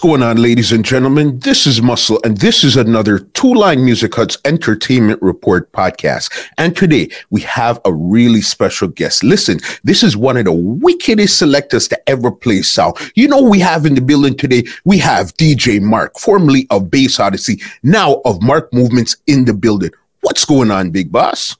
going 0.00 0.22
on, 0.22 0.38
ladies 0.38 0.72
and 0.72 0.82
gentlemen? 0.82 1.38
This 1.40 1.66
is 1.66 1.82
Muscle, 1.82 2.18
and 2.24 2.38
this 2.38 2.64
is 2.64 2.74
another 2.74 3.18
Two 3.18 3.52
Line 3.52 3.84
Music 3.84 4.14
Hut's 4.14 4.38
Entertainment 4.46 5.20
Report 5.20 5.70
podcast. 5.72 6.32
And 6.56 6.74
today 6.74 7.10
we 7.28 7.42
have 7.42 7.78
a 7.84 7.92
really 7.92 8.40
special 8.40 8.88
guest. 8.88 9.22
Listen, 9.22 9.60
this 9.84 10.02
is 10.02 10.16
one 10.16 10.38
of 10.38 10.46
the 10.46 10.52
wickedest 10.52 11.38
selectors 11.38 11.86
to 11.88 12.08
ever 12.08 12.30
play 12.32 12.62
sound. 12.62 12.96
You 13.14 13.28
know, 13.28 13.42
we 13.42 13.58
have 13.60 13.84
in 13.84 13.94
the 13.94 14.00
building 14.00 14.36
today, 14.36 14.64
we 14.86 14.96
have 14.98 15.34
DJ 15.34 15.82
Mark, 15.82 16.18
formerly 16.18 16.66
of 16.70 16.90
Bass 16.90 17.20
Odyssey, 17.20 17.60
now 17.82 18.22
of 18.24 18.42
Mark 18.42 18.72
Movements 18.72 19.18
in 19.26 19.44
the 19.44 19.52
building. 19.52 19.90
What's 20.22 20.46
going 20.46 20.70
on, 20.70 20.90
big 20.90 21.12
boss? 21.12 21.56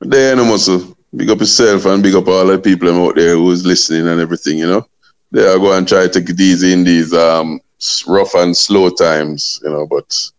There, 0.00 0.34
no 0.34 0.46
muscle. 0.46 0.96
Big 1.14 1.28
up 1.28 1.40
yourself 1.40 1.84
and 1.84 2.02
big 2.02 2.14
up 2.14 2.26
all 2.26 2.46
the 2.46 2.58
people 2.58 2.88
out 3.06 3.16
there 3.16 3.36
who's 3.36 3.66
listening 3.66 4.08
and 4.08 4.20
everything, 4.20 4.56
you 4.56 4.66
know 4.66 4.86
they 5.32 5.46
are 5.46 5.58
going 5.58 5.84
to 5.84 5.94
try 5.94 6.06
to 6.06 6.20
take 6.20 6.36
these 6.36 6.62
in 6.62 6.84
these 6.84 7.12
um, 7.14 7.60
rough 8.06 8.34
and 8.34 8.56
slow 8.56 8.90
times, 8.90 9.60
you 9.62 9.70
know, 9.70 9.86
but, 9.86 10.30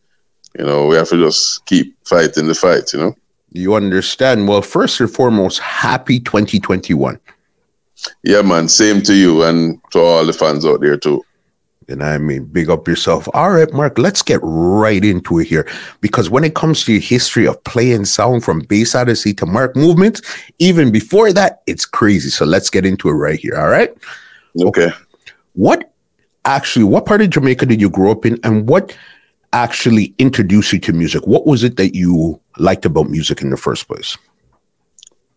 you 0.57 0.65
know, 0.65 0.87
we 0.87 0.95
have 0.95 1.09
to 1.09 1.17
just 1.17 1.65
keep 1.65 1.95
fighting 2.05 2.47
the 2.47 2.55
fight, 2.55 2.91
you 2.93 2.99
know. 2.99 3.15
You 3.53 3.75
understand. 3.75 4.47
Well, 4.47 4.61
first 4.61 4.99
and 4.99 5.11
foremost, 5.11 5.59
happy 5.59 6.19
2021. 6.19 7.19
Yeah, 8.23 8.41
man. 8.41 8.67
Same 8.67 9.01
to 9.03 9.13
you 9.13 9.43
and 9.43 9.79
to 9.91 9.99
all 9.99 10.25
the 10.25 10.33
fans 10.33 10.65
out 10.65 10.81
there, 10.81 10.97
too. 10.97 11.23
And 11.87 12.03
I 12.03 12.17
mean, 12.17 12.45
big 12.45 12.69
up 12.69 12.87
yourself. 12.87 13.27
All 13.33 13.51
right, 13.51 13.71
Mark, 13.73 13.97
let's 13.97 14.21
get 14.21 14.39
right 14.43 15.03
into 15.03 15.39
it 15.39 15.47
here. 15.47 15.67
Because 15.99 16.29
when 16.29 16.43
it 16.43 16.55
comes 16.55 16.85
to 16.85 16.93
your 16.93 17.01
history 17.01 17.45
of 17.45 17.61
playing 17.65 18.05
sound 18.05 18.45
from 18.45 18.61
Bass 18.61 18.95
Odyssey 18.95 19.33
to 19.35 19.45
Mark 19.45 19.75
Movement, 19.75 20.21
even 20.59 20.91
before 20.91 21.33
that, 21.33 21.61
it's 21.67 21.85
crazy. 21.85 22.29
So 22.29 22.45
let's 22.45 22.69
get 22.69 22.85
into 22.85 23.09
it 23.09 23.13
right 23.13 23.39
here. 23.39 23.57
All 23.57 23.67
right. 23.67 23.93
Okay. 24.59 24.89
What 25.53 25.93
actually, 26.45 26.85
what 26.85 27.05
part 27.05 27.21
of 27.21 27.29
Jamaica 27.29 27.65
did 27.65 27.81
you 27.81 27.89
grow 27.89 28.11
up 28.11 28.25
in, 28.25 28.39
and 28.43 28.67
what 28.67 28.97
actually 29.53 30.13
introduced 30.17 30.73
you 30.73 30.79
to 30.79 30.93
music? 30.93 31.25
What 31.27 31.45
was 31.45 31.63
it 31.63 31.77
that 31.77 31.95
you 31.95 32.39
liked 32.57 32.85
about 32.85 33.09
music 33.09 33.41
in 33.41 33.49
the 33.49 33.57
first 33.57 33.87
place? 33.87 34.17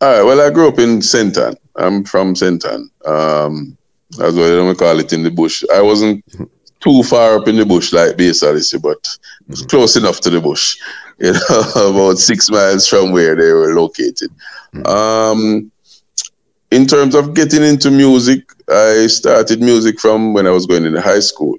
All 0.00 0.10
right. 0.10 0.22
Well, 0.22 0.40
I 0.40 0.50
grew 0.50 0.68
up 0.68 0.78
in 0.78 1.02
St. 1.02 1.36
Ann. 1.38 1.56
I'm 1.76 2.04
from 2.04 2.34
St. 2.34 2.64
Ann. 2.64 2.90
Um, 3.04 3.76
that's 4.18 4.34
what 4.34 4.50
I 4.50 4.74
call 4.74 4.98
it 5.00 5.12
in 5.12 5.22
the 5.22 5.30
bush. 5.30 5.64
I 5.72 5.80
wasn't 5.80 6.24
too 6.80 7.02
far 7.02 7.38
up 7.38 7.48
in 7.48 7.56
the 7.56 7.64
bush 7.64 7.92
like 7.92 8.12
Odyssey, 8.12 8.78
but 8.78 9.02
mm-hmm. 9.48 9.66
close 9.66 9.96
enough 9.96 10.20
to 10.20 10.30
the 10.30 10.40
bush. 10.40 10.76
You 11.20 11.32
know, 11.32 11.90
about 11.90 12.18
six 12.18 12.50
miles 12.50 12.88
from 12.88 13.12
where 13.12 13.36
they 13.36 13.52
were 13.52 13.72
located. 13.72 14.30
Mm-hmm. 14.74 14.84
Um, 14.84 15.70
in 16.74 16.86
terms 16.86 17.14
of 17.14 17.34
getting 17.34 17.62
into 17.62 17.88
music, 17.90 18.40
I 18.68 19.06
started 19.06 19.60
music 19.62 20.00
from 20.00 20.34
when 20.34 20.46
I 20.46 20.50
was 20.50 20.66
going 20.66 20.84
into 20.84 21.00
high 21.00 21.20
school. 21.20 21.56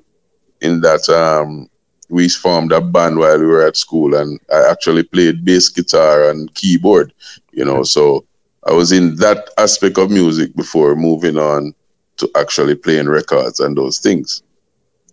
In 0.59 0.81
that, 0.81 1.07
um, 1.09 1.69
we 2.09 2.27
formed 2.27 2.73
a 2.73 2.81
band 2.81 3.17
while 3.17 3.39
we 3.39 3.45
were 3.45 3.65
at 3.65 3.77
school, 3.77 4.15
and 4.15 4.39
I 4.51 4.69
actually 4.69 5.03
played 5.03 5.45
bass 5.45 5.69
guitar 5.69 6.29
and 6.29 6.53
keyboard. 6.53 7.13
You 7.53 7.63
know, 7.65 7.83
so 7.83 8.25
I 8.67 8.73
was 8.73 8.91
in 8.91 9.15
that 9.17 9.49
aspect 9.57 9.97
of 9.97 10.11
music 10.11 10.53
before 10.55 10.95
moving 10.95 11.37
on 11.37 11.73
to 12.17 12.29
actually 12.35 12.75
playing 12.75 13.07
records 13.07 13.59
and 13.61 13.77
those 13.77 13.99
things. 13.99 14.43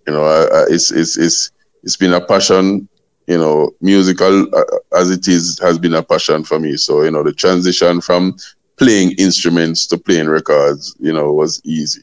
You 0.06 0.14
know, 0.14 0.25
I, 0.25 0.42
I, 0.42 0.64
it's 0.70 0.91
it's 0.91 1.17
it's 1.17 1.50
it's 1.84 1.97
been 1.97 2.12
a 2.14 2.20
passion. 2.20 2.89
You 3.28 3.39
know, 3.39 3.70
musical 3.80 4.53
uh, 4.55 4.98
as 4.98 5.11
it 5.11 5.28
is 5.28 5.58
has 5.61 5.78
been 5.78 5.95
a 5.95 6.03
passion 6.03 6.42
for 6.45 6.58
me. 6.58 6.77
So 6.77 7.03
you 7.03 7.11
know, 7.12 7.23
the 7.23 7.33
transition 7.33 8.00
from 8.00 8.36
playing 8.83 9.13
instruments 9.13 9.87
to 9.87 9.97
playing 9.97 10.29
records, 10.29 10.97
you 10.99 11.13
know, 11.13 11.33
was 11.33 11.63
easy. 11.65 12.03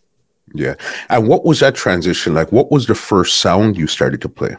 Yeah. 0.54 0.76
And 1.10 1.28
what 1.28 1.44
was 1.44 1.60
that 1.60 1.76
transition 1.76 2.34
like? 2.34 2.54
What 2.54 2.72
was 2.72 2.88
the 2.88 2.96
first 2.96 3.42
sound 3.42 3.78
you 3.78 3.86
started 3.86 4.22
to 4.22 4.30
play? 4.30 4.56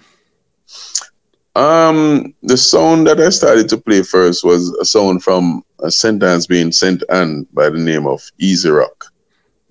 Um, 1.57 2.35
the 2.43 2.59
sound 2.59 3.07
that 3.07 3.19
I 3.21 3.31
started 3.31 3.71
to 3.71 3.79
play 3.79 4.03
first 4.03 4.45
was 4.45 4.69
a 4.83 4.85
sound 4.85 5.25
from 5.25 5.65
a 5.83 5.91
sentence 5.91 6.47
being 6.47 6.73
St. 6.73 7.03
Ann 7.09 7.47
by 7.55 7.71
the 7.71 7.79
name 7.79 8.07
of 8.07 8.21
Easy 8.39 8.69
Rock. 8.69 9.07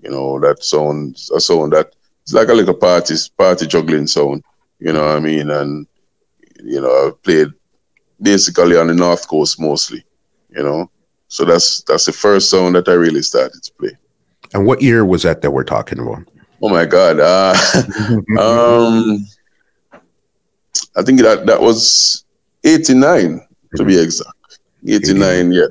You 0.02 0.09
know, 0.09 0.40
that 0.40 0.64
sound, 0.64 1.18
a 1.36 1.40
sound 1.40 1.74
that 1.74 1.94
it's 2.24 2.34
like 2.34 2.48
a 2.48 2.54
little 2.54 2.74
party, 2.74 3.14
party 3.38 3.68
juggling 3.68 4.08
sound, 4.08 4.44
you 4.80 4.92
know 4.92 5.06
what 5.06 5.18
I 5.18 5.20
mean? 5.20 5.52
And, 5.52 5.86
you 6.64 6.82
know, 6.82 6.90
I 6.90 7.12
played 7.22 7.50
basically 8.20 8.76
on 8.76 8.88
the 8.88 8.96
North 8.96 9.28
Coast 9.28 9.62
mostly, 9.62 10.04
you 10.50 10.64
know. 10.64 10.90
So 11.29 11.45
that's 11.45 11.84
that's 11.84 12.06
the 12.06 12.12
first 12.12 12.50
song 12.50 12.73
that 12.73 12.88
I 12.88 12.94
really 12.94 13.22
started 13.22 13.63
to 13.63 13.72
play. 13.73 13.91
And 14.53 14.66
what 14.66 14.81
year 14.81 15.06
was 15.06 15.23
that 15.23 15.41
that 15.41 15.51
we're 15.51 15.63
talking 15.63 16.00
about? 16.00 16.28
Oh 16.62 16.69
my 16.69 16.85
God! 16.85 17.19
Uh, 17.19 17.53
um, 18.40 19.25
I 20.97 21.03
think 21.03 21.22
that 21.22 21.45
that 21.45 21.62
was 21.62 22.25
eighty 22.63 22.95
nine 22.95 23.41
to 23.78 23.85
be 23.85 24.01
exact. 24.01 24.59
Eighty 24.88 25.13
nine, 25.13 25.51
yeah, 25.51 25.67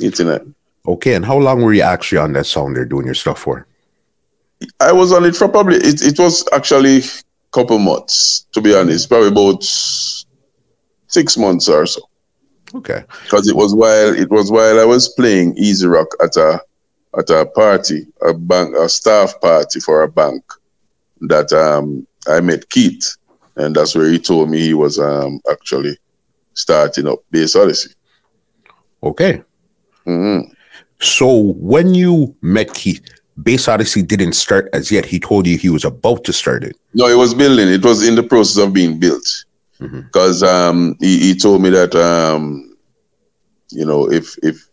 eighty 0.00 0.24
nine. 0.24 0.54
Okay, 0.86 1.14
and 1.14 1.24
how 1.24 1.38
long 1.38 1.62
were 1.62 1.72
you 1.72 1.82
actually 1.82 2.18
on 2.18 2.32
that 2.34 2.46
song 2.46 2.74
there 2.74 2.84
doing 2.84 3.06
your 3.06 3.14
stuff 3.14 3.38
for? 3.38 3.66
I 4.78 4.92
was 4.92 5.12
on 5.12 5.24
it 5.24 5.34
for 5.34 5.48
probably 5.48 5.76
it, 5.76 6.02
it 6.02 6.18
was 6.18 6.46
actually 6.52 6.98
a 6.98 7.02
couple 7.50 7.78
months 7.78 8.46
to 8.52 8.60
be 8.60 8.74
honest, 8.74 9.08
probably 9.08 9.28
about 9.28 9.64
six 11.06 11.36
months 11.36 11.68
or 11.68 11.86
so. 11.86 12.02
Okay. 12.74 13.04
Because 13.24 13.48
it 13.48 13.56
was 13.56 13.74
while 13.74 14.14
it 14.14 14.30
was 14.30 14.50
while 14.50 14.80
I 14.80 14.84
was 14.84 15.08
playing 15.10 15.56
Easy 15.56 15.86
Rock 15.86 16.08
at 16.22 16.36
a 16.36 16.60
at 17.18 17.28
a 17.30 17.46
party, 17.46 18.06
a 18.22 18.32
bank, 18.32 18.74
a 18.76 18.88
staff 18.88 19.38
party 19.40 19.80
for 19.80 20.02
a 20.02 20.08
bank, 20.08 20.42
that 21.22 21.52
um, 21.52 22.06
I 22.26 22.40
met 22.40 22.68
Keith, 22.70 23.16
and 23.56 23.76
that's 23.76 23.94
where 23.94 24.10
he 24.10 24.18
told 24.18 24.48
me 24.48 24.60
he 24.60 24.74
was 24.74 24.98
um, 24.98 25.40
actually 25.50 25.98
starting 26.54 27.06
up 27.06 27.18
Bass 27.30 27.54
Odyssey. 27.54 27.90
Okay. 29.02 29.42
Mm-hmm. 30.06 30.50
So 31.00 31.36
when 31.36 31.94
you 31.94 32.34
met 32.40 32.72
Keith, 32.72 33.02
Bass 33.42 33.68
Odyssey 33.68 34.02
didn't 34.02 34.34
start 34.34 34.68
as 34.72 34.90
yet. 34.90 35.04
He 35.04 35.18
told 35.18 35.46
you 35.46 35.58
he 35.58 35.68
was 35.68 35.84
about 35.84 36.24
to 36.24 36.32
start 36.32 36.64
it. 36.64 36.76
No, 36.94 37.08
it 37.08 37.16
was 37.16 37.34
building. 37.34 37.68
It 37.68 37.84
was 37.84 38.06
in 38.06 38.14
the 38.14 38.22
process 38.22 38.62
of 38.62 38.72
being 38.72 38.98
built 38.98 39.44
because 39.88 40.42
mm-hmm. 40.42 40.70
um, 40.70 40.96
he, 41.00 41.18
he 41.18 41.34
told 41.34 41.62
me 41.62 41.70
that 41.70 41.94
um, 41.94 42.76
you 43.70 43.84
know 43.84 44.10
if 44.10 44.36
if 44.42 44.68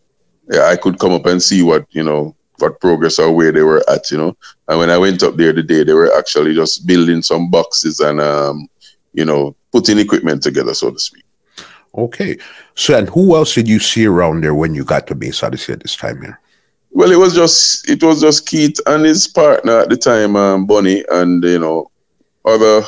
I 0.52 0.76
could 0.76 0.98
come 0.98 1.12
up 1.12 1.26
and 1.26 1.42
see 1.42 1.62
what 1.62 1.86
you 1.90 2.02
know 2.02 2.34
what 2.58 2.80
progress 2.80 3.18
or 3.18 3.32
where 3.32 3.52
they 3.52 3.62
were 3.62 3.82
at, 3.88 4.10
you 4.10 4.18
know. 4.18 4.36
And 4.68 4.78
when 4.78 4.90
I 4.90 4.98
went 4.98 5.22
up 5.22 5.36
there 5.36 5.52
today, 5.52 5.82
they 5.82 5.94
were 5.94 6.14
actually 6.16 6.54
just 6.54 6.86
building 6.86 7.22
some 7.22 7.50
boxes 7.50 8.00
and 8.00 8.20
um, 8.20 8.68
you 9.12 9.24
know 9.24 9.56
putting 9.72 9.98
equipment 9.98 10.42
together, 10.42 10.74
so 10.74 10.90
to 10.90 10.98
speak. 10.98 11.24
Okay, 11.96 12.38
so 12.74 12.96
and 12.96 13.08
who 13.08 13.34
else 13.34 13.54
did 13.54 13.68
you 13.68 13.80
see 13.80 14.06
around 14.06 14.44
there 14.44 14.54
when 14.54 14.74
you 14.74 14.84
got 14.84 15.06
to 15.08 15.14
Bass 15.14 15.42
Odyssey 15.42 15.72
at 15.72 15.80
this 15.80 15.96
time 15.96 16.20
here? 16.22 16.40
Well, 16.92 17.10
it 17.10 17.18
was 17.18 17.34
just 17.34 17.88
it 17.88 18.02
was 18.02 18.20
just 18.20 18.46
Keith 18.46 18.78
and 18.86 19.04
his 19.04 19.26
partner 19.26 19.78
at 19.78 19.88
the 19.88 19.96
time, 19.96 20.36
um, 20.36 20.66
Bunny, 20.66 21.04
and 21.10 21.42
you 21.42 21.58
know 21.58 21.90
other 22.44 22.82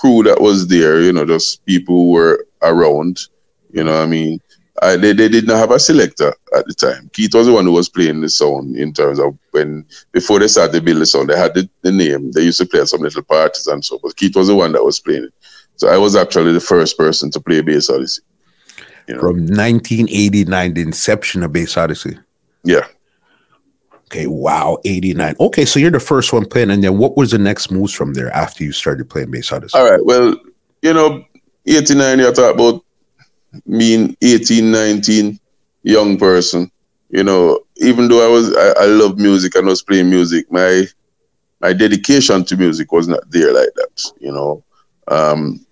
crew 0.00 0.22
that 0.22 0.40
was 0.40 0.66
there, 0.66 1.02
you 1.02 1.12
know, 1.12 1.26
just 1.26 1.64
people 1.66 1.94
who 1.94 2.12
were 2.12 2.46
around, 2.62 3.20
you 3.70 3.84
know 3.84 4.02
I 4.02 4.06
mean? 4.06 4.40
I, 4.82 4.96
they, 4.96 5.12
they 5.12 5.28
did 5.28 5.46
not 5.46 5.58
have 5.58 5.72
a 5.72 5.78
selector 5.78 6.32
at 6.56 6.66
the 6.66 6.72
time. 6.72 7.10
Keith 7.12 7.34
was 7.34 7.46
the 7.46 7.52
one 7.52 7.66
who 7.66 7.72
was 7.72 7.90
playing 7.90 8.22
the 8.22 8.30
sound 8.30 8.76
in 8.76 8.94
terms 8.94 9.18
of 9.18 9.36
when, 9.50 9.84
before 10.12 10.38
they 10.38 10.48
started 10.48 10.72
to 10.72 10.80
build 10.80 11.02
the 11.02 11.06
sound, 11.06 11.28
they 11.28 11.36
had 11.36 11.52
the, 11.52 11.68
the 11.82 11.92
name. 11.92 12.32
They 12.32 12.44
used 12.44 12.58
to 12.60 12.66
play 12.66 12.80
at 12.80 12.88
some 12.88 13.02
little 13.02 13.22
parties 13.22 13.66
and 13.66 13.84
so, 13.84 13.98
but 14.02 14.16
Keith 14.16 14.34
was 14.36 14.48
the 14.48 14.54
one 14.54 14.72
that 14.72 14.82
was 14.82 15.00
playing 15.00 15.24
it. 15.24 15.34
So 15.76 15.88
I 15.88 15.98
was 15.98 16.16
actually 16.16 16.54
the 16.54 16.60
first 16.60 16.96
person 16.96 17.30
to 17.32 17.40
play 17.40 17.60
Bass 17.60 17.90
Odyssey. 17.90 18.22
You 19.06 19.16
know? 19.16 19.20
From 19.20 19.40
1989, 19.40 20.74
the 20.74 20.80
inception 20.80 21.42
of 21.42 21.52
Bass 21.52 21.76
Odyssey. 21.76 22.18
Yeah. 22.64 22.86
Okay, 24.10 24.26
wow, 24.26 24.76
89. 24.84 25.36
Okay, 25.38 25.64
so 25.64 25.78
you're 25.78 25.92
the 25.92 26.00
first 26.00 26.32
one 26.32 26.44
playing, 26.44 26.70
and 26.70 26.82
then 26.82 26.98
what 26.98 27.16
was 27.16 27.30
the 27.30 27.38
next 27.38 27.70
moves 27.70 27.92
from 27.92 28.12
there 28.12 28.28
after 28.34 28.64
you 28.64 28.72
started 28.72 29.08
playing 29.08 29.30
bass 29.30 29.52
Odyssey? 29.52 29.78
All 29.78 29.88
right, 29.88 30.04
well, 30.04 30.34
you 30.82 30.92
know, 30.92 31.24
89, 31.64 32.18
you 32.18 32.32
talk 32.32 32.54
about 32.56 32.84
mean 33.66 34.16
18, 34.20 34.68
19, 34.68 35.38
young 35.84 36.18
person. 36.18 36.72
You 37.10 37.22
know, 37.22 37.60
even 37.76 38.08
though 38.08 38.26
I 38.26 38.28
was, 38.28 38.52
I, 38.56 38.82
I 38.82 38.86
love 38.86 39.16
music 39.16 39.54
and 39.54 39.68
I 39.68 39.70
was 39.70 39.82
playing 39.82 40.10
music, 40.10 40.50
my 40.50 40.86
my 41.60 41.72
dedication 41.72 42.44
to 42.46 42.56
music 42.56 42.90
was 42.90 43.06
not 43.06 43.30
there 43.30 43.52
like 43.52 43.72
that. 43.76 44.12
You 44.18 44.32
know, 44.32 44.64
um, 45.06 45.64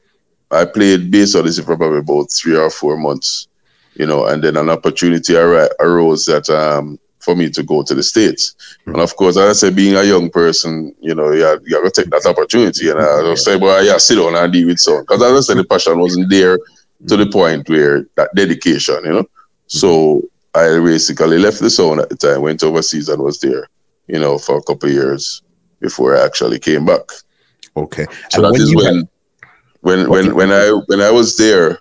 I 0.52 0.64
played 0.64 1.10
bass 1.10 1.34
Odyssey 1.34 1.62
for 1.62 1.76
probably 1.76 1.98
about 1.98 2.30
three 2.30 2.56
or 2.56 2.70
four 2.70 2.96
months. 2.96 3.48
You 3.94 4.06
know, 4.06 4.26
and 4.26 4.44
then 4.44 4.56
an 4.56 4.68
opportunity 4.68 5.34
arose 5.36 6.26
that 6.26 6.48
um, 6.50 7.00
for 7.20 7.34
me 7.34 7.50
to 7.50 7.62
go 7.62 7.82
to 7.82 7.94
the 7.94 8.02
States. 8.02 8.54
Mm-hmm. 8.80 8.92
And 8.92 9.00
of 9.02 9.16
course, 9.16 9.36
as 9.36 9.50
I 9.50 9.52
said, 9.52 9.76
being 9.76 9.96
a 9.96 10.04
young 10.04 10.30
person, 10.30 10.94
you 11.00 11.14
know, 11.14 11.32
you 11.32 11.42
have, 11.42 11.60
you 11.66 11.74
have 11.76 11.92
to 11.92 12.02
take 12.02 12.10
that 12.10 12.26
opportunity. 12.26 12.90
And 12.90 13.00
I 13.00 13.22
just 13.22 13.44
say, 13.44 13.56
well, 13.56 13.84
yeah, 13.84 13.98
sit 13.98 14.16
down 14.16 14.36
and 14.36 14.52
deal 14.52 14.68
with 14.68 14.78
so. 14.78 15.00
Because 15.00 15.22
as 15.22 15.32
I 15.32 15.40
said, 15.40 15.58
the 15.58 15.64
passion 15.64 15.98
wasn't 15.98 16.30
there 16.30 16.58
to 17.06 17.16
the 17.16 17.26
point 17.26 17.68
where 17.68 18.06
that 18.16 18.34
dedication, 18.34 19.00
you 19.04 19.12
know. 19.12 19.26
So 19.66 20.22
I 20.54 20.78
basically 20.78 21.38
left 21.38 21.60
the 21.60 21.70
zone 21.70 22.00
at 22.00 22.08
the 22.08 22.16
time, 22.16 22.42
went 22.42 22.62
overseas 22.62 23.08
and 23.08 23.22
was 23.22 23.38
there, 23.40 23.68
you 24.06 24.18
know, 24.18 24.38
for 24.38 24.56
a 24.58 24.62
couple 24.62 24.90
years 24.90 25.42
before 25.80 26.16
I 26.16 26.24
actually 26.24 26.58
came 26.58 26.86
back. 26.86 27.02
Okay. 27.76 28.06
So 28.30 28.44
and 28.44 28.54
that 28.54 28.60
is 28.60 28.74
when, 28.74 28.96
had... 28.96 29.08
when, 29.80 30.00
okay. 30.00 30.10
when, 30.10 30.34
when 30.34 30.52
I, 30.52 30.80
when 30.86 31.00
I 31.00 31.10
was 31.10 31.36
there, 31.36 31.80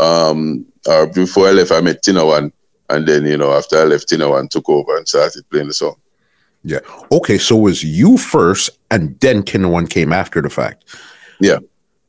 um, 0.00 0.66
uh, 0.88 1.06
before 1.06 1.48
I 1.48 1.52
left, 1.52 1.72
I 1.72 1.80
met 1.80 2.02
Tina 2.02 2.24
One. 2.24 2.52
And 2.88 3.06
then, 3.06 3.24
you 3.24 3.36
know, 3.36 3.52
after 3.52 3.78
I 3.78 3.84
left, 3.84 4.08
Tina 4.08 4.28
One 4.28 4.48
took 4.48 4.68
over 4.68 4.96
and 4.96 5.06
started 5.08 5.48
playing 5.50 5.68
the 5.68 5.74
song. 5.74 5.96
Yeah. 6.62 6.80
Okay. 7.12 7.38
So 7.38 7.56
it 7.56 7.62
was 7.62 7.84
you 7.84 8.16
first 8.16 8.70
and 8.90 9.18
then 9.20 9.42
Tina 9.42 9.68
One 9.68 9.86
came 9.86 10.12
after 10.12 10.40
the 10.42 10.50
fact. 10.50 10.84
Yeah 11.40 11.58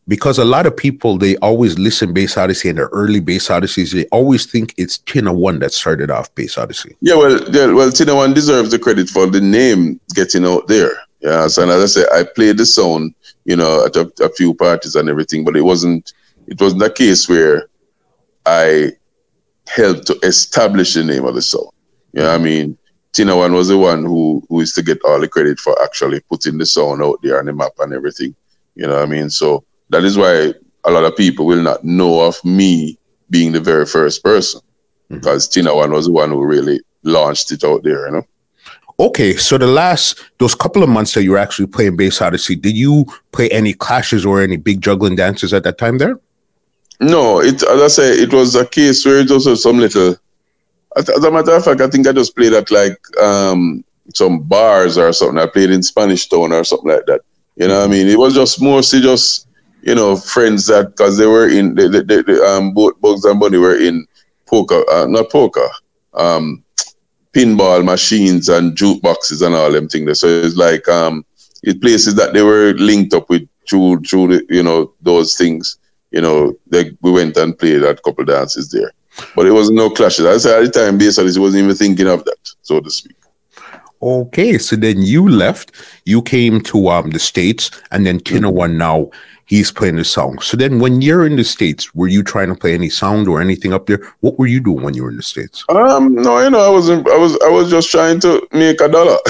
because 0.08 0.38
a 0.38 0.46
lot 0.46 0.66
of 0.66 0.76
people 0.76 1.18
they 1.18 1.36
always 1.38 1.78
listen 1.78 2.14
Bass 2.14 2.38
Odyssey 2.38 2.70
and 2.70 2.78
their 2.78 2.88
early 2.88 3.20
Bass 3.20 3.50
Odysseys. 3.50 3.92
They 3.92 4.06
always 4.06 4.46
think 4.46 4.74
it's 4.78 4.98
Tina 5.00 5.34
One 5.34 5.60
that 5.60 5.74
started 5.74 6.10
off 6.10 6.34
Bass 6.36 6.58
Odyssey. 6.58 6.96
Yeah, 7.02 7.16
well, 7.16 7.40
yeah, 7.52 7.74
well, 7.74 7.92
Tina 7.92 8.16
One 8.16 8.34
deserves 8.34 8.72
the 8.72 8.80
credit 8.80 9.10
for 9.10 9.28
the 9.28 9.42
name 9.42 10.00
getting 10.14 10.46
out 10.46 10.68
there. 10.68 10.92
Yeah, 11.22 11.48
so 11.48 11.64
and 11.64 11.72
as 11.72 11.98
I 11.98 12.02
say, 12.02 12.08
I 12.14 12.24
played 12.24 12.58
the 12.58 12.66
song, 12.66 13.14
you 13.46 13.56
know, 13.56 13.86
at 13.86 13.96
a, 13.96 14.12
a, 14.22 14.30
few 14.30 14.54
parties 14.54 14.96
and 14.96 15.10
everything, 15.10 15.44
but 15.44 15.58
it 15.58 15.64
wasn't 15.64 16.14
it 16.48 16.62
wasn't 16.62 16.84
a 16.84 16.90
case 16.90 17.28
where 17.28 17.68
I 18.46 18.92
helped 19.68 20.08
to 20.08 20.18
establish 20.24 20.94
the 20.94 21.04
name 21.04 21.26
of 21.26 21.36
the 21.36 21.42
song. 21.42 21.70
You 22.14 22.22
know 22.22 22.34
I 22.34 22.38
mean? 22.38 22.78
Tina 23.14 23.36
One 23.36 23.54
was 23.54 23.70
the 23.70 23.78
one 23.78 24.04
who 24.04 24.44
who 24.48 24.62
is 24.62 24.74
to 24.74 24.84
get 24.84 25.02
all 25.04 25.20
the 25.20 25.28
credit 25.28 25.60
for 25.60 25.82
actually 25.82 26.20
putting 26.30 26.58
the 26.58 26.66
song 26.66 27.02
out 27.02 27.20
there 27.24 27.40
on 27.40 27.46
the 27.46 27.54
map 27.54 27.72
and 27.80 27.94
everything. 27.94 28.36
You 28.76 28.86
know 28.86 28.96
what 28.96 29.04
I 29.04 29.06
mean? 29.08 29.30
So 29.30 29.64
that 29.90 30.04
is 30.04 30.18
why 30.18 30.54
a 30.84 30.92
lot 30.92 31.04
of 31.04 31.16
people 31.16 31.46
will 31.46 31.62
not 31.62 31.84
know 31.84 32.22
of 32.22 32.44
me 32.46 32.98
being 33.30 33.54
the 33.54 33.60
very 33.60 33.86
first 33.86 34.24
person 34.24 34.62
mm-hmm. 34.62 35.16
because 35.16 35.48
Tina 35.48 35.76
One 35.76 35.92
was 35.92 36.06
the 36.06 36.12
one 36.12 36.30
who 36.30 36.46
really 36.46 36.80
launched 37.04 37.52
it 37.52 37.64
out 37.64 37.84
there, 37.84 38.06
you 38.06 38.14
know. 38.14 38.24
Okay, 39.00 39.36
so 39.36 39.58
the 39.58 39.68
last 39.68 40.24
those 40.40 40.56
couple 40.56 40.82
of 40.82 40.90
months 40.90 41.14
that 41.14 41.24
you 41.24 41.32
were 41.32 41.38
actually 41.38 41.68
playing 41.68 41.96
Bass 41.96 42.22
Odyssey, 42.22 42.56
did 42.56 42.76
you 42.76 43.06
play 43.32 43.50
any 43.50 43.74
clashes 43.74 44.26
or 44.26 44.42
any 44.42 44.58
big 44.58 44.82
juggling 44.82 45.16
dances 45.16 45.54
at 45.54 45.64
that 45.64 45.78
time 45.78 45.98
there? 46.00 46.20
No, 47.00 47.42
it 47.42 47.62
as 47.64 47.82
I 47.82 47.88
say, 47.88 48.10
it 48.12 48.34
was 48.34 48.56
a 48.56 48.66
case 48.66 49.06
where 49.06 49.20
it 49.20 49.30
was 49.30 49.62
some 49.62 49.78
little. 49.80 50.16
As 50.96 51.10
a 51.10 51.32
matter 51.32 51.56
of 51.56 51.64
fact, 51.64 51.82
I 51.82 51.88
think 51.88 52.08
I 52.08 52.12
just 52.12 52.36
played 52.36 52.54
at 52.54 52.72
like 52.72 52.98
um, 53.22 53.84
some 54.16 54.40
bars 54.40 54.98
or 54.98 55.14
something. 55.14 55.38
I 55.38 55.46
played 55.46 55.70
in 55.70 55.84
Spanish 55.84 56.28
Town 56.28 56.52
or 56.54 56.64
something 56.64 56.90
like 56.90 57.06
that. 57.06 57.22
You 57.56 57.68
know 57.68 57.80
what 57.80 57.90
I 57.90 57.92
mean? 57.92 58.08
It 58.08 58.18
was 58.18 58.34
just 58.34 58.62
mostly 58.62 59.02
just 59.02 59.48
you 59.88 59.96
know, 59.96 60.18
friends 60.18 60.66
that 60.68 60.90
because 60.90 61.18
they 61.18 61.26
were 61.26 61.48
in 61.48 61.78
um 62.46 62.74
both 62.74 63.00
Bugs 63.00 63.24
and 63.24 63.40
Bunny 63.40 63.58
were 63.58 63.80
in 63.80 64.06
poker, 64.46 64.84
uh, 64.92 65.06
not 65.08 65.30
poker, 65.30 65.70
um, 66.14 66.64
pinball 67.34 67.86
machines 67.86 68.50
and 68.50 68.76
jukeboxes 68.76 69.46
and 69.46 69.56
all 69.56 69.72
them 69.72 69.88
things. 69.88 70.20
So 70.20 70.28
it's 70.28 70.58
like 70.58 70.88
um, 70.90 71.26
it 71.64 71.82
places 71.82 72.16
that 72.16 72.34
they 72.34 72.42
were 72.42 72.74
linked 72.78 73.14
up 73.14 73.30
with 73.30 73.48
through 73.70 74.02
through 74.02 74.28
the, 74.28 74.46
you 74.50 74.64
know 74.64 74.94
those 75.02 75.38
things. 75.38 75.78
You 76.12 76.22
know, 76.22 76.58
they, 76.68 76.92
we 77.02 77.12
went 77.12 77.38
and 77.38 77.58
played 77.58 77.84
a 77.84 77.96
couple 77.96 78.26
dances 78.26 78.70
there, 78.70 78.92
but 79.36 79.46
it 79.46 79.52
was 79.52 79.70
no 79.70 79.90
clashes. 79.90 80.26
I 80.26 80.38
said 80.38 80.64
at 80.64 80.74
the 80.74 80.80
time, 80.80 80.98
basically, 80.98 81.32
he 81.32 81.40
wasn't 81.40 81.64
even 81.64 81.76
thinking 81.76 82.08
of 82.08 82.24
that, 82.26 82.38
so 82.62 82.80
to 82.80 82.90
speak. 82.90 83.16
Okay, 84.02 84.58
so 84.58 84.76
then 84.76 85.02
you 85.02 85.28
left, 85.28 85.72
you 86.06 86.22
came 86.22 86.62
to 86.62 86.90
um 86.90 87.10
the 87.10 87.20
states, 87.20 87.72
and 87.92 88.06
then 88.06 88.20
mm-hmm. 88.20 88.48
One 88.48 88.78
now 88.78 89.10
he's 89.48 89.72
playing 89.72 89.96
the 89.96 90.06
song. 90.06 90.40
So 90.40 90.56
then, 90.56 90.80
when 90.80 91.02
you're 91.02 91.26
in 91.26 91.36
the 91.36 91.44
states, 91.44 91.96
were 91.96 92.08
you 92.08 92.22
trying 92.22 92.50
to 92.50 92.56
play 92.56 92.74
any 92.76 92.90
sound 92.90 93.28
or 93.28 93.42
anything 93.42 93.74
up 93.74 93.88
there? 93.88 94.00
What 94.20 94.38
were 94.38 94.46
you 94.46 94.60
doing 94.60 94.84
when 94.84 94.94
you 94.94 95.04
were 95.04 95.10
in 95.10 95.18
the 95.18 95.24
states? 95.24 95.66
Um, 95.70 96.14
no, 96.14 96.40
you 96.40 96.50
know, 96.52 96.60
I 96.60 96.70
wasn't. 96.70 97.10
I 97.10 97.18
was. 97.18 97.38
I 97.44 97.50
was 97.50 97.72
just 97.72 97.90
trying 97.90 98.20
to 98.22 98.48
make 98.52 98.80
a 98.80 98.88
dollar. 98.88 99.18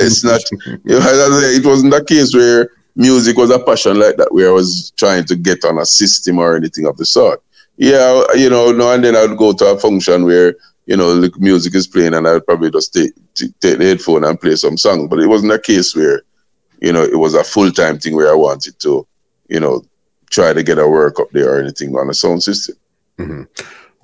it's 0.00 0.24
not. 0.24 0.40
You 0.84 0.98
know, 0.98 1.06
it 1.08 1.64
wasn't 1.64 1.94
a 1.94 2.02
case 2.02 2.34
where 2.34 2.70
music 2.96 3.36
was 3.36 3.50
a 3.50 3.58
passion 3.58 3.98
like 3.98 4.16
that, 4.16 4.32
where 4.32 4.48
I 4.48 4.52
was 4.52 4.92
trying 4.96 5.24
to 5.26 5.36
get 5.36 5.64
on 5.64 5.78
a 5.78 5.86
system 5.86 6.38
or 6.38 6.56
anything 6.56 6.86
of 6.86 6.96
the 6.96 7.06
sort. 7.06 7.42
Yeah, 7.76 8.24
you 8.34 8.50
know, 8.50 8.72
no, 8.72 8.92
and 8.92 9.02
then 9.02 9.16
I 9.16 9.26
would 9.26 9.38
go 9.38 9.52
to 9.52 9.66
a 9.66 9.78
function 9.78 10.24
where 10.24 10.54
you 10.86 10.96
know 10.96 11.20
the 11.20 11.32
music 11.38 11.74
is 11.74 11.86
playing, 11.86 12.14
and 12.14 12.26
I 12.26 12.34
would 12.34 12.46
probably 12.46 12.70
just 12.70 12.92
take 12.92 13.12
take 13.34 13.78
the 13.78 13.84
headphone 13.84 14.24
and 14.24 14.40
play 14.40 14.56
some 14.56 14.76
songs. 14.76 15.08
But 15.08 15.20
it 15.20 15.26
wasn't 15.26 15.52
a 15.52 15.58
case 15.58 15.96
where 15.96 16.22
you 16.80 16.92
know 16.92 17.02
it 17.02 17.18
was 17.18 17.34
a 17.34 17.44
full 17.44 17.70
time 17.70 17.98
thing 17.98 18.14
where 18.14 18.30
I 18.30 18.34
wanted 18.34 18.78
to 18.80 19.06
you 19.52 19.60
know, 19.60 19.84
try 20.30 20.54
to 20.54 20.62
get 20.62 20.78
a 20.78 20.88
work 20.88 21.20
up 21.20 21.30
there 21.30 21.54
or 21.54 21.60
anything 21.60 21.94
on 21.94 22.08
a 22.08 22.14
sound 22.14 22.42
system. 22.42 22.74
Mm-hmm. 23.18 23.42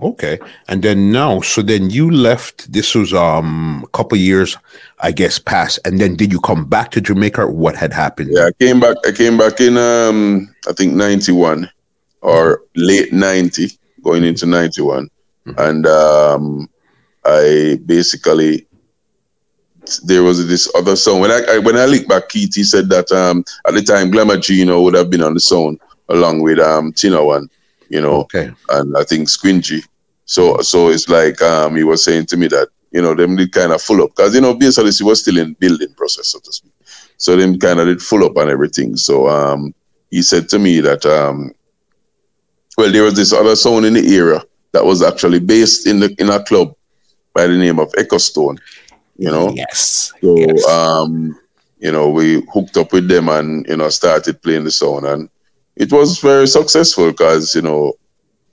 Okay, 0.00 0.38
and 0.68 0.82
then 0.82 1.10
now, 1.10 1.40
so 1.40 1.60
then 1.60 1.90
you 1.90 2.08
left. 2.08 2.72
This 2.72 2.94
was 2.94 3.12
um 3.12 3.82
a 3.84 3.88
couple 3.88 4.16
years, 4.16 4.56
I 5.00 5.10
guess, 5.10 5.40
past, 5.40 5.80
and 5.84 5.98
then 6.00 6.14
did 6.14 6.32
you 6.32 6.40
come 6.40 6.66
back 6.66 6.92
to 6.92 7.00
Jamaica? 7.00 7.48
what 7.48 7.74
had 7.74 7.92
happened? 7.92 8.30
Yeah, 8.32 8.46
I 8.46 8.52
came 8.64 8.78
back. 8.78 8.96
I 9.04 9.10
came 9.10 9.36
back 9.36 9.60
in 9.60 9.76
um 9.76 10.54
I 10.68 10.72
think 10.72 10.94
ninety 10.94 11.32
one 11.32 11.68
or 12.20 12.62
late 12.76 13.12
ninety, 13.12 13.72
going 14.04 14.22
into 14.22 14.46
ninety 14.46 14.82
one, 14.82 15.08
mm 15.46 15.54
mm-hmm. 15.54 15.60
and 15.60 15.86
um 15.86 16.70
I 17.24 17.80
basically 17.84 18.68
there 20.04 20.22
was 20.22 20.46
this 20.46 20.70
other 20.74 20.96
song. 20.96 21.20
When 21.20 21.30
I, 21.30 21.40
I 21.50 21.58
when 21.58 21.76
I 21.76 21.86
look 21.86 22.06
back, 22.06 22.28
Keith 22.28 22.54
he 22.54 22.62
said 22.62 22.88
that 22.90 23.10
um, 23.12 23.44
at 23.66 23.74
the 23.74 23.82
time 23.82 24.10
Glamour 24.10 24.38
Gino 24.38 24.80
would 24.82 24.94
have 24.94 25.10
been 25.10 25.22
on 25.22 25.34
the 25.34 25.40
song 25.40 25.78
along 26.08 26.42
with 26.42 26.58
um 26.58 26.92
Tina 26.92 27.24
One, 27.24 27.48
you 27.88 28.00
know, 28.00 28.20
okay, 28.22 28.50
and 28.70 28.96
I 28.96 29.04
think 29.04 29.28
Squingy. 29.28 29.82
So 30.24 30.58
so 30.60 30.88
it's 30.88 31.08
like 31.08 31.40
um 31.42 31.76
he 31.76 31.84
was 31.84 32.04
saying 32.04 32.26
to 32.26 32.36
me 32.36 32.48
that 32.48 32.68
you 32.90 33.02
know 33.02 33.14
them 33.14 33.36
did 33.36 33.52
kind 33.52 33.72
of 33.72 33.82
full 33.82 34.02
up 34.02 34.10
because 34.10 34.34
you 34.34 34.40
know 34.40 34.54
basically 34.54 34.92
he 34.92 35.04
was 35.04 35.20
still 35.20 35.38
in 35.38 35.54
building 35.54 35.92
process 35.94 36.28
so 36.28 36.38
to 36.40 36.52
speak. 36.52 36.72
So 37.16 37.36
them 37.36 37.58
kind 37.58 37.80
of 37.80 37.86
did 37.86 38.02
full 38.02 38.24
up 38.24 38.36
and 38.36 38.50
everything. 38.50 38.96
So 38.96 39.28
um 39.28 39.74
he 40.10 40.22
said 40.22 40.48
to 40.50 40.58
me 40.58 40.80
that 40.80 41.04
um 41.06 41.52
well 42.76 42.92
there 42.92 43.04
was 43.04 43.14
this 43.14 43.32
other 43.32 43.56
song 43.56 43.84
in 43.84 43.94
the 43.94 44.06
era 44.06 44.44
that 44.72 44.84
was 44.84 45.02
actually 45.02 45.40
based 45.40 45.86
in 45.86 46.00
the 46.00 46.14
in 46.18 46.28
a 46.28 46.42
club 46.42 46.74
by 47.32 47.46
the 47.46 47.56
name 47.56 47.78
of 47.78 47.92
Echo 47.96 48.18
Stone 48.18 48.58
you 49.18 49.30
know. 49.30 49.50
Yes. 49.50 50.12
So 50.20 50.38
yes. 50.38 50.66
um, 50.66 51.38
you 51.78 51.92
know, 51.92 52.08
we 52.08 52.42
hooked 52.52 52.76
up 52.76 52.92
with 52.92 53.08
them 53.08 53.28
and 53.28 53.66
you 53.68 53.76
know 53.76 53.88
started 53.90 54.40
playing 54.40 54.64
the 54.64 54.70
song, 54.70 55.04
and 55.04 55.28
it 55.78 55.92
was 55.92 56.18
very 56.18 56.46
successful 56.46 57.10
because 57.10 57.54
you 57.54 57.62
know 57.62 57.94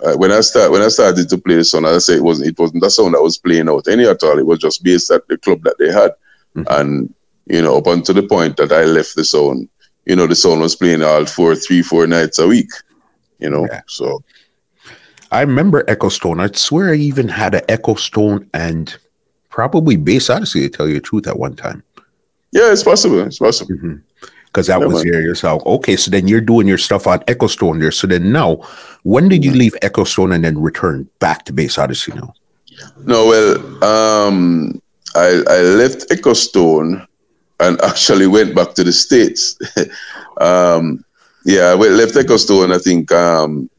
uh, 0.05 0.15
when 0.15 0.31
I 0.31 0.41
start 0.41 0.71
when 0.71 0.81
I 0.81 0.89
started 0.89 1.27
to 1.29 1.37
play 1.37 1.55
the 1.55 1.63
song, 1.63 1.85
I 1.85 1.97
say, 1.97 2.15
it 2.15 2.23
wasn't 2.23 2.49
it 2.49 2.59
wasn't 2.59 2.83
the 2.83 2.89
song 2.89 3.11
that 3.13 3.21
was 3.21 3.37
playing 3.37 3.69
out 3.69 3.87
any 3.87 4.05
at 4.05 4.23
all. 4.23 4.37
It 4.37 4.45
was 4.45 4.59
just 4.59 4.83
based 4.83 5.11
at 5.11 5.27
the 5.27 5.37
club 5.37 5.63
that 5.63 5.77
they 5.79 5.91
had, 5.91 6.11
mm-hmm. 6.55 6.63
and 6.69 7.13
you 7.47 7.61
know 7.61 7.77
up 7.77 7.87
until 7.87 8.15
the 8.15 8.23
point 8.23 8.57
that 8.57 8.71
I 8.71 8.83
left 8.85 9.15
the 9.15 9.25
song, 9.25 9.67
you 10.05 10.15
know, 10.15 10.27
the 10.27 10.35
song 10.35 10.59
was 10.59 10.75
playing 10.75 11.03
all 11.03 11.25
four, 11.25 11.55
three, 11.55 11.81
four 11.81 12.07
nights 12.07 12.39
a 12.39 12.47
week. 12.47 12.69
You 13.39 13.49
know, 13.49 13.67
yeah. 13.69 13.81
so. 13.87 14.23
I 15.31 15.41
remember 15.41 15.83
Echo 15.87 16.09
Stone. 16.09 16.39
I 16.39 16.47
swear 16.53 16.91
I 16.93 16.95
even 16.95 17.27
had 17.27 17.55
an 17.55 17.63
Echo 17.67 17.95
Stone 17.95 18.49
and 18.53 18.95
probably 19.49 19.97
Bass 19.97 20.29
Odyssey 20.29 20.61
to 20.61 20.69
tell 20.69 20.87
you 20.87 20.93
the 20.93 21.01
truth 21.01 21.27
at 21.27 21.39
one 21.39 21.55
time. 21.55 21.83
Yeah, 22.51 22.71
it's 22.71 22.83
possible. 22.83 23.19
It's 23.21 23.39
possible. 23.39 23.75
Because 24.55 24.67
that 24.67 24.79
yeah, 24.79 24.87
was 24.87 25.03
there 25.03 25.19
yourself. 25.19 25.61
Okay, 25.65 25.97
so 25.97 26.09
then 26.09 26.29
you're 26.29 26.39
doing 26.39 26.65
your 26.65 26.77
stuff 26.77 27.07
on 27.07 27.21
Echo 27.27 27.47
Stone 27.47 27.79
there. 27.79 27.91
So 27.91 28.07
then 28.07 28.31
now, 28.31 28.65
when 29.03 29.27
did 29.27 29.43
you 29.43 29.51
mm-hmm. 29.51 29.59
leave 29.59 29.75
Echo 29.81 30.05
Stone 30.05 30.31
and 30.31 30.45
then 30.45 30.57
return 30.57 31.09
back 31.19 31.43
to 31.45 31.51
Bass 31.51 31.77
Odyssey 31.77 32.13
now? 32.13 32.33
No, 33.03 33.27
well, 33.27 33.83
um, 33.83 34.81
I, 35.13 35.43
I 35.45 35.59
left 35.59 36.09
Echo 36.09 36.31
Stone 36.31 37.05
and 37.59 37.81
actually 37.81 38.27
went 38.27 38.55
back 38.55 38.75
to 38.75 38.85
the 38.85 38.93
States. 38.93 39.59
um, 40.39 41.03
yeah, 41.43 41.65
I 41.65 41.73
left 41.73 42.15
Echo 42.15 42.37
Stone, 42.37 42.71
I 42.71 42.77
think, 42.77 43.11
um, 43.11 43.69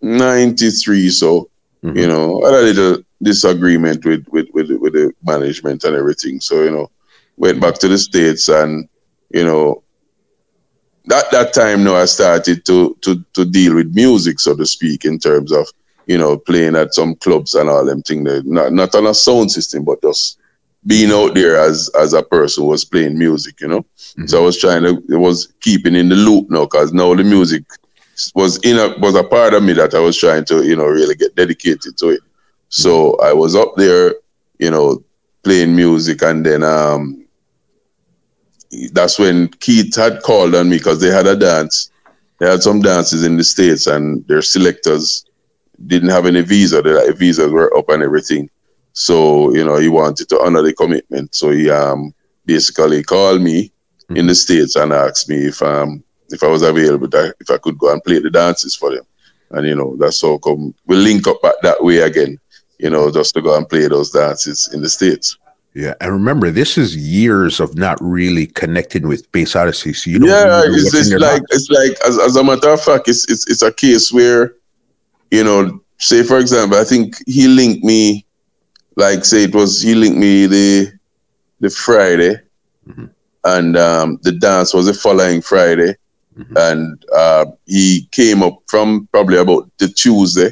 93. 0.00 1.10
So, 1.10 1.50
mm-hmm. 1.84 1.94
you 1.94 2.06
know, 2.06 2.42
I 2.42 2.52
had 2.52 2.60
a 2.60 2.72
little 2.72 3.02
disagreement 3.22 4.06
with, 4.06 4.26
with, 4.30 4.48
with, 4.54 4.70
with 4.70 4.94
the 4.94 5.12
management 5.22 5.84
and 5.84 5.94
everything. 5.94 6.40
So, 6.40 6.62
you 6.62 6.70
know, 6.70 6.90
went 7.36 7.60
back 7.60 7.74
to 7.80 7.88
the 7.88 7.98
States 7.98 8.48
and, 8.48 8.88
you 9.30 9.44
know, 9.44 9.82
that 11.06 11.30
that 11.30 11.54
time 11.54 11.84
now 11.84 11.96
I 11.96 12.04
started 12.04 12.64
to, 12.66 12.96
to, 13.02 13.24
to 13.34 13.44
deal 13.44 13.74
with 13.74 13.94
music, 13.94 14.40
so 14.40 14.54
to 14.56 14.66
speak, 14.66 15.04
in 15.04 15.18
terms 15.18 15.52
of, 15.52 15.66
you 16.06 16.18
know, 16.18 16.36
playing 16.36 16.76
at 16.76 16.94
some 16.94 17.14
clubs 17.16 17.54
and 17.54 17.68
all 17.68 17.84
them 17.84 18.02
things. 18.02 18.44
Not, 18.44 18.72
not 18.72 18.94
on 18.94 19.06
a 19.06 19.14
sound 19.14 19.50
system, 19.50 19.84
but 19.84 20.02
just 20.02 20.38
being 20.86 21.10
out 21.10 21.34
there 21.34 21.56
as 21.60 21.90
as 21.98 22.12
a 22.12 22.22
person 22.22 22.64
was 22.64 22.84
playing 22.84 23.18
music, 23.18 23.60
you 23.60 23.68
know. 23.68 23.80
Mm-hmm. 23.80 24.26
So 24.26 24.40
I 24.40 24.44
was 24.44 24.58
trying 24.58 24.82
to, 24.84 25.02
it 25.08 25.16
was 25.16 25.52
keeping 25.60 25.94
in 25.94 26.08
the 26.08 26.14
loop 26.14 26.50
now, 26.50 26.64
because 26.64 26.92
now 26.92 27.14
the 27.14 27.24
music 27.24 27.64
was 28.34 28.58
in 28.58 28.76
a 28.78 28.98
was 28.98 29.14
a 29.14 29.24
part 29.24 29.54
of 29.54 29.62
me 29.62 29.72
that 29.74 29.94
I 29.94 30.00
was 30.00 30.16
trying 30.18 30.44
to, 30.46 30.64
you 30.64 30.76
know, 30.76 30.86
really 30.86 31.14
get 31.14 31.34
dedicated 31.34 31.98
to 31.98 32.10
it. 32.10 32.20
So 32.68 33.16
I 33.18 33.32
was 33.32 33.54
up 33.54 33.74
there, 33.76 34.14
you 34.58 34.70
know, 34.70 35.02
playing 35.42 35.74
music, 35.74 36.22
and 36.22 36.44
then 36.44 36.62
um, 36.62 37.26
that's 38.92 39.18
when 39.18 39.48
Keith 39.48 39.94
had 39.96 40.22
called 40.22 40.54
on 40.54 40.68
me 40.68 40.78
because 40.78 41.00
they 41.00 41.08
had 41.08 41.26
a 41.26 41.36
dance. 41.36 41.90
They 42.38 42.48
had 42.48 42.62
some 42.62 42.80
dances 42.80 43.24
in 43.24 43.36
the 43.36 43.44
states, 43.44 43.86
and 43.86 44.26
their 44.28 44.42
selectors 44.42 45.24
didn't 45.86 46.10
have 46.10 46.26
any 46.26 46.42
visa. 46.42 46.82
Their 46.82 47.12
visas 47.12 47.50
were 47.50 47.76
up 47.76 47.88
and 47.88 48.02
everything. 48.02 48.50
So 48.92 49.54
you 49.54 49.64
know, 49.64 49.76
he 49.76 49.88
wanted 49.88 50.28
to 50.30 50.40
honor 50.40 50.62
the 50.62 50.72
commitment. 50.74 51.34
So 51.34 51.50
he 51.50 51.70
um 51.70 52.14
basically 52.46 53.02
called 53.02 53.42
me 53.42 53.64
mm-hmm. 53.64 54.16
in 54.16 54.26
the 54.26 54.34
states 54.34 54.76
and 54.76 54.92
asked 54.92 55.28
me 55.28 55.46
if 55.46 55.62
um 55.62 56.02
if 56.30 56.42
I 56.42 56.48
was 56.48 56.62
available, 56.62 57.08
if 57.40 57.50
I 57.50 57.58
could 57.58 57.78
go 57.78 57.92
and 57.92 58.04
play 58.04 58.18
the 58.18 58.30
dances 58.30 58.74
for 58.74 58.94
them. 58.94 59.04
And 59.50 59.66
you 59.66 59.74
know 59.74 59.96
that's 59.96 60.20
how 60.20 60.38
come 60.38 60.74
we 60.86 60.96
link 60.96 61.26
up 61.26 61.40
back 61.42 61.54
that 61.62 61.82
way 61.82 61.98
again. 61.98 62.38
You 62.78 62.90
know, 62.90 63.10
just 63.10 63.34
to 63.34 63.42
go 63.42 63.56
and 63.56 63.68
play 63.68 63.88
those 63.88 64.10
dances 64.10 64.70
in 64.72 64.82
the 64.82 64.88
states. 64.88 65.36
Yeah, 65.74 65.94
and 66.00 66.12
remember, 66.12 66.50
this 66.50 66.78
is 66.78 66.96
years 66.96 67.60
of 67.60 67.76
not 67.76 67.98
really 68.00 68.46
connecting 68.46 69.06
with 69.06 69.30
Bass 69.32 69.54
Odyssey. 69.54 69.92
So 69.92 70.10
you 70.10 70.26
yeah, 70.26 70.62
it's, 70.64 70.94
it's 70.94 71.12
like 71.12 71.42
it's 71.50 71.70
like 71.70 71.96
as, 72.06 72.18
as 72.18 72.36
a 72.36 72.42
matter 72.42 72.70
of 72.70 72.82
fact, 72.82 73.08
it's, 73.08 73.30
it's 73.30 73.48
it's 73.48 73.62
a 73.62 73.72
case 73.72 74.12
where, 74.12 74.54
you 75.30 75.44
know, 75.44 75.80
say 75.98 76.22
for 76.22 76.38
example, 76.38 76.78
I 76.78 76.84
think 76.84 77.16
he 77.26 77.48
linked 77.48 77.84
me, 77.84 78.24
like 78.96 79.24
say 79.24 79.44
it 79.44 79.54
was 79.54 79.80
he 79.82 79.94
linked 79.94 80.18
me 80.18 80.46
the 80.46 80.92
the 81.60 81.70
Friday, 81.70 82.40
mm-hmm. 82.88 83.06
and 83.44 83.76
um, 83.76 84.18
the 84.22 84.32
dance 84.32 84.72
was 84.72 84.86
the 84.86 84.94
following 84.94 85.42
Friday, 85.42 85.94
mm-hmm. 86.36 86.56
and 86.56 87.04
uh, 87.14 87.44
he 87.66 88.08
came 88.10 88.42
up 88.42 88.58
from 88.66 89.06
probably 89.12 89.36
about 89.36 89.70
the 89.78 89.86
Tuesday, 89.86 90.50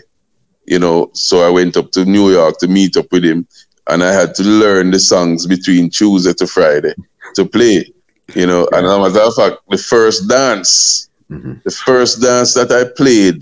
you 0.66 0.78
know. 0.78 1.10
So 1.14 1.44
I 1.44 1.50
went 1.50 1.76
up 1.76 1.90
to 1.92 2.04
New 2.04 2.30
York 2.30 2.58
to 2.58 2.68
meet 2.68 2.96
up 2.96 3.10
with 3.10 3.24
him 3.24 3.48
and 3.88 4.02
I 4.02 4.12
had 4.12 4.34
to 4.36 4.42
learn 4.42 4.90
the 4.90 4.98
songs 4.98 5.46
between 5.46 5.90
Tuesday 5.90 6.32
to 6.34 6.46
Friday 6.46 6.94
to 7.34 7.46
play. 7.46 7.92
You 8.34 8.46
know, 8.46 8.68
and 8.72 8.86
as 8.86 8.92
a 8.92 8.98
matter 8.98 9.20
of 9.20 9.34
fact, 9.34 9.56
the 9.68 9.78
first 9.78 10.28
dance, 10.28 11.08
mm-hmm. 11.30 11.54
the 11.64 11.70
first 11.70 12.20
dance 12.20 12.54
that 12.54 12.72
I 12.72 12.90
played 12.96 13.40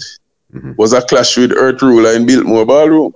mm-hmm. 0.52 0.72
was 0.76 0.92
a 0.92 1.00
clash 1.00 1.38
with 1.38 1.52
Earth 1.52 1.80
Ruler 1.80 2.12
in 2.12 2.26
Biltmore 2.26 2.66
Ballroom. 2.66 3.12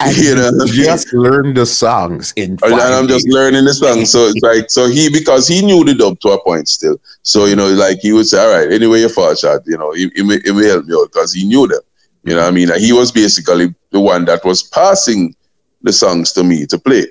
And 0.00 0.16
you 0.16 0.34
know, 0.34 0.50
just 0.66 1.12
learn 1.12 1.54
the 1.54 1.64
songs 1.64 2.32
in. 2.34 2.58
And 2.64 2.74
I'm 2.74 3.06
just 3.06 3.28
learning 3.28 3.64
the 3.64 3.74
songs, 3.74 4.10
so 4.10 4.26
it's 4.26 4.42
like 4.42 4.68
so 4.68 4.88
he 4.88 5.08
because 5.08 5.46
he 5.46 5.64
knew 5.64 5.84
the 5.84 5.94
dub 5.94 6.18
to 6.20 6.30
a 6.30 6.42
point 6.42 6.68
still. 6.68 7.00
So 7.22 7.44
you 7.44 7.54
know, 7.54 7.68
like 7.68 8.00
he 8.00 8.12
would 8.12 8.26
say, 8.26 8.44
"All 8.44 8.52
right, 8.52 8.72
anyway, 8.72 9.00
you 9.00 9.08
fall 9.08 9.34
shot," 9.36 9.62
you 9.66 9.78
know, 9.78 9.92
it, 9.94 10.10
he, 10.16 10.22
may, 10.24 10.40
he 10.44 10.50
may 10.50 10.66
help 10.66 10.86
me 10.86 10.96
out 10.96 11.12
because 11.12 11.32
he 11.32 11.46
knew 11.46 11.68
them. 11.68 11.80
You 12.24 12.34
know, 12.34 12.46
I 12.46 12.50
mean, 12.50 12.68
he 12.80 12.92
was 12.92 13.12
basically 13.12 13.72
the 13.92 14.00
one 14.00 14.24
that 14.24 14.44
was 14.44 14.64
passing 14.64 15.36
the 15.84 15.92
songs 15.92 16.32
to 16.32 16.42
me 16.42 16.66
to 16.66 16.78
play. 16.78 17.06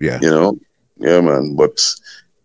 Yeah. 0.00 0.18
You 0.22 0.30
know? 0.30 0.58
Yeah, 0.96 1.20
man. 1.20 1.54
But 1.56 1.76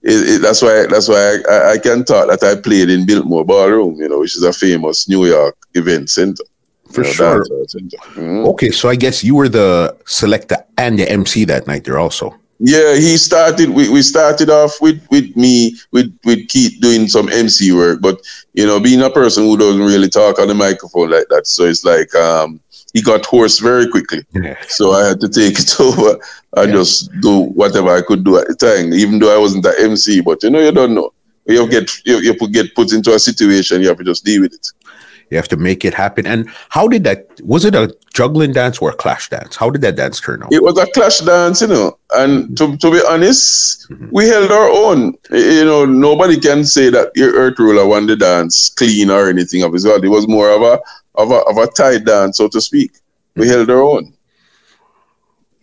it, 0.01 0.29
it, 0.29 0.41
that's 0.41 0.61
why 0.61 0.85
that's 0.89 1.07
why 1.07 1.37
I, 1.49 1.71
I, 1.73 1.77
can 1.77 2.03
talk 2.03 2.27
that 2.29 2.43
I 2.43 2.59
played 2.59 2.89
in 2.89 3.05
Biltmore 3.05 3.45
Ballroom, 3.45 3.95
you 4.01 4.09
know, 4.09 4.19
which 4.19 4.35
is 4.35 4.43
a 4.43 4.51
famous 4.51 5.07
New 5.07 5.25
York 5.25 5.55
event 5.73 6.09
center. 6.09 6.43
For 6.91 7.01
you 7.01 7.07
know, 7.07 7.13
sure. 7.13 7.45
Mm-hmm. 7.45 8.47
Okay, 8.47 8.71
so 8.71 8.89
I 8.89 8.95
guess 8.95 9.23
you 9.23 9.35
were 9.35 9.49
the 9.49 9.95
selector 10.05 10.57
and 10.77 10.97
the 10.97 11.09
MC 11.09 11.45
that 11.45 11.67
night 11.67 11.83
there 11.83 11.99
also. 11.99 12.33
Yeah, 12.59 12.95
he 12.95 13.17
started. 13.17 13.69
We, 13.69 13.89
we 13.89 14.01
started 14.01 14.49
off 14.49 14.81
with, 14.81 15.05
with 15.11 15.35
me 15.35 15.75
with 15.91 16.17
with 16.23 16.47
Keith 16.47 16.81
doing 16.81 17.07
some 17.07 17.29
MC 17.29 17.71
work, 17.71 18.01
but 18.01 18.19
you 18.53 18.65
know, 18.65 18.79
being 18.79 19.01
a 19.01 19.11
person 19.11 19.43
who 19.43 19.57
doesn't 19.57 19.81
really 19.81 20.09
talk 20.09 20.39
on 20.39 20.47
the 20.47 20.55
microphone 20.55 21.11
like 21.11 21.27
that, 21.29 21.45
so 21.45 21.65
it's 21.65 21.83
like 21.83 22.15
um, 22.15 22.59
he 22.97 23.03
got 23.03 23.23
hoarse 23.27 23.59
very 23.59 23.87
quickly. 23.87 24.25
Yeah. 24.33 24.57
So 24.69 24.91
I 24.91 25.07
had 25.07 25.19
to 25.19 25.29
take 25.29 25.59
it 25.59 25.79
over 25.87 26.17
and 26.55 26.69
yeah. 26.69 26.77
just 26.77 27.11
do 27.21 27.41
whatever 27.59 27.89
I 27.89 28.01
could 28.01 28.23
do 28.23 28.39
at 28.39 28.47
the 28.47 28.55
time, 28.55 28.91
even 28.91 29.19
though 29.19 29.33
I 29.33 29.37
wasn't 29.37 29.63
the 29.63 29.75
MC. 29.79 30.21
But 30.21 30.41
you 30.41 30.49
know, 30.49 30.59
you 30.59 30.71
don't 30.71 30.95
know. 30.95 31.13
You 31.45 31.69
get 31.69 31.89
you, 32.05 32.17
you 32.17 32.33
get 32.49 32.73
put 32.73 32.91
into 32.91 33.13
a 33.13 33.19
situation, 33.19 33.81
you 33.81 33.87
have 33.89 33.99
to 33.99 34.03
just 34.03 34.25
deal 34.25 34.41
with 34.41 34.53
it. 34.53 34.67
You 35.29 35.37
have 35.37 35.47
to 35.49 35.57
make 35.57 35.83
it 35.83 35.93
happen. 35.93 36.25
And 36.25 36.49
how 36.69 36.87
did 36.87 37.03
that? 37.03 37.27
Was 37.43 37.65
it 37.65 37.75
a 37.75 37.93
juggling 38.13 38.53
dance 38.53 38.79
or 38.79 38.91
a 38.91 38.93
clash 38.93 39.29
dance? 39.29 39.55
How 39.55 39.69
did 39.69 39.81
that 39.81 39.95
dance 39.95 40.21
turn 40.21 40.41
out? 40.41 40.53
It 40.53 40.63
was 40.63 40.77
a 40.77 40.87
clash 40.87 41.19
dance, 41.19 41.61
you 41.61 41.67
know. 41.67 41.97
And 42.15 42.57
to, 42.57 42.77
to 42.77 42.91
be 42.91 43.01
honest, 43.07 43.89
mm-hmm. 43.89 44.09
we 44.11 44.27
held 44.27 44.51
our 44.51 44.69
own. 44.69 45.15
You 45.31 45.65
know, 45.65 45.85
nobody 45.85 46.39
can 46.39 46.63
say 46.63 46.89
that 46.89 47.11
your 47.15 47.33
Earth 47.33 47.59
Ruler 47.59 47.85
won 47.85 48.07
the 48.07 48.15
dance 48.15 48.69
clean 48.69 49.09
or 49.09 49.29
anything 49.29 49.63
of 49.63 49.73
his 49.73 49.85
own. 49.85 50.03
It 50.03 50.09
was 50.09 50.27
more 50.27 50.49
of 50.49 50.61
a 50.61 50.79
of 51.15 51.31
a, 51.31 51.39
of 51.49 51.57
a 51.57 51.67
tie 51.67 51.97
dance, 51.97 52.37
so 52.37 52.47
to 52.47 52.61
speak. 52.61 52.91
We 53.35 53.43
mm-hmm. 53.43 53.51
held 53.51 53.69
our 53.69 53.81
own. 53.81 54.13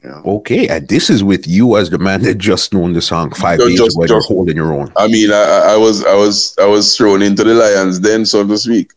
Yeah. 0.05 0.21
Okay, 0.27 0.69
and 0.69 0.87
this 0.87 1.09
is 1.09 1.25
with 1.25 1.49
you 1.49 1.79
as 1.79 1.89
the 1.89 1.97
man 1.97 2.21
that 2.23 2.37
just 2.37 2.75
known 2.75 2.93
the 2.93 3.01
song 3.01 3.31
five 3.31 3.59
days 3.59 3.79
just, 3.79 3.97
ago. 3.97 4.07
Just, 4.07 4.29
holding 4.29 4.55
your 4.55 4.75
own. 4.75 4.93
I 4.99 5.09
mean, 5.09 5.33
I, 5.33 5.73
I 5.73 5.77
was, 5.79 6.05
I 6.05 6.15
was, 6.15 6.55
I 6.59 6.67
was 6.67 6.95
thrown 6.95 7.23
into 7.23 7.43
the 7.43 7.55
lions 7.55 8.01
then, 8.01 8.27
so 8.27 8.47
to 8.47 8.59
speak. 8.59 8.93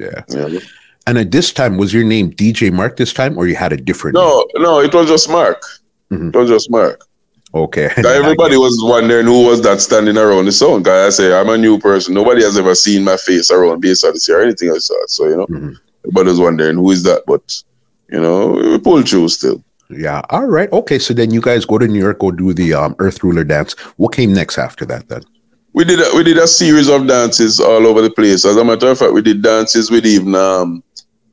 Yeah. 0.00 0.22
yeah. 0.28 0.60
And 1.06 1.18
at 1.18 1.30
this 1.30 1.52
time, 1.52 1.76
was 1.76 1.92
your 1.92 2.04
name 2.04 2.32
DJ 2.32 2.72
Mark 2.72 2.96
this 2.96 3.12
time, 3.12 3.36
or 3.36 3.46
you 3.46 3.56
had 3.56 3.72
a 3.72 3.76
different? 3.76 4.14
No, 4.14 4.46
name? 4.54 4.62
no, 4.62 4.80
it 4.80 4.94
was 4.94 5.08
just 5.08 5.28
Mark. 5.28 5.62
Mm-hmm. 6.10 6.28
It 6.28 6.36
was 6.36 6.48
just 6.48 6.70
Mark. 6.70 7.06
Okay. 7.52 7.90
everybody 7.96 8.56
was 8.56 8.80
wondering 8.82 9.26
who 9.26 9.46
was 9.46 9.60
that 9.62 9.80
standing 9.80 10.16
around 10.16 10.44
the 10.44 10.52
song. 10.52 10.84
Guy, 10.84 11.06
I 11.06 11.10
say 11.10 11.36
I'm 11.36 11.48
a 11.48 11.58
new 11.58 11.78
person. 11.78 12.14
Nobody 12.14 12.42
has 12.42 12.56
ever 12.56 12.74
seen 12.74 13.02
my 13.02 13.16
face 13.16 13.50
around 13.50 13.80
Bass 13.80 14.04
Odyssey 14.04 14.32
or 14.32 14.40
anything 14.40 14.68
else. 14.68 14.90
So 15.06 15.24
you 15.26 15.36
know, 15.36 15.46
mm-hmm. 15.46 15.72
everybody 16.04 16.30
was 16.30 16.40
wondering 16.40 16.76
who 16.76 16.90
is 16.92 17.02
that. 17.04 17.24
But 17.26 17.62
you 18.08 18.20
know, 18.20 18.52
we 18.52 18.78
pulled 18.78 19.08
through 19.08 19.28
still. 19.30 19.64
Yeah. 19.88 20.22
All 20.30 20.46
right. 20.46 20.70
Okay. 20.72 21.00
So 21.00 21.12
then 21.12 21.32
you 21.32 21.40
guys 21.40 21.64
go 21.64 21.78
to 21.78 21.88
New 21.88 21.98
York, 21.98 22.20
go 22.20 22.30
do 22.30 22.52
the 22.52 22.74
um, 22.74 22.94
Earth 23.00 23.24
Ruler 23.24 23.42
dance. 23.42 23.72
What 23.96 24.14
came 24.14 24.32
next 24.32 24.56
after 24.56 24.84
that 24.86 25.08
then? 25.08 25.22
We 25.72 25.84
did 25.84 26.00
a, 26.00 26.16
we 26.16 26.24
did 26.24 26.36
a 26.36 26.48
series 26.48 26.88
of 26.88 27.06
dances 27.06 27.60
all 27.60 27.86
over 27.86 28.02
the 28.02 28.10
place. 28.10 28.44
As 28.44 28.56
a 28.56 28.64
matter 28.64 28.88
of 28.88 28.98
fact, 28.98 29.12
we 29.12 29.22
did 29.22 29.42
dances 29.42 29.90
with 29.90 30.04
even 30.04 30.34
um, 30.34 30.82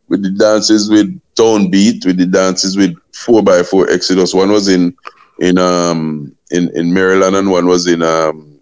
we 0.07 0.17
did 0.17 0.37
dances 0.37 0.89
with 0.89 1.19
Tone 1.35 1.69
Beat. 1.71 2.05
We 2.05 2.13
did 2.13 2.31
dances 2.31 2.77
with 2.77 2.95
Four 3.13 3.41
by 3.41 3.63
Four 3.63 3.89
Exodus. 3.89 4.33
One 4.33 4.51
was 4.51 4.67
in 4.67 4.95
in 5.39 5.57
um 5.57 6.35
in, 6.51 6.69
in 6.75 6.93
Maryland 6.93 7.35
and 7.35 7.49
one 7.49 7.67
was 7.67 7.87
in 7.87 8.01
um 8.01 8.59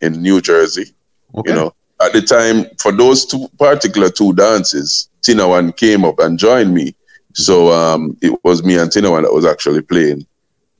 in 0.00 0.22
New 0.22 0.40
Jersey. 0.40 0.94
Okay. 1.34 1.50
You 1.50 1.56
know, 1.56 1.74
at 2.00 2.12
the 2.12 2.22
time 2.22 2.66
for 2.78 2.92
those 2.92 3.26
two 3.26 3.48
particular 3.58 4.10
two 4.10 4.32
dances, 4.32 5.08
Tina 5.22 5.46
One 5.48 5.72
came 5.72 6.04
up 6.04 6.18
and 6.20 6.38
joined 6.38 6.74
me. 6.74 6.94
So 7.34 7.70
um, 7.70 8.16
it 8.22 8.38
was 8.44 8.64
me 8.64 8.78
and 8.78 8.90
Tina 8.90 9.10
One 9.10 9.22
that 9.22 9.32
was 9.32 9.44
actually 9.44 9.82
playing 9.82 10.26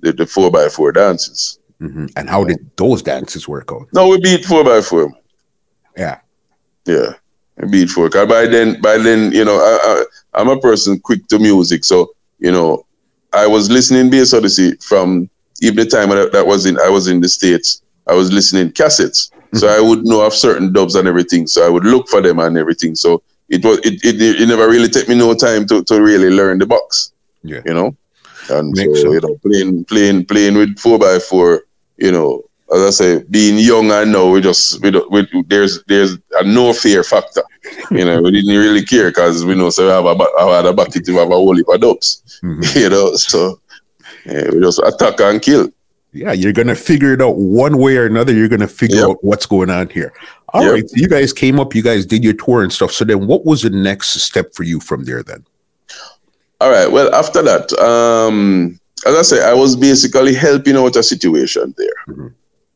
the, 0.00 0.12
the 0.12 0.26
four 0.26 0.50
by 0.50 0.69
four 0.69 0.93
dances. 0.93 1.59
Mm-hmm. 1.80 2.06
And 2.16 2.28
how 2.28 2.44
did 2.44 2.70
those 2.76 3.02
dances 3.02 3.47
work 3.47 3.70
out? 3.73 3.88
No, 3.92 4.08
we 4.08 4.20
beat 4.20 4.44
four 4.44 4.64
by 4.64 4.80
four. 4.80 5.12
Yeah, 5.97 6.20
yeah, 6.87 7.14
we 7.56 7.68
beat 7.68 7.88
four. 7.90 8.08
Cause 8.11 8.28
by 8.28 8.47
then, 8.47 8.80
by 8.80 8.99
then, 8.99 9.32
you 9.32 9.44
know, 9.44 9.56
I, 9.56 9.78
I, 9.82 10.40
I'm 10.40 10.49
a 10.49 10.61
person 10.61 10.99
quick 10.99 11.26
to 11.28 11.38
music, 11.38 11.85
so 11.85 12.12
you 12.38 12.50
know, 12.50 12.85
I 13.32 13.47
was 13.47 13.70
listening 13.70 14.11
Bass 14.11 14.35
Odyssey 14.35 14.76
from 14.76 15.30
even 15.61 15.76
the 15.76 15.87
time 15.87 16.11
that, 16.11 16.32
that 16.32 16.47
was 16.47 16.66
in 16.66 16.78
I 16.80 16.88
was 16.88 17.08
in 17.08 17.20
the 17.20 17.28
states. 17.28 17.82
I 18.06 18.14
was 18.14 18.32
listening 18.32 18.73
cassettes, 18.73 19.30
mm-hmm. 19.30 19.58
so 19.58 19.68
I 19.68 19.80
would 19.80 20.04
know 20.04 20.25
of 20.25 20.35
certain 20.35 20.73
dubs 20.73 20.94
and 20.94 21.06
everything. 21.06 21.47
So 21.47 21.64
I 21.64 21.68
would 21.68 21.85
look 21.85 22.08
for 22.08 22.20
them 22.20 22.38
and 22.38 22.56
everything. 22.56 22.94
So 22.94 23.23
it 23.49 23.64
was 23.64 23.78
it, 23.78 24.04
it, 24.04 24.20
it 24.40 24.49
never 24.49 24.68
really 24.68 24.88
took 24.88 25.08
me 25.08 25.14
no 25.14 25.35
time 25.35 25.66
to, 25.66 25.85
to 25.85 26.02
really 26.02 26.30
learn 26.30 26.58
the 26.58 26.66
box. 26.66 27.12
Yeah. 27.42 27.61
You 27.64 27.75
know? 27.75 27.97
And 28.50 28.76
so, 28.76 29.12
you 29.12 29.20
know, 29.20 29.37
playing 29.42 29.85
playing 29.85 30.25
playing 30.25 30.56
with 30.56 30.78
four 30.78 30.99
by 30.99 31.18
four, 31.18 31.64
you 31.99 32.12
know, 32.12 32.43
as 32.75 32.83
I 32.83 32.90
say, 32.90 33.25
being 33.31 33.59
young 33.59 33.90
I 33.90 34.05
know 34.05 34.31
we 34.31 34.40
just 34.40 34.83
we, 34.83 34.90
don't, 34.90 35.11
we 35.11 35.26
there's 35.49 35.83
there's 35.85 36.19
a 36.33 36.45
no 36.45 36.73
fear 36.73 37.02
factor. 37.05 37.43
You 37.90 38.05
know, 38.05 38.23
we 38.23 38.31
didn't 38.31 38.57
really 38.57 38.85
care 38.85 39.11
because 39.11 39.45
we 39.45 39.55
know 39.55 39.71
so 39.71 39.85
we 39.85 39.90
have 39.90 40.05
a 40.05 40.25
I 40.38 40.57
had 40.57 40.67
a 40.67 40.73
bucket 40.73 41.07
we 41.07 41.14
have 41.14 41.28
a 41.28 41.35
whole 41.35 41.57
heap 41.57 41.69
of 41.69 41.81
dubs. 41.81 42.40
Mm-hmm. 42.43 42.62
You 42.78 42.90
know, 42.90 43.14
so 43.14 43.61
yeah, 44.25 44.50
we 44.50 44.61
just 44.61 44.81
attack 44.81 45.21
and 45.21 45.40
kill 45.40 45.69
yeah, 46.12 46.33
you're 46.33 46.52
gonna 46.52 46.75
figure 46.75 47.12
it 47.12 47.21
out 47.21 47.37
one 47.37 47.78
way 47.78 47.97
or 47.97 48.07
another. 48.07 48.33
You're 48.33 48.49
gonna 48.49 48.67
figure 48.67 48.97
yep. 48.97 49.09
out 49.11 49.25
what's 49.25 49.47
going 49.47 49.71
on 49.71 49.88
here. 49.90 50.12
All 50.49 50.62
yep. 50.62 50.73
right, 50.73 50.88
so 50.88 50.97
you 50.97 51.09
guys 51.09 51.33
came 51.33 51.61
up, 51.61 51.75
you 51.75 51.83
guys 51.83 52.07
did 52.07 52.25
your 52.25 52.33
tour 52.33 52.62
and 52.62 52.73
stuff. 52.73 52.93
So 52.93 53.05
then, 53.05 53.26
what 53.26 53.45
was 53.45 53.62
the 53.62 53.71
next 53.71 54.09
step 54.23 54.55
for 54.55 54.62
you 54.62 54.81
from 54.81 55.05
there? 55.05 55.23
Then, 55.23 55.45
all 56.61 56.71
right. 56.71 56.90
Well, 56.90 57.14
after 57.14 57.43
that, 57.43 57.73
um, 57.78 58.77
as 59.07 59.14
I 59.14 59.23
say, 59.23 59.45
I 59.45 59.55
was 59.55 59.76
basically 59.76 60.35
helping 60.35 60.76
out 60.76 60.97
a 60.97 61.02
situation 61.02 61.75
there. 61.76 61.88
Mm-hmm. 62.09 62.28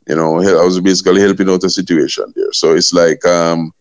You 0.08 0.16
know, 0.16 0.40
I 0.40 0.64
was 0.64 0.80
basically 0.80 1.20
helping 1.20 1.48
out 1.48 1.64
a 1.64 1.70
situation 1.70 2.32
there. 2.34 2.52
So 2.52 2.74
it's 2.74 2.92
like 2.92 3.24
um, 3.24 3.72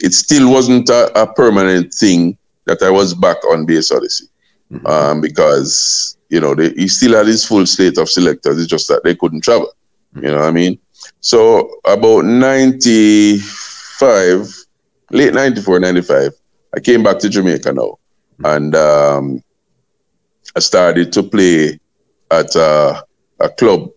it 0.00 0.12
still 0.12 0.50
wasn't 0.50 0.88
a, 0.88 1.20
a 1.20 1.32
permanent 1.32 1.94
thing 1.94 2.36
that 2.66 2.82
I 2.82 2.90
was 2.90 3.14
back 3.14 3.36
on 3.46 3.64
Bass 3.64 3.92
Odyssey 3.92 4.26
mm-hmm. 4.70 4.86
um, 4.86 5.20
because 5.20 6.16
you 6.28 6.40
know, 6.40 6.54
they, 6.54 6.70
he 6.70 6.88
still 6.88 7.16
had 7.16 7.26
his 7.26 7.44
full 7.44 7.66
slate 7.66 7.98
of 7.98 8.08
selectors. 8.08 8.58
It's 8.58 8.66
just 8.66 8.88
that 8.88 9.04
they 9.04 9.14
couldn't 9.14 9.42
travel. 9.42 9.70
Mm-hmm. 10.14 10.26
You 10.26 10.32
know 10.32 10.38
what 10.38 10.48
I 10.48 10.52
mean? 10.52 10.78
So 11.20 11.70
about 11.84 12.24
95, 12.24 14.48
late 15.10 15.34
94, 15.34 15.80
95, 15.80 16.32
I 16.74 16.80
came 16.80 17.02
back 17.02 17.18
to 17.20 17.28
Jamaica 17.28 17.72
now. 17.72 17.98
Mm-hmm. 18.40 18.46
And 18.46 18.74
um, 18.76 19.42
I 20.54 20.60
started 20.60 21.12
to 21.14 21.22
play 21.22 21.80
at 22.30 22.54
a, 22.56 23.04
a 23.40 23.48
club 23.48 23.90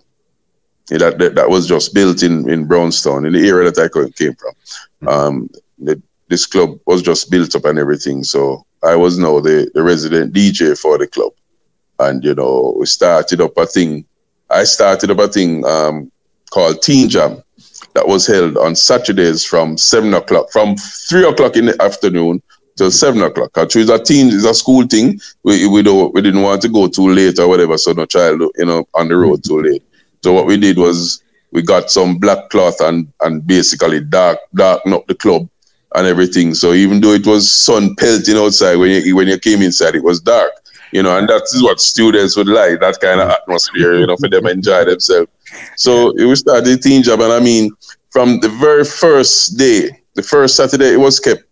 that, 0.90 1.18
that, 1.20 1.36
that 1.36 1.50
was 1.50 1.68
just 1.68 1.94
built 1.94 2.24
in, 2.24 2.50
in 2.50 2.66
Brown's 2.66 3.02
Town, 3.02 3.26
in 3.26 3.34
the 3.34 3.48
area 3.48 3.72
that 3.72 3.82
I 3.84 4.10
came 4.18 4.36
from. 4.36 4.54
Mm-hmm. 4.54 5.08
Um, 5.08 5.50
the, 5.80 6.02
this 6.28 6.46
club 6.46 6.80
was 6.86 7.02
just 7.02 7.30
built 7.30 7.56
up 7.56 7.66
and 7.66 7.80
everything. 7.80 8.24
So 8.24 8.66
I 8.84 8.96
was 8.96 9.18
now 9.18 9.40
the, 9.40 9.70
the 9.74 9.84
resident 9.84 10.34
DJ 10.34 10.80
for 10.80 10.98
the 10.98 11.08
club 11.08 11.34
and 12.02 12.24
you 12.24 12.36
know 12.36 12.76
we 12.78 12.86
started 12.86 13.42
up 13.42 13.58
a 13.58 13.66
thing. 13.66 14.06
I 14.50 14.64
started 14.66 15.12
up 15.12 15.20
a 15.20 15.28
thing 15.28 15.66
um, 15.66 16.12
called 16.50 16.82
Teen 16.82 17.08
Jam, 17.08 17.44
that 17.94 18.08
was 18.08 18.28
held 18.28 18.58
on 18.58 18.76
Saturdays 18.76 19.46
from 19.46 19.78
seven 19.78 20.14
o'clock, 20.14 20.52
from 20.52 20.76
three 20.78 21.28
o'clock 21.28 21.56
in 21.56 21.66
the 21.68 21.82
afternoon 21.82 22.42
till 22.82 22.90
seven 22.90 23.22
o'clock. 23.22 23.56
Actually, 23.58 23.84
it's 23.84 23.92
a 23.92 24.00
teen, 24.00 24.30
it's 24.30 24.44
a 24.44 24.54
school 24.56 24.88
thing. 24.88 25.20
We 25.44 25.68
we 25.68 25.84
don't 25.84 26.12
we 26.16 26.22
didn't 26.22 26.42
want 26.42 26.62
to 26.64 26.70
go 26.70 26.88
too 26.88 27.10
late 27.10 27.38
or 27.38 27.48
whatever, 27.48 27.78
so 27.78 27.94
no 27.94 28.06
child 28.08 28.42
you 28.58 28.66
know 28.66 28.88
on 28.96 29.08
the 29.08 29.16
road 29.16 29.44
too 29.44 29.62
late. 29.62 29.84
So 30.24 30.34
what 30.34 30.48
we 30.48 30.58
did 30.58 30.78
was 30.78 31.24
we 31.52 31.62
got 31.62 31.92
some 31.92 32.18
black 32.18 32.50
cloth 32.50 32.82
and 32.82 33.08
and 33.22 33.46
basically 33.46 34.00
dark 34.00 34.40
darken 34.56 34.94
up 34.94 35.06
the 35.06 35.14
club 35.14 35.48
and 35.94 36.08
everything. 36.08 36.56
So 36.56 36.74
even 36.74 37.02
though 37.02 37.14
it 37.14 37.28
was 37.28 37.52
sun 37.52 37.96
pelting 37.96 38.38
outside 38.38 38.78
when 38.78 38.90
you 38.90 39.16
when 39.16 39.28
you 39.28 39.38
came 39.38 39.62
inside, 39.62 39.96
it 39.96 40.04
was 40.04 40.20
dark. 40.20 40.52
You 40.92 41.04
know, 41.04 41.18
and 41.18 41.30
that 41.30 41.44
is 41.54 41.64
what 41.64 41.80
students 41.80 42.36
would 42.36 42.50
like, 42.50 42.82
that 42.82 43.00
kind 43.00 43.22
of 43.22 43.30
atmosphere, 43.30 43.94
you 43.94 44.06
know, 44.08 44.18
for 44.18 44.28
them 44.28 44.46
enjoy 44.46 44.84
themselves. 44.84 45.32
So 45.78 46.14
we 46.18 46.36
started 46.36 46.66
the 46.66 46.78
teen 46.78 47.02
job, 47.02 47.22
and 47.22 47.32
I 47.32 47.40
mean, 47.40 47.72
from 48.10 48.42
the 48.42 48.50
very 48.50 48.84
first 48.84 49.58
day, 49.58 49.90
the 50.16 50.24
first 50.24 50.58
Saturday 50.58 50.92
it 50.96 51.00
was 51.00 51.18
kept. 51.22 51.44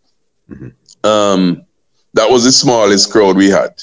Mm-hmm. 0.50 0.70
Um, 1.04 1.64
that 2.14 2.30
was 2.30 2.44
the 2.44 2.52
smallest 2.52 3.12
crowd 3.12 3.38
we 3.38 3.50
had, 3.50 3.74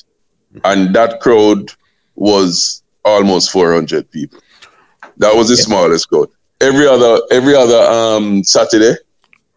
and 0.65 0.95
that 0.95 1.21
crowd 1.21 1.73
was 2.15 2.83
almost 3.05 3.51
400 3.51 4.11
people. 4.11 4.41
That 5.19 5.35
was 5.35 5.49
the 5.49 5.57
smallest 5.57 6.09
crowd. 6.09 6.29
Every 6.61 6.87
other 6.87 7.21
every 7.31 7.55
other 7.55 7.79
um, 7.79 8.43
Saturday 8.45 8.95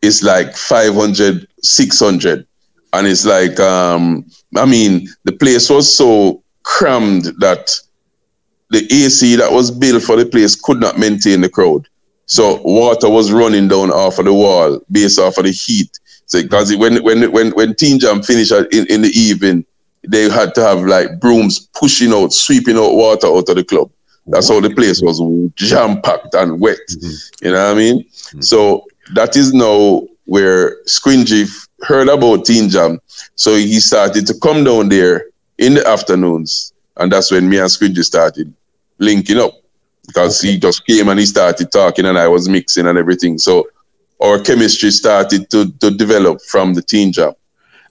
is 0.01 0.23
like 0.23 0.55
500, 0.55 1.47
600, 1.61 2.47
and 2.93 3.07
it's 3.07 3.25
like 3.25 3.59
um, 3.59 4.25
I 4.55 4.65
mean 4.65 5.07
the 5.23 5.33
place 5.33 5.69
was 5.69 5.93
so 5.93 6.43
crammed 6.63 7.25
that 7.39 7.71
the 8.69 8.85
AC 8.91 9.35
that 9.37 9.51
was 9.51 9.71
built 9.71 10.03
for 10.03 10.15
the 10.15 10.25
place 10.25 10.55
could 10.55 10.79
not 10.79 10.99
maintain 10.99 11.41
the 11.41 11.49
crowd. 11.49 11.87
So 12.25 12.61
water 12.63 13.09
was 13.09 13.31
running 13.31 13.67
down 13.67 13.89
off 13.89 14.19
of 14.19 14.25
the 14.25 14.33
wall 14.33 14.79
based 14.91 15.17
off 15.17 15.37
of 15.37 15.45
the 15.45 15.51
heat. 15.51 15.99
Because 16.31 16.75
when 16.75 17.03
when 17.03 17.31
when 17.31 17.51
when 17.51 17.75
Teen 17.75 17.99
Jam 17.99 18.21
finished 18.21 18.51
in, 18.51 18.85
in 18.87 19.01
the 19.01 19.11
evening, 19.15 19.65
they 20.07 20.29
had 20.29 20.55
to 20.55 20.61
have 20.61 20.83
like 20.83 21.19
brooms 21.19 21.67
pushing 21.79 22.13
out, 22.13 22.33
sweeping 22.33 22.77
out 22.77 22.93
water 22.93 23.27
out 23.27 23.49
of 23.49 23.55
the 23.55 23.63
club. 23.63 23.89
That's 24.27 24.49
how 24.49 24.59
the 24.59 24.69
place 24.69 25.01
was 25.01 25.19
jam 25.55 26.01
packed 26.01 26.35
and 26.35 26.59
wet. 26.59 26.77
Mm-hmm. 26.91 27.45
You 27.45 27.51
know 27.53 27.65
what 27.65 27.71
I 27.71 27.77
mean? 27.77 28.03
Mm-hmm. 28.03 28.41
So 28.41 28.85
that 29.13 29.35
is 29.35 29.53
now 29.53 30.07
where 30.25 30.83
Squingy 30.83 31.49
heard 31.81 32.09
about 32.09 32.45
Teen 32.45 32.69
Jam. 32.69 32.99
So 33.35 33.55
he 33.55 33.79
started 33.79 34.27
to 34.27 34.35
come 34.39 34.63
down 34.63 34.89
there 34.89 35.27
in 35.57 35.73
the 35.73 35.87
afternoons. 35.87 36.73
And 36.97 37.11
that's 37.11 37.31
when 37.31 37.49
me 37.49 37.57
and 37.57 37.69
Squingy 37.69 38.03
started 38.03 38.53
linking 38.99 39.39
up 39.39 39.53
because 40.05 40.39
okay. 40.39 40.53
he 40.53 40.59
just 40.59 40.85
came 40.85 41.09
and 41.09 41.19
he 41.19 41.25
started 41.25 41.71
talking 41.71 42.05
and 42.05 42.17
I 42.17 42.27
was 42.27 42.47
mixing 42.47 42.85
and 42.85 42.97
everything. 42.97 43.39
So 43.39 43.67
our 44.21 44.39
chemistry 44.39 44.91
started 44.91 45.49
to, 45.51 45.71
to 45.79 45.91
develop 45.91 46.41
from 46.41 46.73
the 46.73 46.81
Teen 46.81 47.11
Jam. 47.11 47.33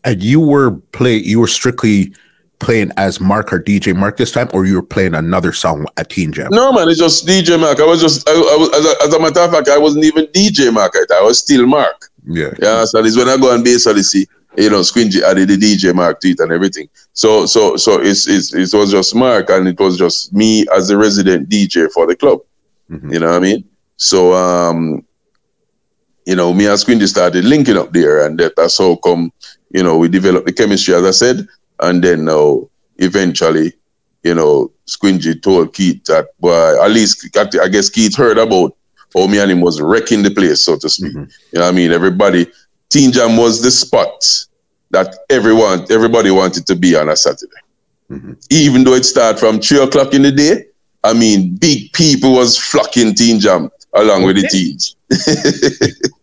And 0.04 0.23
you 0.23 0.40
were 0.40 0.73
play 0.92 1.16
you 1.16 1.40
were 1.40 1.49
strictly 1.49 2.12
playing 2.58 2.90
as 2.97 3.20
Mark 3.20 3.52
or 3.52 3.61
DJ 3.61 3.94
Mark 3.94 4.16
this 4.16 4.32
time, 4.32 4.49
or 4.52 4.66
you 4.66 4.75
were 4.75 4.82
playing 4.82 5.14
another 5.14 5.52
song 5.52 5.87
at 5.97 6.11
Teen 6.11 6.32
Jam? 6.32 6.49
No, 6.50 6.73
man, 6.73 6.88
it's 6.88 6.99
just 6.99 7.26
DJ 7.26 7.58
Mark. 7.58 7.80
I 7.80 7.85
was 7.85 8.00
just, 8.00 8.28
I, 8.28 8.32
I 8.32 8.56
was, 8.56 8.68
as 8.75 8.85
a, 8.85 9.04
as 9.04 9.14
a, 9.14 9.20
matter 9.20 9.40
of 9.40 9.52
fact, 9.52 9.68
I 9.68 9.78
wasn't 9.78 10.04
even 10.04 10.26
DJ 10.26 10.73
Mark. 10.73 10.92
I 10.97 11.23
was 11.23 11.38
still 11.38 11.66
Mark. 11.66 12.11
Yeah. 12.25 12.52
Yeah. 12.61 12.85
So 12.85 13.02
this 13.02 13.16
when 13.16 13.28
I 13.28 13.37
go 13.37 13.52
on 13.52 13.62
bass, 13.62 13.87
I 13.87 13.94
see, 14.00 14.26
you 14.56 14.70
know, 14.70 14.80
Squingy 14.80 15.23
added 15.23 15.49
the 15.49 15.56
DJ 15.56 15.94
Mark 15.94 16.20
to 16.20 16.30
it 16.30 16.40
and 16.40 16.52
everything. 16.52 16.88
So, 17.12 17.47
so, 17.47 17.76
so 17.76 18.00
it's, 18.00 18.26
it's, 18.26 18.52
it 18.54 18.76
was 18.76 18.90
just 18.90 19.14
Mark 19.14 19.50
and 19.50 19.68
it 19.68 19.78
was 19.78 19.97
just 19.97 20.32
me 20.32 20.66
as 20.75 20.88
the 20.88 20.97
resident 20.97 21.49
DJ 21.49 21.90
for 21.92 22.06
the 22.06 22.16
club. 22.16 22.40
Mm-hmm. 22.90 23.12
You 23.12 23.20
know 23.20 23.28
what 23.28 23.37
I 23.37 23.40
mean? 23.40 23.68
So, 23.97 24.32
um, 24.35 25.04
you 26.28 26.37
know, 26.37 26.52
me 26.52 26.66
and 26.66 26.78
Squingy 26.78 27.08
started 27.08 27.47
linking 27.47 27.78
up 27.78 27.90
there 27.94 28.26
and 28.26 28.38
that, 28.38 28.55
that's 28.55 28.76
how 28.76 28.96
come, 28.96 29.33
you 29.70 29.83
know, 29.83 29.96
we 29.96 30.09
developed 30.09 30.44
the 30.44 30.52
chemistry, 30.52 30.94
as 30.94 31.02
I 31.02 31.11
said, 31.11 31.48
and 31.81 32.05
then 32.05 32.26
now, 32.26 32.59
uh, 32.59 32.64
eventually, 32.98 33.72
you 34.22 34.35
know, 34.35 34.70
Squingy 34.87 35.40
told 35.40 35.72
Keith 35.72 36.05
that, 36.05 36.26
well, 36.38 36.85
at 36.85 36.90
least 36.90 37.35
I 37.35 37.68
guess 37.68 37.88
Keith 37.88 38.14
heard 38.14 38.37
about 38.37 38.76
how 39.16 39.26
me 39.26 39.38
and 39.38 39.50
him 39.50 39.62
was 39.62 39.81
wrecking 39.81 40.22
the 40.22 40.31
place, 40.31 40.66
so 40.66 40.76
to 40.76 40.90
speak. 40.90 41.12
Mm-hmm. 41.12 41.31
You 41.52 41.61
know 41.61 41.64
what 41.64 41.72
I 41.72 41.72
mean? 41.72 41.92
Everybody, 41.92 42.46
Teen 42.90 43.11
Jam 43.11 43.38
was 43.38 43.62
the 43.62 43.70
spot 43.70 44.22
that 44.90 45.16
everyone, 45.31 45.87
everybody 45.90 46.31
wanted 46.31 46.66
to 46.66 46.76
be 46.76 46.94
on 46.94 47.09
a 47.09 47.16
Saturday. 47.16 47.62
Mm-hmm. 48.11 48.33
Even 48.50 48.85
though 48.85 48.92
it 48.92 49.05
started 49.05 49.40
from 49.40 49.61
three 49.61 49.83
o'clock 49.83 50.12
in 50.12 50.20
the 50.20 50.33
day, 50.33 50.66
I 51.02 51.14
mean, 51.14 51.57
big 51.57 51.90
people 51.94 52.35
was 52.35 52.59
flocking 52.59 53.14
Teen 53.14 53.40
Jam 53.40 53.70
along 53.94 54.24
okay. 54.24 54.26
with 54.26 54.42
the 54.42 54.48
teens. 54.48 54.94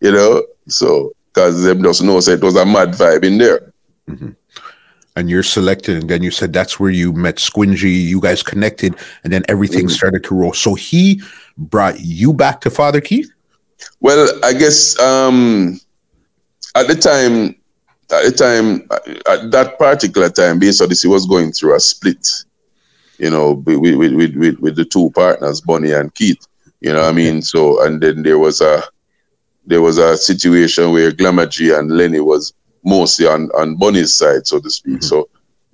you 0.00 0.12
know, 0.12 0.44
so 0.68 1.12
because 1.32 1.62
them 1.62 1.82
just 1.82 2.02
know 2.02 2.20
say 2.20 2.34
it 2.34 2.42
was 2.42 2.56
a 2.56 2.66
mad 2.66 2.90
vibe 2.90 3.24
in 3.24 3.38
there. 3.38 3.72
Mm-hmm 4.08 4.30
and 5.16 5.28
you're 5.28 5.42
selected 5.42 5.96
and 5.98 6.08
then 6.08 6.22
you 6.22 6.30
said 6.30 6.52
that's 6.52 6.78
where 6.78 6.90
you 6.90 7.12
met 7.12 7.36
squingy 7.36 8.04
you 8.04 8.20
guys 8.20 8.42
connected 8.42 8.94
and 9.24 9.32
then 9.32 9.42
everything 9.48 9.80
mm-hmm. 9.80 9.88
started 9.88 10.22
to 10.24 10.34
roll 10.34 10.52
so 10.52 10.74
he 10.74 11.20
brought 11.56 12.00
you 12.00 12.32
back 12.32 12.60
to 12.60 12.70
father 12.70 13.00
keith 13.00 13.30
well 14.00 14.28
i 14.44 14.52
guess 14.52 14.98
um 15.00 15.78
at 16.76 16.86
the 16.86 16.94
time 16.94 17.54
at 18.12 18.24
the 18.24 18.32
time 18.32 18.88
at 19.28 19.50
that 19.50 19.78
particular 19.78 20.28
time 20.28 20.56
Odyssey 20.56 21.08
was 21.08 21.26
going 21.26 21.52
through 21.52 21.74
a 21.74 21.80
split 21.80 22.26
you 23.18 23.30
know 23.30 23.52
with 23.52 23.78
with, 23.78 24.14
with, 24.14 24.36
with, 24.36 24.58
with 24.58 24.76
the 24.76 24.84
two 24.84 25.10
partners 25.10 25.60
bonnie 25.60 25.92
and 25.92 26.14
keith 26.14 26.46
you 26.80 26.92
know 26.92 27.00
okay. 27.00 27.08
i 27.08 27.12
mean 27.12 27.42
so 27.42 27.84
and 27.84 28.00
then 28.00 28.22
there 28.22 28.38
was 28.38 28.60
a 28.60 28.82
there 29.66 29.82
was 29.82 29.98
a 29.98 30.16
situation 30.16 30.92
where 30.92 31.12
glamour 31.12 31.46
g 31.46 31.72
and 31.72 31.90
lenny 31.90 32.20
was 32.20 32.52
mostly 32.84 33.26
on, 33.26 33.50
on 33.56 33.76
Bonnie's 33.76 34.16
side, 34.16 34.46
so 34.46 34.58
to 34.58 34.70
speak. 34.70 34.94
Mm-hmm. 34.94 35.02
So 35.02 35.28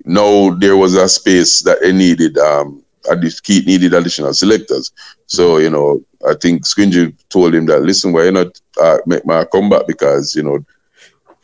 now 0.05 0.55
there 0.55 0.77
was 0.77 0.95
a 0.95 1.09
space 1.09 1.63
that 1.63 1.81
they 1.81 1.93
needed, 1.93 2.37
um, 2.39 2.83
Keith 3.43 3.67
needed 3.67 3.95
additional 3.95 4.35
selectors. 4.35 4.93
So, 5.27 5.59
you 5.59 5.71
know, 5.71 6.03
I 6.29 6.35
think 6.35 6.65
Squingy 6.67 7.15
told 7.29 7.55
him 7.55 7.67
that, 7.67 7.83
listen, 7.83 8.13
why 8.13 8.25
you 8.25 8.33
not 8.33 8.61
uh, 8.81 8.99
make 9.07 9.25
my 9.25 9.45
comeback? 9.45 9.87
Because, 9.87 10.35
you 10.35 10.43
know, 10.43 10.65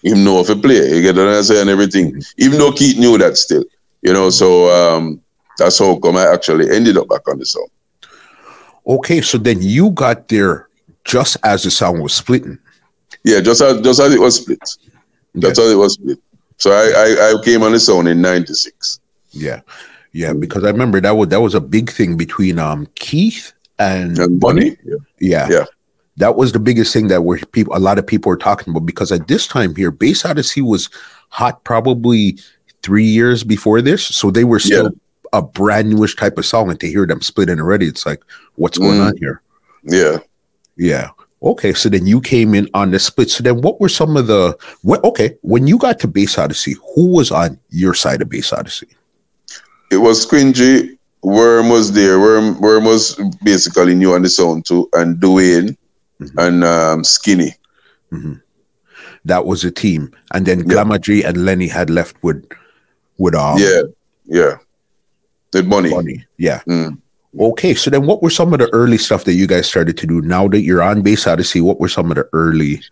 him 0.03 0.25
know 0.25 0.41
if 0.41 0.51
a 0.51 0.57
play, 0.57 0.97
you 0.97 1.03
get 1.03 1.15
what 1.15 1.29
I'm 1.29 1.43
saying, 1.45 1.63
and 1.63 1.71
everything. 1.71 2.13
Mm-hmm. 2.13 2.43
Even 2.43 2.59
though 2.59 2.73
Keith 2.73 2.99
knew 2.99 3.17
that 3.19 3.37
still, 3.37 3.65
you 4.03 4.13
know, 4.13 4.31
so 4.31 4.69
um, 4.71 5.21
that's 5.59 5.79
how 5.79 5.97
come 5.97 6.17
I 6.17 6.33
actually 6.33 6.75
ended 6.75 6.97
up 6.97 7.09
back 7.09 7.29
on 7.29 7.39
the 7.39 7.47
song. 7.47 7.69
Okay, 8.85 9.21
so 9.21 9.39
then 9.39 9.63
you 9.63 9.91
got 9.91 10.27
there 10.27 10.69
just 11.05 11.37
as 11.45 11.63
the 11.63 11.71
song 11.71 12.01
was 12.01 12.15
splitting. 12.15 12.59
Yeah, 13.25 13.41
just 13.41 13.61
as 13.61 13.81
just 13.81 14.01
as 14.01 14.15
it 14.15 14.21
was 14.21 14.37
split. 14.37 14.61
That's 15.35 15.59
yeah. 15.59 15.65
how 15.65 15.71
it 15.71 15.77
was 15.77 15.95
split. 15.95 16.19
So 16.59 16.71
I, 16.71 16.93
I, 16.95 17.33
I 17.33 17.45
came 17.45 17.63
on 17.63 17.73
the 17.73 17.91
own 17.93 18.07
in 18.07 18.21
'96. 18.21 19.01
Yeah, 19.31 19.61
yeah, 20.13 20.33
because 20.33 20.65
I 20.65 20.71
remember 20.71 21.01
that 21.01 21.17
was 21.17 21.29
that 21.29 21.41
was 21.41 21.55
a 21.55 21.61
big 21.61 21.91
thing 21.91 22.17
between 22.17 22.59
um 22.59 22.87
Keith 22.95 23.53
and, 23.79 24.19
and 24.19 24.41
Bonnie. 24.41 24.77
Yeah. 24.85 24.97
yeah, 25.19 25.49
yeah, 25.51 25.65
that 26.17 26.37
was 26.37 26.53
the 26.53 26.59
biggest 26.59 26.93
thing 26.93 27.09
that 27.09 27.23
were 27.23 27.39
people 27.39 27.77
a 27.77 27.79
lot 27.79 27.99
of 27.99 28.07
people 28.07 28.31
were 28.31 28.37
talking 28.37 28.71
about 28.71 28.87
because 28.87 29.11
at 29.11 29.29
this 29.29 29.47
time 29.47 29.75
here, 29.75 29.91
Bass 29.91 30.25
Odyssey 30.25 30.63
was 30.63 30.91
hot 31.29 31.65
probably 31.65 32.39
three 32.83 33.05
years 33.05 33.45
before 33.45 33.81
this, 33.81 34.05
so 34.05 34.31
they 34.31 34.45
were 34.45 34.59
still 34.59 34.85
yeah. 34.85 35.31
a 35.33 35.43
brand 35.43 35.91
newish 35.91 36.17
type 36.17 36.37
of 36.37 36.47
song, 36.47 36.71
and 36.71 36.79
to 36.81 36.87
hear 36.87 37.07
them 37.07 37.23
split 37.23 37.49
in 37.49 37.61
already, 37.61 37.87
it's 37.87 38.05
like, 38.05 38.23
what's 38.57 38.79
going 38.79 38.99
mm. 38.99 39.07
on 39.07 39.17
here? 39.17 39.41
Yeah, 39.85 40.19
yeah. 40.83 41.11
Okay, 41.43 41.73
so 41.73 41.89
then 41.89 42.07
you 42.07 42.21
came 42.21 42.55
in 42.55 42.69
on 42.75 42.91
the 42.91 42.99
split. 42.99 43.31
So 43.31 43.43
then, 43.43 43.63
what 43.63 43.81
were 43.81 43.89
some 43.89 44.17
of 44.17 44.27
the? 44.27 44.57
What, 44.83 45.03
okay, 45.05 45.37
when 45.43 45.67
you 45.67 45.79
got 45.79 45.99
to 46.01 46.09
Bass 46.09 46.39
Odyssey, 46.39 46.77
who 46.95 47.09
was 47.09 47.31
on 47.31 47.59
your 47.71 47.95
side 47.95 48.23
of 48.23 48.29
Bass 48.29 48.53
Odyssey? 48.53 48.89
It 49.91 49.99
was 49.99 50.27
Squingy. 50.27 50.99
Worm 51.23 51.69
was 51.69 51.93
there. 51.93 52.19
Worm, 52.19 52.61
Worm 52.61 52.85
was 52.85 53.21
basically 53.45 53.95
new 53.95 54.15
on 54.15 54.23
the 54.23 54.29
sound 54.29 54.67
too, 54.67 54.89
and 54.95 55.19
Dwayne 55.19 55.77
mm-hmm. 56.21 56.39
and 56.39 56.65
um, 56.65 57.05
Skinny. 57.05 57.55
Mm-hmm. 58.13 58.35
That 59.25 59.47
was 59.47 59.65
a 59.65 59.71
team, 59.71 60.13
and 60.33 60.47
then 60.47 60.61
Glamour 60.61 60.99
G 60.99 61.23
and 61.23 61.45
Lenny 61.45 61.69
had 61.69 61.91
left 61.91 62.17
with, 62.25 62.45
with 63.19 63.37
um, 63.37 63.57
yeah, 63.59 63.83
yeah, 64.25 64.57
with 65.53 65.67
money, 65.67 65.91
money, 65.91 66.27
yeah. 66.39 66.61
Mm. 66.69 66.99
Okay, 67.39 67.75
so 67.75 67.89
then 67.89 68.07
what 68.07 68.23
were 68.23 68.31
some 68.31 68.53
of 68.53 68.59
the 68.59 68.69
early 68.75 68.99
stuff 68.99 69.25
that 69.25 69.33
you 69.33 69.47
guys 69.47 69.67
started 69.67 69.97
to 69.99 70.07
do 70.07 70.21
now 70.21 70.49
that 70.49 70.61
you're 70.61 70.83
on 70.83 71.01
Bass 71.01 71.27
Odyssey? 71.27 71.63
What 71.63 71.81
were 71.81 71.89
some 71.89 72.11
of 72.11 72.17
the 72.17 72.29
early? 72.33 72.83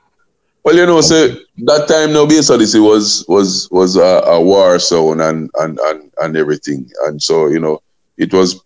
Well, 0.65 0.77
you 0.77 0.87
know, 0.87 1.01
so 1.03 1.29
that 1.59 1.89
time 1.89 2.15
now 2.15 2.27
Bass 2.27 2.51
Odyssey 2.51 2.81
was 2.81 3.25
was 3.29 3.69
was 3.71 3.97
a, 3.97 4.23
a 4.27 4.41
war 4.41 4.79
zone 4.79 5.21
and, 5.21 5.51
and 5.59 5.79
and 5.79 6.11
and 6.19 6.37
everything, 6.37 6.91
and 7.05 7.23
so 7.23 7.49
you 7.49 7.61
know 7.61 7.83
it 8.17 8.33
was 8.33 8.63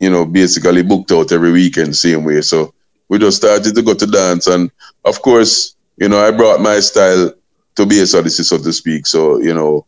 you 0.00 0.10
know 0.10 0.26
basically 0.26 0.82
booked 0.82 1.12
out 1.12 1.30
every 1.30 1.52
weekend 1.52 1.96
same 1.96 2.24
way. 2.24 2.40
So 2.42 2.74
we 3.08 3.18
just 3.18 3.36
started 3.36 3.74
to 3.76 3.82
go 3.82 3.94
to 3.94 4.06
dance, 4.06 4.48
and 4.48 4.72
of 5.04 5.22
course, 5.22 5.76
you 5.98 6.08
know, 6.08 6.18
I 6.18 6.32
brought 6.32 6.60
my 6.60 6.80
style 6.80 7.32
to 7.76 7.86
Bass 7.86 8.14
Odyssey, 8.14 8.42
so 8.42 8.58
to 8.58 8.72
speak. 8.72 9.06
So 9.06 9.38
you 9.38 9.54
know, 9.54 9.86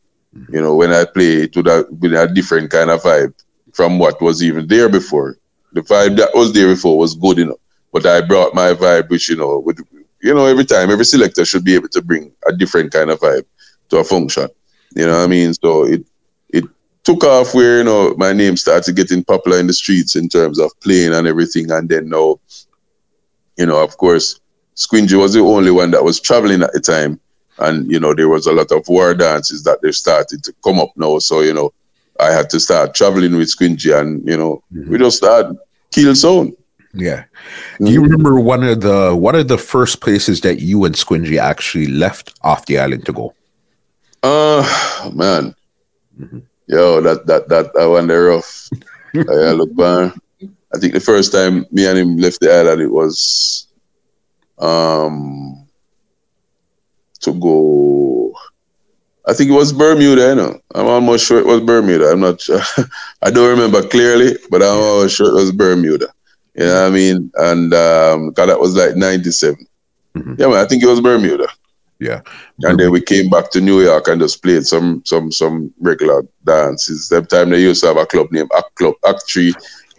you 0.49 0.61
know, 0.61 0.77
when 0.77 0.93
I 0.93 1.05
play 1.07 1.43
it 1.43 1.57
would 1.57 1.67
have 1.67 2.01
been 2.01 2.15
a 2.15 2.33
different 2.33 2.71
kind 2.71 2.91
of 2.91 3.03
vibe 3.03 3.35
from 3.79 3.97
what 4.01 4.21
was 4.21 4.43
even 4.43 4.67
there 4.67 4.89
before. 4.89 5.39
The 5.73 5.83
vibe 5.83 6.17
that 6.17 6.35
was 6.35 6.53
there 6.53 6.67
before 6.67 6.99
was 6.99 7.15
good 7.15 7.39
enough. 7.39 7.63
but 7.93 8.05
I 8.05 8.21
brought 8.21 8.53
my 8.53 8.71
vibe, 8.75 9.09
which 9.09 9.29
you 9.29 9.37
know, 9.37 9.61
with 9.61 9.79
you 10.21 10.35
know, 10.35 10.47
every 10.47 10.65
time 10.65 10.91
every 10.91 11.05
selector 11.05 11.45
should 11.45 11.65
be 11.65 11.77
able 11.77 11.91
to 11.91 12.03
bring 12.03 12.33
a 12.49 12.53
different 12.57 12.93
kind 12.93 13.09
of 13.09 13.21
vibe 13.21 13.47
to 13.91 13.99
a 13.99 14.05
function. 14.05 14.49
You 14.97 15.07
know 15.07 15.17
what 15.19 15.27
I 15.27 15.29
mean? 15.29 15.55
So 15.55 15.85
it 15.85 16.03
it 16.49 16.65
took 17.05 17.23
off 17.23 17.55
where 17.55 17.79
you 17.79 17.85
know 17.85 18.17
my 18.25 18.33
name 18.33 18.57
started 18.57 18.97
getting 18.97 19.23
popular 19.23 19.61
in 19.61 19.69
the 19.69 19.79
streets 19.83 20.17
in 20.17 20.29
terms 20.29 20.59
of 20.59 20.73
playing 20.81 21.15
and 21.15 21.29
everything, 21.29 21.71
and 21.71 21.89
then 21.89 22.09
now, 22.09 22.41
you 23.61 23.67
know, 23.67 23.81
of 23.81 23.97
course, 23.97 24.41
Squingy 24.75 25.17
was 25.17 25.35
the 25.35 25.41
only 25.57 25.71
one 25.71 25.93
that 25.93 26.03
was 26.03 26.21
traveling 26.21 26.63
at 26.65 26.73
the 26.73 26.81
time, 26.81 27.21
and 27.59 27.89
you 27.93 28.01
know 28.01 28.13
there 28.13 28.29
was 28.29 28.49
a 28.49 28.53
lot 28.53 28.73
of 28.73 28.89
war 28.89 29.15
dances 29.15 29.63
that 29.63 29.81
they 29.83 29.93
started 29.93 30.43
to 30.43 30.53
come 30.65 30.81
up 30.81 30.91
now. 30.97 31.21
So 31.21 31.43
you 31.43 31.55
know, 31.55 31.73
I 32.21 32.33
had 32.33 32.51
to 32.51 32.61
start 32.61 32.95
traveling 32.95 33.37
with 33.37 33.49
Squingy, 33.49 33.99
and 33.99 34.27
you 34.29 34.37
know, 34.37 34.63
mm-hmm. 34.73 34.91
we 34.91 34.99
just 34.99 35.19
started 35.19 35.57
Kill 35.93 36.15
Zone. 36.15 36.55
Yeah. 36.95 37.25
Do 37.79 37.93
you 37.93 38.03
remember 38.03 38.41
one 38.41 38.65
of 38.65 38.81
the 38.81 39.15
one 39.15 39.35
of 39.35 39.49
the 39.49 39.59
first 39.59 40.01
places 40.01 40.41
that 40.41 40.61
you 40.61 40.85
and 40.85 40.95
Squingy 40.95 41.39
actually 41.39 41.87
left 41.87 42.39
off 42.43 42.67
the 42.67 42.79
island 42.79 43.07
to 43.07 43.13
go? 43.13 43.35
Uh 44.23 45.11
man. 45.15 45.55
Mm-hmm. 46.19 46.39
Yo, 46.67 47.01
that 47.03 47.27
that 47.27 47.49
that 47.49 47.71
I 47.79 47.87
wonder 47.87 48.25
rough. 48.25 48.69
I 49.15 49.53
look 49.53 49.75
back. 49.77 50.15
I 50.75 50.79
think 50.79 50.93
the 50.93 51.01
first 51.01 51.33
time 51.33 51.67
me 51.71 51.87
and 51.87 51.99
him 51.99 52.17
left 52.17 52.41
the 52.41 52.53
island 52.53 52.83
it 52.83 52.91
was 52.91 53.69
um 54.59 55.67
to 57.21 57.33
go 57.35 58.28
I 59.29 59.35
think 59.35 59.51
it 59.51 59.55
was 59.55 59.73
Bermuda, 59.73 60.31
you 60.31 60.35
know. 60.37 60.61
I'm 60.75 60.87
almost 60.87 61.27
sure 61.27 61.39
it 61.39 61.47
was 61.47 61.61
Bermuda. 61.61 62.11
I'm 62.11 62.21
not 62.21 62.41
sure. 62.41 62.61
I 63.23 63.31
don't 63.31 63.51
remember 63.51 63.87
clearly, 63.87 64.37
but 64.51 64.63
I'm 64.63 64.79
almost 64.79 65.17
sure 65.17 65.29
it 65.29 65.35
was 65.35 65.53
Bermuda. 65.53 66.09
You 66.55 66.65
know 66.65 66.83
what 66.83 66.87
I 66.87 66.91
mean? 66.91 67.31
And 67.37 67.75
um, 67.75 68.31
God, 68.33 68.47
that 68.47 68.59
was 68.59 68.75
like 68.75 68.97
97. 68.97 69.55
Mm-hmm. 70.15 70.35
Yeah, 70.39 70.47
man, 70.47 70.57
I 70.57 70.65
think 70.65 70.83
it 70.83 70.89
was 70.89 71.03
Bermuda. 71.03 71.47
Yeah. 72.01 72.21
And 72.63 72.81
then 72.81 72.91
we 72.91 73.03
came 73.03 73.29
back 73.29 73.51
to 73.51 73.61
New 73.61 73.83
York 73.83 74.09
and 74.09 74.21
just 74.21 74.43
played 74.43 74.65
some 74.65 75.03
some 75.05 75.31
some 75.31 75.75
regular 75.81 76.23
dances. 76.45 77.09
That 77.09 77.29
time 77.29 77.51
they 77.51 77.61
used 77.61 77.83
to 77.83 77.89
have 77.89 77.97
a 77.97 78.07
club 78.07 78.29
named 78.31 78.51
Act 78.57 78.75
Club, 78.77 78.95
Act 79.07 79.29
Tree 79.29 79.53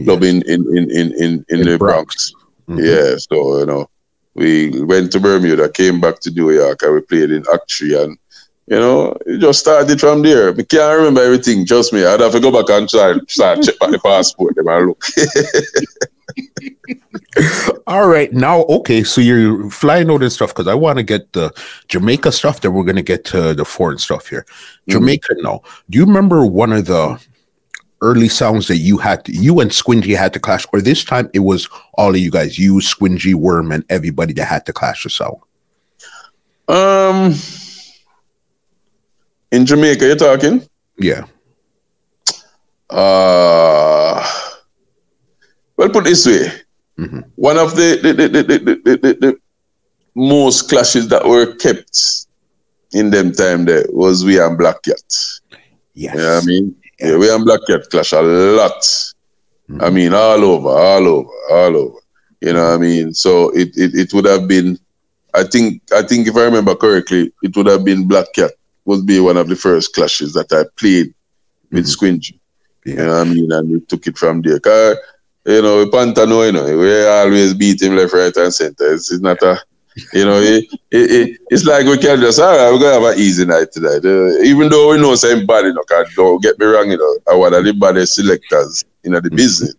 Club 0.04 0.24
in, 0.24 0.42
in, 0.44 0.66
in, 0.76 0.90
in, 0.92 1.14
in, 1.22 1.46
in, 1.50 1.66
the 1.66 1.78
Bronx. 1.78 2.32
Bronx. 2.32 2.34
Mm-hmm. 2.68 2.80
Yeah. 2.80 3.16
So, 3.18 3.60
you 3.60 3.66
know, 3.66 3.90
we 4.34 4.84
went 4.84 5.12
to 5.12 5.20
Bermuda, 5.20 5.70
came 5.70 6.00
back 6.00 6.20
to 6.22 6.32
New 6.32 6.52
York, 6.52 6.82
and 6.82 6.96
we 6.96 7.02
played 7.02 7.32
in 7.32 7.44
Act 7.54 7.70
Tree 7.70 8.02
and 8.02 8.18
you 8.70 8.78
know, 8.78 9.18
it 9.26 9.40
just 9.40 9.62
started 9.62 10.00
from 10.00 10.22
there. 10.22 10.52
I 10.52 10.62
can't 10.62 10.98
remember 10.98 11.24
everything. 11.24 11.66
Just 11.66 11.92
me. 11.92 12.06
I'd 12.06 12.20
have 12.20 12.34
to 12.34 12.40
go 12.40 12.52
back 12.52 12.70
and 12.70 12.88
try 12.88 13.16
start 13.28 13.64
check 13.64 13.76
my 13.82 13.98
passport. 14.04 14.56
Them 14.56 14.68
and 14.68 14.88
look. 14.88 15.04
All 17.88 18.08
right, 18.08 18.32
now 18.32 18.62
okay, 18.66 19.04
so 19.04 19.22
you're 19.22 19.70
flying 19.72 20.10
all 20.10 20.20
this 20.20 20.36
stuff 20.36 20.50
because 20.50 20.68
I 20.68 20.76
want 20.76 20.98
to 20.98 21.04
get 21.04 21.34
the 21.34 21.52
Jamaica 21.88 22.32
stuff. 22.32 22.62
Then 22.62 22.74
we're 22.74 22.84
gonna 22.84 23.02
get 23.02 23.26
to 23.26 23.56
the 23.56 23.66
foreign 23.66 23.98
stuff 23.98 24.28
here. 24.28 24.44
Mm-hmm. 24.44 24.92
Jamaica, 24.92 25.36
now, 25.40 25.62
do 25.90 25.98
you 25.98 26.06
remember 26.06 26.46
one 26.46 26.72
of 26.72 26.86
the 26.86 27.20
early 28.02 28.30
sounds 28.30 28.68
that 28.68 28.78
you 28.78 28.98
had, 28.98 29.26
to, 29.26 29.34
you 29.34 29.60
and 29.60 29.72
Squingy 29.72 30.16
had 30.16 30.34
to 30.34 30.40
clash, 30.40 30.66
or 30.72 30.82
this 30.82 31.04
time 31.04 31.30
it 31.34 31.40
was 31.40 31.68
all 31.96 32.12
of 32.12 32.18
you 32.18 32.30
guys, 32.30 32.60
you, 32.60 32.76
Squingy, 32.76 33.34
Worm, 33.34 33.72
and 33.72 33.84
everybody 33.90 34.34
that 34.34 34.46
had 34.46 34.66
to 34.68 34.74
clash 34.74 35.04
the 35.04 35.10
sound? 35.10 35.38
Um 36.68 37.34
in 39.52 39.66
Jamaica, 39.66 40.06
you're 40.06 40.16
talking? 40.16 40.68
Yeah. 40.98 41.26
Uh, 42.90 44.26
well, 45.78 45.90
put 45.90 46.04
this 46.04 46.26
way. 46.26 46.52
Mm-hmm. 46.98 47.20
One 47.36 47.58
of 47.58 47.76
the 47.76 48.00
the, 48.02 48.14
the, 48.14 48.28
the, 48.28 48.98
the, 48.98 49.14
the 49.14 49.40
most 50.16 50.70
clashes 50.70 51.08
that 51.10 51.26
were 51.26 51.56
kept 51.56 52.26
in 52.92 53.10
them 53.10 53.32
time 53.32 53.66
there 53.66 53.86
was 53.90 54.26
we 54.26 54.40
and 54.40 54.58
Black 54.58 54.82
Cat. 54.84 55.02
Yes. 55.94 56.16
You 56.16 56.22
know 56.22 56.38
I 56.38 56.46
mean? 56.46 56.76
Yeah. 57.00 57.08
yeah. 57.10 57.18
we 57.18 57.34
and 57.34 57.46
Black 57.46 57.60
Cat 57.68 57.90
clash 57.90 58.12
a 58.12 58.22
lot. 58.22 58.82
Mm-hmm. 58.82 59.82
I 59.82 59.90
mean, 59.90 60.14
all 60.14 60.44
over, 60.44 60.70
all 60.70 61.08
over, 61.08 61.30
all 61.52 61.78
over. 61.78 62.00
You 62.42 62.54
know 62.54 62.70
what 62.70 62.74
I 62.74 62.78
mean? 62.78 63.14
So 63.14 63.50
it, 63.52 63.70
it, 63.78 63.94
it 63.94 64.14
would 64.14 64.26
have 64.26 64.48
been, 64.48 64.80
I 65.34 65.44
think, 65.44 65.84
I 65.94 66.02
think 66.02 66.28
if 66.28 66.36
I 66.36 66.46
remember 66.46 66.76
correctly, 66.76 67.32
it 67.44 67.56
would 67.56 67.68
have 67.68 67.86
been 67.86 68.08
Black 68.08 68.34
Cat 68.34 68.52
would 68.86 69.06
be 69.06 69.20
one 69.20 69.38
of 69.38 69.48
the 69.48 69.56
first 69.56 69.94
clashes 69.94 70.34
that 70.34 70.52
I 70.52 70.64
played 70.80 71.14
with 71.72 71.86
mm-hmm. 71.86 72.18
Yeah. 72.86 72.94
You 72.94 72.96
know 72.96 73.08
what 73.08 73.28
I 73.28 73.30
mean? 73.32 73.52
And 73.52 73.72
we 73.72 73.80
took 73.82 74.08
it 74.08 74.18
from 74.18 74.42
there. 74.42 74.60
Cause, 74.60 74.98
you 75.46 75.62
know, 75.62 75.86
Pantano, 75.88 76.46
you 76.46 76.52
know, 76.52 76.78
we 76.78 77.06
always 77.06 77.54
beat 77.54 77.82
him 77.82 77.96
left, 77.96 78.14
right, 78.14 78.36
and 78.36 78.54
center. 78.54 78.94
It's, 78.94 79.12
it's 79.12 79.22
not 79.22 79.42
a, 79.44 79.60
you 80.14 80.26
know, 80.26 80.40
it, 80.40 80.66
it, 80.92 81.12
it, 81.12 81.40
it's 81.50 81.66
like 81.66 81.86
we 81.86 81.98
can 81.98 82.20
just, 82.20 82.40
all 82.40 82.56
right, 82.56 82.72
we're 82.72 82.80
going 82.80 83.00
to 83.00 83.06
have 83.06 83.14
an 83.14 83.20
easy 83.20 83.46
night 83.46 83.72
tonight. 83.72 84.04
Uh, 84.04 84.42
even 84.42 84.70
though 84.70 84.92
we 84.92 85.02
know 85.02 85.16
same 85.16 85.46
body, 85.46 85.68
you 85.68 85.74
know, 85.74 85.84
don't 86.16 86.42
get 86.42 86.58
me 86.58 86.66
wrong, 86.66 86.90
you 86.90 86.98
know, 86.98 87.18
I 87.32 87.36
want 87.36 87.54
to 87.54 87.62
the 87.62 87.74
best 87.74 88.16
selectors 88.16 88.86
in 89.04 89.12
you 89.12 89.14
know, 89.16 89.20
the 89.20 89.30
mm-hmm. 89.30 89.36
business. 89.36 89.76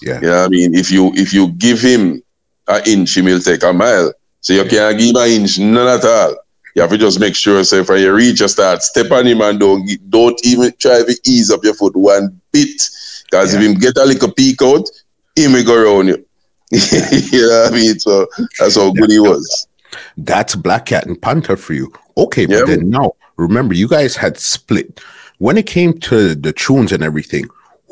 Yeah. 0.00 0.16
You 0.16 0.28
know 0.28 0.38
what 0.38 0.46
I 0.46 0.48
mean? 0.48 0.74
If 0.74 0.90
you 0.90 1.12
if 1.14 1.32
you 1.32 1.48
give 1.52 1.80
him 1.80 2.22
an 2.66 2.82
inch, 2.86 3.14
he 3.14 3.22
will 3.22 3.38
take 3.38 3.62
a 3.62 3.72
mile. 3.72 4.12
So 4.40 4.52
you 4.52 4.64
can't 4.64 4.98
give 4.98 5.10
him 5.10 5.16
an 5.16 5.30
inch, 5.30 5.58
none 5.60 5.86
at 5.86 6.04
all 6.04 6.41
you 6.74 6.82
have 6.82 6.90
to 6.90 6.98
just 6.98 7.20
make 7.20 7.34
sure 7.34 7.62
so 7.64 7.76
if 7.76 7.88
you 7.88 8.14
reach 8.14 8.36
just 8.36 8.54
start, 8.54 8.82
step 8.82 9.10
on 9.10 9.26
him 9.26 9.40
and 9.40 9.60
don't 9.60 9.88
don't 10.10 10.40
even 10.44 10.72
try 10.78 11.02
to 11.02 11.20
ease 11.26 11.50
up 11.50 11.64
your 11.64 11.74
foot 11.74 11.96
one 11.96 12.40
bit. 12.52 12.82
Because 13.24 13.52
yeah. 13.52 13.60
if 13.60 13.66
him 13.66 13.74
get 13.74 13.96
a 13.96 14.04
little 14.04 14.32
peek 14.32 14.60
out, 14.62 14.88
he 15.36 15.48
may 15.48 15.64
go 15.64 15.74
around 15.74 16.08
you. 16.08 16.24
you 16.70 17.42
know 17.42 17.62
what 17.62 17.72
I 17.72 17.74
mean? 17.74 17.98
So 17.98 18.26
that's 18.58 18.76
how 18.76 18.92
good 18.92 19.10
he 19.10 19.18
was. 19.18 19.66
That's 20.16 20.54
Black 20.54 20.86
Cat 20.86 21.06
and 21.06 21.20
Panther 21.20 21.56
for 21.56 21.74
you. 21.74 21.92
Okay, 22.16 22.46
but 22.46 22.66
then 22.66 22.88
now 22.88 23.12
remember 23.36 23.74
you 23.74 23.88
guys 23.88 24.16
had 24.16 24.38
split. 24.38 25.00
When 25.38 25.58
it 25.58 25.66
came 25.66 25.98
to 26.00 26.34
the 26.34 26.52
tunes 26.52 26.92
and 26.92 27.02
everything, 27.02 27.46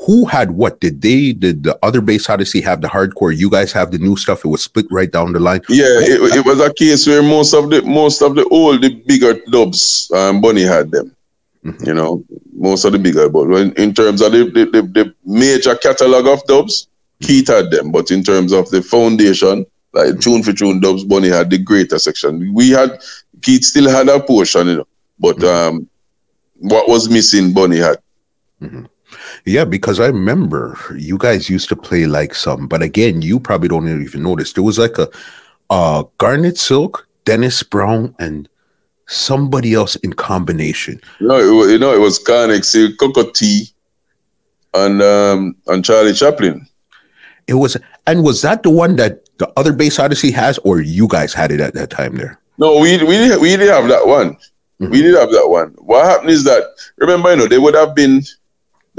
who 0.06 0.24
had 0.24 0.52
what? 0.52 0.80
Did 0.80 1.02
they 1.02 1.32
did 1.32 1.64
the 1.64 1.78
other 1.82 2.00
Bass 2.00 2.28
Odyssey 2.28 2.60
have 2.62 2.80
the 2.80 2.88
hardcore? 2.88 3.36
You 3.36 3.50
guys 3.50 3.72
have 3.72 3.90
the 3.90 3.98
new 3.98 4.16
stuff. 4.16 4.44
It 4.44 4.48
was 4.48 4.62
split 4.62 4.86
right 4.90 5.10
down 5.10 5.32
the 5.32 5.40
line. 5.40 5.60
Yeah, 5.68 5.84
it, 5.84 6.36
it 6.38 6.44
was 6.44 6.60
a 6.60 6.72
case 6.72 7.06
where 7.06 7.22
most 7.22 7.52
of 7.52 7.70
the 7.70 7.82
most 7.82 8.22
of 8.22 8.34
the 8.34 8.44
old 8.46 8.82
the 8.82 8.94
bigger 8.94 9.34
dubs, 9.50 10.10
um, 10.14 10.40
Bunny 10.40 10.62
had 10.62 10.90
them. 10.90 11.14
Mm-hmm. 11.64 11.86
You 11.86 11.94
know, 11.94 12.24
most 12.54 12.86
of 12.86 12.92
the 12.92 12.98
bigger, 12.98 13.28
but 13.28 13.46
when 13.48 13.72
in 13.72 13.92
terms 13.92 14.22
of 14.22 14.32
the 14.32 14.44
the, 14.44 14.64
the, 14.64 14.82
the 14.82 15.14
major 15.26 15.74
catalog 15.74 16.26
of 16.26 16.46
dubs, 16.46 16.88
Keith 17.22 17.48
had 17.48 17.70
them. 17.70 17.92
But 17.92 18.10
in 18.10 18.22
terms 18.22 18.52
of 18.52 18.70
the 18.70 18.80
foundation, 18.80 19.66
like 19.92 20.08
mm-hmm. 20.08 20.20
tune 20.20 20.42
for 20.42 20.54
tune 20.54 20.80
dubs, 20.80 21.04
Bunny 21.04 21.28
had 21.28 21.50
the 21.50 21.58
greater 21.58 21.98
section. 21.98 22.54
We 22.54 22.70
had 22.70 23.02
Keith 23.42 23.64
still 23.64 23.90
had 23.90 24.08
a 24.08 24.20
portion, 24.20 24.66
you 24.68 24.76
know, 24.76 24.86
but 25.18 25.36
mm-hmm. 25.36 25.76
um, 25.76 25.88
what 26.56 26.88
was 26.88 27.10
missing, 27.10 27.52
Bunny 27.52 27.78
had. 27.78 27.98
Mm-hmm. 28.62 28.84
Yeah, 29.44 29.64
because 29.64 30.00
I 30.00 30.06
remember 30.06 30.76
you 30.96 31.18
guys 31.18 31.48
used 31.48 31.68
to 31.70 31.76
play 31.76 32.06
like 32.06 32.34
some, 32.34 32.68
but 32.68 32.82
again, 32.82 33.22
you 33.22 33.40
probably 33.40 33.68
don't 33.68 33.88
even 34.02 34.22
notice. 34.22 34.52
There 34.52 34.62
was 34.62 34.78
like 34.78 34.98
a 34.98 35.08
uh 35.70 36.04
Garnet 36.18 36.58
Silk, 36.58 37.06
Dennis 37.24 37.62
Brown, 37.62 38.14
and 38.18 38.48
somebody 39.06 39.74
else 39.74 39.96
in 39.96 40.12
combination. 40.12 41.00
No, 41.20 41.38
it 41.38 41.54
was, 41.54 41.70
you 41.72 41.78
know, 41.78 41.94
it 41.94 42.00
was 42.00 42.18
Garnet 42.18 42.64
Silk, 42.64 42.98
Cocoa 42.98 43.30
Tea, 43.30 43.68
and 44.74 45.02
um 45.02 45.56
and 45.66 45.84
Charlie 45.84 46.12
Chaplin. 46.12 46.66
It 47.46 47.54
was, 47.54 47.76
and 48.06 48.22
was 48.22 48.42
that 48.42 48.62
the 48.62 48.70
one 48.70 48.96
that 48.96 49.24
the 49.38 49.50
other 49.56 49.72
Bass 49.72 49.98
Odyssey 49.98 50.30
has, 50.30 50.58
or 50.58 50.80
you 50.80 51.08
guys 51.08 51.32
had 51.34 51.50
it 51.50 51.60
at 51.60 51.74
that 51.74 51.90
time 51.90 52.14
there? 52.14 52.38
No, 52.58 52.78
we 52.78 53.02
we 53.02 53.36
we 53.38 53.56
did 53.56 53.68
have 53.70 53.88
that 53.88 54.06
one. 54.06 54.36
Mm-hmm. 54.80 54.90
We 54.90 55.02
did 55.02 55.14
have 55.16 55.30
that 55.30 55.48
one. 55.48 55.74
What 55.78 56.04
happened 56.04 56.30
is 56.30 56.44
that 56.44 56.62
remember, 56.96 57.30
you 57.30 57.36
know, 57.36 57.46
they 57.48 57.58
would 57.58 57.74
have 57.74 57.94
been 57.94 58.22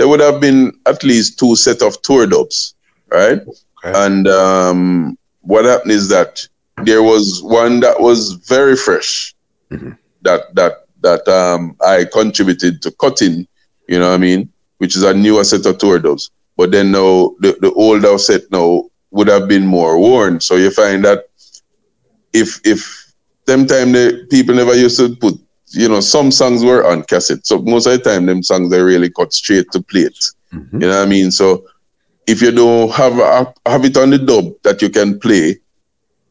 there 0.01 0.07
would 0.07 0.19
have 0.19 0.41
been 0.41 0.73
at 0.87 1.03
least 1.03 1.37
two 1.37 1.55
set 1.55 1.83
of 1.83 2.01
tour 2.01 2.25
dubs, 2.25 2.73
right? 3.09 3.39
Okay. 3.39 3.93
And 3.93 4.27
um, 4.27 5.15
what 5.41 5.63
happened 5.63 5.91
is 5.91 6.09
that 6.09 6.47
there 6.85 7.03
was 7.03 7.43
one 7.43 7.81
that 7.81 8.01
was 8.01 8.31
very 8.31 8.75
fresh 8.75 9.35
mm-hmm. 9.69 9.91
that 10.23 10.55
that 10.55 10.87
that 11.01 11.27
um, 11.27 11.77
I 11.85 12.05
contributed 12.11 12.81
to 12.81 12.89
cutting, 12.93 13.47
you 13.87 13.99
know 13.99 14.07
what 14.07 14.15
I 14.15 14.17
mean, 14.17 14.51
which 14.79 14.95
is 14.95 15.03
a 15.03 15.13
newer 15.13 15.43
set 15.43 15.67
of 15.67 15.77
tour 15.77 15.99
dubs. 15.99 16.31
But 16.57 16.71
then 16.71 16.91
now 16.91 17.35
the, 17.39 17.55
the 17.61 17.71
older 17.73 18.17
set 18.17 18.51
now 18.51 18.89
would 19.11 19.27
have 19.27 19.47
been 19.47 19.67
more 19.67 19.99
worn. 19.99 20.39
So 20.39 20.55
you 20.55 20.71
find 20.71 21.05
that 21.05 21.25
if 22.33 22.59
if 22.65 23.13
them 23.45 23.67
time 23.67 23.91
the 23.91 24.25
people 24.31 24.55
never 24.55 24.73
used 24.73 24.97
to 24.97 25.15
put 25.15 25.35
you 25.73 25.87
know, 25.87 25.99
some 25.99 26.31
songs 26.31 26.63
were 26.63 26.85
on 26.87 27.03
cassette. 27.03 27.45
So 27.45 27.61
most 27.61 27.87
of 27.87 27.93
the 27.93 28.09
time, 28.09 28.25
them 28.25 28.43
songs 28.43 28.69
they 28.69 28.81
really 28.81 29.09
cut 29.09 29.33
straight 29.33 29.71
to 29.71 29.81
plate. 29.81 30.31
Mm-hmm. 30.53 30.81
You 30.81 30.87
know 30.87 30.99
what 30.99 31.07
I 31.07 31.09
mean? 31.09 31.31
So 31.31 31.65
if 32.27 32.41
you 32.41 32.51
don't 32.51 32.91
have 32.91 33.17
a, 33.17 33.53
have 33.69 33.85
it 33.85 33.97
on 33.97 34.09
the 34.09 34.17
dub 34.17 34.53
that 34.63 34.81
you 34.81 34.89
can 34.89 35.19
play, 35.19 35.59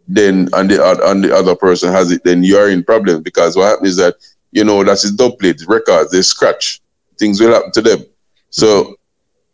then 0.09 0.49
and 0.55 0.71
the 0.71 1.01
and 1.05 1.25
the 1.25 1.35
other 1.35 1.55
person 1.55 1.93
has 1.93 2.11
it, 2.11 2.25
then 2.25 2.43
you 2.43 2.57
are 2.57 2.69
in 2.69 2.83
problem 2.83 3.23
because 3.23 3.57
what 3.57 3.71
happens 3.71 3.91
is 3.91 3.97
that 3.97 4.17
you 4.51 4.65
know 4.65 4.83
that's 4.83 5.03
his 5.03 5.13
dub 5.13 5.39
plate 5.39 5.63
records 5.69 6.11
they 6.11 6.23
scratch 6.23 6.81
things 7.19 7.41
will 7.41 7.53
happen 7.53 7.71
to 7.73 7.83
them. 7.83 8.05
So 8.51 8.97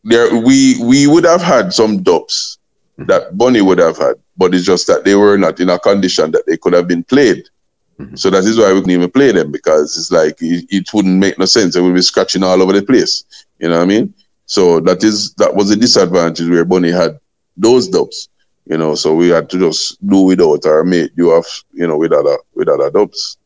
there 0.04 0.34
we 0.40 0.82
we 0.82 1.06
would 1.06 1.24
have 1.24 1.42
had 1.42 1.72
some 1.74 2.02
dubs 2.02 2.58
that 2.98 3.36
Bunny 3.36 3.60
would 3.60 3.78
have 3.78 3.98
had, 3.98 4.14
but 4.36 4.54
it's 4.54 4.64
just 4.64 4.86
that 4.86 5.04
they 5.04 5.14
were 5.14 5.36
not 5.36 5.60
in 5.60 5.68
a 5.68 5.78
condition 5.78 6.30
that 6.30 6.46
they 6.46 6.56
could 6.56 6.72
have 6.72 6.88
been 6.88 7.04
played. 7.04 7.48
Mm-hmm. 7.98 8.16
So 8.16 8.30
that 8.30 8.44
is 8.44 8.58
why 8.58 8.72
we 8.72 8.80
couldn't 8.80 8.90
even 8.90 9.10
play 9.10 9.32
them 9.32 9.50
because 9.50 9.96
it's 9.96 10.10
like 10.10 10.36
it, 10.40 10.66
it 10.70 10.92
wouldn't 10.92 11.18
make 11.18 11.38
no 11.38 11.46
sense. 11.46 11.74
They 11.74 11.80
would 11.80 11.94
be 11.94 12.02
scratching 12.02 12.42
all 12.42 12.60
over 12.60 12.72
the 12.72 12.82
place. 12.82 13.24
You 13.58 13.68
know 13.68 13.78
what 13.78 13.84
I 13.84 13.86
mean? 13.86 14.14
So 14.44 14.80
that 14.80 15.02
is 15.02 15.32
that 15.34 15.54
was 15.54 15.70
a 15.70 15.76
disadvantage 15.76 16.48
where 16.48 16.64
Bunny 16.64 16.90
had 16.90 17.18
those 17.56 17.88
dubs. 17.88 18.28
You 18.66 18.76
know, 18.76 18.94
so 18.96 19.14
we 19.14 19.28
had 19.28 19.48
to 19.50 19.58
just 19.58 20.04
do 20.06 20.22
without 20.22 20.66
our 20.66 20.82
mate 20.84 21.12
you 21.16 21.30
have, 21.30 21.46
you 21.72 21.86
know, 21.86 21.96
with 21.96 22.12
other 22.12 22.36
with 22.54 22.68
other 22.68 22.90
dubs. 22.90 23.38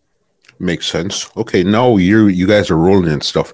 Makes 0.59 0.87
sense. 0.87 1.31
Okay, 1.37 1.63
now 1.63 1.97
you 1.97 2.27
you 2.27 2.47
guys 2.47 2.71
are 2.71 2.77
rolling 2.77 3.13
and 3.13 3.23
stuff. 3.23 3.53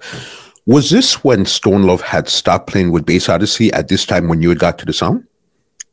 Was 0.64 0.90
this 0.90 1.22
when 1.22 1.44
Stone 1.44 1.84
Love 1.84 2.00
had 2.00 2.28
stopped 2.28 2.68
playing 2.68 2.90
with 2.90 3.06
Bass 3.06 3.28
Odyssey 3.28 3.72
at 3.72 3.86
this 3.86 4.04
time 4.04 4.26
when 4.26 4.42
you 4.42 4.48
had 4.48 4.58
got 4.58 4.78
to 4.78 4.84
the 4.84 4.92
sound? 4.92 5.26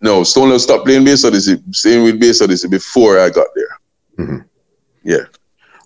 No, 0.01 0.23
Stone 0.23 0.49
Love 0.49 0.61
stopped 0.61 0.85
playing 0.85 1.05
Bass 1.05 1.23
Odyssey, 1.23 1.61
staying 1.71 2.03
with 2.03 2.19
Bass 2.19 2.41
Odyssey 2.41 2.67
before 2.67 3.19
I 3.19 3.29
got 3.29 3.47
there. 3.55 4.25
Mm-hmm. 4.25 4.37
Yeah. 5.03 5.25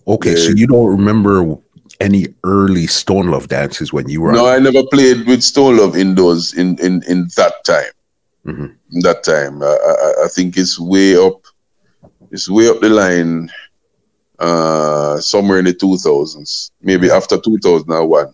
Okay, 0.07 0.31
yeah. 0.31 0.37
so 0.37 0.49
you 0.49 0.67
don't 0.67 0.87
remember 0.87 1.57
any 1.99 2.27
early 2.43 2.87
Stone 2.87 3.27
Love 3.27 3.47
dances 3.47 3.91
when 3.91 4.07
you 4.09 4.21
were? 4.21 4.31
No, 4.31 4.47
I 4.47 4.59
never 4.59 4.83
played 4.91 5.27
with 5.27 5.43
Stone 5.43 5.77
Love 5.77 5.95
in 5.95 6.15
those 6.15 6.53
in 6.53 6.77
in 6.79 7.03
in 7.03 7.27
that 7.35 7.53
time. 7.65 7.91
Mm-hmm. 8.45 8.99
That 9.01 9.23
time, 9.23 9.61
I, 9.61 9.65
I, 9.65 10.25
I 10.25 10.27
think 10.29 10.57
it's 10.57 10.79
way 10.79 11.17
up. 11.17 11.41
It's 12.31 12.49
way 12.49 12.69
up 12.69 12.79
the 12.79 12.89
line. 12.89 13.49
Uh, 14.39 15.19
somewhere 15.19 15.57
in 15.57 15.65
the 15.65 15.73
two 15.73 15.97
thousands, 15.97 16.71
maybe 16.79 17.09
after 17.09 17.39
two 17.39 17.57
thousand 17.57 17.87
one. 18.07 18.31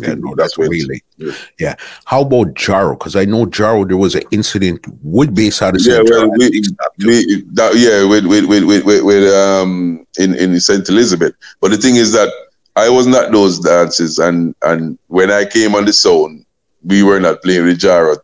Yeah, 0.00 0.14
no, 0.14 0.34
that's, 0.34 0.56
that's 0.56 0.58
really 0.58 1.02
yeah. 1.16 1.32
yeah. 1.58 1.74
How 2.04 2.22
about 2.22 2.54
Jaro? 2.54 2.98
Because 2.98 3.16
I 3.16 3.24
know 3.24 3.46
Jaro, 3.46 3.86
there 3.86 3.96
was 3.96 4.14
an 4.14 4.22
incident 4.30 4.86
with 5.02 5.34
of 5.74 5.80
yeah, 5.86 6.02
well, 6.04 6.30
we, 6.38 6.62
we, 6.98 7.42
that, 7.52 7.72
yeah, 7.76 8.04
with 8.04 8.26
with 8.26 8.46
with 8.46 8.84
with, 8.84 9.04
with 9.04 9.34
um 9.34 10.06
in 10.18 10.34
in 10.34 10.58
Saint 10.60 10.88
Elizabeth. 10.88 11.34
But 11.60 11.70
the 11.70 11.76
thing 11.76 11.96
is 11.96 12.12
that 12.12 12.32
I 12.76 12.88
wasn't 12.88 13.16
at 13.16 13.32
those 13.32 13.58
dances, 13.58 14.18
and 14.18 14.54
and 14.62 14.98
when 15.08 15.30
I 15.30 15.44
came 15.44 15.74
on 15.74 15.84
the 15.84 15.92
zone, 15.92 16.44
we 16.84 17.02
were 17.02 17.20
not 17.20 17.42
playing 17.42 17.64
with 17.64 17.80
Jaro 17.80 18.16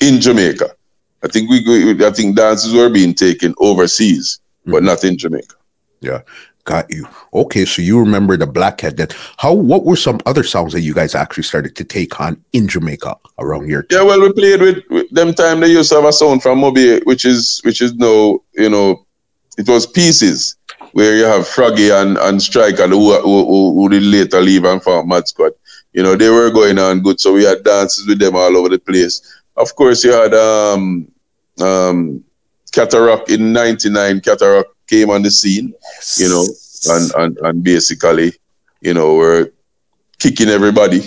in 0.00 0.20
Jamaica. 0.20 0.70
I 1.22 1.28
think 1.28 1.48
we, 1.50 1.64
we 1.64 2.04
I 2.04 2.10
think 2.10 2.36
dances 2.36 2.72
were 2.74 2.90
being 2.90 3.14
taken 3.14 3.54
overseas, 3.58 4.40
mm-hmm. 4.60 4.72
but 4.72 4.82
not 4.82 5.04
in 5.04 5.16
Jamaica. 5.16 5.56
Yeah. 6.00 6.20
Got 6.64 6.90
you. 6.90 7.06
Okay, 7.34 7.66
so 7.66 7.82
you 7.82 8.00
remember 8.00 8.38
the 8.38 8.46
blackhead. 8.46 8.96
That 8.96 9.14
how? 9.36 9.52
What 9.52 9.84
were 9.84 9.96
some 9.96 10.18
other 10.24 10.42
songs 10.42 10.72
that 10.72 10.80
you 10.80 10.94
guys 10.94 11.14
actually 11.14 11.42
started 11.42 11.76
to 11.76 11.84
take 11.84 12.18
on 12.20 12.42
in 12.54 12.68
Jamaica 12.68 13.16
around 13.38 13.66
here? 13.66 13.86
Yeah, 13.90 14.02
well, 14.02 14.18
we 14.18 14.32
played 14.32 14.62
with, 14.62 14.82
with 14.88 15.10
them 15.10 15.34
time. 15.34 15.60
They 15.60 15.68
used 15.68 15.90
to 15.90 15.96
have 15.96 16.06
a 16.06 16.12
song 16.12 16.40
from 16.40 16.60
Moby, 16.60 17.00
which 17.04 17.26
is 17.26 17.60
which 17.64 17.82
is 17.82 17.92
no, 17.94 18.42
you 18.54 18.70
know, 18.70 19.04
it 19.58 19.68
was 19.68 19.86
pieces 19.86 20.56
where 20.92 21.14
you 21.14 21.24
have 21.24 21.46
Froggy 21.46 21.90
and 21.90 22.16
and 22.16 22.40
Striker 22.40 22.88
who 22.88 23.12
who, 23.20 23.44
who, 23.44 23.74
who 23.74 23.88
did 23.90 24.02
later 24.02 24.40
leave 24.40 24.64
and 24.64 24.82
form 24.82 25.08
Mad 25.08 25.28
Squad. 25.28 25.52
You 25.92 26.02
know, 26.02 26.16
they 26.16 26.30
were 26.30 26.50
going 26.50 26.78
on 26.78 27.02
good, 27.02 27.20
so 27.20 27.34
we 27.34 27.44
had 27.44 27.62
dances 27.62 28.06
with 28.06 28.18
them 28.20 28.36
all 28.36 28.56
over 28.56 28.70
the 28.70 28.78
place. 28.78 29.20
Of 29.56 29.74
course, 29.76 30.02
you 30.02 30.12
had 30.12 30.32
um 30.32 31.12
um 31.60 32.24
Cataract 32.72 33.30
in 33.30 33.52
'99. 33.52 34.22
Cataract 34.22 34.73
came 34.88 35.10
on 35.10 35.22
the 35.22 35.30
scene, 35.30 35.72
you 36.16 36.28
know, 36.28 36.46
and, 36.90 37.12
and, 37.14 37.38
and 37.38 37.62
basically, 37.62 38.32
you 38.80 38.94
know, 38.94 39.14
we're 39.16 39.50
kicking 40.18 40.48
everybody. 40.48 41.00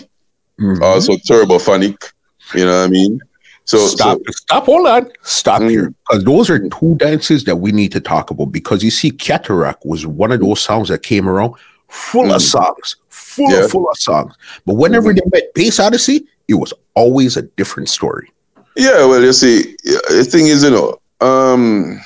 Mm-hmm. 0.59 0.81
Also 0.81 1.13
Turbophonic, 1.15 2.11
you 2.55 2.65
know 2.65 2.79
what 2.79 2.85
I 2.85 2.87
mean? 2.87 3.21
So 3.65 3.79
stop, 3.79 4.17
so, 4.25 4.31
stop, 4.31 4.65
hold 4.65 4.87
on, 4.87 5.11
stop 5.23 5.59
mm-hmm. 5.59 5.69
here, 5.69 5.93
because 6.07 6.23
those 6.23 6.49
are 6.49 6.69
two 6.69 6.95
dances 6.95 7.43
that 7.43 7.57
we 7.57 7.73
need 7.73 7.91
to 7.91 7.99
talk 7.99 8.31
about. 8.31 8.45
Because 8.45 8.81
you 8.81 8.89
see, 8.89 9.11
Cataract 9.11 9.85
was 9.85 10.07
one 10.07 10.31
of 10.31 10.39
those 10.39 10.61
songs 10.61 10.87
that 10.87 11.03
came 11.03 11.27
around 11.27 11.53
full 11.89 12.23
mm-hmm. 12.23 12.31
of 12.31 12.41
songs, 12.41 12.95
full 13.09 13.51
yeah. 13.51 13.67
full 13.67 13.89
of 13.89 13.97
songs. 13.97 14.33
But 14.65 14.75
whenever 14.75 15.13
mm-hmm. 15.13 15.29
they 15.29 15.41
met 15.41 15.53
Bass 15.53 15.79
Odyssey, 15.81 16.25
it 16.47 16.53
was 16.53 16.73
always 16.93 17.35
a 17.35 17.41
different 17.41 17.89
story. 17.89 18.31
Yeah, 18.77 19.05
well, 19.05 19.21
you 19.21 19.33
see, 19.33 19.75
the 19.83 20.25
thing 20.29 20.47
is, 20.47 20.63
you 20.63 20.71
know, 20.71 20.99
um, 21.19 21.99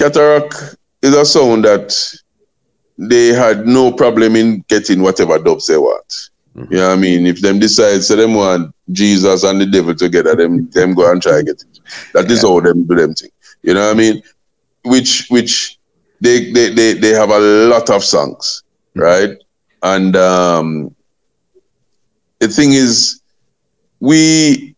Cataract 0.00 0.76
is 1.02 1.14
a 1.14 1.26
sound 1.26 1.66
that 1.66 1.94
they 2.96 3.28
had 3.28 3.66
no 3.66 3.92
problem 3.92 4.34
in 4.34 4.64
getting 4.66 5.02
whatever 5.02 5.38
dubs 5.38 5.66
they 5.66 5.76
want. 5.76 6.08
Mm-hmm. 6.56 6.72
You 6.72 6.78
know 6.78 6.88
what 6.88 6.92
I 6.94 6.96
mean? 6.96 7.26
If 7.26 7.42
them 7.42 7.58
decide 7.58 8.02
so 8.02 8.16
them 8.16 8.32
want 8.32 8.74
Jesus 8.92 9.44
and 9.44 9.60
the 9.60 9.66
devil 9.66 9.94
together, 9.94 10.34
them 10.34 10.70
them 10.70 10.94
go 10.94 11.10
and 11.10 11.20
try 11.20 11.42
get 11.42 11.62
it. 11.62 11.80
That 12.14 12.30
is 12.30 12.42
yeah. 12.42 12.48
how 12.48 12.60
them 12.60 12.86
do 12.86 12.94
them 12.94 13.14
thing. 13.14 13.28
You 13.62 13.74
know 13.74 13.88
what 13.88 13.96
I 13.96 13.98
mean? 13.98 14.22
Which 14.84 15.26
which 15.28 15.78
they 16.22 16.50
they 16.50 16.72
they, 16.72 16.94
they 16.94 17.10
have 17.10 17.28
a 17.28 17.38
lot 17.38 17.90
of 17.90 18.02
songs, 18.02 18.62
mm-hmm. 18.96 19.00
right? 19.02 19.38
And 19.82 20.16
um 20.16 20.94
the 22.38 22.48
thing 22.48 22.72
is 22.72 23.20
we 24.00 24.74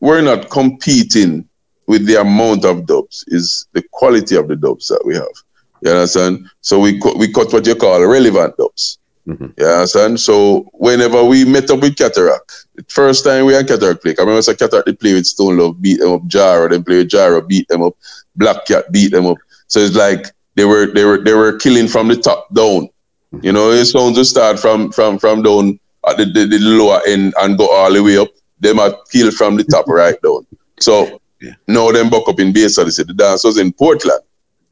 we're 0.00 0.20
not 0.20 0.50
competing 0.50 1.48
with 1.92 2.06
the 2.06 2.18
amount 2.18 2.64
of 2.64 2.86
dubs 2.86 3.22
is 3.28 3.66
the 3.74 3.82
quality 3.92 4.34
of 4.34 4.48
the 4.48 4.56
dubs 4.56 4.88
that 4.88 5.02
we 5.04 5.14
have. 5.14 5.36
You 5.82 5.90
understand? 5.90 6.48
So 6.62 6.78
we 6.78 6.98
cut, 6.98 7.18
we 7.18 7.30
cut 7.30 7.52
what 7.52 7.66
you 7.66 7.74
call 7.74 8.02
relevant 8.06 8.56
dubs. 8.56 8.98
Mm-hmm. 9.28 9.48
You 9.58 9.66
understand? 9.66 10.18
So 10.18 10.70
whenever 10.72 11.22
we 11.22 11.44
met 11.44 11.70
up 11.70 11.80
with 11.80 11.96
Cataract, 11.96 12.66
the 12.76 12.84
first 12.88 13.26
time 13.26 13.44
we 13.44 13.52
had 13.52 13.68
Cataract 13.68 14.02
play, 14.02 14.14
I 14.18 14.22
remember 14.22 14.54
Cataract 14.54 14.86
they 14.86 14.94
play 14.94 15.12
with 15.12 15.26
Stone 15.26 15.58
Love, 15.58 15.82
beat 15.82 16.00
them 16.00 16.12
up, 16.12 16.22
Jaro, 16.22 16.70
then 16.70 16.82
play 16.82 16.96
with 16.96 17.10
Jaro, 17.10 17.46
beat 17.46 17.68
them 17.68 17.82
up, 17.82 17.94
Black 18.36 18.64
Cat 18.64 18.90
beat 18.90 19.12
them 19.12 19.26
up. 19.26 19.36
So 19.66 19.80
it's 19.80 19.94
like 19.94 20.28
they 20.54 20.64
were 20.64 20.86
they 20.86 21.04
were 21.04 21.18
they 21.18 21.34
were 21.34 21.58
killing 21.58 21.88
from 21.88 22.08
the 22.08 22.16
top 22.16 22.48
down. 22.54 22.88
Mm-hmm. 23.34 23.44
You 23.44 23.52
know, 23.52 23.70
it's 23.70 23.92
going 23.92 24.14
to 24.14 24.24
start 24.24 24.58
from 24.58 24.90
from 24.92 25.18
from 25.18 25.42
down 25.42 25.78
at 26.08 26.16
the, 26.16 26.24
the, 26.24 26.46
the 26.46 26.58
lower 26.58 27.02
end 27.06 27.34
and 27.38 27.58
go 27.58 27.68
all 27.70 27.92
the 27.92 28.02
way 28.02 28.16
up. 28.16 28.28
Them 28.60 28.78
are 28.78 28.96
kill 29.10 29.30
from 29.30 29.56
the 29.56 29.64
top 29.64 29.86
right 30.02 30.20
down. 30.22 30.46
So 30.80 31.20
yeah. 31.42 31.54
Now 31.66 31.90
them 31.90 32.08
buck 32.08 32.28
up 32.28 32.38
in 32.38 32.52
Bayside. 32.52 32.86
They 32.86 32.90
said 32.90 33.08
the 33.08 33.14
dance 33.14 33.42
was 33.42 33.58
in 33.58 33.72
Portland. 33.72 34.22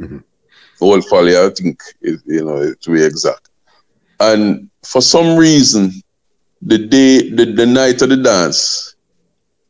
Mm-hmm. 0.00 0.18
Old 0.80 1.04
Folly, 1.06 1.36
I 1.36 1.50
think, 1.50 1.82
it, 2.00 2.20
you 2.24 2.44
know, 2.44 2.72
to 2.72 2.90
be 2.90 3.04
exact. 3.04 3.50
And 4.20 4.70
for 4.82 5.02
some 5.02 5.36
reason, 5.36 5.92
the 6.62 6.78
day, 6.78 7.28
the, 7.30 7.52
the 7.52 7.66
night 7.66 8.00
of 8.02 8.08
the 8.08 8.16
dance, 8.16 8.94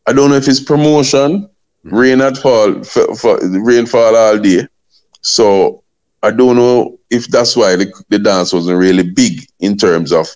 I 0.07 0.13
don't 0.13 0.31
know 0.31 0.37
if 0.37 0.47
it's 0.47 0.61
promotion, 0.61 1.49
mm-hmm. 1.85 1.97
rain 1.97 2.21
at 2.21 2.37
fall, 2.37 2.85
for, 2.85 3.15
for, 3.17 3.39
rain 3.43 3.87
fall 3.87 4.15
all 4.15 4.39
day. 4.39 4.67
So 5.23 5.83
I 6.23 6.31
don't 6.31 6.57
know 6.57 6.99
if 7.09 7.29
that's 7.29 7.57
why 7.57 7.77
the, 7.77 7.93
the 8.11 8.19
dance 8.19 8.53
wasn't 8.53 8.79
really 8.79 9.03
big 9.03 9.47
in 9.61 9.77
terms 9.77 10.13
of 10.13 10.29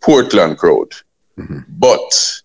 Portland 0.00 0.58
crowd. 0.58 0.92
Mm-hmm. 1.38 1.60
But 1.68 2.42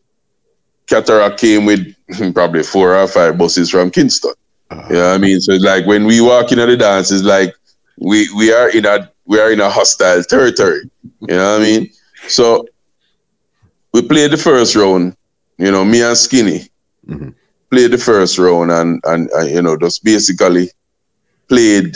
Cataract 0.87 1.39
came 1.39 1.65
with 1.65 1.94
probably 2.33 2.63
four 2.63 2.95
or 2.95 3.07
five 3.07 3.37
buses 3.37 3.69
from 3.69 3.91
Kingston. 3.91 4.33
Uh-huh. 4.69 4.87
You 4.89 4.95
know 4.95 5.09
what 5.09 5.15
I 5.15 5.17
mean? 5.19 5.41
So 5.41 5.53
it's 5.53 5.63
like 5.63 5.85
when 5.85 6.05
we 6.05 6.21
walk 6.21 6.51
into 6.51 6.65
the 6.65 6.77
dance, 6.77 7.11
it's 7.11 7.23
like 7.23 7.53
we 7.97 8.27
we 8.35 8.51
are 8.51 8.69
in 8.69 8.85
a 8.85 9.11
we 9.25 9.39
are 9.39 9.51
in 9.51 9.59
a 9.59 9.69
hostile 9.69 10.23
territory. 10.23 10.89
You 11.21 11.35
know 11.35 11.53
what 11.53 11.61
I 11.61 11.63
mean? 11.63 11.89
So 12.27 12.67
we 13.93 14.01
played 14.01 14.31
the 14.31 14.37
first 14.37 14.75
round, 14.75 15.15
you 15.57 15.71
know, 15.71 15.85
me 15.85 16.01
and 16.01 16.17
Skinny 16.17 16.67
mm-hmm. 17.07 17.29
played 17.69 17.91
the 17.91 17.97
first 17.97 18.37
round 18.37 18.71
and, 18.71 19.01
and, 19.05 19.29
and 19.29 19.49
you 19.49 19.61
know, 19.61 19.77
just 19.77 20.03
basically 20.03 20.69
played 21.47 21.95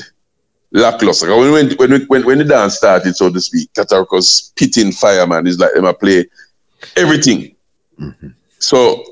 lackluster. 0.71 1.35
When 1.35 1.51
when 1.51 1.71
when 1.71 2.01
when, 2.07 2.25
when 2.25 2.37
the 2.37 2.45
dance 2.45 2.75
started, 2.75 3.15
so 3.15 3.31
to 3.31 3.41
speak, 3.41 3.73
Cataract 3.73 4.11
was 4.11 4.29
spitting 4.29 4.91
fire, 4.91 5.25
man. 5.27 5.47
It's 5.47 5.59
like 5.59 5.73
them 5.73 5.85
I 5.85 5.93
play 5.93 6.25
everything. 6.95 7.55
Mm-hmm. 7.99 8.29
So 8.59 9.03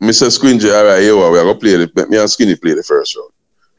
Mr. 0.00 0.28
Squingy, 0.28 0.72
all 0.76 0.84
right, 0.84 1.00
here 1.00 1.16
we 1.16 1.22
are 1.22 1.32
going 1.32 1.54
to 1.54 1.60
play 1.60 1.76
the, 1.76 2.06
me 2.08 2.18
and 2.18 2.30
Skinny 2.30 2.56
play 2.56 2.74
the 2.74 2.82
first 2.82 3.16
round. 3.16 3.30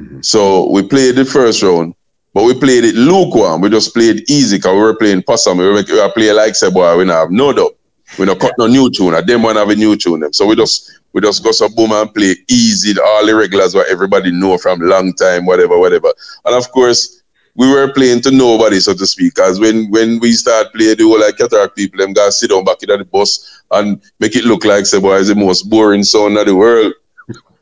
Mm-hmm. 0.02 0.22
So 0.22 0.70
we 0.70 0.88
played 0.88 1.16
the 1.16 1.26
first 1.26 1.62
round, 1.62 1.94
but 2.34 2.44
we 2.44 2.60
played 2.60 2.84
it 2.86 2.96
lukewarm. 2.96 3.62
We 3.62 3.70
just 3.70 3.94
played 3.94 4.30
easy 4.30 4.58
because 4.58 4.74
we 4.74 4.80
were 4.80 4.96
playing 4.96 5.24
possum. 5.24 5.58
We 5.60 5.66
were, 5.66 5.84
we 5.88 6.00
were 6.00 6.12
playing 6.12 6.36
like 6.36 6.56
say, 6.56 6.72
boy, 6.72 6.98
we 6.98 7.06
don't 7.06 7.16
have 7.16 7.32
no 7.32 7.54
doubt. 7.54 7.78
We 8.18 8.26
don't 8.26 8.40
cut 8.40 8.54
no 8.58 8.68
new 8.68 8.90
tune. 8.90 9.14
I 9.14 9.22
them 9.22 9.44
want 9.44 9.58
have 9.58 9.70
a 9.70 9.76
new 9.76 9.96
tune 9.96 10.22
them. 10.22 10.34
So 10.34 10.48
we 10.48 10.56
just 10.56 11.00
we 11.14 11.22
just 11.22 11.44
go 11.44 11.52
some 11.52 11.74
boom 11.76 11.92
and 11.92 12.14
play 12.14 12.36
easy, 12.48 13.00
all 13.00 13.26
the 13.26 13.36
regulars 13.36 13.76
what 13.76 13.90
everybody 13.90 14.32
know 14.32 14.58
from 14.58 14.80
long 14.80 15.14
time, 15.14 15.46
whatever, 15.46 15.78
whatever. 15.78 16.14
And 16.46 16.56
of 16.56 16.72
course, 16.72 17.17
we 17.58 17.70
were 17.70 17.92
playing 17.92 18.22
to 18.22 18.32
nobody, 18.32 18.80
so 18.80 18.94
to 18.94 19.06
speak. 19.06 19.36
Because 19.36 19.60
when 19.60 19.90
when 19.90 20.20
we 20.20 20.32
start 20.32 20.72
playing, 20.74 20.98
the 20.98 21.04
whole 21.04 21.20
like 21.20 21.38
cataract 21.38 21.76
people, 21.76 21.98
them 21.98 22.14
guys 22.14 22.40
sit 22.40 22.52
down 22.52 22.64
back 22.64 22.82
in 22.84 22.90
the 22.90 23.04
bus 23.04 23.64
and 23.72 24.02
make 24.20 24.36
it 24.36 24.46
look 24.46 24.64
like 24.64 24.86
say, 24.86 25.00
boy, 25.00 25.16
is 25.16 25.28
the 25.28 25.36
most 25.36 25.70
boring 25.70 26.04
sound 26.04 26.38
of 26.38 26.46
the 26.46 26.56
world, 26.56 26.94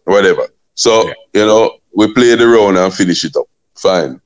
whatever. 0.04 0.48
So, 0.76 1.08
yeah. 1.08 1.14
you 1.34 1.46
know, 1.46 1.78
we 1.96 2.14
play 2.14 2.36
the 2.36 2.46
round 2.46 2.78
and 2.78 2.94
finish 2.94 3.24
it 3.24 3.38
up. 3.38 3.48
Fine. 3.76 4.22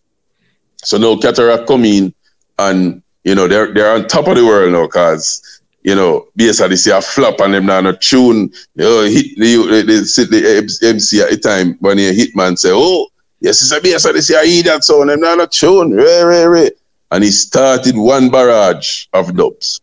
So 0.78 0.98
now 0.98 1.18
cataract 1.18 1.68
come 1.68 1.86
in 1.86 2.14
and 2.58 3.04
you 3.24 3.36
know 3.36 3.48
they're 3.48 3.74
they're 3.74 3.94
on 3.94 4.08
top 4.08 4.28
of 4.28 4.36
the 4.36 4.46
world 4.46 4.72
now 4.72 4.88
because 4.88 5.60
you 5.84 5.96
know, 5.96 6.28
basically 6.36 6.76
see 6.76 6.92
a 6.92 7.02
flop 7.02 7.40
and 7.40 7.54
them 7.54 7.66
now 7.66 7.88
a 7.88 7.96
tune, 7.96 8.52
you 8.76 8.84
know, 8.84 9.02
hit 9.04 9.38
the, 9.38 9.56
the, 9.56 9.82
the, 9.84 10.78
the 10.82 10.88
MC 10.90 11.22
at 11.22 11.30
the 11.30 11.38
time 11.38 11.78
when 11.80 11.98
he 11.98 12.14
hit 12.14 12.36
hitman 12.36 12.58
say, 12.58 12.70
oh, 12.72 13.08
yes, 13.40 13.62
it's 13.62 13.72
a 13.72 13.82
basically 13.82 14.22
see 14.22 14.36
a 14.36 14.44
hear 14.44 14.64
that 14.64 14.84
sound, 14.84 15.10
them 15.10 15.22
now 15.22 15.40
a 15.40 15.48
tune, 15.48 15.92
re, 15.92 16.22
re, 16.24 16.44
re. 16.46 16.72
And 17.12 17.24
he 17.24 17.32
started 17.32 17.98
one 17.98 18.30
barrage 18.30 19.08
of 19.14 19.36
dubs. 19.36 19.82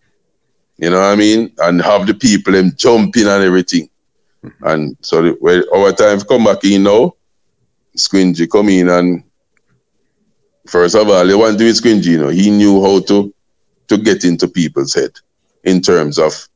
You 0.78 0.90
know 0.90 1.00
what 1.00 1.12
I 1.12 1.16
mean? 1.16 1.52
And 1.58 1.82
have 1.82 2.06
the 2.06 2.14
people 2.14 2.52
them 2.52 2.72
jumping 2.76 3.26
and 3.26 3.42
everything. 3.42 3.88
Mm-hmm. 4.44 4.66
And 4.66 4.96
so 5.00 5.22
the, 5.22 5.36
when 5.40 5.64
our 5.74 5.92
time 5.92 6.20
come 6.20 6.44
back 6.44 6.64
in 6.64 6.84
now, 6.84 7.14
Squingy 7.96 8.48
come 8.50 8.68
in 8.68 8.88
and 8.90 9.24
first 10.66 10.94
of 10.94 11.08
all, 11.08 11.26
the 11.26 11.36
one 11.36 11.54
with 11.54 11.82
Squingy, 11.82 12.06
you 12.06 12.18
know, 12.18 12.28
he 12.28 12.50
knew 12.50 12.82
how 12.82 13.00
to 13.00 13.32
to 13.88 13.96
get 13.96 14.24
into 14.24 14.48
people's 14.48 14.94
head 14.94 15.12
in 15.64 15.80
terms 15.80 16.18
of 16.18 16.48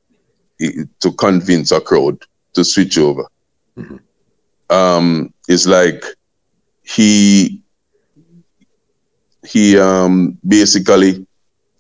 to 0.59 1.13
convince 1.13 1.73
a 1.73 1.81
crowd 1.81 2.19
to 2.53 2.65
switch 2.65 2.99
over. 2.99 3.25
Mm-hmm. 3.79 3.97
Um, 4.75 5.33
it's 5.49 5.67
like 5.67 6.05
he 6.91 7.63
he 9.47 9.79
um 9.79 10.39
basically 10.47 11.27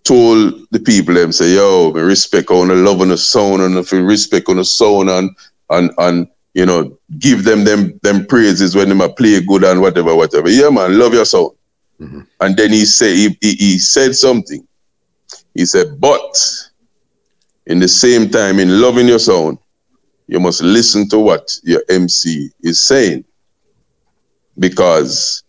told 0.05 0.55
the 0.71 0.81
people 0.81 1.15
them 1.15 1.33
say, 1.33 1.55
yo, 1.55 1.91
we 1.91 2.01
respect 2.01 2.51
on 2.51 2.69
the 2.69 2.75
love 2.75 3.01
on 3.01 3.09
the 3.09 3.19
sound 3.19 3.63
and 3.63 3.77
if 3.77 3.93
we 3.93 3.99
respect 3.99 4.49
on 4.49 4.57
the 4.57 4.65
sound 4.65 5.11
and 5.11 5.31
and 5.71 5.91
and 5.99 6.29
you 6.55 6.67
know, 6.67 6.99
give 7.19 7.45
them 7.45 7.65
them 7.65 7.99
them 8.03 8.27
praises 8.27 8.75
when 8.75 8.89
them 8.89 9.15
play 9.15 9.41
good 9.41 9.65
and 9.65 9.81
whatever, 9.81 10.15
whatever. 10.15 10.49
Yeah, 10.49 10.71
man, 10.71 10.99
love 10.99 11.15
your 11.15 11.25
sound. 11.25 11.53
Mm-hmm. 12.01 12.21
And 12.41 12.57
then 12.57 12.71
he 12.71 12.85
said 12.85 13.15
he, 13.15 13.39
he, 13.41 13.55
he 13.55 13.79
said 13.79 14.15
something. 14.15 14.67
He 15.55 15.67
said, 15.67 16.01
but 16.01 16.37
in 17.67 17.79
the 17.79 17.89
same 17.89 18.31
time, 18.31 18.59
in 18.59 18.81
loving 18.81 19.07
your 19.07 19.19
sound, 19.19 19.59
you 20.27 20.41
must 20.41 20.63
listen 20.63 21.09
to 21.11 21.19
what 21.19 21.51
your 21.63 21.83
MC 21.89 22.51
is 22.63 22.83
saying. 22.83 23.25
Because 24.59 25.43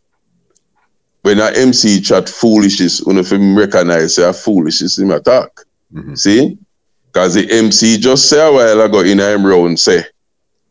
when 1.21 1.39
an 1.39 1.55
MC 1.55 2.01
chat 2.01 2.29
foolishness, 2.29 3.01
when 3.03 3.17
if 3.17 3.31
him 3.31 3.57
recognize 3.57 4.15
say 4.15 4.31
foolishness 4.33 4.97
in 4.97 5.11
attack. 5.11 5.49
Mm-hmm. 5.93 6.15
See? 6.15 6.57
Because 7.07 7.33
the 7.33 7.51
MC 7.51 7.97
just 7.97 8.29
say 8.29 8.45
a 8.45 8.51
while 8.51 8.81
ago 8.81 9.01
in 9.01 9.19
a 9.19 9.37
round 9.37 9.79
say, 9.79 10.05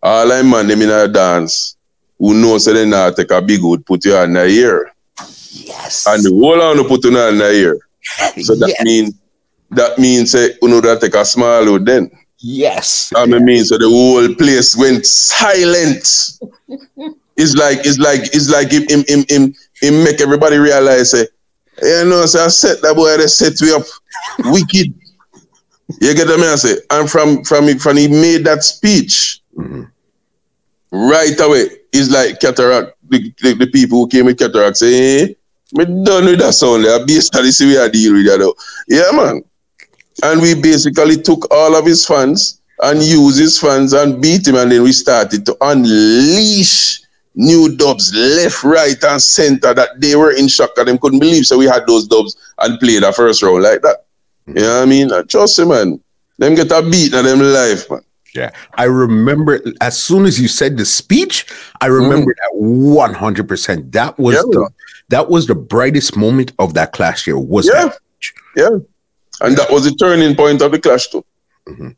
all 0.02 0.32
I 0.32 0.42
man 0.42 0.66
them 0.66 0.82
in 0.82 0.90
a 0.90 1.06
dance 1.06 1.76
who 2.18 2.34
knows 2.34 2.64
say 2.64 2.72
they 2.72 2.86
not 2.86 3.16
take 3.16 3.30
a 3.30 3.42
big 3.42 3.62
wood, 3.62 3.84
put 3.84 4.04
you 4.04 4.14
on 4.14 4.32
the 4.32 4.46
ear. 4.46 4.90
Yes. 5.50 6.06
And 6.06 6.24
the 6.24 6.30
whole 6.30 6.60
on 6.60 6.88
put 6.88 7.04
you 7.04 7.16
on 7.16 7.38
the 7.38 7.52
ear. 7.52 7.78
So 8.42 8.54
that 8.54 8.68
yes. 8.68 8.82
means 8.82 9.14
that 9.70 9.98
means 9.98 10.32
say 10.32 10.54
you 10.62 10.68
know 10.68 10.80
that 10.80 11.00
take 11.00 11.14
a 11.14 11.24
small 11.24 11.64
wood 11.64 11.84
then. 11.84 12.10
Yes. 12.38 13.12
I 13.14 13.26
mean 13.26 13.64
so 13.64 13.76
the 13.76 13.88
whole 13.88 14.34
place 14.34 14.74
went 14.74 15.04
silent. 15.04 16.40
it's 17.40 17.56
like 17.56 17.78
it's 17.86 17.98
like 17.98 18.20
it's 18.34 18.50
like 18.50 18.70
him 18.70 18.84
him 18.88 19.04
him 19.08 19.24
him, 19.28 19.54
him 19.80 20.04
make 20.04 20.20
everybody 20.20 20.58
realize 20.58 21.12
say, 21.12 21.26
you 21.82 22.04
know, 22.04 22.26
so 22.26 22.44
I 22.44 22.48
set 22.48 22.82
that 22.82 22.94
boy 22.94 23.16
they 23.16 23.26
set 23.26 23.60
me 23.62 23.72
up 23.72 23.82
wicked. 24.52 24.92
You 26.00 26.14
get 26.14 26.28
what 26.28 26.40
I 26.40 26.56
say? 26.56 26.76
And 26.90 27.10
from 27.10 27.42
from 27.44 27.78
from 27.78 27.96
he 27.96 28.08
made 28.08 28.44
that 28.44 28.62
speech 28.62 29.40
mm-hmm. 29.56 29.84
right 30.92 31.40
away, 31.40 31.66
it's 31.92 32.10
like 32.10 32.40
cataract. 32.40 32.96
The, 33.08 33.34
the, 33.42 33.54
the, 33.54 33.66
people 33.66 33.98
who 33.98 34.08
came 34.08 34.26
with 34.26 34.38
cataract 34.38 34.76
say, 34.76 34.92
hey, 34.92 35.36
me 35.72 35.84
done 36.04 36.26
with 36.26 36.38
that 36.38 36.52
sound 36.54 36.84
there. 36.84 37.04
Basically, 37.04 37.50
see 37.50 37.66
we 37.66 37.76
are 37.76 37.88
deal 37.88 38.12
with 38.12 38.26
that. 38.26 38.38
though. 38.38 38.54
Yeah, 38.86 39.10
man. 39.12 39.42
And 40.22 40.40
we 40.40 40.54
basically 40.54 41.16
took 41.16 41.52
all 41.52 41.74
of 41.74 41.86
his 41.86 42.06
funds 42.06 42.60
and 42.82 43.02
used 43.02 43.40
his 43.40 43.58
funds 43.58 43.94
and 43.94 44.22
beat 44.22 44.46
him, 44.46 44.56
and 44.56 44.70
then 44.70 44.82
we 44.84 44.92
started 44.92 45.44
to 45.46 45.56
unleash 45.60 47.00
new 47.40 47.74
dubs 47.74 48.12
left, 48.14 48.62
right, 48.62 49.02
and 49.02 49.20
center 49.20 49.72
that 49.72 49.98
they 49.98 50.14
were 50.14 50.32
in 50.32 50.46
shock 50.46 50.70
and 50.76 50.88
them 50.88 50.98
couldn't 50.98 51.18
believe. 51.18 51.46
So 51.46 51.56
we 51.58 51.64
had 51.64 51.86
those 51.86 52.06
dubs 52.06 52.36
and 52.58 52.78
played 52.78 53.02
the 53.02 53.12
first 53.12 53.42
round 53.42 53.62
like 53.62 53.80
that. 53.82 54.04
Mm-hmm. 54.46 54.58
You 54.58 54.64
know 54.64 54.74
what 54.74 54.82
I 54.82 54.86
mean? 54.86 55.26
Trust 55.26 55.58
me, 55.58 55.64
man. 55.66 56.00
Them 56.38 56.54
get 56.54 56.70
a 56.70 56.82
beat 56.82 57.14
in 57.14 57.24
them 57.24 57.40
life, 57.40 57.90
man. 57.90 58.02
Yeah. 58.34 58.50
I 58.74 58.84
remember 58.84 59.60
as 59.80 59.98
soon 59.98 60.26
as 60.26 60.38
you 60.40 60.48
said 60.48 60.76
the 60.76 60.84
speech, 60.84 61.46
I 61.80 61.86
remember 61.86 62.32
mm. 62.32 62.36
that 62.36 63.46
100%. 63.48 63.92
That 63.92 64.18
was 64.18 64.36
yeah. 64.36 64.42
the 64.42 64.70
that 65.08 65.28
was 65.28 65.48
the 65.48 65.56
brightest 65.56 66.16
moment 66.16 66.52
of 66.60 66.74
that 66.74 66.92
clash 66.92 67.26
year 67.26 67.36
was 67.36 67.66
yeah. 67.66 67.86
that 67.86 67.94
speech. 67.94 68.34
Yeah. 68.56 68.78
And 69.40 69.56
that 69.56 69.70
was 69.70 69.84
the 69.84 69.94
turning 69.96 70.36
point 70.36 70.62
of 70.62 70.70
the 70.70 70.78
clash 70.78 71.08
too. 71.08 71.24
Mm-hmm. 71.66 71.88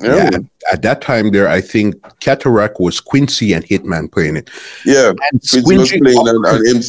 Yeah. 0.00 0.14
yeah 0.14 0.26
at, 0.26 0.42
at, 0.72 0.82
that 0.82 1.00
time 1.00 1.30
there, 1.30 1.48
I 1.48 1.60
think 1.60 1.96
Cataract 2.20 2.78
was 2.80 3.00
Quincy 3.00 3.52
and 3.52 3.64
Hitman 3.64 4.10
playing 4.10 4.36
it. 4.36 4.50
Yeah. 4.84 5.12
And 5.32 5.64
Quincy 5.64 6.00
playing 6.00 6.28
and, 6.28 6.44
and 6.44 6.66
him, 6.66 6.82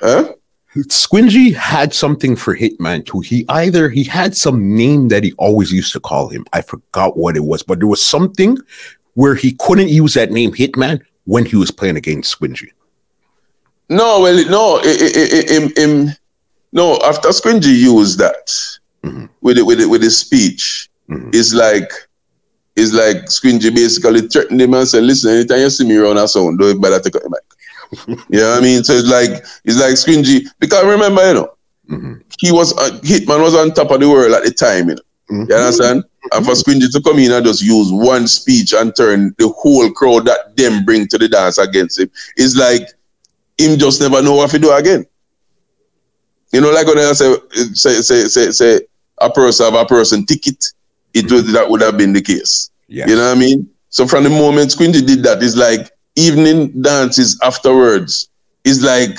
huh? 0.00 0.32
Squingy 0.76 1.54
had 1.54 1.92
something 1.94 2.36
for 2.36 2.56
Hitman 2.56 3.04
too. 3.04 3.20
He 3.20 3.44
either 3.48 3.88
he 3.88 4.04
had 4.04 4.36
some 4.36 4.76
name 4.76 5.08
that 5.08 5.24
he 5.24 5.32
always 5.32 5.72
used 5.72 5.92
to 5.94 6.00
call 6.00 6.28
him. 6.28 6.44
I 6.52 6.60
forgot 6.60 7.16
what 7.16 7.36
it 7.36 7.44
was, 7.44 7.62
but 7.62 7.78
there 7.78 7.88
was 7.88 8.02
something 8.02 8.58
where 9.14 9.34
he 9.34 9.56
couldn't 9.58 9.88
use 9.88 10.14
that 10.14 10.30
name 10.30 10.52
Hitman 10.52 11.00
when 11.24 11.44
he 11.44 11.56
was 11.56 11.70
playing 11.70 11.96
against 11.96 12.38
Squingy. 12.38 12.68
No, 13.88 14.20
well, 14.20 14.48
no, 14.48 14.80
him, 14.82 16.10
no. 16.72 16.98
After 16.98 17.28
Squingy 17.30 17.74
used 17.74 18.18
that 18.18 18.46
mm-hmm. 19.02 19.26
with 19.40 19.58
it, 19.58 19.62
with 19.62 19.80
it, 19.80 19.86
with 19.86 20.02
his 20.02 20.18
speech, 20.18 20.90
mm-hmm. 21.08 21.30
it's 21.32 21.54
like 21.54 21.90
it's 22.78 22.92
like 22.92 23.26
Squingy 23.26 23.74
basically 23.74 24.22
threatened 24.28 24.62
him 24.62 24.74
and 24.74 24.86
said, 24.86 25.02
"Listen, 25.02 25.32
anytime 25.32 25.58
you 25.58 25.70
see 25.70 25.86
me 25.86 25.96
around 25.96 26.18
a 26.18 26.28
sound, 26.28 26.58
don't 26.58 26.80
better 26.80 27.00
take 27.00 27.16
out 27.16 27.22
your 27.22 27.30
mic." 27.30 27.40
you 28.30 28.40
know 28.40 28.50
what 28.50 28.58
I 28.58 28.62
mean? 28.62 28.84
So 28.84 28.92
it's 28.94 29.08
like 29.08 29.44
it's 29.64 29.80
like 29.80 29.94
Squingy 29.94 30.46
because 30.60 30.84
remember, 30.84 31.26
you 31.26 31.34
know, 31.34 31.54
mm-hmm. 31.90 32.14
he 32.40 32.52
was 32.52 32.76
uh, 32.78 32.98
Hitman 33.02 33.42
was 33.42 33.54
on 33.54 33.72
top 33.72 33.90
of 33.90 34.00
the 34.00 34.08
world 34.08 34.32
at 34.32 34.44
the 34.44 34.52
time, 34.52 34.90
you 34.90 34.94
know. 34.94 35.02
Mm-hmm. 35.30 35.50
You 35.50 35.56
understand? 35.56 36.04
And 36.32 36.44
for 36.44 36.52
Squingy 36.52 36.90
to 36.92 37.02
come 37.02 37.18
in 37.18 37.32
and 37.32 37.44
just 37.44 37.62
use 37.62 37.90
one 37.90 38.28
speech 38.28 38.72
and 38.72 38.94
turn 38.94 39.34
the 39.38 39.48
whole 39.48 39.90
crowd 39.90 40.26
that 40.26 40.56
them 40.56 40.84
bring 40.84 41.08
to 41.08 41.18
the 41.18 41.28
dance 41.28 41.58
against 41.58 41.98
him, 41.98 42.10
it's 42.36 42.56
like 42.56 42.82
him 43.58 43.78
just 43.78 44.00
never 44.00 44.22
know 44.22 44.36
what 44.36 44.50
to 44.50 44.58
do 44.58 44.72
again. 44.72 45.04
You 46.52 46.60
know, 46.60 46.70
like 46.70 46.86
when 46.86 46.98
I 46.98 47.12
say 47.12 47.34
say 47.74 47.94
say 48.00 48.24
say, 48.24 48.50
say 48.52 48.80
a 49.18 49.30
person 49.30 49.66
have 49.66 49.74
a 49.74 49.84
person 49.84 50.24
ticket, 50.24 50.64
it 51.14 51.30
was 51.30 51.52
that 51.52 51.68
would 51.68 51.80
have 51.80 51.96
been 51.96 52.12
the 52.12 52.22
case. 52.22 52.70
Yes. 52.88 53.08
You 53.08 53.16
know 53.16 53.28
what 53.28 53.36
I 53.36 53.40
mean? 53.40 53.68
So 53.90 54.06
from 54.06 54.24
the 54.24 54.30
moment 54.30 54.70
Squingy 54.70 55.06
did 55.06 55.22
that, 55.24 55.42
it's 55.42 55.56
like 55.56 55.90
evening 56.16 56.82
dances 56.82 57.38
afterwards 57.42 58.28
It's 58.64 58.82
like 58.82 59.18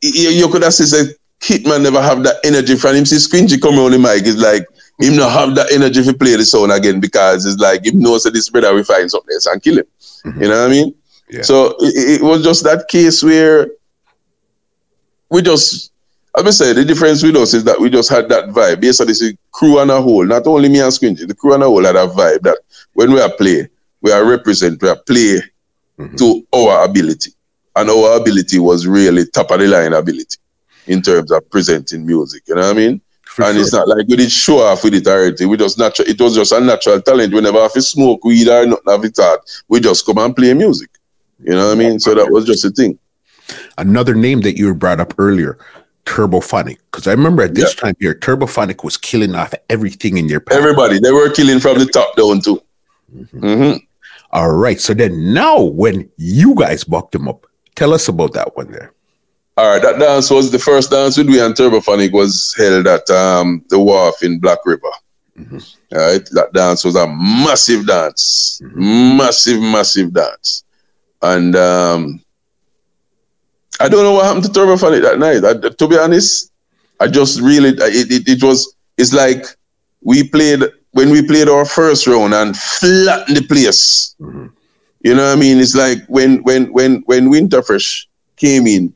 you, 0.00 0.30
you 0.30 0.48
could 0.48 0.62
have 0.62 0.74
said 0.74 1.14
Hitman 1.40 1.82
never 1.82 2.02
have 2.02 2.22
that 2.24 2.36
energy 2.44 2.76
from 2.76 2.96
him. 2.96 3.04
See 3.06 3.16
Squingy 3.16 3.60
come 3.60 3.78
on 3.78 3.92
the 3.92 3.98
mic, 3.98 4.26
it's 4.26 4.40
like 4.40 4.66
him 5.00 5.16
not 5.16 5.32
have 5.32 5.54
that 5.54 5.72
energy 5.72 6.02
to 6.02 6.14
play 6.14 6.34
the 6.36 6.44
song 6.44 6.70
again 6.70 7.00
because 7.00 7.46
it's 7.46 7.60
like 7.60 7.84
him 7.84 8.00
knows 8.00 8.24
that 8.24 8.32
this 8.32 8.48
brother 8.48 8.74
will 8.74 8.84
find 8.84 9.10
something 9.10 9.32
else 9.32 9.46
and 9.46 9.62
kill 9.62 9.78
him. 9.78 9.84
Mm-hmm. 10.24 10.42
You 10.42 10.48
know 10.48 10.60
what 10.60 10.70
I 10.70 10.72
mean? 10.72 10.94
Yeah. 11.30 11.42
So 11.42 11.76
it, 11.80 12.20
it, 12.20 12.22
was 12.22 12.42
just 12.42 12.64
that 12.64 12.88
case 12.88 13.22
where 13.22 13.68
we 15.30 15.42
just 15.42 15.92
I 16.46 16.50
said, 16.50 16.76
the 16.76 16.84
difference 16.84 17.22
with 17.22 17.36
us 17.36 17.54
is 17.54 17.64
that 17.64 17.80
we 17.80 17.90
just 17.90 18.10
had 18.10 18.28
that 18.28 18.50
vibe. 18.50 18.80
Basically, 18.80 19.12
the 19.12 19.36
crew 19.52 19.78
on 19.78 19.90
a 19.90 20.00
whole, 20.00 20.24
not 20.24 20.46
only 20.46 20.68
me 20.68 20.80
and 20.80 20.92
Squingy, 20.92 21.26
the 21.26 21.34
crew 21.34 21.54
on 21.54 21.62
a 21.62 21.66
whole 21.66 21.84
had 21.84 21.96
a 21.96 22.06
vibe 22.06 22.42
that 22.42 22.58
when 22.92 23.12
we 23.12 23.20
are 23.20 23.30
playing, 23.30 23.68
we 24.02 24.12
are 24.12 24.24
represent, 24.24 24.80
we 24.82 24.88
are 24.88 24.96
play 25.06 25.40
mm-hmm. 25.98 26.16
to 26.16 26.46
our 26.54 26.84
ability. 26.84 27.32
And 27.76 27.90
our 27.90 28.16
ability 28.16 28.58
was 28.58 28.86
really 28.86 29.24
top 29.26 29.50
of 29.50 29.60
the 29.60 29.68
line 29.68 29.92
ability 29.92 30.36
in 30.86 31.02
terms 31.02 31.30
of 31.30 31.48
presenting 31.50 32.04
music. 32.04 32.42
You 32.46 32.56
know 32.56 32.62
what 32.62 32.70
I 32.70 32.74
mean? 32.74 33.00
For 33.26 33.44
and 33.44 33.54
sure. 33.54 33.62
it's 33.62 33.72
not 33.72 33.88
like 33.88 34.08
we 34.08 34.16
did 34.16 34.32
show 34.32 34.58
off 34.58 34.82
with 34.82 34.94
it 34.94 35.06
already. 35.06 35.44
We 35.46 35.56
just 35.56 35.78
natural 35.78 36.08
it 36.08 36.20
was 36.20 36.34
just 36.34 36.50
a 36.50 36.60
natural 36.60 37.00
talent. 37.00 37.32
We 37.32 37.40
never 37.40 37.60
have 37.60 37.72
to 37.74 37.82
smoke 37.82 38.24
weed 38.24 38.48
or 38.48 38.66
nothing 38.66 38.82
of 38.86 39.04
it 39.04 39.18
art. 39.18 39.40
We 39.68 39.80
just 39.80 40.04
come 40.04 40.18
and 40.18 40.34
play 40.34 40.54
music. 40.54 40.90
You 41.40 41.52
know 41.52 41.66
what 41.68 41.72
I 41.72 41.74
mean? 41.76 42.00
So 42.00 42.14
that 42.14 42.30
was 42.30 42.46
just 42.46 42.64
a 42.64 42.70
thing. 42.70 42.98
Another 43.76 44.14
name 44.14 44.40
that 44.40 44.58
you 44.58 44.74
brought 44.74 44.98
up 44.98 45.14
earlier, 45.18 45.58
Turbophonic. 46.08 46.78
Because 46.90 47.06
I 47.06 47.12
remember 47.12 47.42
at 47.42 47.54
this 47.54 47.74
yeah. 47.74 47.80
time 47.80 47.94
here, 48.00 48.14
Turbophonic 48.14 48.82
was 48.82 48.96
killing 48.96 49.34
off 49.34 49.52
everything 49.68 50.16
in 50.16 50.26
your 50.28 50.40
path. 50.40 50.56
Everybody. 50.56 50.98
They 50.98 51.12
were 51.12 51.30
killing 51.30 51.60
from 51.60 51.78
the 51.78 51.86
top 51.86 52.16
down 52.16 52.40
too. 52.40 52.62
Mm-hmm. 53.14 53.44
Mm-hmm. 53.44 53.76
All 54.32 54.52
right. 54.54 54.80
So 54.80 54.94
then 54.94 55.34
now 55.34 55.60
when 55.60 56.10
you 56.16 56.54
guys 56.54 56.84
bucked 56.84 57.12
them 57.12 57.28
up, 57.28 57.46
tell 57.74 57.92
us 57.92 58.08
about 58.08 58.32
that 58.32 58.56
one 58.56 58.72
there. 58.72 58.94
All 59.58 59.68
right, 59.68 59.82
that 59.82 59.98
dance 59.98 60.30
was 60.30 60.52
the 60.52 60.58
first 60.58 60.92
dance 60.92 61.18
with 61.18 61.26
we 61.26 61.40
and 61.40 61.52
Turbophonic 61.52 62.12
was 62.12 62.54
held 62.56 62.86
at 62.86 63.10
um, 63.10 63.64
the 63.70 63.78
wharf 63.78 64.22
in 64.22 64.38
Black 64.38 64.58
River. 64.64 64.92
Mm-hmm. 65.36 65.58
All 65.96 66.12
right, 66.12 66.24
that 66.30 66.52
dance 66.52 66.84
was 66.84 66.94
a 66.94 67.08
massive 67.08 67.84
dance, 67.84 68.60
mm-hmm. 68.62 69.16
massive, 69.16 69.60
massive 69.60 70.12
dance, 70.12 70.62
and 71.22 71.56
um, 71.56 72.22
I 73.80 73.88
don't 73.88 74.02
know 74.02 74.12
what 74.12 74.26
happened 74.26 74.44
to 74.44 74.50
Turbophonic 74.50 75.02
that 75.02 75.18
night. 75.18 75.44
I, 75.44 75.68
to 75.68 75.88
be 75.88 75.96
honest, 75.96 76.52
I 77.00 77.08
just 77.08 77.40
really 77.40 77.70
it, 77.70 78.10
it, 78.10 78.28
it 78.28 78.42
was 78.42 78.74
it's 78.96 79.12
like 79.12 79.44
we 80.02 80.28
played 80.28 80.62
when 80.92 81.10
we 81.10 81.26
played 81.26 81.48
our 81.48 81.64
first 81.64 82.06
round 82.06 82.34
and 82.34 82.56
flattened 82.56 83.36
the 83.36 83.46
place. 83.46 84.14
Mm-hmm. 84.20 84.46
You 85.00 85.14
know 85.14 85.26
what 85.26 85.36
I 85.36 85.40
mean? 85.40 85.58
It's 85.58 85.76
like 85.76 86.04
when 86.08 86.42
when 86.42 86.72
when 86.72 87.02
when 87.06 87.30
Winterfresh 87.30 88.06
came 88.36 88.66
in, 88.66 88.92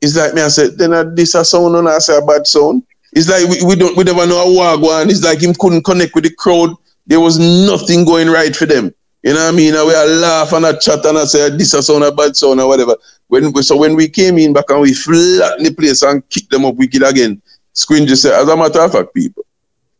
it's 0.00 0.16
like 0.16 0.34
me 0.34 0.42
I 0.42 0.48
said, 0.48 0.78
then 0.78 0.92
uh, 0.92 1.04
this 1.04 1.34
a 1.34 1.44
sound 1.44 1.76
and 1.76 1.88
I 1.88 1.98
say 1.98 2.16
a 2.16 2.22
bad 2.22 2.46
sound. 2.46 2.84
It's 3.12 3.28
like 3.28 3.48
we, 3.48 3.66
we 3.66 3.76
don't 3.76 3.96
we 3.96 4.04
never 4.04 4.26
know 4.26 4.56
how 4.56 4.74
a 4.74 4.78
wagwan. 4.78 5.10
It's 5.10 5.22
like 5.22 5.42
him 5.42 5.54
couldn't 5.54 5.84
connect 5.84 6.14
with 6.14 6.24
the 6.24 6.34
crowd. 6.34 6.74
There 7.06 7.20
was 7.20 7.38
nothing 7.38 8.04
going 8.04 8.28
right 8.28 8.54
for 8.54 8.66
them. 8.66 8.94
You 9.28 9.34
know 9.34 9.44
what 9.44 9.52
I 9.52 9.56
mean? 9.58 9.74
And 9.74 9.86
we 9.86 9.94
are 9.94 10.06
laugh 10.06 10.54
and 10.54 10.64
a 10.64 10.78
chat 10.78 11.04
and 11.04 11.18
I 11.18 11.26
say 11.26 11.50
this 11.50 11.74
a 11.74 11.82
sound 11.82 12.02
a 12.02 12.10
bad 12.10 12.34
sound 12.34 12.62
or 12.62 12.66
whatever. 12.66 12.96
When 13.26 13.52
we, 13.52 13.60
so 13.60 13.76
when 13.76 13.94
we 13.94 14.08
came 14.08 14.38
in 14.38 14.54
back 14.54 14.70
and 14.70 14.80
we 14.80 14.94
flattened 14.94 15.66
the 15.66 15.74
place 15.74 16.00
and 16.00 16.26
kicked 16.30 16.50
them 16.50 16.64
up 16.64 16.76
wicked 16.76 17.02
again, 17.02 17.42
Squingy 17.74 18.06
just 18.06 18.22
said, 18.22 18.40
as 18.40 18.48
a 18.48 18.56
matter 18.56 18.80
of 18.80 18.90
fact, 18.90 19.12
people, 19.12 19.44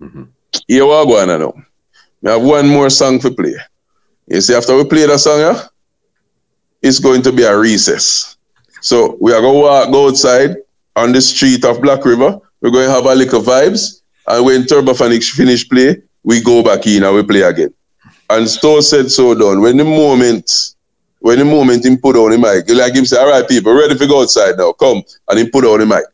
mm-hmm. 0.01 0.22
here 0.66 0.87
we 0.87 0.93
are 0.93 1.05
going 1.05 1.29
now. 1.29 1.53
We 2.22 2.31
have 2.31 2.41
one 2.41 2.68
more 2.68 2.89
song 2.89 3.18
to 3.18 3.31
play. 3.31 3.55
You 4.29 4.41
see, 4.41 4.55
after 4.55 4.74
we 4.74 4.85
play 4.85 5.05
that 5.05 5.18
song, 5.18 5.41
yeah, 5.41 5.61
it's 6.81 6.99
going 6.99 7.20
to 7.20 7.31
be 7.31 7.43
a 7.43 7.55
recess. 7.55 8.39
So 8.81 9.18
we 9.20 9.35
are 9.35 9.43
going 9.43 9.57
to 9.57 9.61
walk 9.61 9.91
go 9.91 10.09
outside 10.09 10.57
on 10.97 11.12
the 11.12 11.20
street 11.20 11.66
of 11.66 11.83
Black 11.83 12.03
River. 12.07 12.41
We're 12.62 12.70
going 12.70 12.87
to 12.87 12.95
have 12.95 13.05
a 13.05 13.14
little 13.14 13.43
vibes. 13.43 14.01
And 14.26 14.47
when 14.47 14.62
Turbophonic 14.62 15.31
finish 15.31 15.68
play, 15.68 16.01
we 16.22 16.41
go 16.41 16.62
back 16.62 16.87
in 16.87 17.03
and 17.03 17.14
we 17.14 17.22
play 17.24 17.43
again. 17.43 17.74
And 18.31 18.49
so 18.49 18.81
said, 18.81 19.11
so 19.11 19.35
done. 19.35 19.61
When 19.61 19.76
the 19.76 19.85
moment, 19.85 20.51
when 21.20 21.39
the 21.39 21.45
moment 21.45 21.85
he 21.85 21.97
put 21.97 22.16
on 22.16 22.31
the 22.31 22.39
mic, 22.39 22.68
like 22.76 22.95
him 22.95 23.07
say, 23.07 23.18
all 23.18 23.31
right, 23.31 23.49
people, 23.49 23.72
ready 23.74 23.97
to 23.97 24.07
go 24.07 24.22
outside 24.22 24.57
now, 24.59 24.72
come. 24.72 25.03
And 25.29 25.39
he 25.39 25.49
put 25.49 25.64
on 25.64 25.81
the 25.81 25.87
mic. 25.87 26.05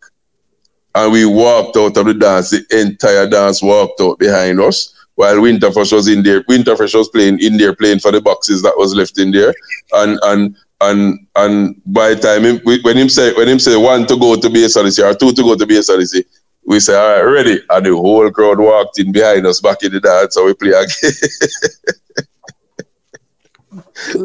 And 0.94 1.12
we 1.12 1.24
walked 1.26 1.76
out 1.76 1.96
of 1.96 2.06
the 2.06 2.14
dance. 2.14 2.50
The 2.50 2.64
entire 2.70 3.28
dance 3.28 3.62
walked 3.62 4.00
out 4.00 4.18
behind 4.18 4.60
us 4.60 4.94
while 5.16 5.36
Winterfresh 5.36 5.92
was 5.92 6.08
in 6.08 6.22
there. 6.22 6.42
Winterfresh 6.44 6.94
was 6.94 7.08
playing 7.08 7.40
in 7.40 7.56
there, 7.56 7.74
playing 7.74 7.98
for 7.98 8.12
the 8.12 8.20
boxes 8.20 8.62
that 8.62 8.76
was 8.76 8.94
left 8.94 9.18
in 9.18 9.32
there. 9.32 9.52
And 9.92 10.18
and 10.22 10.56
and 10.80 11.26
and 11.34 11.80
by 11.86 12.14
the 12.14 12.20
time 12.20 12.44
him, 12.44 12.60
when 12.82 12.96
him 12.96 13.08
say 13.08 13.32
when 13.34 13.48
him 13.48 13.58
say 13.58 13.76
one 13.76 14.06
to 14.06 14.16
go 14.16 14.36
to 14.36 14.48
BSRC 14.48 15.10
or 15.10 15.14
two 15.14 15.32
to 15.32 15.42
go 15.42 15.56
to 15.56 15.66
BSRC, 15.66 16.24
we 16.64 16.80
say 16.80 16.94
all 16.94 17.24
right, 17.24 17.32
ready, 17.32 17.60
and 17.70 17.86
the 17.86 17.90
whole 17.90 18.30
crowd 18.30 18.58
walked 18.58 18.98
in 18.98 19.12
behind 19.12 19.46
us 19.46 19.60
back 19.60 19.82
in 19.82 19.92
the 19.92 20.00
dance, 20.00 20.34
so 20.34 20.46
we 20.46 20.54
play 20.54 20.70
again. 20.70 21.12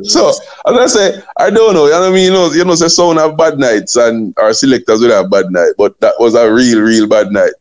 so 0.04 0.30
as 0.30 0.78
I 0.78 0.86
say, 0.88 1.22
I 1.38 1.50
don't 1.50 1.74
know. 1.74 1.86
You 1.86 1.92
know 1.92 2.02
what 2.02 2.10
I 2.10 2.14
mean? 2.14 2.26
You 2.26 2.32
know, 2.32 2.52
you 2.52 2.66
know, 2.66 2.76
say 2.76 2.88
sound 2.88 3.20
have 3.20 3.38
bad 3.38 3.58
nights 3.58 3.96
and 3.96 4.34
our 4.38 4.54
selectors 4.54 5.02
will 5.02 5.12
have 5.12 5.30
bad 5.30 5.52
night, 5.52 5.74
but 5.78 6.00
that 6.02 6.16
was 6.20 6.36
a 6.36 6.52
real, 6.52 6.82
real 6.82 7.08
bad 7.08 7.32
night. 7.32 7.54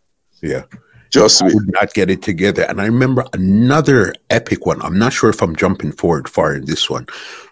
Yeah. 0.42 0.62
Just 1.10 1.42
we 1.42 1.54
would 1.54 1.72
not 1.72 1.94
get 1.94 2.10
it 2.10 2.20
together. 2.20 2.64
And 2.64 2.80
I 2.80 2.84
remember 2.84 3.24
another 3.32 4.14
epic 4.28 4.66
one. 4.66 4.82
I'm 4.82 4.98
not 4.98 5.12
sure 5.12 5.30
if 5.30 5.40
I'm 5.40 5.56
jumping 5.56 5.92
forward 5.92 6.28
far 6.28 6.54
in 6.54 6.66
this 6.66 6.90
one. 6.90 7.06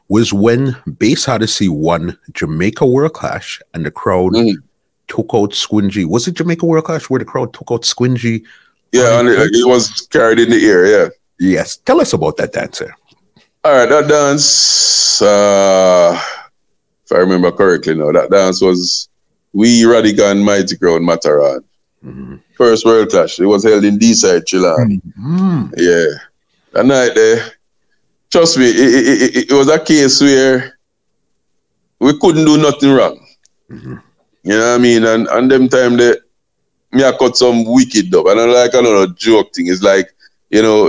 Was 0.09 0.33
when 0.33 0.77
Bass 0.99 1.27
Odyssey 1.27 1.69
won 1.69 2.19
Jamaica 2.33 2.87
World 2.87 3.15
Clash 3.15 3.61
and 3.75 3.85
the 3.85 3.91
crowd 3.91 4.35
mm-hmm. 4.35 4.61
took 5.09 5.31
out 5.35 5.53
Squingy. 5.53 6.05
Was 6.05 6.29
it 6.29 6.35
Jamaica 6.35 6.67
World 6.67 6.85
Clash 6.85 7.09
where 7.09 7.19
the 7.19 7.25
crowd 7.25 7.55
took 7.55 7.71
out 7.73 7.83
Squingy? 7.83 8.45
Yeah, 8.93 9.21
and 9.21 9.29
it, 9.29 9.51
it 9.53 9.67
was 9.67 10.07
carried 10.13 10.39
in 10.39 10.51
the 10.51 10.65
air. 10.65 10.87
Yeah. 10.87 11.09
Yes. 11.39 11.79
Tell 11.79 12.01
us 12.01 12.13
about 12.13 12.37
that 12.37 12.53
dancer. 12.53 12.95
All 13.67 13.73
right, 13.73 13.89
that 13.89 14.07
dance, 14.07 15.21
uh, 15.21 16.17
if 17.05 17.11
I 17.11 17.17
remember 17.17 17.51
correctly 17.51 17.97
now, 17.97 18.13
that 18.13 18.31
dance 18.31 18.61
was 18.61 19.09
we 19.53 19.85
Radical 19.85 20.31
and 20.31 20.45
Mighty 20.45 20.77
Crown 20.77 21.05
Matterhorn. 21.05 21.65
Mm-hmm. 22.05 22.37
First 22.57 22.85
World 22.87 23.09
Clash. 23.09 23.41
It 23.41 23.47
was 23.47 23.65
held 23.65 23.85
in 23.85 23.99
D-side, 23.99 24.47
Chillon. 24.47 25.03
Mm-hmm. 25.03 25.65
Yeah. 25.79 26.07
That 26.75 26.87
night 26.87 27.17
there, 27.17 27.45
trust 28.31 28.57
me, 28.57 28.67
it, 28.67 28.77
it, 28.77 29.37
it, 29.37 29.51
it, 29.51 29.53
was 29.53 29.69
a 29.69 29.81
case 29.81 30.21
where 30.21 30.79
we 31.99 32.17
couldn't 32.21 32.45
do 32.45 32.59
nothing 32.59 32.93
wrong. 32.93 33.19
Mm-hmm. 33.69 33.97
You 34.45 34.53
know 34.53 34.71
what 34.71 34.75
I 34.77 34.79
mean? 34.79 35.05
And 35.05 35.27
and 35.27 35.51
them 35.51 35.69
time 35.69 35.97
that 35.97 36.21
me 36.93 37.03
I 37.03 37.11
cut 37.19 37.37
some 37.37 37.65
wicked 37.65 38.13
dub. 38.13 38.29
And 38.29 38.39
I 38.39 38.45
like 38.45 38.75
another 38.75 39.13
joke 39.13 39.53
thing. 39.53 39.67
It's 39.67 39.83
like 39.83 40.15
you 40.57 40.63
know, 40.63 40.89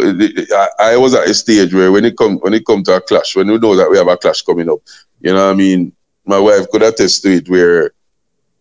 I, 0.56 0.94
I, 0.94 0.98
was 0.98 1.14
at 1.14 1.28
a 1.28 1.34
stage 1.34 1.74
where 1.74 1.92
when 1.92 2.06
it 2.06 2.16
come 2.16 2.38
when 2.38 2.54
it 2.54 2.66
come 2.66 2.84
to 2.84 2.96
a 2.96 3.02
clash, 3.02 3.36
when 3.36 3.48
we 3.48 3.58
know 3.58 3.76
that 3.76 3.90
we 3.90 3.98
have 3.98 4.08
a 4.08 4.16
clash 4.16 4.42
coming 4.42 4.70
up, 4.70 4.80
you 5.20 5.34
know, 5.34 5.52
I 5.52 5.54
mean, 5.54 5.92
my 6.26 6.40
wife 6.40 6.70
could 6.70 6.84
attest 6.84 7.24
to 7.24 7.36
it 7.36 7.50
where 7.50 7.92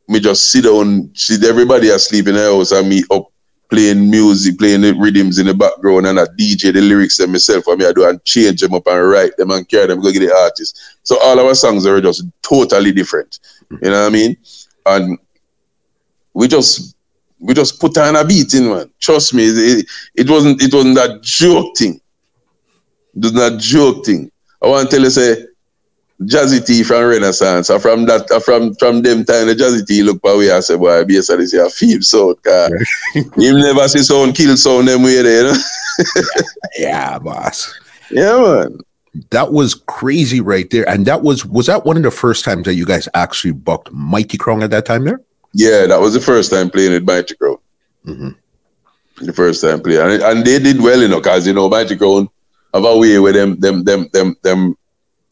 me 0.08 0.18
just 0.18 0.50
sit 0.50 0.64
down, 0.64 1.12
see 1.14 1.38
everybody 1.46 1.90
asleep 1.90 2.26
in 2.26 2.34
the 2.34 2.42
house, 2.42 2.72
and 2.72 2.88
me 2.88 3.04
up 3.12 3.30
playing 3.70 4.10
music, 4.10 4.58
playing 4.58 4.80
the 4.80 4.94
rhythms 4.94 5.38
in 5.38 5.46
the 5.46 5.54
background, 5.54 6.08
and 6.08 6.18
I 6.18 6.24
DJ 6.24 6.72
the 6.72 6.80
lyrics 6.80 7.20
and 7.20 7.30
myself, 7.30 7.68
and 7.68 7.78
me 7.78 7.86
I 7.86 7.92
do 7.92 8.08
and 8.08 8.24
change 8.24 8.60
them 8.60 8.74
up 8.74 8.88
and 8.88 9.08
write 9.08 9.36
them 9.36 9.52
and 9.52 9.68
carry 9.68 9.86
them, 9.86 10.00
go 10.00 10.10
get 10.10 10.26
the 10.26 10.34
artists. 10.34 10.96
So 11.04 11.20
all 11.22 11.38
our 11.38 11.54
songs 11.54 11.86
are 11.86 12.00
just 12.00 12.24
totally 12.42 12.90
different. 12.90 13.38
You 13.70 13.90
know 13.90 14.02
what 14.02 14.06
I 14.08 14.10
mean? 14.10 14.36
And 14.86 15.18
we 16.34 16.48
just 16.48 16.95
we 17.38 17.54
just 17.54 17.80
put 17.80 17.96
on 17.98 18.16
a 18.16 18.24
beating, 18.24 18.68
man. 18.68 18.90
Trust 19.00 19.34
me, 19.34 19.44
it, 19.44 19.86
it 20.14 20.30
wasn't 20.30 20.62
it 20.62 20.72
wasn't 20.72 20.96
that 20.96 21.22
joke 21.22 21.76
thing. 21.76 22.00
It 23.14 23.22
was 23.22 23.32
not 23.32 23.58
joke 23.60 24.04
thing. 24.06 24.30
I 24.62 24.68
want 24.68 24.90
to 24.90 24.96
tell 24.96 25.04
you, 25.04 25.10
say, 25.10 25.46
Jazzy 26.22 26.64
T 26.64 26.82
from 26.82 27.04
Renaissance, 27.04 27.68
or 27.68 27.78
from 27.78 28.06
that, 28.06 28.30
or 28.30 28.40
from 28.40 28.74
from 28.74 29.02
them 29.02 29.24
time, 29.24 29.48
the 29.48 29.54
Jazzy 29.54 29.86
T 29.86 30.02
look 30.02 30.20
away 30.24 30.50
I 30.50 30.60
say, 30.60 30.76
boy, 30.76 31.04
be 31.04 31.18
a 31.18 31.22
say 31.22 31.34
a 31.34 31.68
feel 31.68 32.00
so, 32.00 32.34
cause 32.36 32.72
him 33.14 33.26
never 33.36 33.86
see 33.88 34.02
someone 34.02 34.32
kill 34.32 34.56
someone 34.56 34.86
them 34.86 35.02
way 35.02 35.20
there, 35.20 35.46
you 35.46 35.52
know? 35.52 35.58
yeah, 36.78 37.18
boss. 37.18 37.78
Yeah, 38.10 38.40
man. 38.40 38.78
That 39.30 39.52
was 39.52 39.74
crazy 39.74 40.40
right 40.40 40.68
there. 40.70 40.88
And 40.88 41.06
that 41.06 41.22
was 41.22 41.44
was 41.44 41.66
that 41.66 41.84
one 41.84 41.96
of 41.96 42.02
the 42.02 42.10
first 42.10 42.44
times 42.44 42.64
that 42.64 42.74
you 42.74 42.86
guys 42.86 43.08
actually 43.14 43.52
bucked 43.52 43.92
Mighty 43.92 44.38
Crown 44.38 44.62
at 44.62 44.70
that 44.70 44.86
time 44.86 45.04
there? 45.04 45.20
Yeah, 45.58 45.86
that 45.86 45.98
was 45.98 46.12
the 46.12 46.20
first 46.20 46.50
time 46.50 46.68
playing 46.68 46.92
with 46.92 47.06
Mighty 47.06 47.34
Crown. 47.34 47.56
Mm-hmm. 48.04 49.24
The 49.24 49.32
first 49.32 49.62
time 49.62 49.80
playing, 49.80 50.02
and, 50.02 50.22
and 50.22 50.44
they 50.44 50.58
did 50.58 50.82
well, 50.82 51.00
you 51.00 51.08
know, 51.08 51.16
because 51.16 51.46
you 51.46 51.54
know 51.54 51.70
Mighty 51.70 51.96
Crown 51.96 52.28
have 52.74 52.84
a 52.84 52.98
way 52.98 53.18
with 53.18 53.34
them, 53.34 53.58
them, 53.58 53.82
them, 53.82 54.06
them, 54.12 54.36
them, 54.42 54.76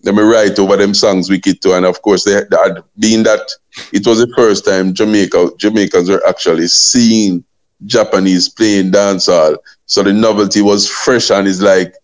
them 0.00 0.18
write 0.18 0.58
over 0.58 0.78
them 0.78 0.94
songs 0.94 1.28
wicked 1.28 1.60
too, 1.60 1.74
and 1.74 1.84
of 1.84 2.00
course 2.00 2.24
they, 2.24 2.40
they 2.50 2.56
had 2.56 2.82
been 2.98 3.22
that 3.24 3.46
it 3.92 4.06
was 4.06 4.18
the 4.18 4.32
first 4.34 4.64
time 4.64 4.94
Jamaica 4.94 5.50
Jamaicans 5.58 6.08
were 6.08 6.26
actually 6.26 6.68
seeing 6.68 7.44
Japanese 7.84 8.48
playing 8.48 8.92
dancehall, 8.92 9.58
so 9.84 10.02
the 10.02 10.14
novelty 10.14 10.62
was 10.62 10.88
fresh, 10.88 11.30
and 11.30 11.46
it's 11.46 11.60
like 11.60 11.94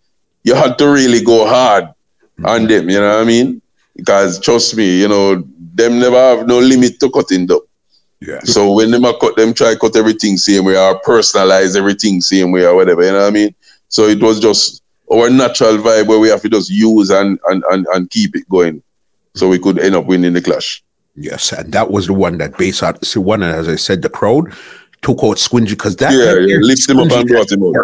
you 0.45 0.55
had 0.55 0.77
to 0.77 0.89
really 0.89 1.25
go 1.25 1.47
hard 1.47 1.85
mm-hmm. 1.85 2.45
on 2.45 2.66
them, 2.66 2.91
you 2.91 3.01
know 3.01 3.14
what 3.16 3.23
I 3.23 3.25
mean? 3.25 3.62
Because 3.97 4.39
trust 4.39 4.77
me, 4.77 5.01
you 5.01 5.09
know, 5.09 5.43
them 5.73 5.99
never 5.99 6.16
have 6.37 6.47
no 6.47 6.59
limit 6.59 7.01
to 7.01 7.11
cutting 7.11 7.47
them. 7.47 7.61
Yeah. 8.21 8.41
So 8.45 8.73
when 8.73 8.91
them 8.91 9.03
cut 9.03 9.37
them 9.37 9.55
try 9.55 9.75
cut 9.77 9.97
everything 9.97 10.37
same 10.37 10.64
way 10.64 10.77
or 10.77 11.01
personalize 11.01 11.77
everything 11.77 12.21
same 12.21 12.53
way 12.53 12.66
or 12.66 12.75
whatever, 12.75 13.03
you 13.03 13.12
know 13.12 13.21
what 13.21 13.29
I 13.29 13.31
mean? 13.31 13.55
So 13.89 14.05
it 14.05 14.21
was 14.21 14.41
just 14.41 14.83
our 15.11 15.31
natural 15.31 15.79
vibe 15.79 16.07
where 16.07 16.18
we 16.18 16.29
have 16.29 16.43
to 16.43 16.49
just 16.49 16.71
use 16.71 17.11
and 17.11 17.39
and, 17.49 17.64
and, 17.71 17.87
and 17.95 18.11
keep 18.11 18.37
it 18.37 18.49
going. 18.49 18.83
So 19.35 19.49
we 19.49 19.59
could 19.59 19.79
end 19.79 19.95
up 19.95 20.07
winning 20.07 20.35
the 20.35 20.43
clash. 20.43 20.83
Yes, 21.16 21.53
and 21.53 21.73
that 21.73 21.91
was 21.91 22.07
the 22.07 22.12
one 22.12 22.39
that 22.39 22.57
based 22.59 22.83
out 22.83 23.01
the 23.01 23.21
one, 23.21 23.43
and 23.43 23.55
as 23.55 23.68
I 23.68 23.77
said, 23.77 24.03
the 24.03 24.09
crowd 24.09 24.53
took 25.03 25.18
out 25.23 25.37
Squingy 25.37 25.71
because 25.71 25.97
that 25.97 26.12
yeah, 26.12 26.35
yeah 26.47 26.59
lift 26.61 26.89
him 26.89 26.99
up 26.99 27.11
and 27.11 27.29
brought 27.29 27.51
him 27.51 27.62
up. 27.64 27.75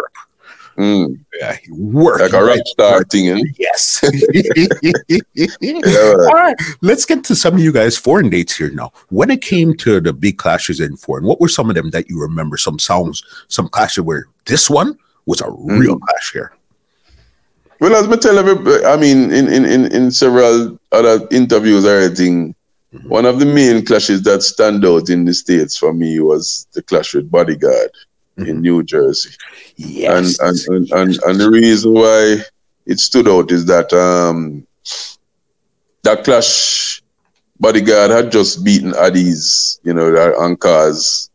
Mm. 0.77 1.19
Yeah, 1.39 1.55
he 1.55 1.71
worked 1.71 2.21
like 2.21 2.33
a 2.33 2.43
rock 2.43 2.59
star 2.65 3.03
thing. 3.05 3.29
Eh? 3.29 3.41
Yes. 3.57 4.03
yeah. 5.33 6.13
All 6.13 6.33
right, 6.33 6.55
let's 6.81 7.05
get 7.05 7.23
to 7.25 7.35
some 7.35 7.55
of 7.55 7.59
you 7.59 7.71
guys' 7.71 7.97
foreign 7.97 8.29
dates 8.29 8.55
here 8.55 8.69
now. 8.69 8.91
When 9.09 9.31
it 9.31 9.41
came 9.41 9.75
to 9.77 9.99
the 9.99 10.13
big 10.13 10.37
clashes 10.37 10.79
in 10.79 10.95
foreign, 10.95 11.25
what 11.25 11.41
were 11.41 11.49
some 11.49 11.69
of 11.69 11.75
them 11.75 11.89
that 11.91 12.09
you 12.09 12.21
remember? 12.21 12.57
Some 12.57 12.77
songs, 12.77 13.23
some 13.47 13.67
clashes 13.69 14.03
where 14.03 14.27
this 14.45 14.69
one 14.69 14.97
was 15.25 15.41
a 15.41 15.45
mm. 15.45 15.79
real 15.79 15.97
clash 15.97 16.31
here. 16.31 16.53
Well, 17.79 17.95
as 17.95 18.07
me 18.07 18.17
tell 18.17 18.37
everybody, 18.37 18.85
I 18.85 18.97
mean, 18.97 19.31
in, 19.31 19.47
in, 19.47 19.65
in, 19.65 19.91
in 19.91 20.11
several 20.11 20.79
other 20.91 21.27
interviews 21.31 21.85
or 21.85 21.99
anything, 21.99 22.55
mm-hmm. 22.93 23.07
one 23.07 23.25
of 23.25 23.39
the 23.39 23.45
main 23.45 23.85
clashes 23.85 24.23
that 24.23 24.41
stand 24.41 24.83
out 24.83 25.09
in 25.09 25.25
the 25.25 25.33
States 25.33 25.77
for 25.77 25.93
me 25.93 26.19
was 26.19 26.67
the 26.73 26.81
clash 26.81 27.13
with 27.13 27.29
Bodyguard. 27.29 27.91
In 28.37 28.61
New 28.61 28.83
Jersey. 28.83 29.31
Yes. 29.75 30.39
And, 30.39 30.49
and, 30.49 30.67
and, 30.67 30.91
and, 30.91 31.23
and 31.23 31.39
the 31.39 31.49
reason 31.49 31.93
why 31.93 32.37
it 32.85 32.99
stood 32.99 33.27
out 33.27 33.51
is 33.51 33.65
that 33.65 33.91
um, 33.93 34.65
that 36.03 36.23
clash 36.23 37.01
bodyguard 37.59 38.11
had 38.11 38.31
just 38.31 38.63
beaten 38.63 38.91
Addies, 38.93 39.79
you 39.83 39.93
know, 39.93 40.13
on 40.39 40.55
cars, 40.55 41.29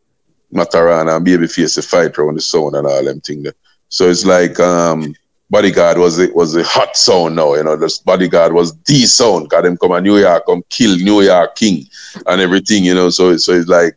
Matterhorn 0.51 1.09
and 1.09 1.25
Babyface 1.25 1.77
a 1.77 1.81
fight 1.81 2.17
around 2.17 2.35
the 2.35 2.41
sound 2.41 2.75
and 2.75 2.87
all 2.87 3.03
them 3.03 3.21
things. 3.21 3.49
So 3.89 4.09
it's 4.09 4.25
like 4.25 4.59
um, 4.59 5.15
bodyguard 5.49 5.97
was 5.97 6.17
it 6.19 6.35
was 6.35 6.55
a 6.55 6.63
hot 6.63 6.95
sound 6.95 7.35
now, 7.35 7.53
you 7.55 7.63
know, 7.63 7.75
this 7.75 7.99
bodyguard 7.99 8.53
was 8.53 8.75
the 8.83 9.05
sound, 9.05 9.49
got 9.49 9.63
them 9.63 9.77
come 9.77 9.91
a 9.91 10.01
New 10.01 10.17
York, 10.17 10.45
come 10.45 10.63
kill 10.69 10.97
New 10.97 11.21
York 11.21 11.55
King 11.55 11.85
and 12.25 12.41
everything, 12.41 12.85
you 12.85 12.95
know. 12.95 13.09
So 13.09 13.35
so 13.37 13.51
it's 13.53 13.67
like 13.67 13.95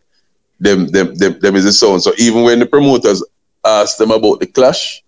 them 0.61 0.89
them 0.89 1.15
them, 1.15 1.39
them 1.41 1.57
is 1.57 1.65
the 1.65 1.73
sound. 1.73 2.03
So 2.03 2.13
even 2.19 2.43
when 2.43 2.59
the 2.59 2.67
promoters 2.67 3.25
asked 3.65 3.99
them 3.99 4.11
about 4.11 4.41
the 4.41 4.47
clash, 4.47 5.03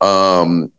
um, 0.00 0.72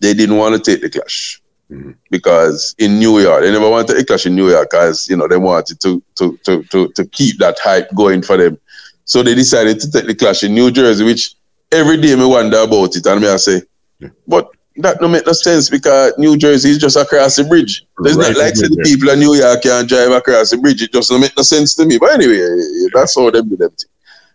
they 0.00 0.14
didn't 0.14 0.36
want 0.36 0.54
to 0.54 0.70
take 0.70 0.82
the 0.82 0.90
clash. 0.90 1.40
Mm-hmm. 1.70 1.92
Because 2.10 2.74
in 2.78 2.98
New 2.98 3.18
York, 3.18 3.42
they 3.42 3.50
never 3.50 3.68
wanted 3.68 3.96
a 3.96 4.04
clash 4.04 4.26
in 4.26 4.36
New 4.36 4.48
York 4.48 4.68
because 4.70 5.08
you 5.08 5.16
know 5.16 5.26
they 5.26 5.36
wanted 5.36 5.80
to, 5.80 6.02
to 6.14 6.38
to 6.44 6.62
to 6.64 6.88
to 6.92 7.04
keep 7.06 7.38
that 7.38 7.58
hype 7.58 7.92
going 7.94 8.22
for 8.22 8.36
them. 8.36 8.58
So 9.04 9.22
they 9.22 9.34
decided 9.34 9.80
to 9.80 9.90
take 9.90 10.06
the 10.06 10.14
clash 10.14 10.44
in 10.44 10.54
New 10.54 10.70
Jersey, 10.70 11.04
which 11.04 11.34
every 11.72 11.96
day 12.00 12.14
me 12.14 12.24
wonder 12.24 12.58
about 12.58 12.96
it. 12.96 13.06
And 13.06 13.20
me 13.20 13.28
I 13.28 13.36
say, 13.36 13.62
yeah. 13.98 14.08
but 14.26 14.48
that 14.78 14.98
don't 15.00 15.12
make 15.12 15.26
no 15.26 15.32
sense 15.32 15.70
because 15.70 16.12
New 16.18 16.36
Jersey 16.36 16.70
is 16.70 16.78
just 16.78 16.96
across 16.96 17.36
the 17.36 17.44
bridge. 17.44 17.86
There's 17.98 18.16
right. 18.16 18.32
not 18.32 18.38
like 18.38 18.54
the 18.54 18.80
people 18.84 19.10
in 19.10 19.20
New 19.20 19.34
York 19.34 19.62
can 19.62 19.86
drive 19.86 20.10
across 20.10 20.50
the 20.50 20.58
bridge. 20.58 20.82
It 20.82 20.92
just 20.92 21.10
don't 21.10 21.20
make 21.20 21.36
no 21.36 21.42
sense 21.42 21.74
to 21.76 21.86
me. 21.86 21.98
But 21.98 22.12
anyway, 22.12 22.88
that's 22.92 23.16
how 23.16 23.30
them 23.30 23.48
do 23.48 23.56
them 23.56 23.70
thing. 23.70 23.90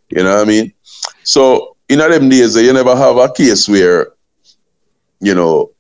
You 0.10 0.24
know 0.24 0.36
what 0.36 0.42
I 0.42 0.46
mean? 0.46 0.74
So 1.24 1.78
in 1.90 2.00
them 2.00 2.30
days, 2.30 2.56
you 2.56 2.74
never 2.74 2.96
have 2.96 3.18
a 3.18 3.32
case 3.32 3.70
where, 3.70 4.14
you 5.20 5.36
know, 5.36 5.72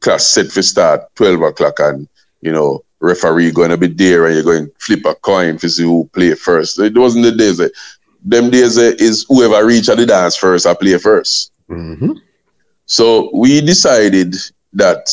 class 0.00 0.26
set 0.26 0.50
for 0.50 0.62
start 0.62 1.14
12 1.14 1.40
o'clock 1.42 1.78
and, 1.78 2.08
you 2.40 2.52
know, 2.52 2.84
referee 3.00 3.50
going 3.50 3.70
to 3.70 3.76
be 3.76 3.88
there 3.88 4.26
and 4.26 4.34
you're 4.34 4.44
going 4.44 4.66
to 4.66 4.72
flip 4.78 5.04
a 5.04 5.14
coin 5.14 5.58
to 5.58 5.68
see 5.68 5.84
who 5.84 6.08
play 6.12 6.34
first. 6.34 6.78
It 6.78 6.96
wasn't 6.96 7.24
the 7.24 7.32
days. 7.32 7.60
Them 8.24 8.50
days 8.50 8.76
is 8.76 9.26
whoever 9.28 9.64
reach 9.66 9.88
at 9.88 9.96
the 9.96 10.06
dance 10.06 10.36
first, 10.36 10.66
I 10.66 10.74
play 10.74 10.92
1st 10.92 11.50
mm-hmm. 11.70 12.12
So 12.86 13.30
we 13.34 13.60
decided 13.60 14.34
that, 14.74 15.08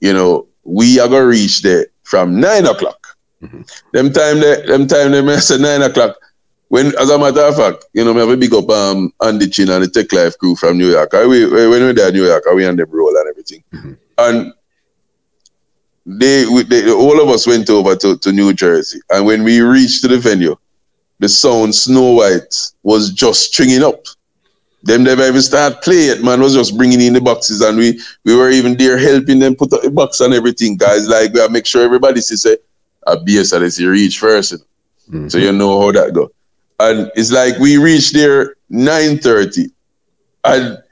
you 0.00 0.12
know, 0.12 0.46
we 0.64 1.00
are 1.00 1.08
going 1.08 1.22
to 1.22 1.28
reach 1.28 1.62
there 1.62 1.86
from 2.02 2.40
9 2.40 2.66
o'clock. 2.66 3.06
Mm-hmm. 3.42 3.62
Them 3.92 4.12
time, 4.12 4.40
they, 4.40 4.62
them 4.66 4.86
time, 4.86 5.12
they 5.12 5.36
say 5.38 5.58
9 5.58 5.82
o'clock. 5.82 6.16
When, 6.68 6.86
as 7.00 7.10
a 7.10 7.18
matter 7.18 7.40
of 7.40 7.56
fact, 7.56 7.86
you 7.94 8.04
know, 8.04 8.14
me 8.14 8.20
have 8.20 8.28
a 8.28 8.36
big 8.36 8.54
up 8.54 8.68
um, 8.70 9.12
Andy 9.20 9.48
Chin 9.48 9.70
and 9.70 9.82
the 9.82 9.88
Tech 9.88 10.12
Life 10.12 10.38
crew 10.38 10.54
from 10.54 10.78
New 10.78 10.90
York. 10.90 11.12
I, 11.14 11.26
we, 11.26 11.44
when 11.46 11.70
we 11.70 11.80
were 11.80 11.92
there 11.92 12.08
in 12.08 12.14
New 12.14 12.26
York, 12.26 12.44
we 12.54 12.64
on 12.66 12.76
the 12.76 12.86
roll 12.86 13.16
and 13.16 13.28
everything. 13.28 13.64
Mm-hmm. 13.72 13.92
And 14.18 14.52
they, 16.06 16.46
we, 16.46 16.62
they, 16.62 16.90
all 16.90 17.20
of 17.20 17.28
us 17.28 17.46
went 17.46 17.68
over 17.70 17.96
to, 17.96 18.16
to 18.18 18.32
New 18.32 18.52
Jersey. 18.52 19.00
And 19.10 19.26
when 19.26 19.42
we 19.42 19.60
reached 19.60 20.02
to 20.02 20.08
the 20.08 20.18
venue, 20.18 20.56
the 21.18 21.28
sound 21.28 21.74
Snow 21.74 22.12
White 22.12 22.54
was 22.82 23.12
just 23.12 23.52
stringing 23.52 23.82
up. 23.82 24.06
Them 24.82 25.04
never 25.04 25.26
even 25.26 25.42
start 25.42 25.82
play 25.82 26.06
it, 26.08 26.24
man. 26.24 26.40
Was 26.40 26.54
just 26.54 26.76
bringing 26.76 27.00
in 27.00 27.12
the 27.12 27.20
boxes, 27.20 27.60
and 27.60 27.76
we 27.76 28.00
we 28.24 28.34
were 28.34 28.50
even 28.50 28.76
there 28.76 28.96
helping 28.96 29.38
them 29.38 29.54
put 29.54 29.72
up 29.74 29.82
the 29.82 29.90
box 29.90 30.20
and 30.20 30.32
everything, 30.32 30.76
guys. 30.76 31.06
Like 31.06 31.34
we 31.34 31.46
make 31.48 31.66
sure 31.66 31.84
everybody 31.84 32.20
sees 32.22 32.42
say 32.42 32.56
a 33.06 33.16
BS 33.16 33.52
that 33.52 33.62
is 33.62 33.78
reach 33.84 34.18
first, 34.18 34.54
mm-hmm. 34.54 35.28
so 35.28 35.36
you 35.36 35.52
know 35.52 35.80
how 35.80 35.92
that 35.92 36.14
go. 36.14 36.30
And 36.78 37.12
it's 37.14 37.30
like 37.30 37.58
we 37.58 37.76
reached 37.76 38.14
there 38.14 38.56
9:30. 38.70 39.70
And 40.44 40.82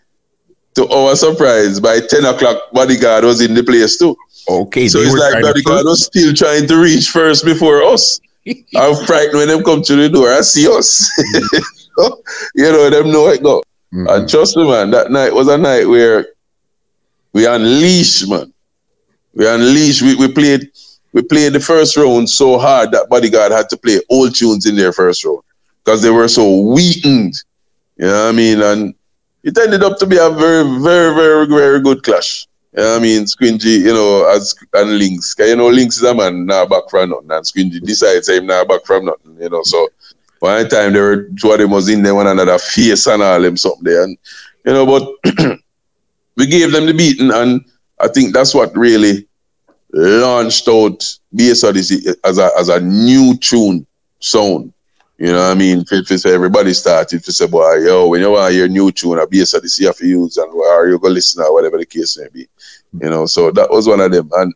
to 0.74 0.89
our 0.89 1.16
surprise, 1.16 1.80
by 1.80 2.01
10 2.01 2.26
o'clock, 2.26 2.70
bodyguard 2.72 3.24
was 3.24 3.41
in 3.41 3.55
the 3.55 3.64
place 3.64 3.99
too. 3.99 4.14
Okay. 4.49 4.86
So 4.89 4.99
it's 4.99 5.14
like 5.14 5.43
bodyguard 5.43 5.86
was 5.86 6.05
still 6.05 6.34
trying 6.34 6.66
to 6.68 6.76
reach 6.76 7.09
first 7.09 7.45
before 7.45 7.82
us. 7.82 8.20
I'm 8.76 8.95
frightened 9.07 9.39
when 9.39 9.49
them 9.49 9.64
come 9.64 9.82
to 9.82 9.97
the 9.97 10.09
door. 10.11 10.30
I 10.30 10.43
see 10.43 10.68
us. 10.68 11.11
you 12.55 12.70
know, 12.70 12.91
them 12.91 13.11
know 13.11 13.28
it 13.28 13.43
go. 13.43 13.62
Mm-hmm. 13.93 14.07
And 14.09 14.28
trust 14.28 14.57
me, 14.57 14.68
man, 14.68 14.91
that 14.91 15.11
night 15.11 15.32
was 15.32 15.49
a 15.49 15.57
night 15.57 15.86
where 15.86 16.26
we 17.32 17.47
unleashed, 17.47 18.28
man. 18.28 18.53
We 19.34 19.49
unleashed. 19.49 20.03
We, 20.03 20.14
we 20.16 20.32
played 20.32 20.70
we 21.12 21.22
played 21.22 21.55
the 21.55 21.61
first 21.61 21.97
round 21.97 22.28
so 22.28 22.59
hard 22.59 22.93
that 22.93 23.09
bodyguard 23.09 23.53
had 23.53 23.68
to 23.70 23.76
play 23.76 24.01
old 24.11 24.34
tunes 24.34 24.66
in 24.66 24.76
their 24.76 24.93
first 24.93 25.24
round 25.24 25.41
because 25.84 26.03
they 26.03 26.11
were 26.11 26.28
so 26.28 26.61
weakened. 26.61 27.34
You 27.97 28.07
know 28.07 28.24
what 28.24 28.28
I 28.28 28.32
mean? 28.32 28.61
And 28.61 28.95
it 29.43 29.57
ended 29.57 29.82
up 29.82 29.99
to 29.99 30.07
be 30.07 30.18
a 30.18 30.28
very, 30.30 30.64
very, 30.80 31.14
very, 31.14 31.47
very 31.47 31.80
good 31.80 32.03
clash. 32.03 32.47
You 32.72 32.82
know 32.82 32.91
what 32.91 32.99
I 32.99 33.03
mean? 33.03 33.24
Squingy, 33.24 33.78
you 33.80 33.95
know, 33.95 34.28
as 34.28 34.55
and 34.74 34.99
Links. 34.99 35.34
You 35.39 35.57
know, 35.57 35.68
Links 35.68 35.97
is 35.97 36.03
a 36.03 36.14
man 36.14 36.45
now 36.45 36.66
back 36.66 36.91
from 36.91 37.11
nothing. 37.11 37.30
And 37.30 37.45
Squingy 37.45 37.80
decides 37.80 38.28
him 38.28 38.47
now 38.47 38.64
back 38.64 38.84
from 38.84 39.07
nothing, 39.07 39.36
you 39.41 39.49
know. 39.49 39.62
So 39.64 39.89
one 40.41 40.68
time 40.68 40.93
there 40.93 41.03
were 41.03 41.28
two 41.41 41.53
of 41.53 41.59
them 41.59 41.70
was 41.70 41.89
in 41.89 42.03
there, 42.03 42.14
one 42.14 42.26
another 42.26 42.59
face 42.59 43.07
and 43.07 43.22
all 43.22 43.41
them 43.41 43.57
something 43.57 43.84
there. 43.84 44.05
And 44.05 44.16
you 44.64 44.72
know, 44.72 44.86
but 44.86 45.59
we 46.36 46.47
gave 46.47 46.72
them 46.72 46.86
the 46.86 46.95
beating 46.95 47.32
and 47.32 47.64
I 48.01 48.09
think 48.09 48.32
that's 48.32 48.55
what 48.55 48.76
really 48.76 49.26
launched 49.93 50.68
out 50.68 51.18
Odyssey 51.64 52.07
as 52.24 52.39
a 52.39 52.51
as 52.59 52.68
a 52.68 52.80
new 52.80 53.36
tune 53.36 53.86
sound. 54.20 54.72
You 55.18 55.32
know 55.32 55.49
what 55.49 55.51
I 55.51 55.55
mean? 55.55 55.84
If 55.91 56.26
everybody 56.26 56.72
started 56.72 57.24
to 57.24 57.32
say, 57.32 57.49
boy, 57.49 57.78
yo, 57.78 58.07
when 58.07 58.20
you 58.20 58.30
want 58.30 58.55
your 58.55 58.68
new 58.68 58.93
tune, 58.93 59.18
a 59.18 59.26
the 59.26 59.45
see 59.45 59.84
you 59.84 60.20
use 60.20 60.36
and 60.36 60.53
or 60.53 60.89
you 60.89 60.99
go 60.99 61.09
listen 61.09 61.43
or 61.43 61.53
whatever 61.53 61.76
the 61.76 61.86
case 61.86 62.16
may 62.18 62.28
be. 62.32 62.49
You 63.01 63.11
know, 63.11 63.26
so 63.26 63.51
that 63.51 63.68
was 63.68 63.89
one 63.89 64.01
of 64.01 64.12
them. 64.12 64.30
And 64.36 64.55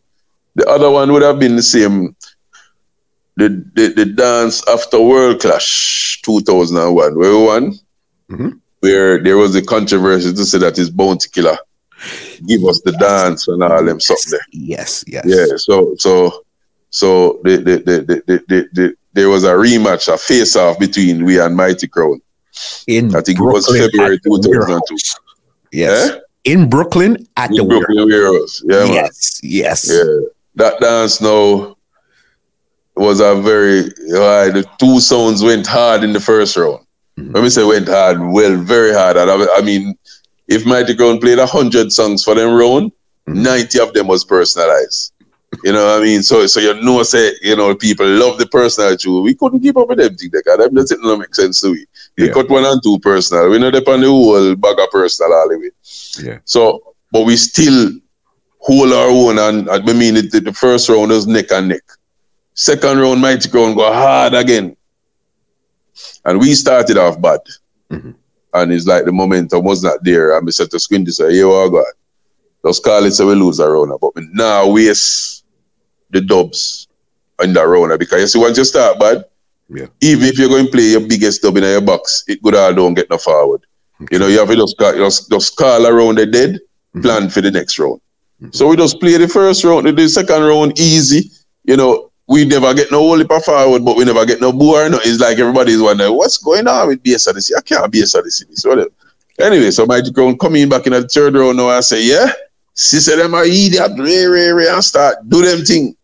the 0.55 0.69
other 0.69 0.89
one 0.89 1.13
would 1.13 1.23
have 1.23 1.41
been 1.41 1.57
the 1.57 1.63
same. 1.63 2.15
The 3.37 3.49
the, 3.75 3.89
the 3.89 4.07
dance 4.07 4.67
after 4.69 5.01
World 5.01 5.41
Clash 5.41 6.21
2001, 6.23 7.19
where 7.19 7.31
we 7.31 7.45
won, 7.45 7.73
mm-hmm. 8.31 8.51
where 8.81 9.23
there 9.23 9.37
was 9.37 9.55
a 9.55 9.63
controversy 9.63 10.33
to 10.33 10.45
say 10.45 10.59
that 10.59 10.79
it's 10.79 10.91
Bounty 10.91 11.29
Killer. 11.31 11.57
Give 12.47 12.65
us 12.65 12.81
the 12.85 12.93
dance 12.93 13.49
and 13.49 13.63
all 13.63 13.85
them 13.85 14.01
something 14.01 14.33
there. 14.33 14.47
Yes, 14.51 15.05
yes. 15.07 15.25
Yeah, 15.25 15.47
so 15.57 15.95
so 15.99 16.45
so 16.91 17.41
the 17.45 17.57
the 17.57 17.77
the 17.79 18.23
the 18.27 18.45
the, 18.49 18.69
the 18.73 18.97
there 19.15 19.29
was 19.29 19.45
a 19.45 19.53
rematch, 19.53 20.13
a 20.13 20.19
face 20.19 20.57
off 20.57 20.79
between 20.79 21.25
we 21.25 21.41
and 21.41 21.57
Mighty 21.57 21.87
Crown. 21.87 22.21
In 22.87 23.15
I 23.15 23.21
think 23.21 23.39
Brooklyn 23.39 23.77
it 23.77 23.83
was 23.83 23.91
February 23.91 24.19
2002. 24.21 24.97
Yes. 25.73 26.11
Eh? 26.11 26.19
In 26.45 26.69
Brooklyn 26.69 27.27
at 27.37 27.51
in 27.51 27.57
the 27.57 27.65
Brooklyn 27.65 28.09
warehouse. 28.09 28.63
Yeah, 28.65 28.85
yes, 28.85 29.41
man. 29.43 29.53
yes. 29.53 29.91
Yeah. 29.91 30.29
That 30.57 30.81
dance 30.81 31.21
now 31.21 31.77
was 33.03 33.21
a 33.21 33.35
very 33.35 33.81
uh, 34.15 34.51
the 34.51 34.65
two 34.79 35.01
sounds 35.01 35.43
went 35.43 35.67
hard 35.67 36.05
in 36.05 36.13
the 36.13 36.21
first 36.21 36.57
round. 36.57 36.85
Mm-hmm. 37.19 37.33
Let 37.33 37.43
me 37.43 37.51
say 37.51 37.65
went 37.65 37.89
hard, 37.89 38.21
well, 38.21 38.57
very 38.57 38.93
hard. 38.95 39.17
And 39.17 39.31
I, 39.31 39.47
I 39.57 39.61
mean, 39.61 39.97
if 40.49 40.65
Mighty 40.65 40.95
Crown 40.95 41.21
played 41.21 41.39
hundred 41.39 41.93
songs 41.93 42.25
for 42.25 42.35
them 42.35 42.55
round, 42.55 42.93
mm-hmm. 43.29 43.43
90 43.43 43.81
of 43.81 43.93
them 43.93 44.07
was 44.07 44.25
personalized. 44.25 45.13
You 45.63 45.73
know 45.73 45.85
what 45.85 46.01
I 46.01 46.05
mean? 46.05 46.23
So 46.23 46.47
so 46.47 46.61
you 46.61 46.81
know 46.83 47.03
say, 47.03 47.33
you 47.43 47.55
know, 47.55 47.75
people 47.75 48.07
love 48.07 48.39
the 48.39 48.47
personal 48.47 48.97
too. 48.97 49.21
We 49.21 49.35
couldn't 49.35 49.61
keep 49.61 49.77
up 49.77 49.89
with 49.89 49.99
them 49.99 50.17
things 50.17 50.31
because 50.31 50.59
them 50.59 50.75
doesn't 50.75 51.03
not 51.05 51.19
make 51.19 51.35
sense 51.35 51.61
to 51.61 51.71
we. 51.71 51.87
We 52.17 52.27
yeah. 52.27 52.33
cut 52.33 52.49
one 52.49 52.65
and 52.65 52.83
two 52.83 52.99
personal. 53.01 53.51
We 53.51 53.59
know 53.59 53.71
they 53.71 53.85
on 53.85 54.01
the 54.01 54.07
whole 54.07 54.57
bag 54.57 54.79
of 54.79 54.91
personal 54.91 55.35
all 55.35 55.49
the 55.49 55.59
way. 55.59 55.71
Yeah. 56.23 56.39
So 56.45 56.95
but 57.11 57.27
we 57.27 57.37
still 57.37 57.91
hold 58.61 58.93
our 58.93 59.09
own 59.09 59.39
and 59.39 59.69
I 59.69 59.79
mean 59.93 60.17
it, 60.17 60.33
the 60.33 60.53
first 60.55 60.89
round 60.89 61.11
was 61.11 61.27
neck 61.27 61.51
and 61.51 61.69
neck. 61.69 61.83
Second 62.55 62.99
round 62.99 63.21
mighty 63.21 63.49
crown 63.49 63.75
go 63.75 63.93
hard 63.93 64.35
again. 64.35 64.77
And 66.25 66.39
we 66.39 66.55
started 66.55 66.97
off 66.97 67.21
bad. 67.21 67.41
Mm-hmm. 67.91 68.11
And 68.55 68.73
it's 68.73 68.87
like 68.87 69.05
the 69.05 69.13
momentum 69.13 69.65
was 69.65 69.83
not 69.83 70.05
there. 70.05 70.37
And 70.37 70.45
we 70.45 70.53
said 70.53 70.71
to 70.71 70.77
Squingy 70.77 71.11
say, 71.11 71.43
oh 71.43 71.71
God. 71.71 71.85
Just 72.65 72.85
call 72.85 73.05
it 73.05 73.13
so 73.13 73.27
we 73.27 73.35
lose 73.35 73.59
a 73.59 73.69
round. 73.69 73.93
But 74.01 74.13
now 74.33 74.71
waste 74.71 75.45
the 76.11 76.21
dubs 76.21 76.87
in 77.43 77.53
that 77.55 77.63
round 77.63 77.99
because 77.99 78.21
you 78.21 78.27
see 78.29 78.39
once 78.39 78.57
you 78.57 78.65
start 78.65 79.01
bad, 79.01 79.25
yeah. 79.69 79.87
even 80.01 80.29
if 80.29 80.39
you're 80.39 80.49
going 80.49 80.67
to 80.67 80.71
play 80.71 80.91
your 80.91 81.01
biggest 81.01 81.43
dub 81.43 81.57
in 81.57 81.65
your 81.65 81.81
box, 81.81 82.25
it 82.29 82.41
could 82.43 82.55
all 82.55 82.73
don't 82.73 82.95
get 82.95 83.11
no 83.11 83.19
forward. 83.19 83.63
Okay. 84.03 84.15
You 84.15 84.21
know, 84.21 84.29
you 84.29 84.39
have 84.39 84.49
to 84.49 84.57
just, 84.57 84.79
just, 84.79 85.31
just 85.31 85.57
call 85.57 85.87
around 85.87 86.19
the 86.19 86.27
dead, 86.27 86.55
mm-hmm. 86.55 87.03
plan 87.03 87.31
for 87.31 87.41
the 87.41 87.51
next 87.51 87.79
round. 87.79 88.01
Mm-hmm. 88.41 88.53
So 88.53 88.69
we 88.69 88.77
just 88.77 89.01
play 89.01 89.17
the 89.17 89.27
first 89.27 89.65
round, 89.65 89.87
the 89.87 90.09
second 90.09 90.43
round 90.43 90.79
easy. 90.79 91.31
You 91.65 91.77
know, 91.77 92.12
we 92.33 92.47
never 92.47 92.73
get 92.73 92.91
no 92.91 93.01
whole 93.01 93.19
heap 93.19 93.31
forward, 93.45 93.85
but 93.85 93.95
we 93.95 94.07
never 94.07 94.25
get 94.25 94.41
no 94.41 94.53
bore. 94.53 94.89
No, 94.89 94.99
it's 95.05 95.21
like 95.21 95.39
everybody's 95.39 95.83
wondering 95.83 96.17
what's 96.17 96.39
going 96.39 96.67
on 96.67 96.89
with 96.89 97.03
BSRDC. 97.03 97.51
I 97.59 97.61
can't 97.61 97.93
BSRDC. 97.93 98.55
So 98.55 98.89
anyway, 99.39 99.71
so 99.71 99.85
Mighty 99.85 100.11
Crown 100.13 100.39
coming 100.39 100.67
back 100.67 100.87
in 100.87 100.95
the 100.95 101.07
third 101.07 101.35
round 101.35 101.59
now. 101.59 101.69
I 101.69 101.81
say, 101.81 102.03
yeah, 102.03 102.33
sister 102.73 103.17
them 103.17 103.35
are 103.35 103.45
idiot, 103.45 103.93
ray, 103.99 104.25
ray, 104.25 104.49
ray, 104.49 104.69
and 104.69 104.83
start 104.83 105.29
do 105.29 105.43
them 105.45 105.63
thing. 105.63 105.95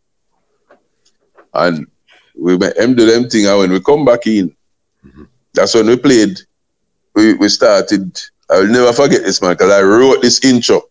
And 1.55 1.87
we 2.39 2.59
met 2.59 2.77
him 2.77 2.95
do 2.95 3.07
them 3.07 3.31
thing. 3.31 3.47
And 3.47 3.59
when 3.59 3.71
we 3.71 3.81
come 3.81 4.05
back 4.05 4.27
in, 4.27 4.55
mm-hmm. 5.07 5.25
that's 5.55 5.75
when 5.75 5.87
we 5.87 5.97
played. 5.97 6.39
We, 7.15 7.35
we 7.35 7.49
started. 7.49 8.21
I 8.51 8.59
will 8.59 8.67
never 8.67 8.93
forget 8.93 9.23
this 9.23 9.41
man 9.41 9.53
because 9.53 9.73
I 9.73 9.81
wrote 9.81 10.21
this 10.21 10.45
intro 10.45 10.83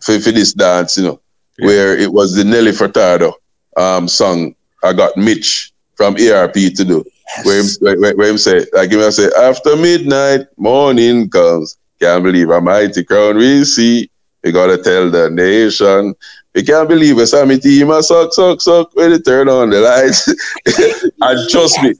for, 0.00 0.18
for 0.20 0.32
this 0.32 0.54
dance, 0.54 0.96
you 0.96 1.04
know, 1.04 1.20
yeah. 1.58 1.66
where 1.66 1.98
it 1.98 2.10
was 2.10 2.34
the 2.34 2.44
Nelly 2.44 2.72
Furtado 2.72 3.34
um, 3.76 4.08
song. 4.08 4.54
I 4.82 4.92
got 4.92 5.16
Mitch 5.16 5.72
from 5.94 6.16
ERP 6.16 6.54
to 6.54 6.84
do. 6.84 7.04
Yes. 7.36 7.46
Where, 7.46 7.60
him, 7.60 8.00
where, 8.00 8.16
where 8.16 8.30
him 8.30 8.38
say, 8.38 8.66
like 8.72 8.90
him 8.90 9.10
say, 9.10 9.30
after 9.38 9.76
midnight, 9.76 10.46
morning 10.56 11.28
comes. 11.28 11.76
Can't 12.00 12.22
believe 12.22 12.50
a 12.50 12.60
mighty 12.60 13.04
crown 13.04 13.38
we 13.38 13.64
see. 13.64 14.10
We 14.44 14.52
gotta 14.52 14.76
tell 14.76 15.10
the 15.10 15.30
nation 15.30 16.14
you 16.56 16.64
can't 16.64 16.88
believe 16.88 17.18
it. 17.18 17.26
Sammy 17.26 17.58
team 17.58 17.90
a 17.90 18.02
suck, 18.02 18.32
suck, 18.32 18.62
suck 18.62 18.96
when 18.96 19.10
they 19.10 19.18
turn 19.18 19.48
on 19.48 19.68
the 19.68 19.80
lights. 19.80 20.26
and 21.20 21.50
trust 21.50 21.82
me, 21.82 21.94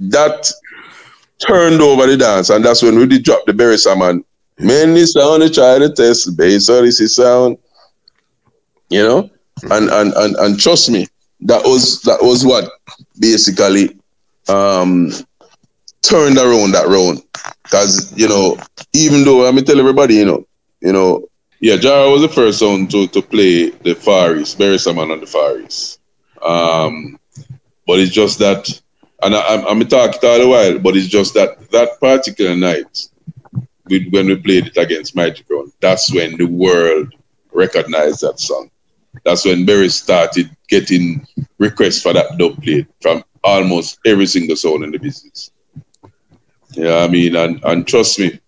that 0.00 0.50
turned 1.38 1.80
over 1.80 2.08
the 2.08 2.16
dance, 2.16 2.50
and 2.50 2.64
that's 2.64 2.82
when 2.82 2.98
we 2.98 3.06
did 3.06 3.22
drop 3.22 3.46
the 3.46 3.54
Berry 3.54 3.78
Salmon. 3.78 4.24
Mainly 4.58 5.06
sound, 5.06 5.42
they 5.42 5.48
try 5.48 5.78
to 5.78 5.88
test 5.88 6.26
the 6.26 6.32
bass 6.32 6.68
or 6.68 6.82
this 6.82 7.14
sound, 7.14 7.58
you 8.90 9.02
know, 9.04 9.30
hmm. 9.60 9.72
and, 9.72 9.88
and 9.88 10.12
and 10.14 10.36
and 10.36 10.58
trust 10.58 10.90
me, 10.90 11.06
that 11.42 11.62
was 11.64 12.00
that 12.02 12.22
was 12.22 12.44
what 12.44 12.70
basically 13.18 13.96
um 14.48 15.10
turned 16.02 16.38
around 16.38 16.72
that 16.72 16.86
round. 16.88 17.22
Because 17.62 18.12
you 18.16 18.28
know, 18.28 18.58
even 18.92 19.24
though 19.24 19.46
I'm 19.46 19.56
tell 19.64 19.80
everybody, 19.80 20.14
you 20.14 20.24
know, 20.24 20.46
you 20.80 20.92
know, 20.92 21.28
yeah, 21.60 21.76
Jara 21.76 22.10
was 22.10 22.22
the 22.22 22.28
first 22.28 22.62
one 22.62 22.86
to 22.88 23.06
to 23.08 23.22
play 23.22 23.70
the 23.70 23.94
Far 23.94 24.36
East, 24.36 24.58
Berry 24.58 24.78
Salmon 24.78 25.10
on 25.10 25.20
the 25.20 25.26
Far 25.26 25.58
East. 25.58 26.00
Um, 26.42 27.18
but 27.86 28.00
it's 28.00 28.12
just 28.12 28.38
that, 28.40 28.68
and 29.22 29.34
I, 29.34 29.54
am 29.54 29.66
I'm 29.66 29.88
talking 29.88 30.28
all 30.28 30.38
the 30.38 30.48
while, 30.48 30.78
but 30.78 30.96
it's 30.96 31.06
just 31.06 31.34
that 31.34 31.70
that 31.70 32.00
particular 32.00 32.56
night, 32.56 33.08
we, 33.86 34.08
when 34.10 34.26
we 34.26 34.36
played 34.36 34.66
it 34.68 34.76
against 34.76 35.14
Mighty 35.14 35.44
Crown, 35.44 35.72
that's 35.80 36.12
when 36.12 36.36
the 36.36 36.46
world 36.46 37.14
recognized 37.52 38.22
that 38.22 38.40
song. 38.40 38.70
That's 39.24 39.44
when 39.44 39.64
Berry 39.64 39.88
started 39.88 40.50
getting 40.72 41.26
requests 41.58 42.00
for 42.02 42.14
that 42.14 42.38
dub 42.38 42.60
plate 42.62 42.86
from 43.02 43.22
almost 43.44 43.98
every 44.06 44.26
single 44.26 44.56
sound 44.56 44.84
in 44.84 44.90
the 44.90 44.98
business. 44.98 45.50
Yeah, 46.72 46.96
I 47.04 47.08
mean, 47.08 47.36
and, 47.36 47.62
and 47.64 47.86
trust 47.86 48.18
me, 48.18 48.40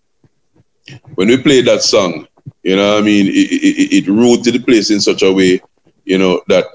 when 1.13 1.27
we 1.27 1.37
played 1.37 1.65
that 1.65 1.83
song, 1.83 2.27
you 2.63 2.75
know, 2.75 2.97
I 2.97 3.01
mean, 3.01 3.27
it, 3.27 3.51
it, 3.67 3.93
it 3.97 4.07
rooted 4.07 4.55
the 4.55 4.59
place 4.59 4.89
in 4.89 4.99
such 4.99 5.21
a 5.21 5.31
way, 5.31 5.61
you 6.03 6.17
know, 6.17 6.41
that 6.47 6.65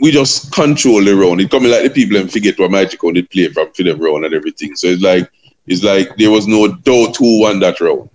we 0.00 0.10
just 0.10 0.50
control 0.52 1.04
the 1.04 1.14
round. 1.14 1.42
It 1.42 1.50
coming 1.50 1.70
like 1.70 1.82
the 1.82 1.90
people 1.90 2.16
and 2.16 2.32
forget 2.32 2.58
what 2.58 2.70
Magic 2.70 3.04
on 3.04 3.14
they 3.14 3.22
play 3.22 3.48
from 3.48 3.70
for 3.72 3.82
them 3.82 4.00
round 4.00 4.24
and 4.24 4.34
everything. 4.34 4.74
So 4.74 4.86
it's 4.86 5.02
like 5.02 5.30
it's 5.66 5.84
like 5.84 6.16
there 6.16 6.30
was 6.30 6.46
no 6.46 6.68
doubt 6.68 7.16
who 7.18 7.42
won 7.42 7.60
that 7.60 7.80
round. 7.80 8.08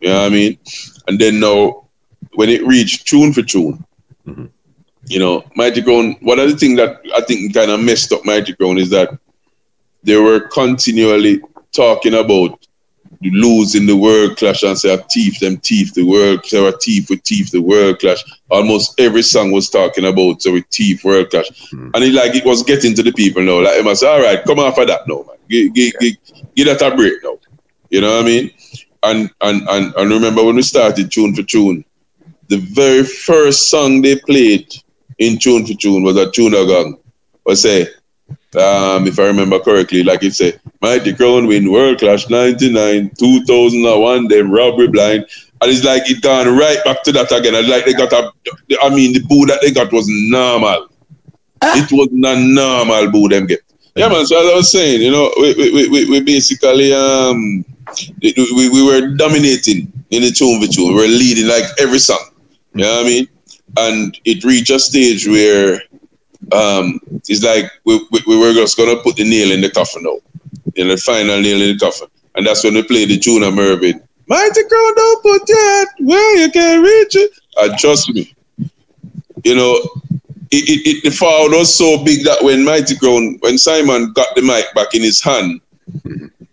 You 0.00 0.08
know 0.08 0.20
what 0.20 0.26
I 0.26 0.28
mean? 0.30 0.58
And 1.08 1.18
then 1.18 1.40
now 1.40 1.88
when 2.34 2.48
it 2.48 2.64
reached 2.64 3.08
tune 3.08 3.32
for 3.32 3.42
tune, 3.42 3.84
mm-hmm. 4.26 4.46
You 5.08 5.20
know, 5.20 5.44
Mighty 5.54 5.82
Crown, 5.82 6.16
one 6.20 6.38
of 6.38 6.50
the 6.50 6.56
things 6.56 6.76
that 6.78 7.00
I 7.14 7.20
think 7.20 7.54
kind 7.54 7.70
of 7.70 7.80
messed 7.80 8.12
up 8.12 8.24
Mighty 8.24 8.54
Crown 8.54 8.78
is 8.78 8.90
that 8.90 9.16
they 10.02 10.16
were 10.16 10.40
continually 10.40 11.40
talking 11.72 12.14
about 12.14 12.66
losing 13.22 13.86
the 13.86 13.96
world 13.96 14.36
clash 14.36 14.62
and 14.62 14.78
say 14.78 14.92
a 14.92 14.98
thief 14.98 15.38
them 15.40 15.56
teeth 15.58 15.94
the 15.94 16.02
world 16.02 16.44
say 16.44 16.64
a 16.66 16.72
thief 16.72 17.08
with 17.08 17.22
thief 17.22 17.50
the 17.50 17.60
world 17.60 17.98
clash. 17.98 18.22
Almost 18.50 19.00
every 19.00 19.22
song 19.22 19.52
was 19.52 19.70
talking 19.70 20.04
about 20.04 20.42
so 20.42 20.52
with 20.52 20.66
thief 20.70 21.04
world 21.04 21.30
clash. 21.30 21.48
Mm. 21.72 21.90
and 21.94 22.04
it 22.04 22.12
like 22.12 22.34
it 22.34 22.44
was 22.44 22.62
getting 22.62 22.94
to 22.94 23.02
the 23.02 23.12
people 23.12 23.42
now. 23.42 23.62
Like 23.62 23.84
I 23.84 23.94
say 23.94 24.08
all 24.08 24.20
right 24.20 24.44
come 24.44 24.58
off 24.58 24.78
of 24.78 24.86
that 24.88 25.08
now 25.08 25.24
man. 25.26 25.36
Give, 25.48 25.72
give, 25.72 25.92
give, 26.00 26.14
give 26.54 26.66
that 26.66 26.92
a 26.92 26.94
break 26.94 27.22
now. 27.22 27.38
You 27.90 28.00
know 28.00 28.16
what 28.16 28.24
I 28.24 28.26
mean? 28.26 28.50
And 29.02 29.30
and 29.40 29.68
and, 29.68 29.94
and 29.94 30.10
remember 30.10 30.44
when 30.44 30.56
we 30.56 30.62
started 30.62 31.10
tune 31.10 31.34
for 31.34 31.42
tune 31.42 31.84
the 32.48 32.58
very 32.58 33.02
first 33.02 33.70
song 33.70 34.02
they 34.02 34.16
played 34.16 34.72
in 35.18 35.38
tune 35.38 35.66
for 35.66 35.74
tune 35.74 36.02
was 36.02 36.16
a 36.16 36.30
tune 36.30 36.52
gang 36.52 36.98
was 37.44 37.62
say 37.62 37.88
um, 38.56 39.06
if 39.06 39.18
I 39.18 39.26
remember 39.26 39.58
correctly, 39.58 40.02
like 40.02 40.22
it 40.22 40.34
said, 40.34 40.60
Mighty 40.80 41.12
Crown 41.14 41.46
win 41.46 41.70
World 41.70 41.98
Clash 41.98 42.28
99, 42.30 43.10
2001, 43.18 44.28
then 44.28 44.50
Robbery 44.50 44.88
Blind. 44.88 45.26
And 45.60 45.70
it's 45.70 45.84
like 45.84 46.08
it 46.10 46.22
gone 46.22 46.56
right 46.56 46.78
back 46.84 47.02
to 47.04 47.12
that 47.12 47.32
again. 47.32 47.54
And 47.54 47.68
like 47.68 47.84
they 47.84 47.92
got 47.92 48.12
a, 48.12 48.32
I 48.82 48.88
mean, 48.88 49.12
the 49.12 49.20
boo 49.20 49.46
that 49.46 49.60
they 49.62 49.72
got 49.72 49.92
was 49.92 50.06
normal. 50.08 50.88
Ah. 51.62 51.72
It 51.76 51.90
was 51.92 52.08
not 52.12 52.38
normal 52.38 53.10
boo 53.10 53.28
them 53.28 53.46
get. 53.46 53.60
Yeah, 53.94 54.08
man. 54.08 54.26
So 54.26 54.38
as 54.38 54.52
I 54.52 54.56
was 54.56 54.72
saying, 54.72 55.02
you 55.02 55.10
know, 55.10 55.32
we, 55.38 55.54
we, 55.54 55.88
we, 55.88 56.10
we 56.10 56.20
basically, 56.20 56.92
um, 56.92 57.64
we, 58.22 58.68
we 58.70 58.82
were 58.82 59.14
dominating 59.16 59.92
in 60.10 60.22
the 60.22 60.30
tune 60.30 60.60
for 60.60 60.70
tune. 60.70 60.94
We 60.94 61.02
were 61.02 61.08
leading 61.08 61.46
like 61.46 61.64
every 61.78 61.98
song. 61.98 62.30
You 62.74 62.84
know 62.84 62.96
what 62.96 63.06
I 63.06 63.08
mean? 63.08 63.28
And 63.76 64.18
it 64.24 64.44
reached 64.44 64.70
a 64.70 64.78
stage 64.78 65.26
where 65.26 65.82
um, 66.52 67.00
it's 67.28 67.42
like 67.42 67.70
we, 67.84 68.06
we, 68.10 68.22
we, 68.26 68.38
were 68.38 68.52
just 68.52 68.76
gonna 68.76 68.96
put 68.96 69.16
the 69.16 69.28
nail 69.28 69.50
in 69.50 69.60
the 69.60 69.70
coffin 69.70 70.04
now, 70.04 70.18
in 70.76 70.88
the 70.88 70.96
final 70.96 71.40
nail 71.40 71.60
in 71.60 71.76
the 71.76 71.78
coffin, 71.78 72.08
and 72.36 72.46
that's 72.46 72.62
when 72.62 72.74
we 72.74 72.82
played 72.82 73.08
the 73.08 73.18
tune 73.18 73.42
of 73.42 73.54
Mervyn. 73.54 74.00
Mighty 74.28 74.62
crown 74.68 74.94
don't 74.94 75.22
put 75.22 75.46
that 75.46 75.86
where 76.00 76.36
you 76.38 76.50
can 76.50 76.82
reach 76.82 77.16
it. 77.16 77.30
And 77.58 77.78
trust 77.78 78.12
me, 78.12 78.34
you 79.44 79.54
know, 79.54 79.74
it, 80.50 80.68
it, 80.68 80.88
it, 80.88 81.04
the 81.04 81.10
fall 81.10 81.50
was 81.50 81.74
so 81.74 82.02
big 82.04 82.24
that 82.24 82.42
when 82.42 82.64
Mighty 82.64 82.96
Crown, 82.96 83.36
when 83.40 83.58
Simon 83.58 84.12
got 84.12 84.34
the 84.34 84.42
mic 84.42 84.66
back 84.74 84.94
in 84.94 85.02
his 85.02 85.20
hand, 85.20 85.60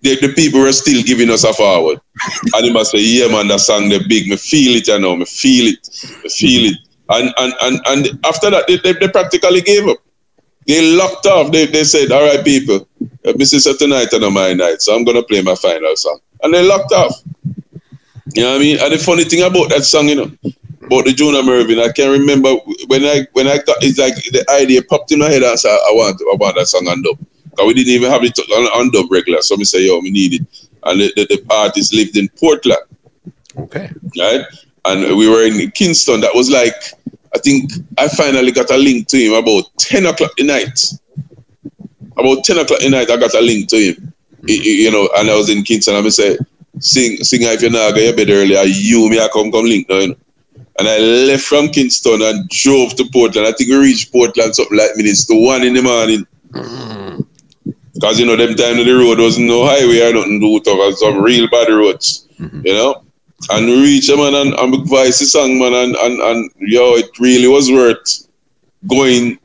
the, 0.01 0.15
the 0.19 0.33
people 0.35 0.61
were 0.61 0.71
still 0.71 1.01
giving 1.03 1.29
us 1.29 1.43
a 1.43 1.53
forward. 1.53 1.99
and 2.53 2.65
he 2.65 2.71
must 2.71 2.91
say, 2.91 2.99
yeah, 2.99 3.27
man, 3.27 3.47
that 3.47 3.59
song 3.59 3.89
the 3.89 4.03
big. 4.07 4.27
Me 4.27 4.35
feel 4.35 4.75
it, 4.77 4.87
you 4.87 4.99
know, 4.99 5.15
me 5.15 5.25
feel 5.25 5.73
it, 5.73 5.89
me 6.23 6.29
feel 6.29 6.71
it. 6.71 6.77
And 7.13 7.33
and 7.37 7.53
and, 7.61 7.81
and 7.85 8.25
after 8.25 8.49
that, 8.49 8.65
they, 8.67 8.77
they, 8.77 8.93
they 8.93 9.07
practically 9.07 9.61
gave 9.61 9.87
up. 9.87 9.97
They 10.65 10.95
locked 10.95 11.25
off. 11.25 11.51
They, 11.51 11.65
they 11.65 11.83
said, 11.83 12.11
all 12.11 12.25
right, 12.25 12.43
people, 12.43 12.87
uh, 13.25 13.33
this 13.35 13.53
is 13.53 13.67
a 13.67 13.77
tonight 13.77 14.13
and 14.13 14.23
a 14.23 14.31
my 14.31 14.53
night, 14.53 14.81
so 14.81 14.95
I'm 14.95 15.03
going 15.03 15.17
to 15.17 15.23
play 15.23 15.41
my 15.41 15.55
final 15.55 15.95
song. 15.95 16.19
And 16.41 16.53
they 16.53 16.65
locked 16.65 16.93
off. 16.93 17.21
You 18.33 18.43
know 18.43 18.51
what 18.51 18.55
I 18.55 18.59
mean? 18.59 18.77
And 18.79 18.93
the 18.93 18.97
funny 18.97 19.25
thing 19.25 19.43
about 19.43 19.69
that 19.69 19.83
song, 19.83 20.07
you 20.07 20.15
know, 20.15 20.31
about 20.85 21.05
the 21.05 21.13
Jonah 21.13 21.43
Mervyn, 21.43 21.79
I 21.79 21.91
can't 21.91 22.17
remember 22.17 22.55
when 22.87 23.03
I 23.03 23.27
when 23.33 23.47
I 23.47 23.57
thought 23.57 23.83
it's 23.83 23.99
like 23.99 24.15
the 24.15 24.45
idea 24.51 24.81
popped 24.83 25.11
in 25.11 25.19
my 25.19 25.29
head. 25.29 25.43
I 25.43 25.55
said, 25.55 25.69
I 25.69 25.91
want 25.91 26.21
about 26.33 26.55
that 26.55 26.67
song 26.67 26.87
on 26.87 27.01
dub. 27.01 27.19
Because 27.49 27.67
we 27.67 27.73
didn't 27.73 27.93
even 27.93 28.09
have 28.09 28.23
it 28.23 28.39
on, 28.39 28.65
on 28.79 28.91
dub 28.91 29.11
regular. 29.11 29.41
So 29.41 29.55
we 29.55 29.65
say, 29.65 29.85
yo, 29.85 29.99
we 29.99 30.09
need 30.09 30.33
it. 30.33 30.69
And 30.83 31.01
the, 31.01 31.13
the, 31.15 31.25
the 31.27 31.53
artist 31.53 31.93
lived 31.93 32.17
in 32.17 32.29
Portland. 32.29 32.79
Okay. 33.57 33.91
Right? 34.17 34.45
And 34.85 35.17
we 35.17 35.29
were 35.29 35.43
in 35.43 35.69
Kingston. 35.71 36.21
That 36.21 36.33
was 36.33 36.49
like 36.49 36.73
I 37.35 37.39
think 37.39 37.71
I 37.97 38.07
finally 38.07 38.51
got 38.51 38.69
a 38.69 38.77
link 38.77 39.07
to 39.07 39.17
him 39.17 39.33
about 39.33 39.63
10 39.77 40.05
o'clock 40.05 40.31
at 40.39 40.45
night. 40.45 40.79
About 42.15 42.43
10 42.43 42.59
o'clock 42.59 42.81
at 42.81 42.91
night, 42.91 43.09
I 43.09 43.17
got 43.17 43.33
a 43.33 43.41
link 43.41 43.69
to 43.69 43.77
him. 43.77 44.13
You 44.45 44.91
know, 44.91 45.09
and 45.17 45.29
I 45.29 45.35
was 45.35 45.49
in 45.49 45.63
Kingston, 45.63 45.95
and 45.95 46.05
I 46.05 46.09
said, 46.09 46.37
sing, 46.79 47.17
sing 47.23 47.41
if 47.43 47.61
you're 47.61 47.71
not 47.71 47.95
going 47.95 48.11
to 48.11 48.15
bed 48.15 48.29
earlier, 48.29 48.61
you, 48.63 49.09
me, 49.09 49.19
I 49.19 49.29
come, 49.31 49.51
come 49.51 49.65
link 49.65 49.89
now, 49.89 49.99
you 49.99 50.09
know. 50.09 50.15
And 50.79 50.87
I 50.87 50.97
left 50.97 51.43
from 51.43 51.69
Kingston 51.69 52.21
and 52.21 52.49
drove 52.49 52.95
to 52.95 53.05
Portland. 53.11 53.47
I 53.47 53.51
think 53.51 53.69
we 53.69 53.77
reached 53.77 54.11
Portland 54.11 54.55
something 54.55 54.77
like 54.77 54.95
minutes 54.95 55.25
to 55.25 55.35
one 55.35 55.63
in 55.63 55.75
the 55.75 55.81
morning. 55.81 56.25
Because, 57.93 58.19
you 58.19 58.25
know, 58.25 58.35
them 58.35 58.55
time 58.55 58.79
of 58.79 58.85
the 58.85 58.91
road 58.91 59.19
wasn't 59.19 59.47
no 59.47 59.65
highway 59.65 60.01
or 60.01 60.13
nothing 60.13 60.41
to 60.41 60.59
do, 60.59 60.95
some 60.95 61.21
real 61.21 61.47
bad 61.47 61.69
roads, 61.69 62.27
mm-hmm. 62.39 62.65
you 62.65 62.73
know 62.73 63.02
and 63.49 63.67
reach 63.67 64.07
them 64.07 64.19
man 64.19 64.33
and, 64.33 64.53
and 64.53 64.87
voice 64.87 65.19
the 65.19 65.25
song 65.25 65.59
man 65.59 65.73
and, 65.73 65.95
and, 65.95 66.19
and 66.21 66.51
yo 66.59 66.95
it 66.95 67.09
really 67.19 67.47
was 67.47 67.71
worth 67.71 68.27
going. 68.87 69.39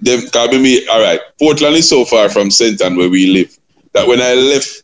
Them 0.00 0.20
can 0.30 0.60
me 0.60 0.86
all 0.88 1.00
right 1.00 1.20
Portland 1.38 1.76
is 1.76 1.88
so 1.88 2.04
far 2.04 2.28
from 2.28 2.48
Senton 2.48 2.96
where 2.96 3.08
we 3.08 3.28
live 3.28 3.56
that 3.92 4.06
when 4.08 4.20
I 4.20 4.34
left 4.34 4.82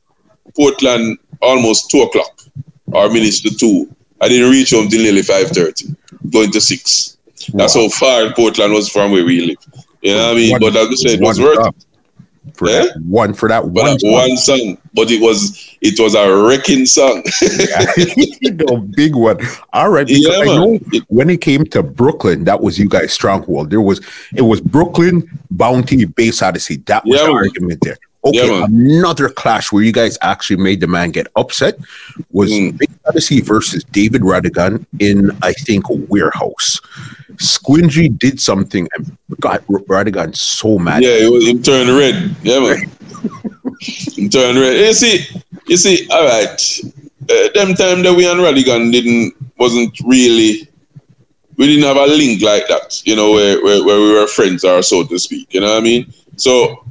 Portland 0.57 1.18
almost 1.43 1.91
two 1.91 2.03
o'clock 2.03 2.41
or 2.93 3.11
minutes 3.11 3.41
to 3.41 3.51
two 3.51 3.93
I 4.20 4.29
didn't 4.29 4.51
reach 4.51 4.70
home 4.70 4.89
till 4.89 5.03
nearly 5.03 5.22
five 5.22 5.49
thirty 5.49 5.87
going 6.31 6.53
to 6.53 6.61
six. 6.61 7.16
Wow. 7.53 7.59
that's 7.59 7.74
how 7.74 7.89
far 7.89 8.33
Portland 8.33 8.72
was 8.72 8.89
from 8.89 9.11
where 9.11 9.24
we 9.24 9.41
live. 9.41 9.85
You 10.03 10.14
know 10.14 10.29
what 10.29 10.33
I 10.33 10.35
mean? 10.35 10.59
But 10.61 10.76
as 10.76 10.89
I 10.89 10.95
said 10.95 11.11
it 11.18 11.20
was 11.20 11.41
worth 11.41 11.66
it 11.66 11.88
for 12.55 12.68
yeah? 12.68 12.82
that 12.82 13.01
one 13.03 13.34
for 13.34 13.49
that 13.49 13.66
one, 13.66 13.99
song. 13.99 14.12
one 14.12 14.36
song. 14.36 14.78
But 14.94 15.11
it 15.11 15.20
was 15.20 15.76
it 15.80 15.99
was 15.99 16.14
a 16.14 16.34
wrecking 16.44 16.86
song. 16.86 17.22
yeah. 17.42 18.76
big 18.96 19.14
one. 19.14 19.38
All 19.72 19.90
right. 19.90 20.07
Because 20.07 20.26
yeah, 20.26 20.42
I 20.42 20.44
know 20.44 20.78
when 21.09 21.30
it 21.30 21.40
came 21.40 21.64
to 21.66 21.82
Brooklyn, 21.82 22.44
that 22.44 22.61
was 22.61 22.78
you 22.78 22.88
guys' 22.88 23.12
stronghold. 23.12 23.70
There 23.70 23.80
was 23.80 24.01
it 24.34 24.42
was 24.42 24.61
Brooklyn, 24.61 25.28
Bounty, 25.51 26.05
Bass 26.05 26.42
Odyssey. 26.42 26.76
That 26.86 27.05
was 27.05 27.20
yeah, 27.20 27.26
the 27.26 27.32
argument 27.32 27.80
there. 27.82 27.99
Okay, 28.24 28.48
yeah, 28.48 28.64
another 28.64 29.28
clash 29.28 29.70
where 29.70 29.82
you 29.82 29.92
guys 29.92 30.18
actually 30.22 30.56
made 30.56 30.80
the 30.80 30.86
man 30.86 31.10
get 31.10 31.28
upset 31.36 31.78
was 32.32 32.50
mm. 32.50 32.76
Bass 32.76 32.88
Odyssey 33.06 33.40
versus 33.40 33.84
David 33.84 34.22
Rodigan 34.22 34.84
in 34.98 35.30
I 35.42 35.52
think 35.52 35.84
Warehouse. 35.88 36.80
Squingy 37.36 38.18
did 38.18 38.40
something 38.40 38.88
and 38.96 39.16
got 39.38 39.64
Rodigan 39.66 40.36
so 40.36 40.78
mad. 40.78 41.04
Yeah, 41.04 41.10
it 41.10 41.30
was 41.30 41.46
him 41.46 41.62
turned 41.62 41.90
red. 41.90 42.34
Yeah, 42.42 42.58
man. 42.58 42.90
him 43.80 44.28
turned 44.28 44.58
red. 44.58 44.76
You 44.76 44.92
see, 44.92 45.24
you 45.68 45.76
see, 45.76 46.08
all 46.10 46.24
right. 46.24 46.80
Uh, 47.30 47.48
them 47.54 47.74
time 47.74 48.02
that 48.02 48.14
we 48.16 48.28
and 48.28 48.40
Rodigan 48.40 48.90
didn't 48.90 49.34
wasn't 49.58 49.96
really 50.04 50.68
we 51.58 51.66
didn't 51.66 51.84
have 51.84 51.96
a 51.96 52.06
link 52.06 52.40
like 52.40 52.66
that, 52.68 53.02
you 53.04 53.16
know, 53.16 53.32
where, 53.32 53.62
where, 53.62 53.84
where 53.84 54.00
we 54.00 54.14
were 54.14 54.28
friends 54.28 54.64
or 54.64 54.80
so 54.80 55.04
to 55.04 55.18
speak. 55.18 55.52
You 55.52 55.60
know 55.60 55.74
what 55.74 55.78
I 55.78 55.80
mean? 55.80 56.12
So 56.36 56.84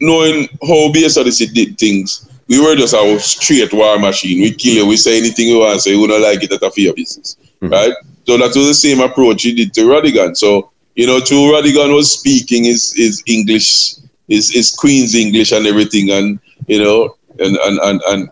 knowing 0.00 0.48
how 0.62 0.88
Odyssey 0.88 1.46
did 1.46 1.78
things, 1.78 2.28
we 2.48 2.60
were 2.60 2.76
just 2.76 2.94
a 2.94 3.18
straight 3.18 3.72
war 3.72 3.98
machine. 3.98 4.40
We 4.40 4.52
kill 4.52 4.74
you, 4.74 4.86
we 4.86 4.96
say 4.96 5.18
anything 5.18 5.48
we 5.48 5.58
want 5.58 5.80
say, 5.80 5.96
we 5.96 6.06
don't 6.06 6.22
like 6.22 6.42
it, 6.42 6.50
that's 6.50 6.62
a 6.62 6.70
fear 6.70 6.92
business. 6.94 7.36
Mm-hmm. 7.60 7.72
Right? 7.72 7.94
So 8.26 8.36
that 8.38 8.54
was 8.54 8.66
the 8.68 8.74
same 8.74 9.00
approach 9.00 9.42
he 9.42 9.54
did 9.54 9.74
to 9.74 9.82
Rodigan. 9.82 10.36
So, 10.36 10.70
you 10.94 11.06
know, 11.06 11.20
to 11.20 11.34
Rodigan 11.34 11.94
was 11.94 12.12
speaking 12.18 12.64
his, 12.64 12.92
his 12.92 13.22
English, 13.26 13.94
his, 14.28 14.52
his 14.52 14.70
Queen's 14.74 15.14
English 15.14 15.52
and 15.52 15.66
everything. 15.66 16.10
And 16.10 16.40
you 16.66 16.82
know, 16.82 17.16
and 17.38 17.56
and 17.56 17.78
and 17.80 18.02
and 18.08 18.30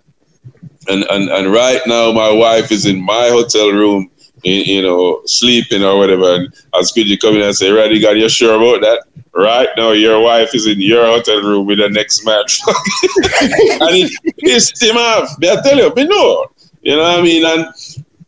and, 0.88 1.04
and, 1.04 1.30
and 1.30 1.52
right 1.52 1.80
now 1.86 2.12
my 2.12 2.30
wife 2.30 2.70
is 2.70 2.86
in 2.86 3.00
my 3.00 3.28
hotel 3.28 3.70
room 3.70 4.10
you 4.44 4.82
know, 4.82 5.22
sleeping 5.26 5.82
or 5.82 5.98
whatever. 5.98 6.34
And 6.34 6.54
as 6.78 6.92
you 6.96 7.18
come 7.18 7.36
in 7.36 7.42
and 7.42 7.56
say, 7.56 7.70
Raddy, 7.70 8.00
got 8.00 8.16
you 8.16 8.28
sure 8.28 8.56
about 8.56 8.82
that? 8.82 9.04
Right 9.36 9.68
now, 9.76 9.90
your 9.90 10.20
wife 10.20 10.54
is 10.54 10.66
in 10.66 10.80
your 10.80 11.06
hotel 11.06 11.42
room 11.42 11.66
with 11.66 11.78
the 11.78 11.88
next 11.88 12.24
match. 12.24 12.60
and 12.66 13.96
it 13.96 14.36
pissed 14.38 14.80
him 14.80 14.96
off. 14.96 15.36
I 15.42 15.60
tell 15.60 15.76
you, 15.76 15.92
but 15.92 16.08
no. 16.08 16.46
You 16.82 16.96
know 16.96 17.02
what 17.02 17.18
I 17.18 17.22
mean? 17.22 17.44
And 17.44 17.66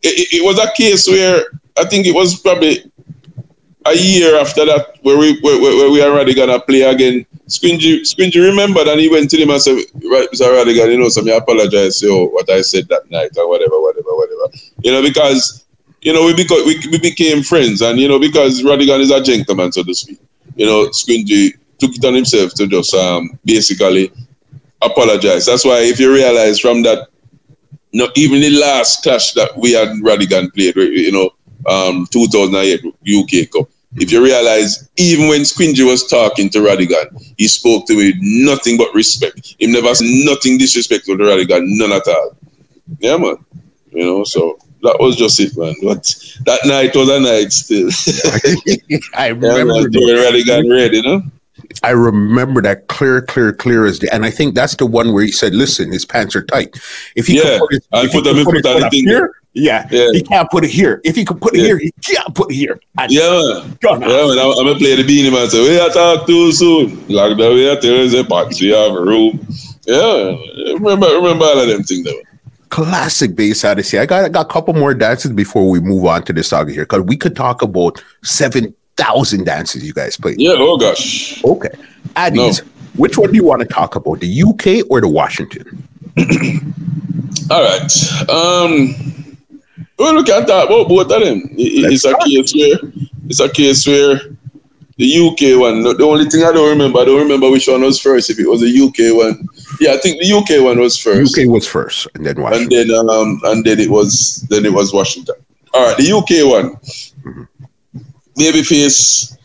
it, 0.03 0.27
it, 0.33 0.43
was 0.43 0.59
a 0.59 0.69
case 0.75 1.07
where 1.07 1.45
I 1.77 1.85
think 1.85 2.07
it 2.07 2.13
was 2.13 2.39
probably 2.41 2.91
a 3.85 3.95
year 3.95 4.37
after 4.37 4.65
that 4.65 4.97
where 5.03 5.17
we 5.17 5.39
where, 5.39 5.61
where 5.61 5.91
we 5.91 6.03
already 6.03 6.33
gonna 6.33 6.59
play 6.59 6.81
again. 6.81 7.25
Squingy 7.47 8.35
remembered 8.35 8.87
and 8.87 8.99
he 8.99 9.07
went 9.07 9.29
to 9.29 9.37
him 9.37 9.51
and 9.51 9.61
said, 9.61 9.77
right, 10.03 10.27
Mr. 10.33 10.51
Rodigan, 10.51 10.91
you 10.91 10.97
know, 10.97 11.07
so 11.07 11.25
I 11.31 11.37
apologize 11.37 12.01
for 12.01 12.29
what 12.33 12.49
I 12.49 12.59
said 12.61 12.89
that 12.89 13.09
night 13.09 13.31
or 13.37 13.47
whatever, 13.47 13.79
whatever, 13.79 14.13
whatever. 14.17 14.51
You 14.83 14.91
know, 14.91 15.01
because 15.01 15.65
you 16.01 16.13
know, 16.13 16.25
we, 16.25 16.33
became, 16.33 16.65
we, 16.65 16.79
we 16.91 16.99
became 16.99 17.43
friends. 17.43 17.81
And, 17.81 17.99
you 17.99 18.07
know, 18.07 18.19
because 18.19 18.61
Rodigan 18.61 18.99
is 18.99 19.11
a 19.11 19.21
gentleman, 19.21 19.71
so 19.71 19.83
to 19.83 19.93
speak, 19.93 20.19
you 20.55 20.65
know, 20.65 20.87
Squingy 20.87 21.53
took 21.79 21.95
it 21.95 22.05
on 22.05 22.13
himself 22.13 22.53
to 22.55 22.67
just 22.67 22.93
um, 22.93 23.37
basically 23.45 24.11
apologize. 24.81 25.45
That's 25.45 25.65
why 25.65 25.81
if 25.81 25.99
you 25.99 26.13
realize 26.13 26.59
from 26.59 26.83
that, 26.83 27.07
you 27.91 28.03
know, 28.03 28.11
even 28.15 28.41
the 28.41 28.49
last 28.51 29.03
clash 29.03 29.33
that 29.33 29.57
we 29.57 29.73
had 29.73 29.89
Rodigan 29.89 30.53
played, 30.53 30.75
you 30.75 31.11
know, 31.11 31.31
um, 31.65 32.07
2008 32.11 32.85
UK 32.85 33.51
Cup, 33.51 33.69
if 33.95 34.11
you 34.11 34.23
realize, 34.23 34.89
even 34.97 35.27
when 35.27 35.41
Squingy 35.41 35.85
was 35.85 36.05
talking 36.05 36.49
to 36.51 36.59
Rodigan, 36.59 37.33
he 37.37 37.47
spoke 37.47 37.87
to 37.87 37.95
me 37.95 38.11
with 38.11 38.15
nothing 38.19 38.77
but 38.77 38.93
respect. 38.93 39.55
He 39.57 39.67
never 39.67 39.95
said 39.95 40.07
nothing 40.25 40.57
disrespectful 40.57 41.17
to 41.17 41.23
Rodigan, 41.23 41.63
none 41.65 41.93
at 41.93 42.07
all. 42.07 42.37
Yeah, 42.99 43.17
man. 43.17 43.37
You 43.91 44.05
know, 44.05 44.23
so 44.23 44.59
that 44.83 44.97
was 44.99 45.15
just 45.15 45.39
it, 45.39 45.57
man. 45.57 45.75
But 45.81 46.03
that 46.45 46.59
night 46.65 46.95
was 46.95 47.09
a 47.09 47.19
night 47.19 47.51
still. 47.51 47.89
I 49.15 49.27
remember 49.29 49.87
yeah, 49.91 50.31
man, 50.31 50.45
got 50.45 50.73
ready, 50.73 50.97
you 50.97 51.03
know. 51.03 51.21
I 51.83 51.91
remember 51.91 52.61
that 52.61 52.87
clear, 52.87 53.21
clear, 53.21 53.51
clear 53.51 53.85
as 53.85 53.99
day. 53.99 54.07
And 54.11 54.25
I 54.25 54.31
think 54.31 54.55
that's 54.55 54.75
the 54.75 54.85
one 54.85 55.13
where 55.13 55.23
he 55.23 55.31
said, 55.31 55.53
"Listen, 55.53 55.91
his 55.91 56.05
pants 56.05 56.35
are 56.35 56.43
tight. 56.43 56.77
If 57.15 57.27
he 57.27 57.37
yeah, 57.37 57.59
put 57.59 57.71
his, 57.71 57.87
I 57.91 58.07
put 58.07 58.23
them 58.23 58.37
in 58.37 58.45
put 58.45 58.55
it 58.63 58.93
here, 58.93 59.33
yeah, 59.53 59.87
yeah, 59.91 60.11
he 60.11 60.21
can't 60.21 60.49
put 60.49 60.63
it 60.63 60.69
here. 60.69 61.01
If 61.03 61.15
he 61.15 61.25
could 61.25 61.41
put 61.41 61.55
it 61.55 61.59
yeah. 61.59 61.65
here, 61.65 61.77
he 61.79 61.91
can't 62.03 62.33
put 62.35 62.51
it 62.51 62.55
here. 62.55 62.79
And 62.99 63.11
yeah, 63.11 63.21
man. 63.21 63.77
yeah, 63.83 63.97
man. 63.97 64.09
I'm, 64.09 64.51
I'm 64.51 64.65
gonna 64.65 64.75
play 64.75 64.95
the 64.95 65.03
Beenie 65.05 65.31
Man. 65.31 65.49
Say, 65.49 65.61
we 65.61 65.79
are 65.79 65.89
talk 65.89 66.25
too 66.27 66.51
soon. 66.51 67.07
Like 67.07 67.37
that, 67.37 67.51
we 67.53 67.67
are 67.67 67.79
telling 67.79 68.11
the 68.11 68.23
box. 68.23 68.61
We 68.61 68.69
have 68.69 68.93
a 68.93 69.01
room. 69.01 69.45
Yeah, 69.85 70.35
remember, 70.73 71.07
remember 71.07 71.45
all 71.45 71.59
of 71.59 71.67
them 71.67 71.83
things, 71.83 72.05
though 72.05 72.26
classic 72.69 73.35
bass 73.35 73.63
odyssey. 73.63 73.97
I 73.97 74.05
got 74.05 74.25
I 74.25 74.29
got 74.29 74.45
a 74.45 74.49
couple 74.49 74.73
more 74.73 74.93
dances 74.93 75.31
before 75.31 75.69
we 75.69 75.79
move 75.79 76.05
on 76.05 76.23
to 76.23 76.33
the 76.33 76.43
saga 76.43 76.71
here 76.71 76.83
because 76.83 77.01
we 77.01 77.17
could 77.17 77.35
talk 77.35 77.61
about 77.61 78.03
seven 78.23 78.73
thousand 78.95 79.45
dances 79.45 79.85
you 79.85 79.93
guys 79.93 80.17
played. 80.17 80.39
Yeah. 80.39 80.55
Oh 80.57 80.77
gosh. 80.77 81.43
Okay. 81.43 81.69
Addies, 82.15 82.63
no. 82.63 82.71
which 82.95 83.17
one 83.17 83.31
do 83.31 83.35
you 83.35 83.43
want 83.43 83.61
to 83.61 83.67
talk 83.67 83.95
about, 83.95 84.19
the 84.19 84.43
UK 84.43 84.89
or 84.89 85.01
the 85.01 85.07
Washington? 85.07 85.87
All 87.51 87.63
right. 87.63 88.29
Um. 88.29 88.95
Well, 89.97 90.13
look 90.13 90.29
at 90.29 90.45
that. 90.47 90.69
Well, 90.69 90.85
both 90.85 91.11
of 91.11 91.23
them. 91.23 91.49
It, 91.57 91.91
it's 91.91 92.05
a 92.05 92.15
case 92.23 92.53
where 92.53 92.91
it's 93.25 93.39
a 93.39 93.49
case 93.49 93.87
where 93.87 94.19
the 94.97 95.27
UK 95.27 95.59
one. 95.59 95.83
The 95.83 96.03
only 96.03 96.29
thing 96.29 96.43
I 96.43 96.51
don't 96.51 96.69
remember, 96.69 96.99
I 96.99 97.05
don't 97.05 97.19
remember 97.19 97.49
which 97.49 97.67
one 97.67 97.81
was 97.81 97.99
first. 97.99 98.29
If 98.29 98.39
it 98.39 98.47
was 98.47 98.61
the 98.61 98.69
UK 98.69 99.15
one, 99.15 99.47
yeah, 99.79 99.93
I 99.93 99.97
think 99.97 100.21
the 100.21 100.31
UK 100.31 100.63
one 100.63 100.79
was 100.79 100.97
first. 100.97 101.37
UK 101.37 101.47
was 101.47 101.67
first, 101.67 102.07
and 102.15 102.25
then 102.25 102.41
Washington. 102.41 102.79
And 102.79 102.89
then 102.89 103.09
um, 103.09 103.41
and 103.45 103.63
then 103.63 103.79
it 103.79 103.89
was 103.89 104.45
then 104.49 104.65
it 104.65 104.73
was 104.73 104.93
Washington. 104.93 105.35
All 105.73 105.87
right, 105.87 105.97
the 105.97 106.11
UK 106.11 106.51
one. 106.51 106.75
Mm-hmm. 107.23 107.43
Babyface. 108.39 109.37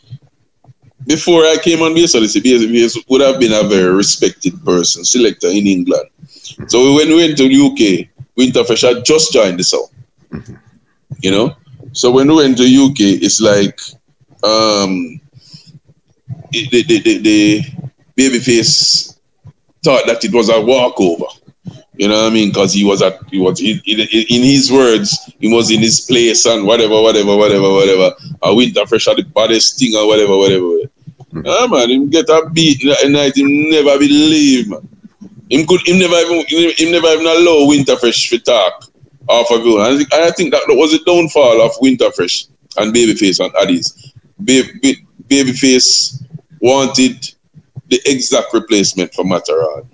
Before 1.05 1.43
I 1.43 1.57
came 1.61 1.83
on 1.83 1.93
BSL, 1.93 2.23
Babyface 2.41 2.97
would 3.09 3.21
have 3.21 3.41
been 3.41 3.53
a 3.53 3.69
very 3.69 3.93
respected 3.93 4.65
person, 4.65 5.05
selector 5.05 5.49
in 5.49 5.67
England. 5.67 6.09
Mm-hmm. 6.21 6.65
So 6.69 6.95
when 6.95 7.09
we 7.09 7.17
went 7.17 7.37
to 7.39 7.49
the 7.49 7.57
UK, 7.67 8.09
Winterfresh 8.39 8.95
had 8.95 9.05
just 9.05 9.33
joined 9.33 9.59
the 9.59 9.65
South. 9.65 9.93
Mm-hmm. 10.31 10.55
You 11.21 11.31
know, 11.31 11.57
so 11.93 12.11
when 12.11 12.29
we 12.29 12.37
went 12.37 12.57
to 12.59 12.65
UK, 12.65 13.21
it's 13.23 13.41
like 13.41 13.79
um, 14.43 15.21
the, 16.51 16.69
the, 16.71 17.01
the, 17.01 17.19
the 17.19 17.63
babyface 18.17 19.12
thought 19.83 20.07
that 20.07 20.25
it 20.25 20.33
was 20.33 20.49
a 20.49 20.61
walkover. 20.61 21.27
You 21.95 22.09
know 22.09 22.23
what 22.23 22.33
I 22.33 22.35
mean? 22.35 22.49
Because 22.49 22.73
he 22.73 22.85
was 22.85 23.03
at 23.03 23.19
he 23.31 23.39
was 23.39 23.61
in, 23.61 23.81
in, 23.85 24.01
in, 24.01 24.43
his 24.43 24.73
words, 24.73 25.31
he 25.39 25.53
was 25.53 25.71
in 25.71 25.81
his 25.81 26.01
place 26.01 26.47
and 26.47 26.67
whatever, 26.67 27.01
whatever, 27.01 27.37
whatever, 27.37 27.71
whatever. 27.71 28.15
A 28.43 28.49
Winterfresh 28.49 29.11
at 29.11 29.17
the 29.19 29.25
baddest 29.25 29.79
thing 29.79 29.95
or 29.95 30.07
whatever, 30.07 30.37
whatever. 30.37 30.65
Mm-hmm. 30.65 31.47
Yeah, 31.47 31.67
man, 31.67 31.91
him 31.91 32.11
get 32.11 32.29
a 32.31 32.49
beat 32.51 32.83
that 32.83 33.09
night, 33.11 33.37
him 33.37 33.71
never 33.71 33.99
believe, 33.99 34.71
man. 34.71 34.89
Him 35.51 35.67
could 35.67 35.87
him 35.87 35.99
never 35.99 36.17
even 36.17 36.45
him 36.49 36.93
never 36.93 37.09
even 37.09 37.27
allow 37.27 37.69
Winterfresh 37.69 38.31
to 38.31 38.39
talk 38.39 38.87
off 39.29 39.51
of 39.51 39.65
you. 39.65 39.79
And 39.81 39.95
I 39.95 39.97
think, 39.99 40.13
I 40.15 40.31
think 40.31 40.53
that 40.53 40.63
was 40.69 40.93
the 40.93 41.05
downfall 41.05 41.61
of 41.61 41.73
Winterfresh 41.73 42.49
and 42.79 42.95
Babyface 42.95 43.45
and 43.45 43.53
Addies. 43.55 44.13
Baby, 44.43 45.07
Babyface 45.29 46.25
wanted 46.61 47.35
the 47.93 48.01
exact 48.11 48.55
replacement 48.55 49.13
for 49.13 49.23
Matterhorn, 49.23 49.87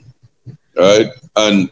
right? 0.77 1.11
And 1.35 1.69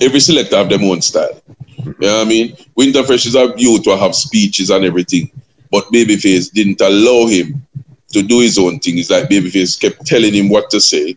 every 0.00 0.18
selector 0.18 0.56
have 0.56 0.68
their 0.68 0.82
own 0.82 1.00
style. 1.00 1.40
You 1.78 1.94
know 2.00 2.18
what 2.18 2.26
I 2.26 2.28
mean? 2.28 2.56
Winterfresh 2.76 3.26
is 3.26 3.36
a 3.36 3.54
youth 3.56 3.84
to 3.84 3.96
have 3.96 4.16
speeches 4.16 4.70
and 4.70 4.84
everything, 4.84 5.30
but 5.70 5.84
Babyface 5.92 6.52
didn't 6.52 6.80
allow 6.80 7.28
him 7.28 7.64
to 8.12 8.22
do 8.22 8.40
his 8.40 8.58
own 8.58 8.80
thing. 8.80 8.98
It's 8.98 9.10
like 9.10 9.28
Babyface 9.28 9.80
kept 9.80 10.04
telling 10.04 10.34
him 10.34 10.48
what 10.48 10.70
to 10.70 10.80
say, 10.80 11.16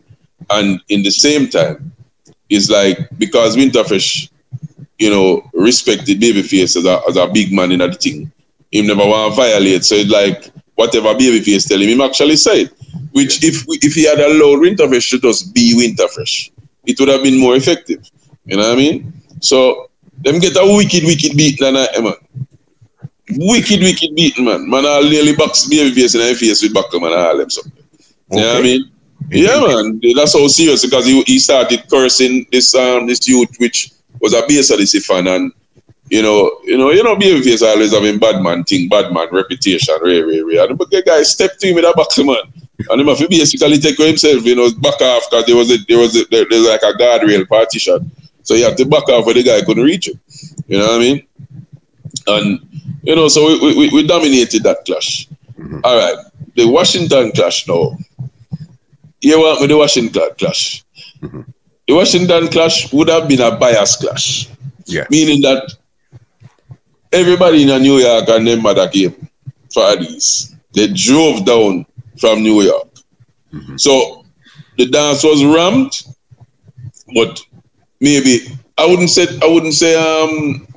and 0.51 0.79
in 0.89 1.01
the 1.01 1.09
same 1.09 1.49
time, 1.49 1.91
it's 2.47 2.69
like 2.69 2.99
because 3.17 3.57
Winterfresh, 3.57 4.29
you 4.99 5.09
know, 5.09 5.49
respected 5.53 6.21
Babyface 6.21 6.77
as 6.77 6.85
a, 6.85 7.01
as 7.09 7.17
a 7.17 7.25
big 7.27 7.51
man 7.51 7.71
in 7.71 7.79
the 7.79 7.91
thing, 7.93 8.31
him 8.71 8.85
never 8.85 9.03
want 9.03 9.33
to 9.33 9.41
violate. 9.41 9.83
So 9.83 9.95
it's 9.95 10.11
like 10.11 10.51
whatever 10.75 11.15
Babyface 11.15 11.67
tell 11.67 11.81
him, 11.81 11.89
him 11.89 12.01
actually 12.01 12.35
said. 12.35 12.69
Which, 13.11 13.43
if 13.43 13.65
if 13.67 13.93
he 13.93 14.05
had 14.05 14.19
allowed 14.19 14.59
Winterfresh 14.63 15.09
to 15.11 15.19
just 15.19 15.53
be 15.53 15.75
Winterfresh, 15.75 16.51
it 16.85 16.99
would 16.99 17.09
have 17.09 17.23
been 17.23 17.39
more 17.39 17.55
effective. 17.55 18.09
You 18.45 18.57
know 18.57 18.69
what 18.69 18.73
I 18.73 18.75
mean? 18.75 19.13
So 19.41 19.89
them 20.21 20.39
get 20.39 20.55
a 20.55 20.65
wicked, 20.65 21.03
wicked 21.03 21.35
beat 21.35 21.59
than 21.59 21.75
I 21.77 21.87
man. 21.99 22.13
Wicked, 23.37 23.81
wicked 23.81 24.15
beat, 24.15 24.37
man. 24.39 24.69
Man, 24.69 24.85
I'll 24.85 25.03
nearly 25.03 25.35
box 25.35 25.67
Babyface 25.67 26.15
in 26.15 26.21
the 26.21 26.35
face 26.35 26.61
with 26.61 26.73
Buckle, 26.73 26.99
man. 26.99 27.13
I'll 27.13 27.37
them 27.37 27.49
something. 27.49 27.83
Okay. 28.31 28.39
You 28.39 28.41
know 28.41 28.53
what 28.53 28.59
I 28.59 28.61
mean? 28.61 28.91
Yeah, 29.29 29.59
man. 29.67 30.01
That's 30.15 30.33
how 30.33 30.47
serious 30.47 30.83
because 30.83 31.05
he, 31.05 31.21
he 31.23 31.39
started 31.39 31.83
cursing 31.89 32.45
this 32.51 32.75
um 32.75 33.07
this 33.07 33.27
youth, 33.27 33.55
which 33.57 33.91
was 34.19 34.33
a 34.33 34.43
base 34.47 34.69
of 34.71 35.03
fan, 35.03 35.27
and 35.27 35.51
you 36.09 36.21
know, 36.21 36.59
you 36.65 36.77
know, 36.77 36.91
you 36.91 37.03
know, 37.03 37.15
Babyface 37.15 37.65
always 37.65 37.93
having 37.93 38.19
bad 38.19 38.41
man 38.41 38.65
thing, 38.65 38.89
bad 38.89 39.13
man 39.13 39.29
reputation, 39.31 39.95
Ray, 40.01 40.21
Ray, 40.21 40.41
Ray. 40.41 40.57
And 40.57 40.77
the 40.77 41.03
guy 41.05 41.23
stepped 41.23 41.61
to 41.61 41.67
him 41.67 41.75
with 41.75 41.85
a 41.85 41.93
box, 41.95 42.17
man. 42.17 42.35
And 42.89 43.01
him 43.01 43.07
have 43.07 43.17
to 43.17 43.27
basically 43.29 43.77
take 43.79 43.97
himself, 43.97 44.45
you 44.45 44.55
know, 44.55 44.71
back 44.79 45.01
off 45.01 45.29
because 45.29 45.45
there 45.45 45.55
was 45.55 45.71
a, 45.71 45.77
there 45.87 45.99
was 45.99 46.15
a, 46.15 46.25
there, 46.25 46.45
there's 46.49 46.67
like 46.67 46.81
a 46.81 46.97
guardrail 46.97 47.47
partition. 47.47 48.11
So 48.43 48.55
he 48.55 48.61
had 48.61 48.77
to 48.77 48.85
back 48.85 49.07
off 49.09 49.25
where 49.25 49.35
the 49.35 49.43
guy 49.43 49.61
couldn't 49.61 49.83
reach 49.83 50.07
him. 50.07 50.19
You 50.67 50.79
know 50.79 50.87
what 50.87 50.95
I 50.95 50.99
mean? 50.99 51.27
And 52.27 52.59
you 53.03 53.15
know, 53.15 53.27
so 53.27 53.45
we, 53.45 53.75
we, 53.75 53.89
we 53.89 54.07
dominated 54.07 54.63
that 54.63 54.85
clash. 54.85 55.27
Mm-hmm. 55.57 55.79
All 55.83 55.97
right. 55.97 56.25
The 56.55 56.65
Washington 56.67 57.31
clash 57.31 57.67
now. 57.67 57.97
Here 59.19 59.37
what 59.37 59.61
with 59.61 59.69
the 59.69 59.77
Washington 59.77 60.29
clash. 60.37 60.83
Mm-hmm. 61.21 61.41
The 61.87 61.93
Washington 61.93 62.47
clash 62.47 62.91
would 62.93 63.09
have 63.09 63.27
been 63.27 63.41
a 63.41 63.55
bias 63.55 63.95
clash. 63.95 64.47
Yeah. 64.85 65.05
Meaning 65.09 65.41
that 65.41 65.73
everybody 67.11 67.63
in 67.63 67.81
New 67.81 67.97
York 67.97 68.27
and 68.29 68.47
them 68.47 68.61
mother 68.61 68.87
came 68.87 69.29
for 69.73 69.95
these. 69.95 70.55
They 70.73 70.87
drove 70.87 71.45
down 71.45 71.85
from 72.21 72.43
New 72.43 72.61
York. 72.61 72.87
Mm-hmm. 73.51 73.77
So 73.77 74.25
the 74.77 74.85
dance 74.85 75.23
was 75.23 75.43
rammed, 75.43 75.91
but 77.13 77.41
maybe 77.99 78.47
I 78.77 78.85
wouldn't 78.85 79.09
say 79.09 79.27
I 79.41 79.47
wouldn't 79.47 79.73
say 79.73 79.95
um 79.95 80.67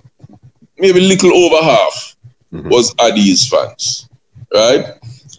maybe 0.79 0.99
a 0.99 1.09
little 1.09 1.33
over 1.33 1.63
half 1.63 2.17
mm-hmm. 2.53 2.69
was 2.69 2.93
Addies 2.95 3.49
fans, 3.49 4.09
right? 4.53 4.87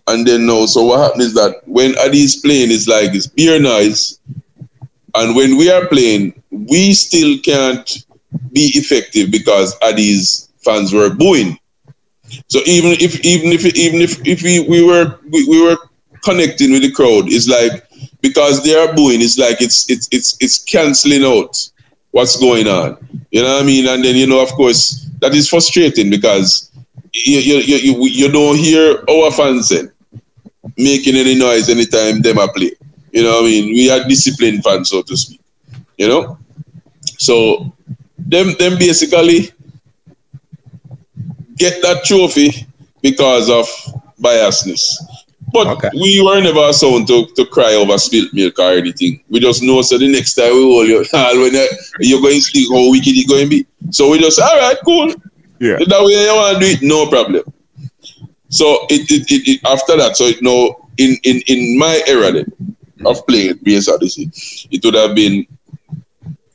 And 0.08 0.26
then 0.26 0.45
now, 0.45 0.68
so 0.68 0.84
what 0.84 0.99
happens 0.99 1.26
is 1.26 1.34
that 1.34 1.62
when 1.66 1.93
Addies 1.93 2.41
playing, 2.41 2.72
it's 2.72 2.88
like 2.88 3.14
it's 3.16 3.28
beer 3.28 3.60
noise, 3.60 4.20
and 5.16 5.36
when 5.36 5.58
we 5.58 5.72
are 5.72 5.88
playing, 5.88 6.41
we 6.51 6.93
still 6.93 7.38
can't 7.39 8.06
be 8.53 8.72
effective 8.76 9.32
because 9.32 9.78
Addies 9.80 10.49
fans 10.64 10.93
were 10.93 11.10
booing. 11.10 11.58
So 12.47 12.60
even 12.66 12.91
if 12.99 13.24
even 13.24 13.51
if 13.51 13.66
even 13.76 14.01
if, 14.01 14.26
if 14.26 14.41
we, 14.43 14.68
we 14.68 14.84
were 14.84 15.20
we, 15.30 15.47
we 15.47 15.62
were 15.62 15.78
connecting 16.26 16.71
with 16.71 16.82
the 16.82 16.91
crowd, 16.91 17.26
it's 17.28 17.47
like 17.47 17.88
because 18.21 18.63
they 18.63 18.76
are 18.76 18.93
booing, 18.93 19.21
it's 19.21 19.38
like 19.38 19.61
it's 19.61 19.89
it's 19.89 20.09
it's 20.11 20.36
it's 20.41 20.63
canceling 20.63 21.23
out 21.23 21.69
what's 22.11 22.38
going 22.38 22.67
on. 22.67 22.97
You 23.32 23.43
know 23.43 23.53
what 23.53 23.63
I 23.63 23.65
mean? 23.65 23.88
And 23.88 24.03
then 24.03 24.15
you 24.15 24.28
know, 24.28 24.41
of 24.41 24.49
course, 24.49 25.07
that 25.21 25.34
is 25.34 25.47
frustrating 25.47 26.09
because 26.09 26.71
you 27.13 27.39
you 27.39 27.57
you, 27.57 27.78
you, 27.78 28.05
you 28.07 28.32
don't 28.32 28.57
hear 28.57 29.03
our 29.09 29.32
fans 29.32 29.69
then 29.69 29.91
making 30.78 31.15
any 31.15 31.36
noise 31.36 31.69
anytime 31.69 32.21
them 32.21 32.39
are 32.39 32.51
play. 32.51 32.71
You 33.11 33.23
know 33.23 33.41
what 33.41 33.45
I 33.45 33.47
mean? 33.47 33.73
We 33.73 33.89
are 33.91 34.05
disciplined 34.07 34.63
fans, 34.63 34.89
so 34.89 35.01
to 35.03 35.15
speak. 35.15 35.41
You 35.97 36.07
know? 36.09 36.38
So 37.17 37.71
them 38.17 38.53
them 38.59 38.78
basically 38.78 39.51
get 41.55 41.82
that 41.82 42.03
trophy 42.03 42.67
because 43.01 43.49
of 43.49 43.65
biasness. 44.19 44.97
But 45.51 45.67
okay. 45.67 45.89
we 45.93 46.21
were 46.21 46.41
never 46.41 46.73
sound 46.73 47.07
to, 47.07 47.27
to 47.35 47.45
cry 47.45 47.73
over 47.75 47.97
spilt 47.97 48.33
milk 48.33 48.59
or 48.59 48.71
anything. 48.71 49.23
We 49.29 49.39
just 49.39 49.63
know 49.63 49.81
so 49.81 49.97
the 49.97 50.11
next 50.11 50.33
time 50.35 50.53
we 50.53 50.63
hold 50.63 50.87
you 50.87 50.97
when 51.41 51.53
you're 51.99 52.21
going 52.21 52.35
to 52.35 52.41
speak 52.41 52.69
how 52.69 52.89
wicked 52.91 53.15
it's 53.15 53.29
going 53.29 53.45
to 53.45 53.49
be. 53.49 53.65
So 53.91 54.09
we 54.09 54.19
just 54.19 54.39
all 54.39 54.57
right, 54.57 54.77
cool. 54.83 55.13
Yeah. 55.59 55.77
That 55.77 56.03
way 56.03 56.25
you 56.25 56.35
want 56.35 56.59
to 56.59 56.65
do 56.65 56.71
it, 56.71 56.81
no 56.81 57.07
problem. 57.07 57.43
So 58.49 58.85
it, 58.89 59.09
it, 59.09 59.31
it, 59.31 59.47
it 59.47 59.61
after 59.65 59.97
that, 59.97 60.17
so 60.17 60.25
it 60.25 60.41
no 60.41 60.87
in, 60.97 61.17
in, 61.23 61.41
in 61.47 61.77
my 61.77 62.01
era 62.07 62.31
then, 62.31 62.75
of 63.05 63.25
playing 63.27 63.55
BSRDC, 63.55 64.67
it 64.71 64.83
would 64.83 64.93
have 64.95 65.15
been 65.15 65.45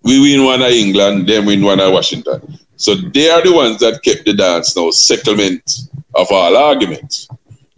we 0.03 0.21
win 0.21 0.45
one 0.45 0.63
at 0.63 0.73
England, 0.73 1.29
then 1.29 1.47
win 1.47 1.63
one 1.63 1.81
at 1.81 1.93
Washington. 1.93 2.59
So 2.77 2.95
they 2.95 3.29
are 3.29 3.43
the 3.43 3.53
ones 3.53 3.81
that 3.81 4.03
kept 4.03 4.25
the 4.25 4.33
dance 4.33 4.75
now, 4.75 4.91
settlement 4.91 5.81
of 6.15 6.27
all 6.31 6.57
arguments. 6.57 7.29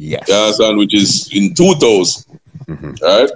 Yes. 0.03 0.29
You 0.29 0.35
understand? 0.35 0.79
Which 0.79 0.95
is 0.95 1.31
in 1.33 1.55
2000. 1.55 2.41
Mm-hmm. 2.67 3.05
Right? 3.05 3.31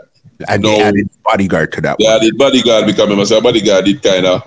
And 0.48 0.62
now, 0.62 0.68
they 0.68 0.82
added 0.82 1.10
bodyguard 1.24 1.72
to 1.72 1.80
that. 1.82 1.96
They 1.98 2.06
one. 2.06 2.16
added 2.16 2.36
bodyguard 2.36 2.86
because 2.86 3.02
remember, 3.02 3.24
say 3.24 3.40
bodyguard 3.40 3.84
did 3.84 4.02
kind 4.02 4.26
of 4.26 4.42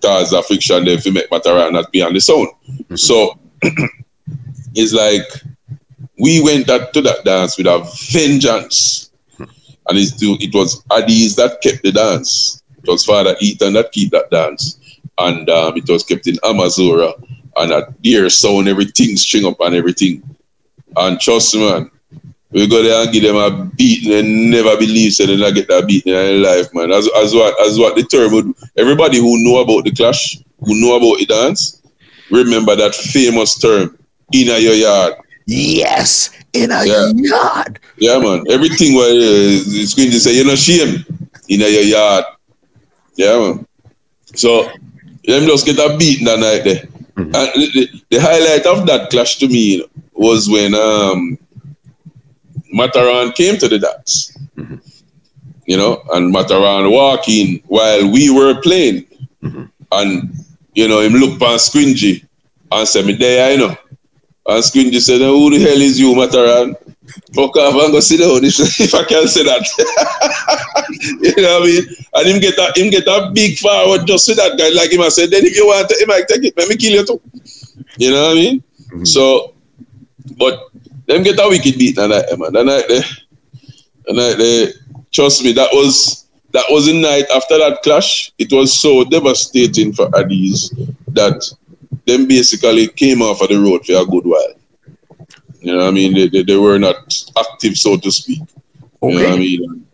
cause 0.00 0.32
a 0.32 0.42
friction 0.42 0.84
there 0.84 0.94
if 0.94 1.04
you 1.04 1.12
make 1.12 1.30
Matterhorn 1.30 1.74
not 1.74 1.92
be 1.92 2.02
on 2.02 2.14
the 2.14 2.20
sound. 2.20 2.48
Mm-hmm. 2.68 2.96
So 2.96 3.38
it's 4.74 4.94
like 4.94 5.26
we 6.18 6.42
went 6.42 6.66
that, 6.68 6.94
to 6.94 7.02
that 7.02 7.24
dance 7.24 7.58
with 7.58 7.66
a 7.66 7.78
vengeance. 8.12 9.10
And 9.38 9.98
it's, 9.98 10.18
to, 10.20 10.36
it 10.40 10.54
was 10.54 10.82
Addies 10.84 11.36
that 11.36 11.60
kept 11.62 11.82
the 11.82 11.92
dance. 11.92 12.62
It 12.82 12.88
was 12.88 13.04
Father 13.04 13.36
Ethan 13.40 13.74
that 13.74 13.92
keep 13.92 14.10
that 14.12 14.30
dance. 14.30 14.78
And 15.18 15.48
um, 15.50 15.76
it 15.76 15.88
was 15.88 16.02
kept 16.02 16.26
in 16.26 16.36
Amazura. 16.36 17.12
And 17.56 17.72
a 17.72 17.94
deer 18.00 18.28
sound, 18.30 18.68
everything 18.68 19.16
string 19.16 19.44
up 19.44 19.60
and 19.60 19.74
everything. 19.74 20.22
And 20.96 21.20
trust 21.20 21.54
me, 21.54 21.70
man, 21.70 21.90
we 22.50 22.66
go 22.66 22.82
there 22.82 23.02
and 23.02 23.12
give 23.12 23.22
them 23.22 23.36
a 23.36 23.64
beating 23.76 24.12
and 24.12 24.50
never 24.50 24.76
believe 24.76 25.12
so 25.12 25.26
they 25.26 25.36
not 25.36 25.54
get 25.54 25.68
that 25.68 25.86
beating 25.86 26.12
in 26.12 26.18
their 26.18 26.34
life, 26.38 26.72
man. 26.72 26.92
As, 26.92 27.08
as 27.16 27.34
what 27.34 27.60
as 27.66 27.78
what 27.78 27.94
the 27.94 28.02
term 28.04 28.32
would 28.32 28.54
everybody 28.76 29.18
who 29.18 29.44
know 29.44 29.60
about 29.60 29.84
the 29.84 29.92
clash, 29.92 30.38
who 30.60 30.80
know 30.80 30.96
about 30.96 31.18
the 31.18 31.26
dance, 31.26 31.82
remember 32.30 32.74
that 32.74 32.94
famous 32.94 33.58
term, 33.58 33.98
in 34.32 34.46
your 34.46 34.74
yard. 34.74 35.14
Yes, 35.46 36.30
in 36.52 36.70
a 36.70 36.84
yeah. 36.84 37.10
yard. 37.14 37.80
Yeah, 37.96 38.18
man. 38.18 38.44
Everything 38.50 38.94
where 38.94 39.10
uh, 39.10 39.64
it's 39.80 39.94
going 39.94 40.10
to 40.10 40.20
say, 40.20 40.36
you're 40.36 40.46
not 40.46 40.58
shame 40.58 41.04
in 41.48 41.60
your 41.60 41.70
yard. 41.70 42.24
Yeah, 43.16 43.38
man. 43.38 43.66
So 44.34 44.70
them 45.24 45.46
just 45.46 45.66
get 45.66 45.78
a 45.78 45.96
beating 45.96 46.26
that 46.26 46.38
night 46.38 46.64
there. 46.64 46.82
Mm-hmm. 47.16 47.34
And 47.34 47.52
the, 47.74 48.02
the, 48.10 48.20
highlight 48.20 48.66
of 48.66 48.86
that 48.86 49.10
clash 49.10 49.38
to 49.38 49.48
me 49.48 49.58
you 49.58 49.78
know, 49.78 49.88
was 50.18 50.50
when 50.50 50.74
um, 50.74 51.38
Matterhorn 52.72 53.32
came 53.32 53.56
to 53.58 53.68
the 53.68 53.78
dance. 53.78 54.36
Mm-hmm. 54.56 54.76
You 55.66 55.76
know, 55.76 56.02
and 56.12 56.32
Matterhorn 56.32 56.90
walking 56.90 57.62
while 57.66 58.10
we 58.10 58.30
were 58.30 58.60
playing. 58.60 59.06
Mm-hmm. 59.42 59.64
And, 59.92 60.34
you 60.74 60.88
know, 60.88 61.00
him 61.00 61.12
look 61.14 61.38
pan 61.38 61.58
Squingy 61.58 62.26
and 62.72 62.88
said, 62.88 63.06
me 63.06 63.14
there, 63.14 63.52
you 63.52 63.58
know. 63.58 63.76
And 64.46 64.64
Squingy 64.64 65.00
said, 65.00 65.20
who 65.20 65.50
the 65.50 65.60
hell 65.60 65.80
is 65.80 66.00
you, 66.00 66.16
Matterhorn? 66.16 66.74
Fuck 67.34 67.56
off 67.56 67.82
and 67.84 67.92
go 67.92 68.00
sit 68.00 68.20
down 68.20 68.40
if 68.42 68.94
I 68.94 69.04
can 69.04 69.28
say 69.28 69.44
that. 69.44 69.64
you 71.20 71.42
know 71.42 71.60
what 71.60 71.62
I 71.62 71.66
mean? 71.66 71.84
And 72.14 72.28
him 72.28 72.40
get 72.40 72.58
a 72.58 72.72
him 72.78 72.90
get 72.90 73.06
a 73.06 73.30
big 73.32 73.56
forward 73.56 74.06
just 74.06 74.28
with 74.28 74.36
that 74.36 74.58
guy 74.58 74.68
like 74.70 74.92
him 74.92 75.00
I 75.00 75.08
said, 75.08 75.30
then 75.30 75.46
if 75.46 75.56
you 75.56 75.66
want 75.66 75.88
to, 75.88 75.96
he 75.98 76.04
might 76.04 76.28
take 76.28 76.44
it, 76.44 76.54
let 76.58 76.68
me 76.68 76.76
kill 76.76 76.92
you 76.92 77.06
too. 77.06 77.20
You 77.96 78.10
know 78.10 78.22
what 78.24 78.32
I 78.32 78.34
mean? 78.34 78.62
Mm-hmm. 78.92 79.04
So 79.04 79.54
but 80.36 80.68
them 81.06 81.22
get 81.22 81.38
a 81.38 81.48
wicked 81.48 81.78
beat 81.78 81.96
that 81.96 82.08
night, 82.08 82.38
man. 82.38 82.52
That 82.52 82.66
night 82.66 82.84
there, 82.88 83.04
that 84.06 84.14
night 84.14 84.36
there, 84.38 84.72
trust 85.12 85.42
me, 85.42 85.52
that 85.52 85.70
was 85.72 86.26
that 86.52 86.64
was 86.70 86.86
the 86.86 87.00
night 87.00 87.26
after 87.34 87.58
that 87.58 87.80
clash. 87.82 88.32
It 88.38 88.52
was 88.52 88.78
so 88.78 89.04
devastating 89.04 89.92
for 89.92 90.08
Addies 90.10 90.70
that 91.08 91.44
them 92.06 92.26
basically 92.26 92.88
came 92.88 93.22
off 93.22 93.42
of 93.42 93.48
the 93.48 93.58
road 93.58 93.84
for 93.84 94.00
a 94.00 94.06
good 94.06 94.24
while. 94.24 94.54
You 95.60 95.72
know 95.72 95.78
what 95.78 95.88
I 95.88 95.90
mean? 95.90 96.14
They, 96.14 96.28
they, 96.28 96.42
they 96.42 96.56
were 96.56 96.78
not 96.78 96.96
active, 97.36 97.76
so 97.76 97.96
to 97.96 98.10
speak. 98.10 98.40
Okay. 99.02 99.14
You 99.14 99.22
know 99.22 99.34
I 99.34 99.38
mean? 99.38 99.86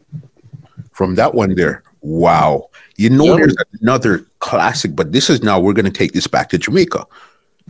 From 0.93 1.15
that 1.17 1.35
one 1.35 1.55
there, 1.55 1.83
wow. 2.03 2.69
You 2.97 3.11
know, 3.11 3.25
yeah. 3.25 3.37
there's 3.37 3.57
another 3.81 4.27
classic, 4.39 4.95
but 4.95 5.11
this 5.11 5.29
is 5.29 5.43
now 5.43 5.59
we're 5.59 5.73
going 5.73 5.87
to 5.87 5.91
take 5.91 6.13
this 6.13 6.29
back 6.29 6.51
to 6.51 6.59
Jamaica. 6.59 7.07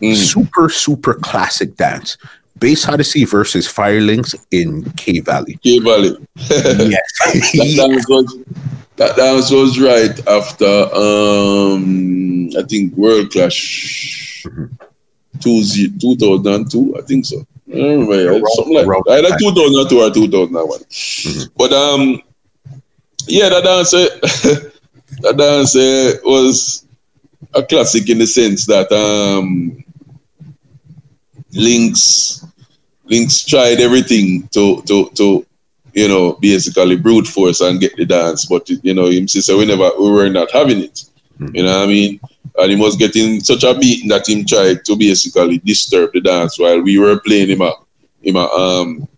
Mm. 0.02 0.14
Super, 0.14 0.68
super 0.68 1.14
classic 1.14 1.76
dance. 1.76 2.18
Bass 2.58 2.88
Odyssey 2.88 3.24
versus 3.24 3.66
Firelinks 3.66 4.34
in 4.50 4.84
K 4.92 5.20
Valley. 5.20 5.58
K 5.62 5.80
Valley. 5.80 6.16
yes. 6.36 7.02
that, 8.96 9.16
dance 9.16 9.50
was, 9.50 9.50
that 9.50 9.50
was 9.50 9.80
right 9.80 10.28
after, 10.28 10.64
um, 10.94 12.50
I 12.56 12.62
think, 12.62 12.94
World 12.96 13.30
Clash 13.30 14.44
mm-hmm. 14.46 14.66
2002, 15.40 16.96
I 16.96 17.02
think 17.02 17.26
so. 17.26 17.44
I 17.72 17.76
don't 17.76 18.06
remember. 18.06 18.46
Something 18.54 18.74
like 18.74 18.86
that. 18.86 19.24
Either 19.24 19.38
2002 19.38 20.00
or 20.00 20.10
2001. 20.10 20.78
Mm-hmm. 20.78 21.42
But, 21.56 21.72
um, 21.72 22.22
yeah, 23.26 23.48
that 23.48 23.64
dance, 23.64 23.90
that 25.22 25.36
dance 25.36 25.74
was 26.24 26.86
a 27.54 27.62
classic 27.62 28.08
in 28.08 28.18
the 28.18 28.26
sense 28.26 28.66
that 28.66 28.90
um, 28.92 29.83
Links 31.54 32.44
Links 33.06 33.44
tried 33.44 33.80
everything 33.80 34.48
to 34.48 34.82
to 34.82 35.10
to 35.14 35.46
you 35.92 36.08
know 36.08 36.32
basically 36.34 36.96
brute 36.96 37.26
force 37.26 37.60
and 37.60 37.80
get 37.80 37.96
the 37.96 38.04
dance, 38.04 38.46
but 38.46 38.68
you 38.68 38.94
know 38.94 39.06
him 39.06 39.28
said 39.28 39.56
we 39.56 39.66
never 39.66 39.90
we 39.98 40.10
were 40.10 40.30
not 40.30 40.50
having 40.50 40.80
it. 40.80 41.04
Mm-hmm. 41.38 41.56
You 41.56 41.62
know 41.64 41.78
what 41.78 41.84
I 41.84 41.86
mean? 41.86 42.20
And 42.56 42.70
he 42.70 42.76
was 42.76 42.96
getting 42.96 43.40
such 43.40 43.64
a 43.64 43.74
beating 43.74 44.08
that 44.08 44.28
him 44.28 44.44
tried 44.46 44.84
to 44.84 44.96
basically 44.96 45.58
disturb 45.58 46.12
the 46.12 46.20
dance 46.20 46.58
while 46.58 46.80
we 46.80 46.98
were 46.98 47.18
playing 47.20 47.50
him 47.50 47.60
a 47.60 47.72
him 48.22 48.36
a 48.36 48.46
um 48.46 49.08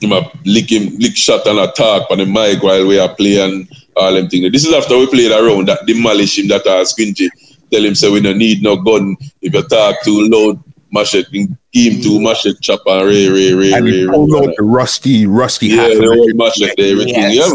him 0.00 0.12
a 0.12 0.30
lick 0.44 0.70
him 0.70 0.96
lick 0.98 1.16
shot 1.16 1.46
and 1.46 1.58
attack 1.58 2.10
on 2.10 2.18
the 2.18 2.26
mic 2.26 2.62
while 2.62 2.86
we 2.86 2.98
are 2.98 3.14
playing 3.14 3.68
all 3.96 4.12
them 4.12 4.28
things. 4.28 4.50
This 4.52 4.66
is 4.66 4.74
after 4.74 4.98
we 4.98 5.06
played 5.06 5.32
around 5.32 5.68
that 5.68 5.86
demolish 5.86 6.38
him 6.38 6.48
that 6.48 6.66
are 6.66 6.82
Squingy. 6.82 7.28
Tell 7.70 7.84
him 7.84 7.94
say 7.94 8.10
we 8.10 8.20
don't 8.20 8.38
need 8.38 8.62
no 8.62 8.76
gun. 8.76 9.16
If 9.40 9.54
you 9.54 9.62
talk 9.62 10.02
too 10.02 10.28
loud, 10.28 10.62
machete, 10.94 11.48
game 11.72 12.00
to 12.02 12.20
machete 12.20 12.58
chop 12.60 12.80
and 12.86 13.06
ray, 13.06 13.28
ray, 13.28 13.52
ray, 13.52 13.72
and 13.72 13.84
ray, 13.84 14.06
pulled 14.06 14.32
ray, 14.32 14.38
out 14.38 14.54
the 14.56 14.62
rusty, 14.62 15.26
rusty 15.26 15.66
yeah, 15.66 15.82
half 15.82 15.90
the 15.90 16.06
old 16.06 16.34
machete, 16.36 16.92
everything. 16.92 17.14
Yes. 17.14 17.52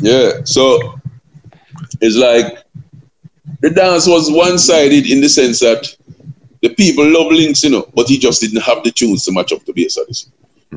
Yeah, 0.00 0.32
yeah. 0.34 0.44
So 0.44 0.98
it's 2.00 2.16
like 2.16 2.64
the 3.60 3.70
dance 3.70 4.06
was 4.06 4.30
one-sided 4.30 5.10
in 5.10 5.20
the 5.20 5.28
sense 5.28 5.60
that 5.60 5.94
the 6.62 6.74
people 6.74 7.06
love 7.06 7.30
Links, 7.30 7.62
you 7.62 7.70
know, 7.70 7.88
but 7.94 8.08
he 8.08 8.18
just 8.18 8.40
didn't 8.40 8.62
have 8.62 8.82
the 8.82 8.90
tunes 8.90 9.24
to 9.26 9.32
match 9.32 9.52
up 9.52 9.64
to 9.64 9.72
be 9.72 9.84
bass 9.84 10.30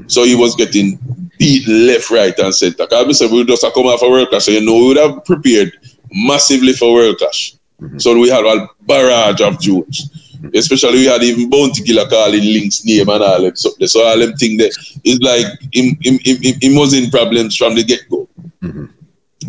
So 0.07 0.23
he 0.23 0.35
was 0.35 0.55
getting 0.55 0.99
beaten 1.39 1.87
left, 1.87 2.11
right, 2.11 2.37
and 2.39 2.53
center. 2.53 2.85
Because 2.85 3.07
we 3.07 3.13
said 3.13 3.31
we 3.31 3.45
just 3.45 3.65
come 3.73 3.87
out 3.87 3.99
for 3.99 4.11
World 4.11 4.29
Clash, 4.29 4.45
so 4.45 4.51
you 4.51 4.61
know 4.61 4.75
we 4.75 4.87
would 4.89 4.97
have 4.97 5.25
prepared 5.25 5.71
massively 6.11 6.73
for 6.73 6.93
World 6.93 7.17
Clash. 7.17 7.55
Mm-hmm. 7.81 7.97
So 7.97 8.19
we 8.19 8.29
had 8.29 8.45
a 8.45 8.67
barrage 8.81 9.41
of 9.41 9.59
tunes. 9.59 10.18
Especially 10.53 10.99
we 10.99 11.05
had 11.05 11.23
even 11.23 11.49
Bounty 11.49 11.83
Killer 11.83 12.07
calling 12.09 12.43
Link's 12.43 12.85
name 12.85 13.09
and 13.09 13.23
all 13.23 13.41
them 13.41 13.55
so, 13.55 13.71
so 13.85 14.03
all 14.03 14.17
them 14.17 14.33
thing 14.33 14.57
there 14.57 14.69
is 15.03 15.19
like 15.21 15.45
him, 15.73 15.97
him, 16.01 16.19
him, 16.23 16.55
him 16.61 16.75
was 16.75 16.93
in 16.93 17.09
problems 17.09 17.55
from 17.57 17.75
the 17.75 17.83
get 17.83 18.07
go. 18.09 18.27
Mm-hmm. 18.61 18.85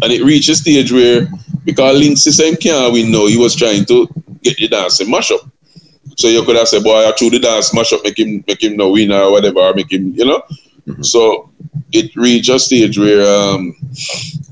And 0.02 0.12
it 0.12 0.22
reached 0.24 0.48
a 0.48 0.54
stage 0.54 0.92
where 0.92 1.28
because 1.64 1.98
Links 1.98 2.24
the 2.24 2.32
same 2.32 2.56
can't 2.56 2.92
win 2.92 3.10
now, 3.10 3.26
he 3.26 3.36
was 3.36 3.54
trying 3.54 3.84
to 3.86 4.08
get 4.42 4.56
the 4.56 4.68
dance 4.68 5.00
and 5.00 5.10
mash 5.10 5.30
up. 5.30 5.40
So 6.16 6.28
you 6.28 6.44
could 6.44 6.56
have 6.56 6.68
said, 6.68 6.82
boy, 6.82 7.08
I 7.08 7.12
threw 7.12 7.30
the 7.30 7.38
dance, 7.38 7.72
mash 7.74 7.92
up, 7.92 8.02
make 8.04 8.18
him 8.18 8.44
make 8.46 8.62
him 8.62 8.76
no 8.76 8.90
winner 8.90 9.22
or 9.22 9.32
whatever, 9.32 9.72
make 9.74 9.92
him, 9.92 10.12
you 10.14 10.24
know. 10.24 10.42
Mm-hmm. 10.86 11.02
So 11.02 11.50
it 11.92 12.14
reached 12.16 12.48
a 12.48 12.58
stage 12.58 12.98
where 12.98 13.22
um, 13.22 13.74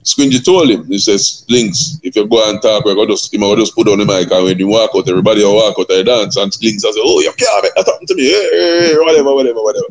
Squingy 0.03 0.45
told 0.45 0.71
him, 0.71 0.87
he 0.87 0.99
says, 0.99 1.45
Links, 1.49 1.99
if 2.03 2.17
you 2.17 2.27
go 2.27 2.49
and 2.49 2.61
talk, 2.61 2.85
to 2.85 3.07
just, 3.07 3.33
he 3.33 3.39
just 3.57 3.75
put 3.75 3.89
on 3.89 3.99
the 3.99 4.05
mic 4.05 4.31
and 4.31 4.45
when 4.45 4.59
you 4.59 4.69
walk 4.69 4.91
out, 4.95 5.09
everybody 5.09 5.45
will 5.45 5.57
walk 5.57 5.79
out 5.79 5.91
and 5.91 6.07
dance. 6.07 6.37
And 6.37 6.53
Links 6.63 6.83
says, 6.83 6.97
oh, 6.99 7.21
you 7.21 7.33
can't 7.33 7.63
make 7.63 7.75
that 7.75 7.87
happen 7.87 8.07
to 8.07 8.15
me, 8.15 8.25
hey, 8.29 8.97
whatever, 8.99 9.35
whatever, 9.35 9.63
whatever. 9.63 9.87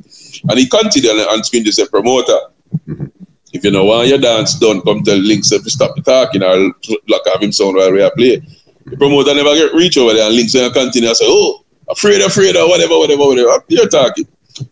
And 0.50 0.60
he 0.60 0.68
continued 0.68 1.12
and, 1.12 1.30
and 1.30 1.44
Squingy 1.44 1.72
said, 1.74 1.90
promoter, 1.90 2.40
mm-hmm. 2.88 3.06
If 3.54 3.64
you 3.64 3.72
know 3.72 3.86
want 3.86 4.10
your 4.10 4.18
dance 4.18 4.60
done, 4.60 4.82
come 4.82 5.04
tell 5.04 5.18
Links 5.18 5.52
if 5.52 5.64
you 5.64 5.70
stop 5.70 5.96
talking 6.04 6.44
or 6.44 6.74
lock 7.08 7.26
off 7.28 7.42
him 7.42 7.52
sound 7.52 7.78
while 7.78 7.92
we 7.92 8.08
playing. 8.12 8.46
The 8.86 8.98
promoter 8.98 9.34
never 9.34 9.56
get 9.56 9.74
reach 9.74 9.98
over 9.98 10.14
there 10.14 10.28
and 10.28 10.36
Links 10.36 10.54
and 10.54 10.72
continue 10.74 11.08
and 11.08 11.18
say, 11.18 11.26
oh, 11.28 11.64
afraid, 11.90 12.22
afraid, 12.22 12.56
or 12.58 12.68
whatever, 12.68 12.98
whatever, 13.00 13.26
whatever. 13.26 13.64
You're 13.70 13.88
talking. 13.88 14.28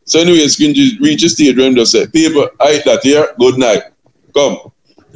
So 0.05 0.19
anyway, 0.19 0.45
Squingy 0.45 0.99
reach 0.99 1.23
a 1.23 1.29
stage 1.29 1.57
where 1.57 1.67
him 1.67 1.75
just 1.75 1.91
say, 1.91 2.07
people, 2.07 2.49
I 2.59 2.81
that 2.85 3.01
here, 3.03 3.27
good 3.39 3.57
night. 3.57 3.83
Come. 4.33 4.71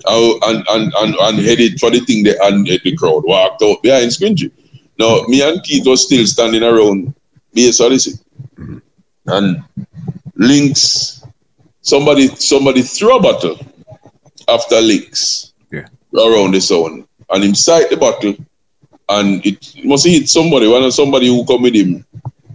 and, 0.06 0.66
and, 0.70 0.94
and, 0.96 1.16
and 1.16 1.40
headed 1.40 1.80
for 1.80 1.92
the 1.92 2.00
thing 2.02 2.24
there 2.24 2.38
and 2.44 2.66
the 2.66 2.96
crowd 2.96 3.24
walked 3.26 3.62
out 3.62 3.82
behind 3.84 4.12
Squingy. 4.12 4.52
Now, 4.98 5.22
me 5.28 5.42
and 5.42 5.64
Keith 5.64 5.86
was 5.86 6.06
still 6.06 6.26
standing 6.26 6.64
around 6.64 7.14
me, 7.54 7.72
sorry, 7.72 7.96
mm-hmm. 7.96 8.78
and 9.28 9.64
Links, 10.36 11.24
somebody 11.82 12.28
somebody 12.36 12.82
threw 12.82 13.18
a 13.18 13.22
bottle 13.22 13.58
after 14.48 14.80
Links 14.80 15.54
yeah. 15.72 15.88
around 16.14 16.54
the 16.54 16.62
zone 16.62 17.08
and 17.30 17.44
inside 17.44 17.90
the 17.90 17.98
bottle 17.98 18.36
and 19.10 19.46
it 19.46 19.74
must 19.84 20.06
hit 20.06 20.30
somebody, 20.30 20.68
one 20.68 20.84
of 20.84 20.94
somebody 20.94 21.28
who 21.28 21.46
come 21.46 21.64
with 21.64 21.76
him 21.76 22.06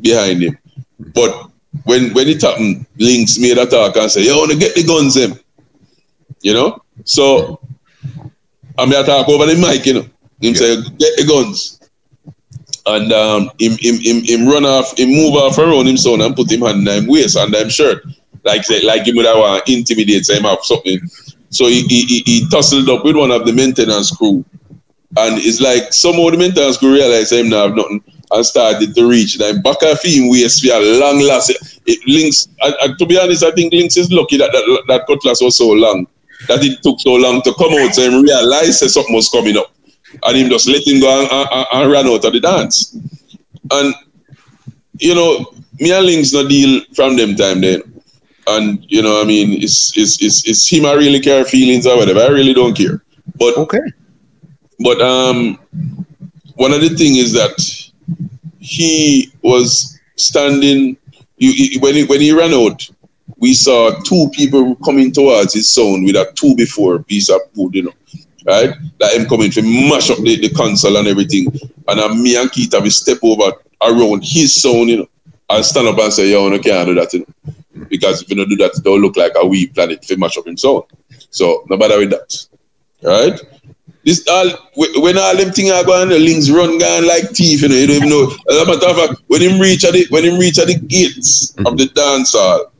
behind 0.00 0.42
him. 0.42 0.56
But 0.98 1.50
when 1.82 2.14
when 2.14 2.28
it 2.28 2.42
happened, 2.42 2.86
Links 2.98 3.38
made 3.38 3.58
a 3.58 3.66
talk 3.66 3.96
and 3.96 4.10
say, 4.10 4.22
You 4.22 4.36
wanna 4.38 4.56
get 4.56 4.74
the 4.74 4.84
guns 4.84 5.16
him. 5.16 5.38
You 6.42 6.54
know? 6.54 6.82
So 7.04 7.60
I 8.78 8.86
mean 8.86 8.94
I 8.94 9.02
talk 9.02 9.28
over 9.28 9.46
the 9.46 9.56
mic, 9.56 9.84
you 9.86 9.94
know. 9.94 10.00
Him 10.00 10.10
yeah. 10.40 10.54
say, 10.54 10.76
get 10.98 11.16
the 11.16 11.26
guns. 11.26 11.80
And 12.86 13.12
um 13.12 13.50
him, 13.58 13.76
him 13.80 13.98
him 14.00 14.22
him 14.22 14.48
run 14.48 14.64
off, 14.64 14.96
him 14.98 15.10
move 15.10 15.34
off 15.34 15.58
around 15.58 15.88
him 15.88 15.96
son 15.96 16.20
and 16.20 16.36
put 16.36 16.50
him 16.50 16.62
hand 16.62 16.86
in 16.86 17.04
him 17.04 17.06
waist 17.06 17.36
and 17.36 17.54
him 17.54 17.68
shirt. 17.68 18.04
Like 18.44 18.64
say, 18.64 18.82
like 18.82 19.06
him 19.06 19.16
would 19.16 19.26
have 19.26 19.62
intimidate 19.66 20.28
him 20.28 20.44
have 20.44 20.62
something. 20.62 21.00
So 21.50 21.66
he, 21.66 21.82
he, 21.82 22.22
he 22.26 22.48
tussled 22.50 22.88
up 22.88 23.04
with 23.04 23.14
one 23.14 23.30
of 23.30 23.46
the 23.46 23.52
maintenance 23.52 24.10
crew. 24.10 24.44
And 25.16 25.38
it's 25.38 25.60
like 25.60 25.92
some 25.92 26.18
of 26.18 26.32
the 26.32 26.38
maintenance 26.38 26.78
crew 26.78 26.92
realize 26.92 27.30
him 27.30 27.48
now 27.48 27.68
have 27.68 27.76
nothing 27.76 28.02
and 28.34 28.44
started 28.44 28.94
to 28.94 29.08
reach. 29.08 29.38
Then 29.38 29.62
back 29.62 29.82
of 29.82 30.02
him 30.02 30.28
waist 30.28 30.64
for 30.64 30.74
a 30.74 30.98
long 30.98 31.20
last. 31.20 31.50
It 31.86 32.00
links. 32.06 32.48
And 32.60 32.98
to 32.98 33.06
be 33.06 33.18
honest, 33.18 33.44
I 33.44 33.52
think 33.52 33.72
links 33.72 33.96
is 33.96 34.10
lucky 34.10 34.36
that 34.38 34.52
that, 34.52 34.84
that 34.88 35.06
cutlass 35.06 35.40
was 35.40 35.56
so 35.56 35.70
long 35.70 36.06
that 36.48 36.62
it 36.62 36.82
took 36.82 37.00
so 37.00 37.14
long 37.14 37.42
to 37.42 37.54
come 37.54 37.72
out. 37.72 37.94
So 37.94 38.02
him 38.02 38.22
realize 38.22 38.80
that 38.80 38.90
something 38.90 39.14
was 39.14 39.28
coming 39.28 39.56
up, 39.56 39.72
and 40.24 40.36
him 40.36 40.48
just 40.48 40.68
let 40.68 40.86
him 40.86 41.00
go 41.00 41.08
and, 41.08 41.30
and, 41.30 41.66
and 41.72 41.92
ran 41.92 42.06
out 42.06 42.24
of 42.24 42.32
the 42.32 42.40
dance. 42.40 42.96
And 43.70 43.94
you 44.98 45.14
know, 45.14 45.52
me 45.78 45.92
and 45.92 46.06
links 46.06 46.32
no 46.32 46.46
deal 46.46 46.82
from 46.94 47.16
them 47.16 47.36
time 47.36 47.60
then. 47.60 47.82
And 48.46 48.84
you 48.88 49.02
know, 49.02 49.22
I 49.22 49.24
mean, 49.24 49.62
it's 49.62 49.96
it's 49.96 50.22
it's, 50.22 50.46
it's 50.46 50.68
him. 50.70 50.84
I 50.84 50.94
really 50.94 51.20
care 51.20 51.44
feelings 51.44 51.86
or 51.86 51.96
whatever. 51.96 52.20
I 52.20 52.28
really 52.28 52.52
don't 52.52 52.76
care. 52.76 53.02
But 53.36 53.56
okay. 53.56 53.80
But 54.80 55.00
um, 55.00 55.58
one 56.56 56.72
of 56.72 56.80
the 56.80 56.90
thing 56.90 57.16
is 57.16 57.32
that 57.32 57.83
he 58.64 59.30
was 59.42 60.00
standing. 60.16 60.96
You, 61.36 61.80
when 61.80 61.94
he 61.94 62.04
when 62.04 62.20
he 62.20 62.32
ran 62.32 62.54
out, 62.54 62.88
we 63.36 63.52
saw 63.52 63.90
two 64.02 64.30
people 64.32 64.74
coming 64.76 65.12
towards 65.12 65.52
his 65.52 65.68
sound 65.68 66.04
with 66.04 66.16
a 66.16 66.32
two 66.34 66.56
before 66.56 67.02
piece 67.02 67.28
of 67.28 67.40
wood, 67.54 67.74
you 67.74 67.82
know, 67.82 67.92
right? 68.46 68.74
That 69.00 69.12
him 69.12 69.26
coming 69.26 69.50
to 69.50 69.62
mash 69.62 70.10
up 70.10 70.18
the, 70.18 70.40
the 70.40 70.48
console 70.50 70.96
and 70.96 71.06
everything. 71.06 71.48
And 71.88 72.00
uh, 72.00 72.14
me 72.14 72.40
and 72.40 72.50
Keith 72.50 72.72
have 72.72 72.90
step 72.90 73.18
over 73.22 73.52
around 73.82 74.24
his 74.24 74.54
sound, 74.62 74.88
you 74.88 74.98
know, 74.98 75.08
and 75.50 75.64
stand 75.64 75.88
up 75.88 75.98
and 75.98 76.12
say, 76.12 76.30
yo, 76.30 76.48
no 76.48 76.58
can't 76.58 76.88
do 76.88 76.94
that, 76.94 77.12
you 77.12 77.20
know? 77.20 77.86
Because 77.88 78.22
if 78.22 78.30
you 78.30 78.36
don't 78.36 78.48
do 78.48 78.56
that, 78.56 78.78
it 78.78 78.82
don't 78.82 79.02
look 79.02 79.16
like 79.18 79.32
a 79.36 79.46
wee 79.46 79.66
planet 79.66 80.00
to 80.02 80.16
mash 80.16 80.38
up 80.38 80.46
his 80.46 80.62
sound. 80.62 80.84
So 81.28 81.64
no 81.68 81.76
matter 81.76 81.98
with 81.98 82.10
that. 82.10 82.46
Right? 83.02 83.38
This 84.04 84.24
all 84.28 84.50
when 84.76 85.16
all 85.16 85.36
them 85.36 85.50
things 85.50 85.70
are 85.70 85.84
going, 85.84 86.10
the 86.10 86.18
links 86.18 86.50
run 86.50 86.78
gone 86.78 87.06
like 87.06 87.30
thief, 87.30 87.62
you 87.62 87.68
know. 87.68 87.74
You 87.74 87.86
don't 87.86 87.96
even 87.96 88.08
know. 88.10 88.30
As 88.50 88.56
a 88.56 88.66
matter 88.66 88.86
of 88.86 88.96
fact, 88.96 89.22
when 89.28 89.40
him 89.40 89.58
reach 89.58 89.84
at 89.84 89.92
the 89.92 90.06
when 90.10 90.24
him 90.24 90.38
reach 90.38 90.58
at 90.58 90.66
the 90.66 90.78
gates 90.78 91.52
mm-hmm. 91.52 91.66
of 91.66 91.78
the 91.78 91.86
dance 91.86 92.32
hall, 92.32 92.72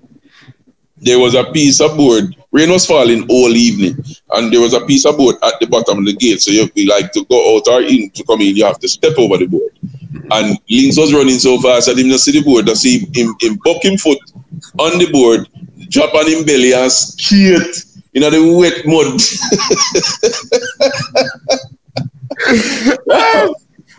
there 0.98 1.18
was 1.18 1.34
a 1.34 1.44
piece 1.44 1.80
of 1.80 1.96
board. 1.96 2.36
Rain 2.52 2.70
was 2.70 2.86
falling 2.86 3.26
all 3.30 3.48
evening, 3.56 3.96
and 4.32 4.52
there 4.52 4.60
was 4.60 4.74
a 4.74 4.84
piece 4.84 5.06
of 5.06 5.16
board 5.16 5.36
at 5.42 5.58
the 5.60 5.66
bottom 5.66 5.98
of 5.98 6.04
the 6.04 6.14
gate. 6.14 6.40
So 6.40 6.50
you 6.50 6.68
like 6.86 7.10
to 7.12 7.24
go 7.24 7.56
out 7.56 7.68
or 7.68 7.80
in 7.82 8.10
to 8.10 8.24
come 8.24 8.42
in, 8.42 8.56
you 8.56 8.64
have 8.64 8.78
to 8.80 8.88
step 8.88 9.18
over 9.18 9.38
the 9.38 9.46
board. 9.46 9.72
And 10.30 10.58
Links 10.70 10.98
was 10.98 11.12
running 11.12 11.38
so 11.38 11.58
fast 11.60 11.86
that 11.86 11.98
him 11.98 12.08
not 12.08 12.20
see 12.20 12.32
the 12.32 12.42
board, 12.42 12.66
to 12.66 12.76
see 12.76 13.00
him, 13.12 13.34
him 13.40 13.58
buck 13.64 13.84
him 13.84 13.96
foot 13.96 14.18
on 14.78 14.98
the 14.98 15.10
board, 15.10 15.48
drop 15.88 16.14
on 16.14 16.28
him 16.28 16.44
belly 16.44 16.72
and 16.72 16.92
skate 16.92 17.84
you 18.14 18.20
know, 18.20 18.30
the 18.30 18.40
wet 18.56 18.86
mud. 18.86 19.20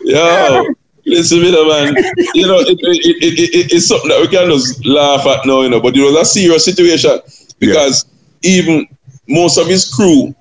Yo, 0.00 0.66
listen, 1.04 1.40
me, 1.40 1.52
man. 1.52 1.94
You 2.34 2.46
know, 2.46 2.58
it, 2.60 2.78
it, 2.80 3.22
it, 3.22 3.38
it, 3.54 3.72
it's 3.72 3.86
something 3.88 4.08
that 4.08 4.20
we 4.20 4.28
can 4.28 4.48
just 4.48 4.84
laugh 4.86 5.26
at 5.26 5.44
now, 5.46 5.60
you 5.62 5.68
know, 5.68 5.80
but 5.80 5.96
it 5.96 6.02
was 6.02 6.16
a 6.16 6.24
serious 6.24 6.64
situation 6.64 7.20
because 7.58 8.06
yeah. 8.42 8.50
even 8.58 8.88
most 9.28 9.58
of 9.58 9.66
his 9.66 9.92
crew 9.92 10.34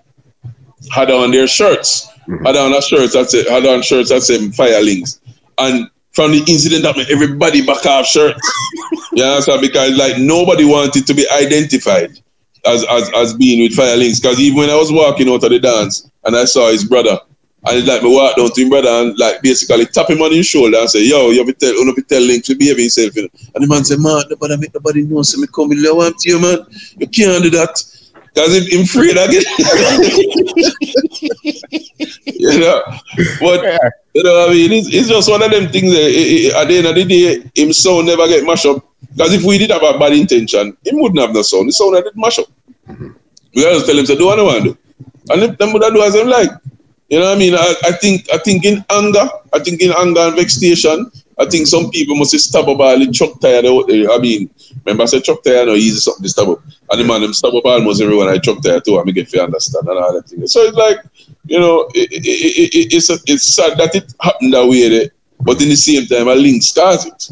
had 0.92 1.12
on 1.12 1.32
their 1.32 1.48
shirts, 1.48 2.08
mm-hmm. 2.28 2.46
had 2.46 2.56
on 2.56 2.74
a 2.74 2.82
shirt 2.82 3.12
that 3.12 3.30
said, 3.30 3.48
had 3.48 3.66
on 3.66 3.82
shirts 3.82 4.10
that 4.10 4.22
said 4.22 4.56
fire 4.56 4.82
links. 4.82 5.20
And 5.58 5.90
from 6.12 6.32
the 6.32 6.40
incident 6.48 6.84
that 6.84 6.96
made 6.96 7.12
everybody 7.12 7.66
back 7.66 7.86
off 7.86 8.06
shirts. 8.06 8.40
yeah, 9.14 9.42
so 9.42 9.60
because 9.60 9.98
like 9.98 10.18
nobody 10.18 10.64
wanted 10.64 11.06
to 11.06 11.14
be 11.14 11.28
identified 11.30 12.22
as 12.66 12.86
as, 12.90 13.12
as 13.16 13.34
being 13.34 13.62
with 13.62 13.74
Fire 13.74 13.96
Links. 13.96 14.20
Because 14.20 14.40
even 14.40 14.60
when 14.60 14.70
I 14.70 14.76
was 14.76 14.92
walking 14.92 15.30
out 15.30 15.44
of 15.44 15.50
the 15.50 15.60
dance 15.60 16.10
and 16.24 16.36
I 16.36 16.46
saw 16.46 16.72
his 16.72 16.84
brother, 16.84 17.20
and 17.68 17.88
like 17.88 18.04
me 18.04 18.14
walk 18.14 18.38
down 18.38 18.52
to 18.52 18.62
him 18.62 18.70
brother 18.70 18.90
and 18.90 19.18
like 19.18 19.42
basically 19.42 19.88
tap 19.88 20.10
him 20.10 20.22
on 20.22 20.32
his 20.32 20.46
shoulder 20.46 20.78
and 20.78 20.90
say, 20.90 21.04
Yo, 21.04 21.32
you 21.32 21.40
have 21.40 21.48
to 21.48 21.54
tell 21.54 21.74
you 21.74 21.86
have 21.86 21.96
to 21.96 22.02
tell 22.04 22.22
Links 22.22 22.48
to 22.48 22.56
behave 22.56 22.78
himself. 22.78 23.16
You 23.16 23.24
know? 23.24 23.30
And 23.56 23.64
the 23.64 23.68
man 23.68 23.84
said, 23.84 24.00
Man, 24.00 24.22
nobody 24.30 24.58
make 24.58 24.74
nobody 24.74 25.04
know 25.04 25.24
so 25.24 25.40
me 25.40 25.48
come 25.48 25.70
with 25.70 25.80
want 25.82 26.20
to 26.20 26.30
you, 26.30 26.40
man. 26.40 26.60
You 26.98 27.08
can't 27.08 27.44
do 27.44 27.50
that. 27.52 27.82
Because 28.36 28.54
if 28.54 28.74
I'm 28.74 28.82
afraid 28.84 29.16
again. 29.16 29.44
you 32.26 32.60
know. 32.60 32.84
But 33.40 33.64
you 34.14 34.24
know, 34.24 34.46
I 34.46 34.50
mean, 34.52 34.74
it's, 34.74 34.94
it's 34.94 35.08
just 35.08 35.30
one 35.30 35.42
of 35.42 35.52
them 35.52 35.72
things 35.72 35.92
that 35.92 36.02
it, 36.02 36.46
it, 36.46 36.54
at 36.54 36.68
the 36.68 36.78
end 36.78 36.88
of 36.88 36.96
the 36.96 37.06
day, 37.06 37.50
him 37.56 37.72
sound 37.72 38.08
never 38.08 38.28
get 38.28 38.44
mashed 38.46 38.66
up. 38.66 38.84
Because 39.16 39.34
if 39.34 39.44
we 39.44 39.58
did 39.58 39.72
have 39.72 39.84
a 39.84 39.98
bad 39.98 40.12
intention, 40.14 40.76
he 40.84 40.92
wouldn't 40.94 41.20
have 41.20 41.34
no 41.34 41.42
sound. 41.42 41.70
The 41.70 41.74
sound 41.74 41.96
did 41.96 42.16
mash 42.16 42.40
up. 42.40 42.48
We 43.56 43.64
gotta 43.64 43.86
tell 43.86 43.98
him, 43.98 44.06
say, 44.06 44.18
do 44.18 44.26
what 44.26 44.40
I 44.40 44.44
want 44.44 44.64
to 44.64 44.70
do. 44.72 44.78
And 45.30 45.44
if 45.44 45.58
them 45.58 45.74
would 45.74 45.82
do 45.82 46.02
as 46.04 46.14
them 46.14 46.28
like. 46.28 46.50
You 47.10 47.20
know 47.20 47.28
what 47.28 47.36
I 47.36 47.40
mean? 47.40 47.54
I, 47.56 47.74
I 47.86 47.92
think 47.94 48.28
I 48.34 48.38
think 48.40 48.66
in 48.66 48.84
anger, 48.90 49.30
I 49.54 49.60
think 49.60 49.82
in 49.82 49.92
anger 49.98 50.22
and 50.22 50.36
vexation, 50.36 51.12
I 51.38 51.46
think 51.46 51.68
some 51.68 51.92
people 51.92 52.16
must 52.16 52.38
stab 52.40 52.68
up 52.68 52.80
all 52.80 53.00
the 53.00 53.12
truck 53.12 53.40
tire. 53.40 53.60
I 53.60 54.18
mean, 54.18 54.50
remember 54.86 55.04
I 55.04 55.06
said 55.06 55.24
truck 55.24 55.44
tire 55.44 55.66
no 55.66 55.76
easy 55.76 56.00
something 56.00 56.28
to 56.28 56.52
up. 56.52 56.64
And 56.92 57.02
the 57.02 57.06
man 57.06 57.22
them 57.22 57.34
stab 57.34 57.54
up 57.54 57.66
almost 57.66 58.02
everyone 58.02 58.30
I 58.30 58.40
truck 58.40 58.62
tire 58.64 58.80
too, 58.80 59.00
I 59.00 59.04
get 59.12 59.30
to 59.30 59.44
understand 59.44 59.88
and 59.88 60.00
all 60.00 60.14
that 60.14 60.28
thing. 60.28 60.46
So 60.48 60.62
it's 60.62 60.78
like, 60.78 60.98
you 61.46 61.60
know, 61.60 61.90
it, 61.94 62.12
it, 62.12 62.26
it, 62.26 62.94
it's 62.94 63.10
it's 63.10 63.56
sad 63.56 63.78
that 63.78 63.96
it 63.96 64.14
happened 64.20 64.54
that 64.54 64.68
way 64.68 65.10
but 65.42 65.62
in 65.62 65.70
the 65.70 65.76
same 65.76 66.08
time, 66.08 66.28
I 66.28 66.34
link 66.34 66.64
starts 66.64 67.06
it. 67.06 67.30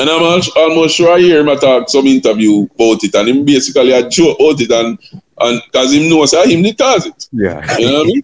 And 0.00 0.08
I'm 0.08 0.42
almost 0.56 0.96
sure 0.96 1.14
I 1.14 1.18
hear 1.20 1.46
him 1.46 1.58
talk 1.58 1.88
some 1.88 2.06
interview 2.06 2.62
about 2.62 3.04
it, 3.04 3.14
and 3.14 3.28
him 3.28 3.44
basically 3.44 3.92
a 3.92 4.08
joke 4.08 4.38
about 4.40 4.60
it, 4.60 4.70
and 4.70 4.98
and 5.40 5.62
because 5.66 5.92
him 5.92 6.08
knows 6.08 6.32
how 6.32 6.44
him 6.44 6.62
the 6.62 6.74
cause 6.74 7.06
it. 7.06 7.28
Yeah. 7.32 7.78
You 7.78 7.86
know 7.86 7.98
what 7.98 8.02
I 8.02 8.06
mean? 8.06 8.22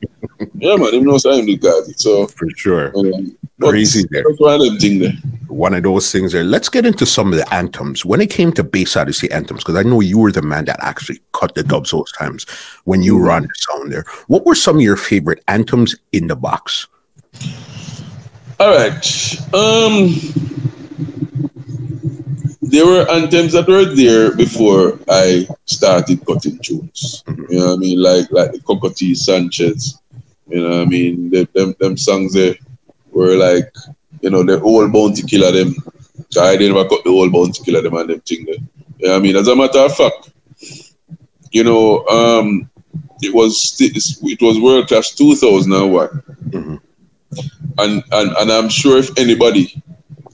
yeah, 0.55 0.77
man, 0.77 0.95
him 0.95 1.05
knows 1.05 1.25
how 1.25 1.33
him 1.33 1.47
the 1.47 1.59
cause 1.59 1.89
it. 1.89 2.01
So 2.01 2.27
for 2.27 2.49
sure. 2.57 2.97
Um, 2.97 3.37
Crazy 3.61 4.07
there. 4.11 4.25
One 4.37 4.61
of, 4.61 4.81
there. 4.81 5.13
one 5.49 5.73
of 5.73 5.83
those 5.83 6.13
things 6.13 6.33
there. 6.33 6.45
Let's 6.45 6.69
get 6.69 6.85
into 6.85 7.07
some 7.07 7.33
of 7.33 7.39
the 7.39 7.55
anthems. 7.55 8.05
When 8.05 8.21
it 8.21 8.29
came 8.29 8.53
to 8.53 8.63
Bass 8.63 8.97
Odyssey 8.97 9.31
anthems, 9.31 9.65
because 9.65 9.77
I 9.77 9.83
know 9.83 10.01
you 10.01 10.19
were 10.19 10.31
the 10.31 10.43
man 10.43 10.67
that 10.67 10.79
actually 10.81 11.21
cut 11.33 11.55
the 11.55 11.63
dubs 11.63 11.91
those 11.91 12.13
times 12.13 12.45
when 12.85 13.03
you 13.03 13.17
were 13.17 13.31
on 13.31 13.43
the 13.43 13.49
sound 13.55 13.93
there. 13.93 14.05
What 14.27 14.45
were 14.45 14.55
some 14.55 14.77
of 14.77 14.83
your 14.83 14.97
favorite 14.97 15.43
anthems 15.49 15.97
in 16.13 16.27
the 16.27 16.37
box? 16.37 16.87
All 18.61 18.77
right. 18.77 19.55
Um 19.55 20.15
there 22.71 22.87
were 22.87 23.09
anthems 23.11 23.53
that 23.53 23.69
were 23.69 23.85
there 23.85 24.35
before 24.35 24.99
I 25.09 25.47
started 25.67 26.25
cutting 26.27 26.59
tunes. 26.59 27.23
Mm-hmm. 27.27 27.53
You 27.53 27.59
know 27.59 27.67
what 27.67 27.75
I 27.75 27.77
mean? 27.77 28.03
Like 28.03 28.31
like 28.31 28.53
the 28.53 28.61
Cocoa 28.61 28.91
Tea 28.91 29.15
Sanchez. 29.15 30.01
You 30.49 30.63
know 30.63 30.71
what 30.71 30.81
I 30.81 30.85
mean? 30.87 31.31
The, 31.31 31.49
them 31.55 31.75
them 31.79 31.97
songs 31.97 32.35
there 32.35 32.55
were 33.11 33.37
like, 33.37 33.73
you 34.21 34.31
know, 34.31 34.43
the 34.43 34.61
old 34.61 34.93
bounty 34.93 35.23
killer 35.23 35.53
them. 35.53 35.75
I 36.39 36.57
didn't 36.57 36.77
ever 36.77 36.89
cut 36.89 37.05
the 37.05 37.11
old 37.11 37.33
bounty 37.33 37.63
killer 37.65 37.83
them 37.83 37.95
and 37.95 38.11
them 38.11 38.21
thing 38.21 38.45
there. 38.45 38.55
You 38.99 39.09
know 39.09 39.13
what 39.13 39.19
I 39.19 39.23
mean? 39.23 39.37
As 39.37 39.49
a 39.49 39.57
matter 39.57 39.81
of 39.81 39.97
fact, 39.97 40.31
you 41.53 41.65
know, 41.65 42.07
um, 42.07 42.71
it 43.23 43.33
was 43.33 43.77
it 43.81 44.41
was 44.41 44.61
World 44.61 44.89
Clash 44.89 45.13
2001. 45.13 46.09
Mm-hmm. 46.09 46.77
And, 47.79 48.03
and 48.13 48.37
and 48.37 48.53
I'm 48.53 48.69
sure 48.69 48.99
if 48.99 49.17
anybody, 49.19 49.83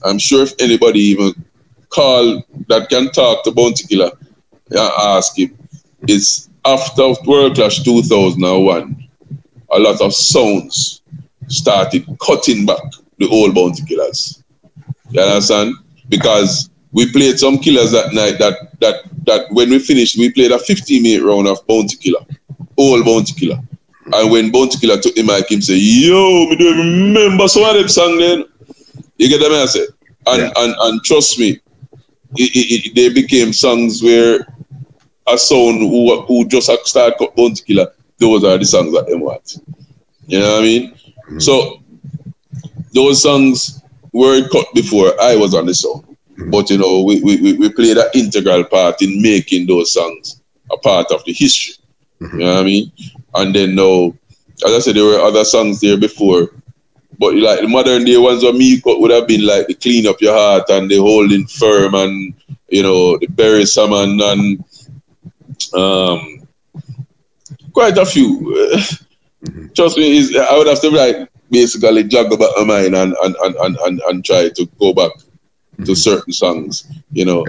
I'm 0.03 0.17
sure 0.19 0.43
if 0.43 0.53
anybody 0.59 0.99
even 0.99 1.33
call 1.93 2.43
that 2.67 2.89
can 2.89 3.11
talk 3.11 3.43
to 3.43 3.51
Bounty 3.51 3.87
Killer 3.87 4.11
and 4.69 4.79
ask 4.79 5.37
him 5.37 5.57
is 6.07 6.49
after 6.65 7.13
World 7.25 7.55
Clash 7.55 7.83
2001, 7.83 9.09
a 9.71 9.79
lot 9.79 10.01
of 10.01 10.13
sounds 10.13 11.01
started 11.47 12.05
cutting 12.19 12.65
back 12.65 12.81
the 13.17 13.27
old 13.29 13.55
bounty 13.55 13.83
killers. 13.85 14.43
You 15.09 15.21
understand? 15.21 15.75
Because 16.09 16.69
we 16.91 17.11
played 17.11 17.39
some 17.39 17.57
killers 17.57 17.91
that 17.91 18.13
night 18.13 18.37
that 18.39 18.79
that 18.79 19.03
that 19.25 19.51
when 19.51 19.69
we 19.69 19.79
finished, 19.79 20.17
we 20.17 20.31
played 20.31 20.51
a 20.51 20.59
15 20.59 21.01
minute 21.03 21.23
round 21.23 21.47
of 21.47 21.65
bounty 21.67 21.97
killer, 21.97 22.25
old 22.77 23.05
bounty 23.05 23.33
killer. 23.33 23.59
And 24.11 24.31
when 24.31 24.51
bounty 24.51 24.77
killer 24.79 24.99
took 24.99 25.15
the 25.15 25.23
mic, 25.23 25.49
him 25.49 25.61
say, 25.61 25.75
Yo, 25.75 26.45
me 26.49 26.55
don't 26.55 26.77
remember 26.77 27.47
some 27.47 27.63
of 27.63 27.75
them 27.75 27.87
song 27.87 28.17
then. 28.17 28.45
You 29.17 29.29
get 29.29 29.39
them 29.39 29.53
I 29.53 29.65
said? 29.65 29.87
And, 30.25 30.41
yeah. 30.41 30.51
and 30.57 30.75
and 30.79 31.03
trust 31.03 31.39
me, 31.39 31.59
it, 32.35 32.87
it, 32.87 32.95
they 32.95 33.09
became 33.09 33.53
songs 33.53 34.01
where 34.01 34.45
a 35.27 35.37
sound 35.37 35.79
who 35.79 36.21
who 36.23 36.47
just 36.47 36.69
start 36.85 37.17
cut 37.17 37.35
bounty 37.35 37.63
killer, 37.63 37.91
those 38.17 38.43
are 38.43 38.57
the 38.57 38.65
songs 38.65 38.93
that 38.93 39.07
they 39.07 39.15
want. 39.15 39.57
You 40.27 40.39
know 40.39 40.53
what 40.53 40.59
I 40.59 40.63
mean? 40.63 40.91
Mm-hmm. 40.91 41.39
So 41.39 41.81
those 42.93 43.21
songs 43.21 43.81
were 44.11 44.47
cut 44.49 44.67
before 44.73 45.19
I 45.21 45.35
was 45.35 45.53
on 45.53 45.65
the 45.65 45.73
song. 45.73 46.15
Mm-hmm. 46.37 46.51
But 46.51 46.69
you 46.69 46.77
know, 46.77 47.03
we, 47.03 47.21
we, 47.21 47.53
we 47.53 47.69
played 47.71 47.97
an 47.97 48.09
integral 48.13 48.63
part 48.65 49.01
in 49.01 49.21
making 49.21 49.67
those 49.67 49.91
songs 49.93 50.41
a 50.71 50.77
part 50.77 51.11
of 51.11 51.23
the 51.25 51.33
history. 51.33 51.75
Mm-hmm. 52.21 52.39
You 52.39 52.45
know 52.45 52.53
what 52.53 52.61
I 52.61 52.63
mean? 52.63 52.91
And 53.35 53.55
then 53.55 53.75
now, 53.75 54.13
as 54.65 54.73
I 54.73 54.79
said, 54.79 54.95
there 54.95 55.05
were 55.05 55.19
other 55.19 55.43
songs 55.43 55.79
there 55.79 55.97
before. 55.97 56.49
But 57.19 57.35
like 57.35 57.61
the 57.61 57.67
modern 57.67 58.05
day 58.05 58.17
ones 58.17 58.43
of 58.43 58.55
me 58.55 58.81
would 58.85 59.11
have 59.11 59.27
been 59.27 59.45
like 59.45 59.67
the 59.67 59.75
clean 59.75 60.07
up 60.07 60.21
your 60.21 60.33
heart 60.33 60.69
and 60.69 60.89
the 60.89 60.97
holding 60.97 61.45
firm 61.47 61.93
and 61.93 62.33
you 62.69 62.81
know, 62.81 63.17
the 63.19 63.27
bury 63.27 63.65
someone 63.65 64.19
and 64.21 64.63
um 65.73 66.47
quite 67.71 67.97
a 67.97 68.05
few. 68.05 68.39
Mm-hmm. 69.45 69.67
Trust 69.75 69.97
me, 69.97 70.17
is 70.17 70.35
I 70.35 70.57
would 70.57 70.67
have 70.67 70.81
to 70.81 70.89
like 70.89 71.29
basically 71.51 72.03
juggle 72.05 72.35
about 72.35 72.57
my 72.57 72.63
mind 72.63 72.95
and 72.95 73.15
and, 73.23 73.35
and, 73.43 73.55
and, 73.55 73.77
and, 73.85 74.01
and 74.07 74.25
try 74.25 74.49
to 74.49 74.65
go 74.79 74.93
back 74.93 75.11
to 75.17 75.81
mm-hmm. 75.81 75.93
certain 75.93 76.33
songs, 76.33 76.87
you 77.11 77.25
know. 77.25 77.45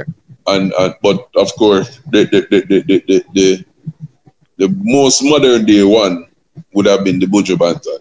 And, 0.46 0.74
and 0.78 0.94
but 1.02 1.28
of 1.36 1.54
course 1.56 2.00
the 2.10 2.24
the, 2.24 2.40
the, 2.50 2.60
the, 2.66 2.80
the, 3.06 3.24
the, 3.32 3.64
the 4.58 4.76
most 4.82 5.22
modern 5.22 5.64
day 5.64 5.82
one 5.84 6.26
would 6.74 6.86
have 6.86 7.04
been 7.04 7.18
the 7.18 7.26
Buju 7.26 7.56
Banton. 7.56 7.98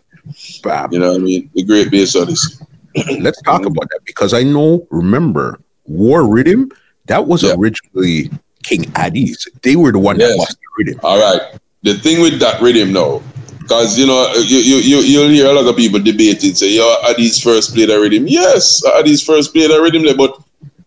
Bam. 0.64 0.92
You 0.92 1.00
know 1.00 1.12
what 1.12 1.22
I 1.22 1.24
mean? 1.24 1.50
The 1.54 1.64
great 1.64 1.92
Bass 1.92 2.16
Odyssey. 2.16 2.64
Let's 3.20 3.42
talk 3.42 3.66
about 3.66 3.90
that 3.90 4.02
because 4.06 4.34
I 4.34 4.44
know, 4.44 4.88
remember, 4.90 5.60
War 5.86 6.28
Rhythm, 6.28 6.72
that 7.06 7.26
was 7.26 7.44
yeah. 7.44 7.56
originally 7.58 8.30
King 8.64 8.84
Addies. 8.94 9.48
They 9.62 9.76
were 9.76 9.92
the 9.92 10.00
one 10.00 10.20
yes. 10.20 10.32
that 10.32 10.38
lost 10.38 10.58
the 10.58 10.84
rhythm. 10.84 11.00
All 11.04 11.20
right. 11.20 11.60
The 11.84 11.96
thing 11.96 12.22
with 12.22 12.40
that 12.40 12.62
rhythm 12.62 12.94
now, 12.94 13.22
because 13.60 13.98
you 14.00 14.08
know, 14.08 14.32
you, 14.36 14.58
you 14.58 14.76
you 14.78 14.98
you'll 15.00 15.30
hear 15.30 15.48
a 15.48 15.54
lot 15.54 15.68
of 15.68 15.76
people 15.76 16.00
debating, 16.00 16.54
say, 16.56 16.76
"Yo, 16.76 16.96
Addies 17.04 17.44
first 17.44 17.74
played 17.74 17.90
a 17.90 18.00
rhythm." 18.00 18.26
Yes, 18.28 18.82
Addies 18.86 19.26
first 19.26 19.54
played 19.54 19.70
a 19.70 19.82
rhythm, 19.82 20.06
but 20.16 20.38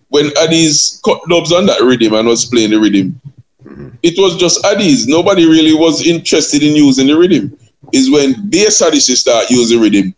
when 0.08 0.26
Addies 0.30 1.02
cut 1.02 1.20
dubs 1.28 1.52
on 1.52 1.66
that 1.66 1.82
rhythm 1.82 2.14
and 2.14 2.26
was 2.26 2.46
playing 2.46 2.70
the 2.70 2.80
rhythm, 2.80 3.20
mm-hmm. 3.62 3.88
it 4.02 4.14
was 4.16 4.36
just 4.36 4.62
Addies. 4.64 5.06
Nobody 5.06 5.46
really 5.46 5.74
was 5.74 6.06
interested 6.06 6.62
in 6.62 6.74
using 6.74 7.08
the 7.08 7.18
rhythm. 7.18 7.58
Is 7.92 8.10
when 8.10 8.48
Bass 8.50 8.82
Odyssey 8.82 9.14
start 9.14 9.50
using 9.50 9.80
rhythm, 9.80 10.14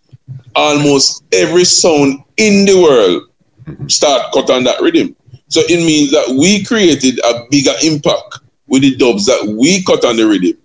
almost 0.54 1.24
every 1.32 1.64
sound 1.64 2.22
in 2.36 2.64
the 2.64 2.80
world 2.80 3.90
start 3.90 4.32
cut 4.32 4.50
on 4.50 4.64
that 4.64 4.80
rhythm. 4.80 5.14
So 5.48 5.60
it 5.68 5.84
means 5.84 6.10
that 6.12 6.36
we 6.38 6.64
created 6.64 7.18
a 7.24 7.46
bigger 7.50 7.72
impact 7.82 8.40
with 8.66 8.82
the 8.82 8.96
dubs 8.96 9.26
that 9.26 9.56
we 9.58 9.82
cut 9.84 10.04
on 10.04 10.16
the 10.16 10.26
rhythm 10.26 10.58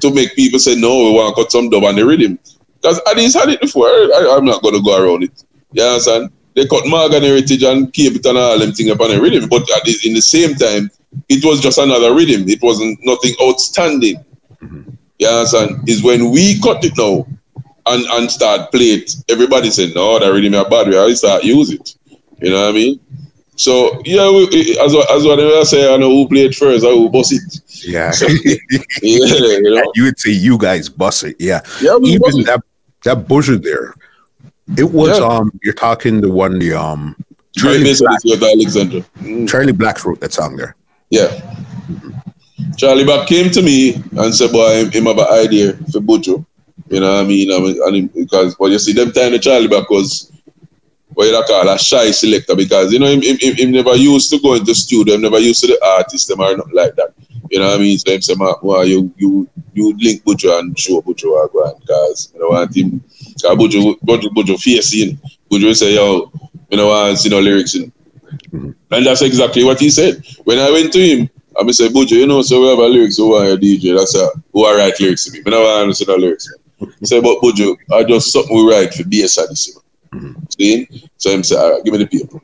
to 0.00 0.14
make 0.14 0.34
people 0.34 0.58
say, 0.58 0.76
no, 0.76 1.04
we 1.04 1.12
want 1.12 1.34
to 1.34 1.42
cut 1.42 1.52
some 1.52 1.70
dub 1.70 1.84
on 1.84 1.96
the 1.96 2.04
rhythm. 2.06 2.38
Because 2.80 3.00
Addies 3.06 3.34
had 3.34 3.48
it 3.48 3.60
before. 3.60 3.86
I, 3.86 4.36
am 4.36 4.44
not 4.44 4.62
going 4.62 4.74
to 4.74 4.82
go 4.82 5.02
around 5.02 5.24
it. 5.24 5.44
You 5.72 5.82
understand? 5.82 6.30
They 6.54 6.66
cut 6.66 6.86
Morgan 6.86 7.22
Heritage 7.22 7.62
and 7.62 7.92
Cape 7.92 8.24
and 8.24 8.38
all 8.38 8.58
them 8.58 8.72
things 8.72 8.90
upon 8.90 9.10
the 9.10 9.20
rhythm. 9.20 9.48
But 9.48 9.62
at 9.76 9.84
the, 9.84 9.96
in 10.04 10.14
the 10.14 10.22
same 10.22 10.54
time, 10.54 10.90
it 11.28 11.44
was 11.44 11.60
just 11.60 11.78
another 11.78 12.14
rhythm. 12.14 12.48
It 12.48 12.62
wasn't 12.62 12.98
nothing 13.02 13.34
outstanding. 13.42 14.24
Mm-hmm. 14.62 14.90
You 15.18 15.28
understand? 15.28 15.88
Is 15.88 16.02
when 16.02 16.30
we 16.30 16.60
cut 16.60 16.84
it 16.84 16.96
now 16.96 17.26
and, 17.86 18.06
and 18.06 18.30
start 18.30 18.70
play 18.70 18.90
it, 18.90 19.12
everybody 19.28 19.70
said, 19.70 19.94
no, 19.94 20.18
that 20.18 20.28
rhythm 20.28 20.54
is 20.54 20.64
bad. 20.68 20.88
We 20.88 21.14
start 21.14 21.44
use 21.44 21.70
it. 21.70 21.94
You 22.40 22.50
know 22.50 22.62
what 22.62 22.70
I 22.70 22.72
mean? 22.72 23.00
So 23.58 24.00
yeah, 24.04 24.30
we, 24.30 24.78
as 24.78 24.94
as 24.94 25.24
what 25.24 25.40
I 25.40 25.64
say, 25.64 25.92
I 25.92 25.96
know 25.96 26.10
who 26.10 26.28
played 26.28 26.54
first, 26.54 26.84
I 26.84 26.90
will 26.90 27.08
boss 27.08 27.32
it. 27.32 27.60
Yeah, 27.84 28.12
so, 28.12 28.26
yeah, 28.44 28.54
you, 29.02 29.62
know? 29.62 29.92
you 29.96 30.04
would 30.04 30.18
say 30.18 30.30
you 30.30 30.56
guys 30.56 30.88
bust 30.88 31.24
it. 31.24 31.36
Yeah, 31.40 31.62
yeah, 31.80 31.96
even 32.00 32.44
that 32.44 32.62
that 33.02 33.26
Buju 33.26 33.60
there, 33.60 33.94
it 34.76 34.92
was 34.92 35.18
yeah. 35.18 35.26
um. 35.26 35.50
You're 35.64 35.74
talking 35.74 36.20
the 36.20 36.30
one 36.30 36.60
the 36.60 36.74
um. 36.74 37.16
Charlie 37.56 37.94
Black, 37.98 38.20
Alexander. 38.24 39.00
Mm. 39.18 39.48
Charlie 39.48 39.72
Black 39.72 40.04
wrote 40.04 40.20
that 40.20 40.32
song 40.32 40.54
there. 40.54 40.76
Yeah. 41.10 41.28
Charlie 42.76 43.04
Black 43.04 43.26
came 43.26 43.50
to 43.50 43.62
me 43.62 43.94
and 44.16 44.34
said, 44.34 44.52
"Boy, 44.52 44.84
him 44.90 45.06
have 45.06 45.18
an 45.18 45.26
idea 45.30 45.72
for 45.90 46.00
Buju." 46.00 46.44
You 46.88 47.00
know 47.00 47.14
what 47.14 47.24
I 47.24 47.28
mean? 47.28 47.52
I 47.52 47.58
mean, 47.60 47.82
and 47.82 48.14
because 48.14 48.54
but 48.54 48.70
you 48.70 48.78
see, 48.78 48.92
them 48.92 49.12
time 49.12 49.32
the 49.32 49.38
Charlie 49.38 49.68
Black 49.68 49.88
was 49.90 50.32
what 51.18 51.26
you 51.26 51.44
call 51.46 51.68
a 51.68 51.78
shy 51.78 52.10
selector 52.12 52.54
because 52.54 52.92
you 52.92 52.98
know 52.98 53.06
him, 53.06 53.20
him, 53.20 53.56
him, 53.56 53.72
never 53.72 53.96
used 53.96 54.30
to 54.30 54.38
go 54.40 54.54
into 54.54 54.74
studio, 54.74 55.14
him 55.14 55.22
never 55.22 55.40
used 55.40 55.60
to 55.60 55.66
the 55.66 55.84
artist, 55.84 56.28
them 56.28 56.40
are 56.40 56.56
not 56.56 56.72
like 56.72 56.94
that. 56.94 57.12
You 57.50 57.58
know 57.58 57.66
what 57.66 57.74
I 57.74 57.78
mean? 57.78 57.98
So 57.98 58.12
him 58.12 58.22
say, 58.22 58.34
well, 58.62 58.86
you 58.86 59.12
you 59.16 59.48
you 59.74 59.96
link 59.98 60.22
Buju 60.22 60.58
and 60.58 60.78
show 60.78 61.02
Buju 61.02 61.36
are 61.36 61.48
going 61.48 61.74
because 61.80 62.30
you 62.32 62.40
know 62.40 62.50
want 62.50 62.76
him 62.76 63.02
because 63.18 63.56
Buju 63.58 63.98
Buju 64.00 64.28
Buju 64.28 64.60
facing 64.60 65.18
Buju 65.50 65.74
say, 65.74 65.94
yo, 65.94 66.30
you 66.70 66.76
know 66.76 66.88
want 66.88 67.24
you 67.24 67.30
know 67.30 67.40
lyrics 67.40 67.74
in. 67.74 67.92
Mm-hmm. 68.52 68.70
And 68.92 69.06
that's 69.06 69.22
exactly 69.22 69.64
what 69.64 69.80
he 69.80 69.90
said. 69.90 70.24
When 70.44 70.58
I 70.58 70.70
went 70.70 70.92
to 70.92 71.00
him, 71.00 71.30
I 71.58 71.70
said, 71.72 71.90
Buju, 71.90 72.12
you 72.12 72.26
know, 72.26 72.42
so 72.42 72.60
we 72.60 72.68
have 72.68 72.78
a 72.78 72.82
lyrics 72.86 73.16
who 73.16 73.34
are 73.34 73.56
DJ, 73.56 73.96
that's 73.96 74.14
a 74.14 74.30
who 74.52 74.64
are 74.64 74.76
write 74.76 74.98
lyrics 75.00 75.24
to 75.24 75.32
me. 75.32 75.42
But 75.42 75.54
I 75.54 75.56
never 75.56 75.82
understand 75.82 76.08
the 76.08 76.18
lyrics. 76.18 76.48
He 77.00 77.06
said, 77.06 77.22
but 77.22 77.40
Buju, 77.40 77.76
I 77.92 78.04
just 78.04 78.32
something 78.32 78.54
we 78.54 78.70
write 78.70 78.94
for 78.94 79.04
Bass 79.04 79.38
Odyssey. 79.38 79.72
Mm-hmm. 80.12 80.44
See? 80.56 81.08
So 81.16 81.32
I'm 81.32 81.42
saying, 81.42 81.60
all 81.60 81.72
right, 81.72 81.84
give 81.84 81.92
me 81.92 81.98
the 81.98 82.06
paper. 82.06 82.40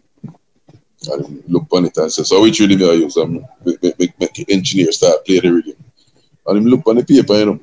And 1.13 1.45
look 1.47 1.67
on 1.73 1.85
it 1.85 1.97
and 1.97 2.13
say, 2.13 2.23
so 2.23 2.43
which 2.43 2.59
rhythm 2.61 2.83
I 2.83 2.93
use? 2.93 3.17
I'm 3.17 3.47
make, 3.65 3.99
make, 3.99 4.19
make 4.19 4.51
engineer 4.51 4.91
start 4.91 5.25
play 5.25 5.39
the 5.39 5.53
rhythm. 5.53 5.77
And 6.47 6.59
him 6.59 6.65
look 6.67 6.87
on 6.87 6.97
the 6.97 7.05
paper, 7.05 7.35
you 7.35 7.47
know. 7.47 7.61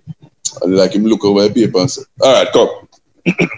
And 0.61 0.75
like 0.75 0.93
him 0.93 1.05
look 1.05 1.25
over 1.25 1.47
the 1.47 1.53
paper 1.53 1.79
and 1.79 1.91
say, 1.91 2.03
all 2.21 2.33
right, 2.33 2.53
come. 2.53 2.87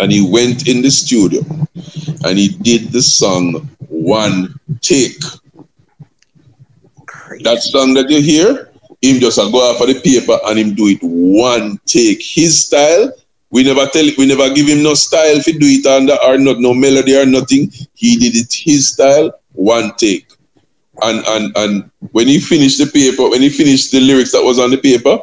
and 0.00 0.12
he 0.12 0.28
went 0.28 0.68
in 0.68 0.82
the 0.82 0.90
studio 0.90 1.40
and 2.24 2.38
he 2.38 2.48
did 2.48 2.92
the 2.92 3.02
song 3.02 3.68
one 3.88 4.58
take. 4.80 5.22
That 7.42 7.62
song 7.62 7.94
that 7.94 8.10
you 8.10 8.22
hear, 8.22 8.70
him 9.02 9.20
just 9.20 9.38
go 9.38 9.58
off 9.58 9.80
of 9.80 9.88
the 9.88 10.00
paper 10.00 10.38
and 10.46 10.58
him 10.58 10.74
do 10.74 10.88
it 10.88 10.98
one 11.02 11.78
take. 11.86 12.22
His 12.22 12.64
style 12.64 13.12
we 13.50 13.62
never 13.62 13.86
tell 13.86 14.04
we 14.18 14.26
never 14.26 14.52
give 14.52 14.66
him 14.66 14.82
no 14.82 14.94
style 14.94 15.36
if 15.36 15.44
he 15.44 15.52
do 15.52 15.66
it 15.66 15.86
under 15.86 16.16
or 16.24 16.36
not, 16.38 16.58
no 16.58 16.74
melody 16.74 17.16
or 17.16 17.26
nothing. 17.26 17.70
He 17.94 18.16
did 18.16 18.36
it 18.36 18.52
his 18.52 18.90
style, 18.90 19.32
one 19.52 19.92
take. 19.96 20.26
And 21.02 21.24
and 21.26 21.56
and 21.56 21.90
when 22.12 22.26
he 22.26 22.40
finished 22.40 22.78
the 22.78 22.86
paper, 22.86 23.28
when 23.30 23.42
he 23.42 23.50
finished 23.50 23.92
the 23.92 24.00
lyrics 24.00 24.32
that 24.32 24.42
was 24.42 24.58
on 24.58 24.70
the 24.70 24.78
paper, 24.78 25.18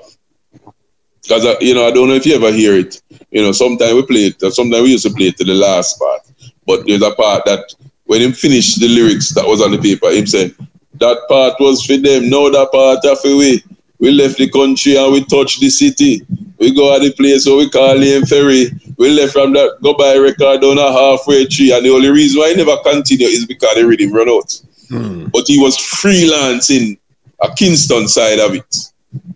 because 1.21 1.45
uh, 1.45 1.55
you 1.59 1.73
know 1.73 1.85
I 1.85 1.91
don't 1.91 2.07
know 2.07 2.15
if 2.15 2.25
you 2.25 2.35
ever 2.35 2.51
hear 2.51 2.75
it. 2.75 3.01
You 3.31 3.41
know, 3.41 3.51
sometimes 3.51 3.93
we 3.93 4.05
play 4.05 4.25
it, 4.27 4.41
sometimes 4.53 4.83
we 4.83 4.91
used 4.91 5.05
to 5.05 5.13
play 5.13 5.27
it 5.27 5.37
to 5.37 5.43
the 5.43 5.55
last 5.55 5.99
part. 5.99 6.21
But 6.65 6.87
there's 6.87 7.01
a 7.01 7.13
part 7.15 7.45
that 7.45 7.73
when 8.05 8.21
he 8.21 8.31
finished 8.31 8.79
the 8.79 8.87
lyrics 8.87 9.33
that 9.33 9.45
was 9.45 9.61
on 9.61 9.71
the 9.71 9.79
paper, 9.79 10.09
him 10.11 10.27
said, 10.27 10.55
That 10.95 11.25
part 11.27 11.59
was 11.59 11.83
for 11.85 11.97
them, 11.97 12.29
no 12.29 12.49
that 12.49 12.71
part 12.71 13.03
of 13.05 13.19
we. 13.23 13.63
We 13.99 14.11
left 14.11 14.37
the 14.37 14.49
country 14.49 14.97
and 14.97 15.13
we 15.13 15.23
touched 15.23 15.61
the 15.61 15.69
city. 15.69 16.21
We 16.57 16.75
go 16.75 16.93
at 16.93 17.01
the 17.01 17.13
place 17.13 17.45
where 17.45 17.55
we 17.55 17.69
call 17.69 17.95
Lane 17.95 18.25
Ferry. 18.25 18.69
We 18.97 19.11
left 19.11 19.31
from 19.31 19.53
that 19.53 19.77
go 19.81 19.93
by 19.93 20.17
record 20.17 20.61
down 20.61 20.77
a 20.77 20.91
halfway 20.91 21.45
tree. 21.45 21.71
And 21.71 21.85
the 21.85 21.91
only 21.91 22.09
reason 22.09 22.41
why 22.41 22.49
he 22.49 22.55
never 22.55 22.75
continue 22.83 23.27
is 23.27 23.45
because 23.45 23.75
the 23.75 23.87
rhythm 23.87 24.11
run 24.11 24.27
out. 24.27 24.59
Hmm. 24.89 25.27
But 25.27 25.45
he 25.47 25.57
was 25.57 25.77
freelancing 25.77 26.97
a 27.41 27.53
Kingston 27.53 28.09
side 28.09 28.39
of 28.39 28.55
it. 28.55 28.75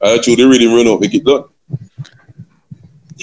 And 0.01 0.19
actually 0.19 0.35
the 0.35 0.47
rhythm 0.47 0.73
run 0.73 0.87
out, 0.87 0.99
make 0.99 1.13
it 1.13 1.23
done. 1.23 1.45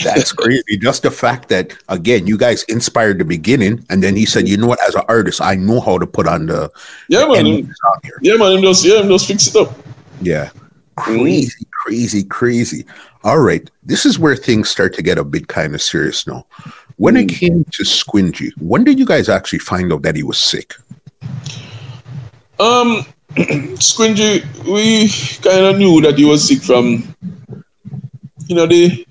That's 0.02 0.32
crazy. 0.40 0.76
Just 0.78 1.02
the 1.02 1.10
fact 1.10 1.48
that 1.50 1.76
again, 1.88 2.26
you 2.26 2.36
guys 2.36 2.64
inspired 2.64 3.18
the 3.18 3.24
beginning, 3.24 3.84
and 3.90 4.02
then 4.02 4.16
he 4.16 4.26
said, 4.26 4.48
"You 4.48 4.56
know 4.56 4.66
what? 4.66 4.82
As 4.86 4.94
an 4.94 5.02
artist, 5.08 5.40
I 5.40 5.54
know 5.54 5.80
how 5.80 5.98
to 5.98 6.06
put 6.06 6.26
on 6.26 6.46
the 6.46 6.70
yeah, 7.08 7.20
the 7.20 7.42
man. 7.42 7.74
Yeah, 8.22 8.36
man. 8.36 8.62
Just 8.62 8.84
yeah, 8.84 9.02
just 9.02 9.28
fix 9.28 9.48
it 9.48 9.56
up. 9.56 9.72
Yeah, 10.20 10.50
crazy, 10.96 11.66
crazy, 11.70 12.24
crazy. 12.24 12.84
All 13.22 13.40
right, 13.40 13.68
this 13.82 14.04
is 14.04 14.18
where 14.18 14.36
things 14.36 14.68
start 14.68 14.94
to 14.94 15.02
get 15.02 15.18
a 15.18 15.24
bit 15.24 15.48
kind 15.48 15.74
of 15.74 15.82
serious 15.82 16.26
now. 16.26 16.46
When 16.96 17.16
it 17.16 17.28
mm. 17.28 17.34
came 17.34 17.64
to 17.64 17.82
Squingy, 17.82 18.50
when 18.60 18.84
did 18.84 18.98
you 18.98 19.06
guys 19.06 19.28
actually 19.28 19.58
find 19.60 19.92
out 19.92 20.02
that 20.02 20.16
he 20.16 20.22
was 20.22 20.38
sick? 20.38 20.74
Um, 22.60 23.04
Squingy, 23.34 24.44
we 24.64 25.08
kind 25.42 25.66
of 25.66 25.78
knew 25.78 26.00
that 26.02 26.16
he 26.18 26.24
was 26.24 26.46
sick 26.46 26.62
from, 26.62 27.14
you 28.46 28.54
know, 28.54 28.66
the 28.66 29.06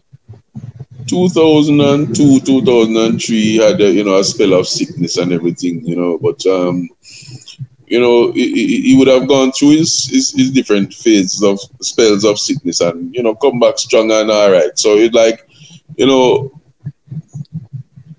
2002, 1.07 2.39
2003 2.41 3.55
had 3.57 3.81
a, 3.81 3.91
you 3.91 4.03
know 4.03 4.17
a 4.17 4.23
spell 4.23 4.53
of 4.53 4.67
sickness 4.67 5.17
and 5.17 5.31
everything, 5.31 5.85
you 5.85 5.95
know. 5.95 6.17
But 6.17 6.45
um, 6.45 6.89
you 7.88 7.99
know, 7.99 8.31
he, 8.31 8.81
he 8.81 8.97
would 8.97 9.07
have 9.07 9.27
gone 9.27 9.51
through 9.51 9.77
his, 9.77 10.05
his, 10.05 10.31
his 10.31 10.51
different 10.51 10.93
phases 10.93 11.43
of 11.43 11.59
spells 11.81 12.25
of 12.25 12.39
sickness 12.39 12.81
and 12.81 13.13
you 13.13 13.21
know 13.21 13.35
come 13.35 13.59
back 13.59 13.77
stronger 13.77 14.15
and 14.15 14.31
all 14.31 14.51
right. 14.51 14.77
So 14.80 14.97
it's 14.97 15.13
like, 15.13 15.47
you 15.97 16.07
know, 16.07 16.59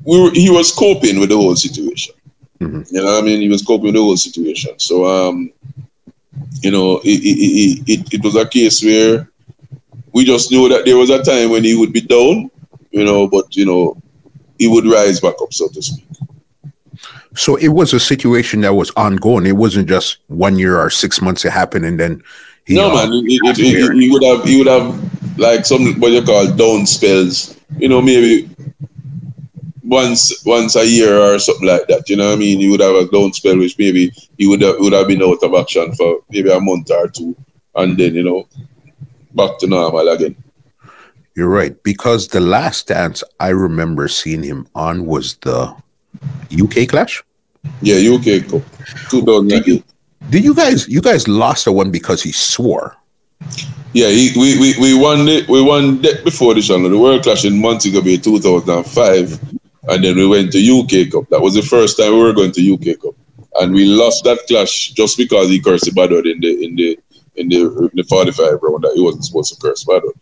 we 0.04 0.20
were, 0.22 0.30
he 0.32 0.50
was 0.50 0.70
coping 0.70 1.18
with 1.18 1.30
the 1.30 1.36
whole 1.36 1.56
situation. 1.56 2.14
Mm-hmm. 2.60 2.94
You 2.94 3.02
know, 3.02 3.18
I 3.18 3.22
mean, 3.22 3.40
he 3.40 3.48
was 3.48 3.62
coping 3.62 3.86
with 3.86 3.94
the 3.94 4.00
whole 4.00 4.16
situation. 4.16 4.78
So 4.78 5.06
um, 5.06 5.52
you 6.60 6.70
know, 6.70 6.98
it, 6.98 7.20
it, 7.22 7.82
it, 7.86 8.14
it 8.14 8.24
was 8.24 8.36
a 8.36 8.46
case 8.46 8.82
where 8.82 9.28
we 10.12 10.24
just 10.24 10.50
knew 10.50 10.68
that 10.68 10.84
there 10.84 10.96
was 10.96 11.10
a 11.10 11.22
time 11.22 11.50
when 11.50 11.64
he 11.64 11.76
would 11.76 11.92
be 11.92 12.00
down, 12.00 12.50
you 12.94 13.04
know, 13.04 13.26
but, 13.26 13.54
you 13.56 13.66
know, 13.66 14.00
he 14.58 14.68
would 14.68 14.86
rise 14.86 15.20
back 15.20 15.34
up, 15.42 15.52
so 15.52 15.68
to 15.68 15.82
speak. 15.82 16.06
So 17.36 17.56
it 17.56 17.68
was 17.68 17.92
a 17.92 18.00
situation 18.00 18.60
that 18.60 18.74
was 18.74 18.90
ongoing. 18.96 19.46
It 19.46 19.56
wasn't 19.56 19.88
just 19.88 20.18
one 20.28 20.56
year 20.56 20.78
or 20.78 20.88
six 20.90 21.20
months 21.20 21.44
it 21.44 21.50
happened 21.50 21.84
and 21.84 21.98
then 21.98 22.22
he, 22.64 22.76
no 22.76 22.90
uh, 22.90 22.94
man, 22.94 23.12
he, 23.26 23.38
he, 23.56 24.00
he, 24.00 24.10
would 24.10 24.22
have 24.22 24.44
he 24.44 24.56
would 24.56 24.66
have 24.66 25.38
like 25.38 25.66
some 25.66 26.00
what 26.00 26.12
you 26.12 26.22
call 26.22 26.50
down 26.54 26.86
spells. 26.86 27.60
You 27.76 27.88
know, 27.88 28.00
maybe 28.00 28.48
once 29.82 30.42
once 30.46 30.74
a 30.76 30.86
year 30.86 31.18
or 31.18 31.38
something 31.38 31.66
like 31.66 31.86
that. 31.88 32.08
You 32.08 32.16
know 32.16 32.28
what 32.28 32.36
I 32.36 32.38
mean? 32.38 32.60
He 32.60 32.70
would 32.70 32.80
have 32.80 32.94
a 32.94 33.06
down 33.10 33.34
spell, 33.34 33.58
which 33.58 33.78
maybe 33.78 34.12
he 34.38 34.46
would 34.46 34.62
have, 34.62 34.76
would 34.78 34.94
have 34.94 35.08
been 35.08 35.22
out 35.22 35.42
of 35.42 35.54
action 35.54 35.92
for 35.94 36.20
maybe 36.30 36.50
a 36.50 36.60
month 36.60 36.90
or 36.90 37.08
two, 37.08 37.36
and 37.74 37.98
then 37.98 38.14
you 38.14 38.22
know 38.22 38.48
back 39.34 39.58
to 39.58 39.66
normal 39.66 40.08
again. 40.08 40.36
You're 41.34 41.48
right 41.48 41.80
because 41.82 42.28
the 42.28 42.40
last 42.40 42.88
dance 42.88 43.24
I 43.40 43.48
remember 43.48 44.08
seeing 44.08 44.42
him 44.42 44.68
on 44.74 45.06
was 45.06 45.36
the 45.38 45.74
UK 46.52 46.88
Clash. 46.88 47.22
Yeah, 47.82 47.96
UK 47.96 48.48
Cup, 48.48 48.62
2008. 49.10 49.82
Did 50.30 50.44
you 50.44 50.54
guys 50.54 50.88
you 50.88 51.00
guys 51.00 51.26
lost 51.26 51.64
the 51.64 51.72
one 51.72 51.90
because 51.90 52.22
he 52.22 52.32
swore? 52.32 52.96
Yeah, 53.92 54.08
he, 54.08 54.32
we, 54.36 54.58
we, 54.58 54.74
we 54.80 54.98
won 54.98 55.28
it. 55.28 55.48
We 55.48 55.62
won 55.62 56.02
that 56.02 56.24
before 56.24 56.54
this 56.54 56.66
channel. 56.68 56.88
The 56.88 56.98
World 56.98 57.22
Clash 57.22 57.44
in 57.44 57.60
Montego 57.60 58.00
Bay 58.00 58.16
2005 58.16 59.54
and 59.88 60.04
then 60.04 60.16
we 60.16 60.26
went 60.26 60.52
to 60.52 60.58
UK 60.58 61.12
Cup. 61.12 61.28
That 61.30 61.40
was 61.40 61.54
the 61.54 61.62
first 61.62 61.98
time 61.98 62.12
we 62.12 62.22
were 62.22 62.32
going 62.32 62.52
to 62.52 62.74
UK 62.74 63.00
Cup, 63.00 63.14
and 63.56 63.72
we 63.72 63.84
lost 63.84 64.24
that 64.24 64.38
clash 64.48 64.92
just 64.92 65.16
because 65.16 65.48
he 65.48 65.60
cursed 65.60 65.94
Badod 65.94 66.30
in 66.30 66.40
the 66.40 66.64
in 66.64 66.76
the 66.76 66.98
in 67.36 67.48
the, 67.48 67.88
in 67.88 67.90
the 67.94 68.04
45 68.04 68.62
round 68.62 68.84
that 68.84 68.92
he 68.94 69.02
wasn't 69.02 69.24
supposed 69.24 69.54
to 69.54 69.60
curse 69.60 69.84
Badod. 69.84 70.12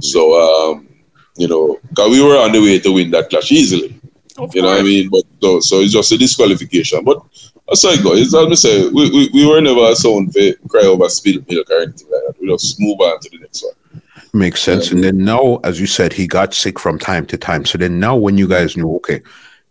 So 0.00 0.72
um, 0.72 0.88
you 1.36 1.48
know, 1.48 1.78
because 1.88 2.10
we 2.10 2.22
were 2.22 2.38
on 2.38 2.52
the 2.52 2.60
way 2.60 2.78
to 2.78 2.92
win 2.92 3.10
that 3.10 3.30
clash 3.30 3.52
easily. 3.52 4.00
Of 4.38 4.54
you 4.54 4.60
course. 4.60 4.62
know 4.62 4.68
what 4.68 4.80
I 4.80 4.82
mean? 4.82 5.08
But 5.08 5.22
so, 5.40 5.60
so 5.60 5.80
it's 5.80 5.92
just 5.92 6.12
a 6.12 6.18
disqualification. 6.18 7.04
But 7.04 7.22
as 7.70 7.84
I 7.84 7.96
go, 8.02 8.14
it's 8.14 8.34
as 8.34 8.48
me 8.48 8.54
say, 8.54 8.88
we, 8.88 9.10
we, 9.10 9.30
we 9.32 9.46
were 9.46 9.60
never 9.60 9.90
a 9.90 9.96
sound 9.96 10.32
for 10.32 10.52
cry 10.68 10.82
over 10.82 11.08
spilled 11.08 11.48
milk 11.48 11.70
or 11.70 11.82
anything 11.82 12.08
like 12.10 12.22
that. 12.26 12.34
We 12.40 12.48
just 12.48 12.80
move 12.80 13.00
on 13.00 13.20
to 13.20 13.30
the 13.30 13.38
next 13.38 13.64
one. 13.64 14.02
Makes 14.32 14.62
sense. 14.62 14.90
And 14.90 15.02
then 15.02 15.18
now, 15.18 15.56
as 15.64 15.80
you 15.80 15.86
said, 15.86 16.12
he 16.12 16.26
got 16.26 16.52
sick 16.52 16.78
from 16.78 16.98
time 16.98 17.24
to 17.26 17.38
time. 17.38 17.64
So 17.64 17.78
then 17.78 17.98
now, 17.98 18.16
when 18.16 18.36
you 18.36 18.46
guys 18.46 18.76
knew, 18.76 18.94
okay, 18.96 19.22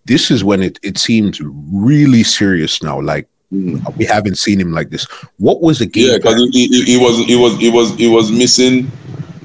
this 0.06 0.32
is 0.32 0.44
when 0.44 0.64
it, 0.64 0.80
it 0.82 0.98
seems 0.98 1.40
really 1.42 2.24
serious 2.24 2.82
now. 2.82 3.00
Like 3.00 3.28
mm. 3.54 3.96
we 3.98 4.06
haven't 4.06 4.40
seen 4.40 4.60
him 4.60 4.72
like 4.72 4.90
this. 4.90 5.06
What 5.38 5.62
was 5.62 5.80
the 5.80 5.86
game? 5.86 6.10
Yeah, 6.10 6.18
because 6.18 6.50
he, 6.52 6.68
he, 6.68 6.84
he, 6.84 6.98
was 6.98 7.18
he 7.26 7.36
was 7.36 7.58
he 7.58 7.70
was 7.70 7.96
he 7.96 8.08
was 8.08 8.32
missing 8.32 8.92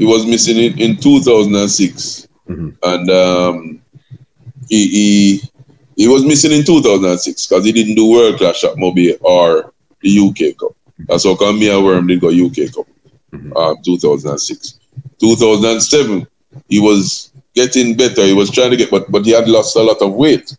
he 0.00 0.06
was 0.06 0.24
missing 0.24 0.56
in, 0.56 0.80
in 0.80 0.96
2006, 0.96 2.26
mm-hmm. 2.48 2.70
and 2.82 3.10
um, 3.10 3.82
he, 4.66 4.88
he 4.88 5.42
he 5.94 6.08
was 6.08 6.24
missing 6.24 6.52
in 6.52 6.64
2006 6.64 7.46
because 7.46 7.64
he 7.66 7.72
didn't 7.72 7.96
do 7.96 8.10
World 8.10 8.38
Clash 8.38 8.64
at 8.64 8.76
Mobay 8.76 9.18
or 9.20 9.74
the 10.00 10.18
UK 10.18 10.58
Cup. 10.58 10.74
That's 11.00 11.24
how 11.24 11.36
come 11.36 11.58
me 11.58 11.68
and 11.68 11.84
Worm 11.84 12.06
did 12.06 12.22
go 12.22 12.28
UK 12.28 12.72
Cup, 12.74 12.86
mm-hmm. 13.30 13.54
um, 13.54 13.76
2006. 13.84 14.78
2007, 15.20 16.26
he 16.70 16.80
was 16.80 17.30
getting 17.54 17.94
better. 17.94 18.24
He 18.24 18.32
was 18.32 18.50
trying 18.50 18.70
to 18.70 18.78
get, 18.78 18.90
but 18.90 19.12
but 19.12 19.26
he 19.26 19.32
had 19.32 19.48
lost 19.48 19.76
a 19.76 19.82
lot 19.82 20.00
of 20.00 20.14
weight, 20.14 20.56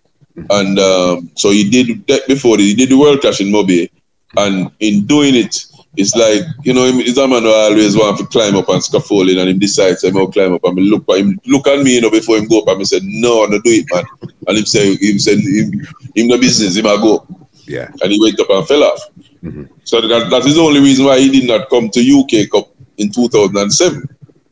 and 0.52 0.78
um, 0.78 1.32
so 1.36 1.50
he 1.50 1.68
did 1.68 2.06
that 2.06 2.28
before. 2.28 2.58
He 2.60 2.76
did 2.76 2.90
the 2.90 2.98
World 3.00 3.22
Clash 3.22 3.42
in 3.42 3.48
Mobay, 3.48 3.90
and 4.38 4.70
in 4.80 5.08
doing 5.08 5.34
it, 5.34 5.66
it's 5.98 6.16
like 6.16 6.44
you 6.64 6.74
know, 6.74 6.86
he's 6.86 7.18
a 7.18 7.28
man 7.28 7.44
who 7.44 7.52
always 7.52 7.98
want 7.98 8.18
to 8.20 8.26
climb 8.28 8.56
up 8.56 8.70
and 8.70 8.84
scaffolding, 8.84 9.38
and 9.38 9.50
he 9.50 9.54
decides 9.54 10.04
I'm 10.04 10.14
gonna 10.14 10.32
climb 10.32 10.54
up. 10.54 10.64
and 10.64 10.78
look 10.78 11.10
at 11.10 11.18
him, 11.18 11.40
look 11.46 11.68
at 11.68 11.84
me, 11.84 11.96
you 11.96 12.02
know, 12.02 12.12
before 12.12 12.38
him 12.38 12.48
go 12.48 12.62
up, 12.62 12.68
and 12.70 12.80
he 12.80 12.86
said, 12.86 13.04
"No, 13.04 13.46
no, 13.46 13.60
do 13.60 13.72
it, 13.72 13.86
man." 13.94 14.04
And 14.48 14.58
he 14.58 14.66
said, 14.66 14.98
"He 15.00 15.20
said, 15.20 15.40
him, 15.40 15.88
him 16.16 16.28
no 16.28 16.38
business, 16.38 16.78
him 16.78 16.86
a 16.86 16.98
go." 16.98 17.26
Yeah. 17.68 17.90
And 18.02 18.12
he 18.12 18.20
went 18.20 18.40
up 18.40 18.50
and 18.50 18.68
fell 18.68 18.84
off. 18.84 19.00
Mm-hmm. 19.44 19.64
So 19.84 20.02
that, 20.02 20.30
that 20.30 20.46
is 20.46 20.56
the 20.56 20.62
only 20.62 20.82
reason 20.82 21.06
why 21.06 21.20
he 21.20 21.30
did 21.30 21.48
not 21.48 21.70
come 21.70 21.90
to 21.90 22.00
UK 22.00 22.50
Cup 22.52 22.74
in 22.98 23.12
2007. 23.12 24.04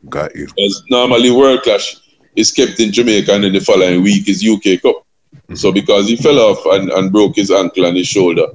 Got 0.08 0.34
you. 0.34 0.46
Because 0.46 0.84
normally 0.90 1.30
World 1.30 1.62
Clash 1.62 1.96
is 2.36 2.50
kept 2.50 2.80
in 2.80 2.92
Jamaica 2.92 3.32
and 3.32 3.44
then 3.44 3.52
the 3.52 3.60
following 3.60 4.02
week 4.02 4.28
is 4.28 4.46
UK 4.46 4.80
Cup. 4.80 5.04
Mm-hmm. 5.34 5.54
So 5.54 5.72
because 5.72 6.08
he 6.08 6.16
fell 6.16 6.38
off 6.38 6.64
and, 6.66 6.90
and 6.90 7.12
broke 7.12 7.36
his 7.36 7.50
ankle 7.50 7.84
and 7.84 7.96
his 7.96 8.08
shoulder, 8.08 8.46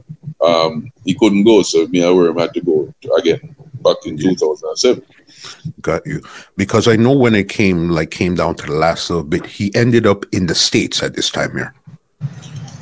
um, 0.42 0.92
he 1.04 1.14
couldn't 1.14 1.44
go. 1.44 1.62
So 1.62 1.88
me 1.88 2.06
and 2.06 2.16
Worm 2.16 2.38
had 2.38 2.54
to 2.54 2.62
go 2.62 2.94
again 3.18 3.56
back 3.82 3.98
in 4.06 4.18
yeah. 4.18 4.32
2007. 4.32 5.06
Got 5.82 6.06
you. 6.06 6.22
Because 6.58 6.88
I 6.88 6.96
know 6.96 7.14
when 7.14 7.36
it 7.36 7.50
came 7.50 7.90
like 7.90 8.12
came 8.12 8.36
down 8.36 8.56
to 8.56 8.66
the 8.66 8.74
last 8.74 9.10
little 9.10 9.24
bit, 9.24 9.46
he 9.46 9.74
ended 9.76 10.06
up 10.06 10.26
in 10.32 10.48
the 10.48 10.56
States 10.56 11.04
at 11.04 11.16
this 11.16 11.30
time 11.30 11.52
here. 11.52 11.74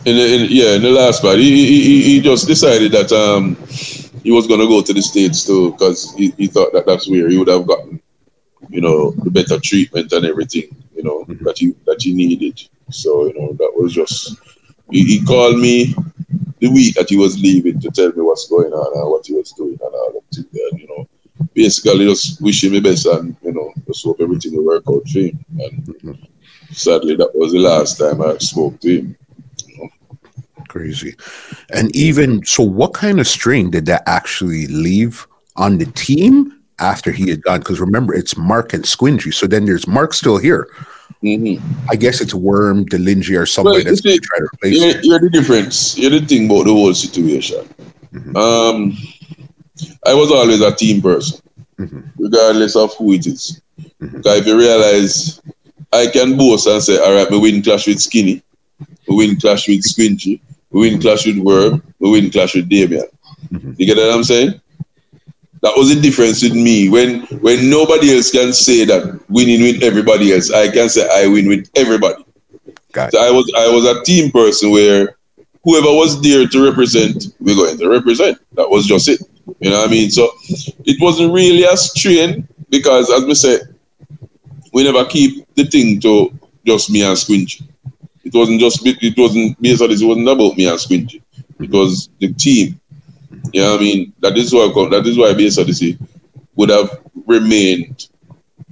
In, 0.05 0.17
the, 0.17 0.35
in 0.35 0.47
yeah, 0.49 0.75
in 0.75 0.81
the 0.81 0.91
last 0.91 1.21
part, 1.21 1.37
he, 1.37 1.65
he, 1.65 2.03
he 2.03 2.21
just 2.21 2.45
decided 2.45 2.91
that 2.91 3.11
um, 3.11 3.55
he 4.21 4.31
was 4.31 4.47
going 4.47 4.59
to 4.59 4.67
go 4.67 4.81
to 4.81 4.93
the 4.93 5.01
States 5.01 5.45
too 5.45 5.71
because 5.71 6.13
he, 6.15 6.31
he 6.31 6.47
thought 6.47 6.73
that 6.73 6.85
that's 6.85 7.09
where 7.09 7.29
he 7.29 7.37
would 7.37 7.47
have 7.47 7.65
gotten 7.65 8.01
you 8.69 8.81
know, 8.81 9.11
the 9.11 9.29
better 9.29 9.59
treatment 9.59 10.11
and 10.13 10.25
everything, 10.25 10.75
you 10.95 11.03
know, 11.03 11.23
mm-hmm. 11.25 11.43
that 11.45 11.57
he 11.57 11.75
that 11.85 12.01
he 12.01 12.13
needed. 12.13 12.61
So, 12.89 13.27
you 13.27 13.33
know, 13.33 13.53
that 13.53 13.71
was 13.75 13.93
just 13.93 14.37
he, 14.89 15.03
he, 15.05 15.25
called 15.25 15.59
me 15.59 15.95
the 16.63 16.71
week 16.71 16.95
that 16.95 17.09
he 17.09 17.17
was 17.17 17.37
leaving 17.41 17.77
to 17.77 17.91
tell 17.91 18.07
me 18.13 18.21
what's 18.21 18.47
going 18.47 18.71
on 18.71 18.97
and 18.97 19.11
what 19.11 19.25
he 19.25 19.33
was 19.33 19.51
doing 19.51 19.73
and 19.73 19.81
all 19.81 20.13
that 20.13 20.33
thing 20.33 20.45
and, 20.71 20.79
you 20.79 20.87
know, 20.87 21.05
basically 21.53 22.05
just 22.05 22.41
wishing 22.41 22.71
me 22.71 22.79
best 22.79 23.05
and, 23.05 23.35
you 23.43 23.51
know, 23.51 23.73
just 23.85 24.05
hope 24.05 24.21
everything 24.21 24.55
will 24.55 24.65
work 24.65 24.83
out 24.87 25.05
for 25.09 25.19
him. 25.19 25.45
And 25.59 26.27
sadly 26.71 27.17
that 27.17 27.35
was 27.35 27.51
the 27.51 27.59
last 27.59 27.97
time 27.97 28.21
I 28.21 28.37
spoke 28.37 28.79
to 28.79 28.99
him. 28.99 29.17
Crazy. 30.69 31.17
And 31.73 31.93
even 31.93 32.45
so 32.45 32.63
what 32.63 32.93
kind 32.93 33.19
of 33.19 33.27
strain 33.27 33.69
did 33.69 33.85
that 33.87 34.03
actually 34.07 34.67
leave 34.67 35.27
on 35.57 35.79
the 35.79 35.85
team 35.87 36.63
after 36.79 37.11
he 37.11 37.29
had 37.29 37.43
gone. 37.43 37.59
Because 37.59 37.81
remember, 37.81 38.13
it's 38.13 38.37
Mark 38.37 38.73
and 38.73 38.85
Squingy. 38.85 39.33
So 39.33 39.47
then 39.47 39.65
there's 39.65 39.85
Mark 39.85 40.13
still 40.13 40.37
here. 40.37 40.69
Mm-hmm. 41.23 41.89
I 41.89 41.95
guess 41.95 42.19
it's 42.19 42.33
Worm, 42.33 42.85
Delingy, 42.85 43.39
or 43.39 43.45
somebody 43.45 43.77
well, 43.77 43.85
that's 43.85 44.01
going 44.01 44.17
to 44.17 44.21
try 44.21 44.39
to 44.39 44.45
replace 44.53 44.79
you're, 44.79 45.01
you're, 45.03 45.19
the 45.19 45.29
difference. 45.29 45.97
You're 45.97 46.11
the 46.11 46.19
thing 46.19 46.45
about 46.45 46.65
the 46.65 46.73
whole 46.73 46.93
situation. 46.93 47.59
Mm-hmm. 48.13 48.35
Um, 48.35 48.97
I 50.05 50.13
was 50.13 50.31
always 50.31 50.61
a 50.61 50.75
team 50.75 51.01
person, 51.01 51.41
mm-hmm. 51.79 52.01
regardless 52.17 52.75
of 52.75 52.93
who 52.95 53.13
it 53.13 53.25
is. 53.25 53.61
Mm-hmm. 53.79 54.17
Because 54.17 54.39
if 54.39 54.47
you 54.47 54.57
realize, 54.57 55.41
I 55.93 56.07
can 56.07 56.37
boast 56.37 56.67
and 56.67 56.83
say, 56.83 56.97
all 56.97 57.13
right, 57.13 57.29
we 57.29 57.39
win 57.39 57.61
clash 57.61 57.87
with 57.87 58.01
Skinny, 58.01 58.43
we 59.07 59.15
win 59.15 59.39
clash 59.39 59.67
with 59.67 59.83
Squingy, 59.83 60.41
we 60.71 60.89
win 60.89 60.99
clash 60.99 61.25
with 61.25 61.37
Worm, 61.37 61.81
we 61.99 62.11
win 62.11 62.29
clash 62.29 62.55
with 62.55 62.67
Damien. 62.67 63.07
Mm-hmm. 63.51 63.73
You 63.77 63.85
get 63.85 63.97
what 63.97 64.13
I'm 64.13 64.23
saying? 64.23 64.59
That 65.63 65.77
was 65.77 65.95
the 65.95 66.01
difference 66.01 66.43
with 66.43 66.53
me. 66.53 66.89
When 66.89 67.21
when 67.39 67.69
nobody 67.69 68.13
else 68.13 68.29
can 68.31 68.51
say 68.51 68.83
that 68.83 69.19
winning 69.29 69.61
with 69.61 69.81
everybody 69.81 70.33
else, 70.33 70.51
I 70.51 70.69
can 70.69 70.89
say 70.89 71.07
I 71.09 71.25
win 71.27 71.47
with 71.47 71.69
everybody. 71.75 72.25
So 73.11 73.17
I 73.17 73.31
was 73.31 73.49
I 73.57 73.69
was 73.69 73.85
a 73.85 74.03
team 74.03 74.29
person 74.29 74.71
where 74.71 75.15
whoever 75.63 75.87
was 75.87 76.21
there 76.21 76.45
to 76.45 76.65
represent, 76.65 77.27
we're 77.39 77.55
going 77.55 77.77
to 77.77 77.89
represent. 77.89 78.39
That 78.53 78.69
was 78.69 78.85
just 78.85 79.07
it. 79.07 79.21
You 79.61 79.69
know 79.69 79.77
what 79.79 79.87
I 79.87 79.91
mean? 79.91 80.11
So 80.11 80.29
it 80.83 81.01
wasn't 81.01 81.33
really 81.33 81.63
a 81.63 81.77
strain 81.77 82.45
because 82.69 83.09
as 83.09 83.23
we 83.23 83.33
said, 83.33 83.73
we 84.73 84.83
never 84.83 85.05
keep 85.05 85.47
the 85.55 85.63
thing 85.63 86.01
to 86.01 86.37
just 86.65 86.89
me 86.89 87.03
and 87.03 87.15
Squingy. 87.15 87.63
It 88.25 88.33
wasn't 88.33 88.59
just 88.59 88.81
it 88.85 89.17
wasn't 89.17 89.61
basically 89.61 89.95
it 89.95 90.05
wasn't 90.05 90.27
about 90.27 90.57
me 90.57 90.67
and 90.67 90.77
Squingy. 90.77 91.21
It 91.61 91.71
was 91.71 92.09
the 92.19 92.33
team. 92.33 92.81
You 93.51 93.61
know 93.61 93.71
what 93.71 93.81
I 93.81 93.83
mean? 93.83 94.13
That 94.19 94.37
is 94.37 94.53
why 94.53 94.67
that 94.89 95.05
is 95.05 95.17
why 95.17 95.33
Bass 95.33 95.57
Odyssey 95.57 95.97
would 96.55 96.69
have 96.69 97.01
remained 97.27 98.07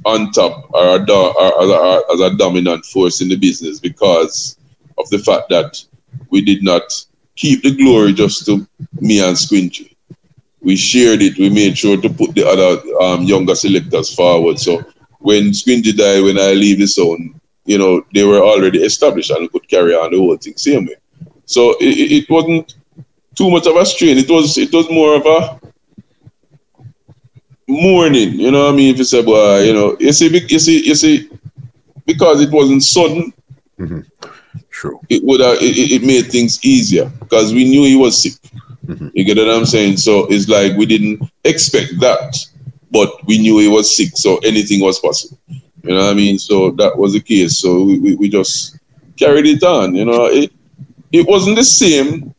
on 0.06 0.32
top 0.32 0.70
or, 0.74 0.96
a, 0.96 1.12
or 1.12 1.64
as, 1.64 1.70
a, 1.70 2.02
as 2.14 2.20
a 2.22 2.38
dominant 2.38 2.86
force 2.86 3.22
in 3.22 3.30
the 3.30 3.36
business 3.36 3.80
because 3.80 4.58
of 4.98 5.10
the 5.10 5.20
fact 5.20 5.50
that 5.50 5.84
we 6.30 6.42
did 6.44 6.64
not 6.64 6.84
keep 7.36 7.64
the 7.64 7.76
glory 7.76 8.14
just 8.14 8.46
to 8.46 8.68
me 9.00 9.20
and 9.20 9.36
Squingy. 9.36 9.96
we 10.62 10.76
shared 10.76 11.22
it. 11.22 11.38
We 11.38 11.50
made 11.50 11.78
sure 11.78 12.00
to 12.00 12.10
put 12.10 12.34
the 12.36 12.48
other 12.48 12.82
um, 13.04 13.24
younger 13.24 13.56
selectors 13.56 14.14
forward. 14.14 14.60
So 14.60 14.84
when 15.20 15.52
Squingy 15.52 15.96
died, 15.96 16.24
when 16.24 16.40
I 16.40 16.54
leave 16.54 16.80
the 16.80 16.88
zone, 16.88 17.40
you 17.66 17.78
know, 17.78 18.06
they 18.14 18.24
were 18.24 18.42
already 18.42 18.84
established 18.84 19.32
and 19.32 19.52
could 19.52 19.68
carry 19.68 19.94
on 19.94 20.12
the 20.12 20.18
whole 20.18 20.38
thing 20.38 20.58
same 20.58 20.86
way. 20.86 20.96
So 21.46 21.76
it, 21.80 22.24
it 22.24 22.30
wasn't 22.30 22.76
too 23.36 23.50
much 23.50 23.68
of 23.68 23.76
a 23.76 23.86
strain. 23.86 24.18
It 24.18 24.30
was 24.30 24.58
it 24.58 24.72
was 24.74 24.90
more 24.90 25.16
of 25.16 25.26
a 25.26 25.62
mourning. 27.68 28.40
You 28.40 28.52
know 28.52 28.66
what 28.66 28.74
I 28.74 28.78
mean? 28.78 28.94
If 28.94 28.98
you 29.00 29.04
say, 29.04 29.24
boy, 29.24 29.62
you 29.62 29.74
know, 29.74 29.98
you 30.00 30.12
see, 30.12 30.28
you 30.28 30.60
see, 30.60 30.86
you 30.86 30.96
see, 30.96 31.30
because 32.06 32.42
it 32.42 32.52
wasn't 32.52 32.84
sudden. 32.84 33.34
Mm-hmm. 33.80 34.02
True. 34.70 35.00
It 35.10 35.24
would 35.24 35.40
have, 35.42 35.58
it, 35.62 35.92
it 35.92 36.04
made 36.04 36.32
things 36.32 36.64
easier 36.64 37.12
because 37.20 37.54
we 37.54 37.66
knew 37.66 37.84
he 37.84 37.96
was 37.96 38.22
sick. 38.22 38.34
Mm-hmm. 38.86 39.10
You 39.14 39.24
get 39.24 39.38
what 39.38 39.50
I'm 39.50 39.66
saying? 39.66 39.98
So 39.98 40.28
it's 40.30 40.48
like 40.48 40.76
we 40.76 40.86
didn't 40.86 41.22
expect 41.44 42.00
that, 42.00 42.38
but 42.90 43.26
we 43.26 43.38
knew 43.38 43.60
he 43.60 43.68
was 43.68 43.96
sick, 43.96 44.10
so 44.16 44.38
anything 44.40 44.82
was 44.82 45.00
possible. 45.00 45.38
You 45.84 45.96
know 45.96 46.06
what 46.06 46.12
I 46.12 46.14
mean? 46.14 46.40
So 46.40 46.72
that 46.72 46.98
was 46.98 47.14
the 47.14 47.22
case. 47.22 47.60
So 47.60 47.84
we, 47.84 48.00
we, 48.00 48.16
we 48.16 48.30
just 48.30 48.78
carried 49.18 49.46
it 49.46 49.64
on. 49.64 49.96
You 49.96 50.06
know, 50.06 50.26
it 50.26 50.52
it 51.12 51.28
wasn't 51.28 51.58
the 51.58 51.64
same 51.64 52.34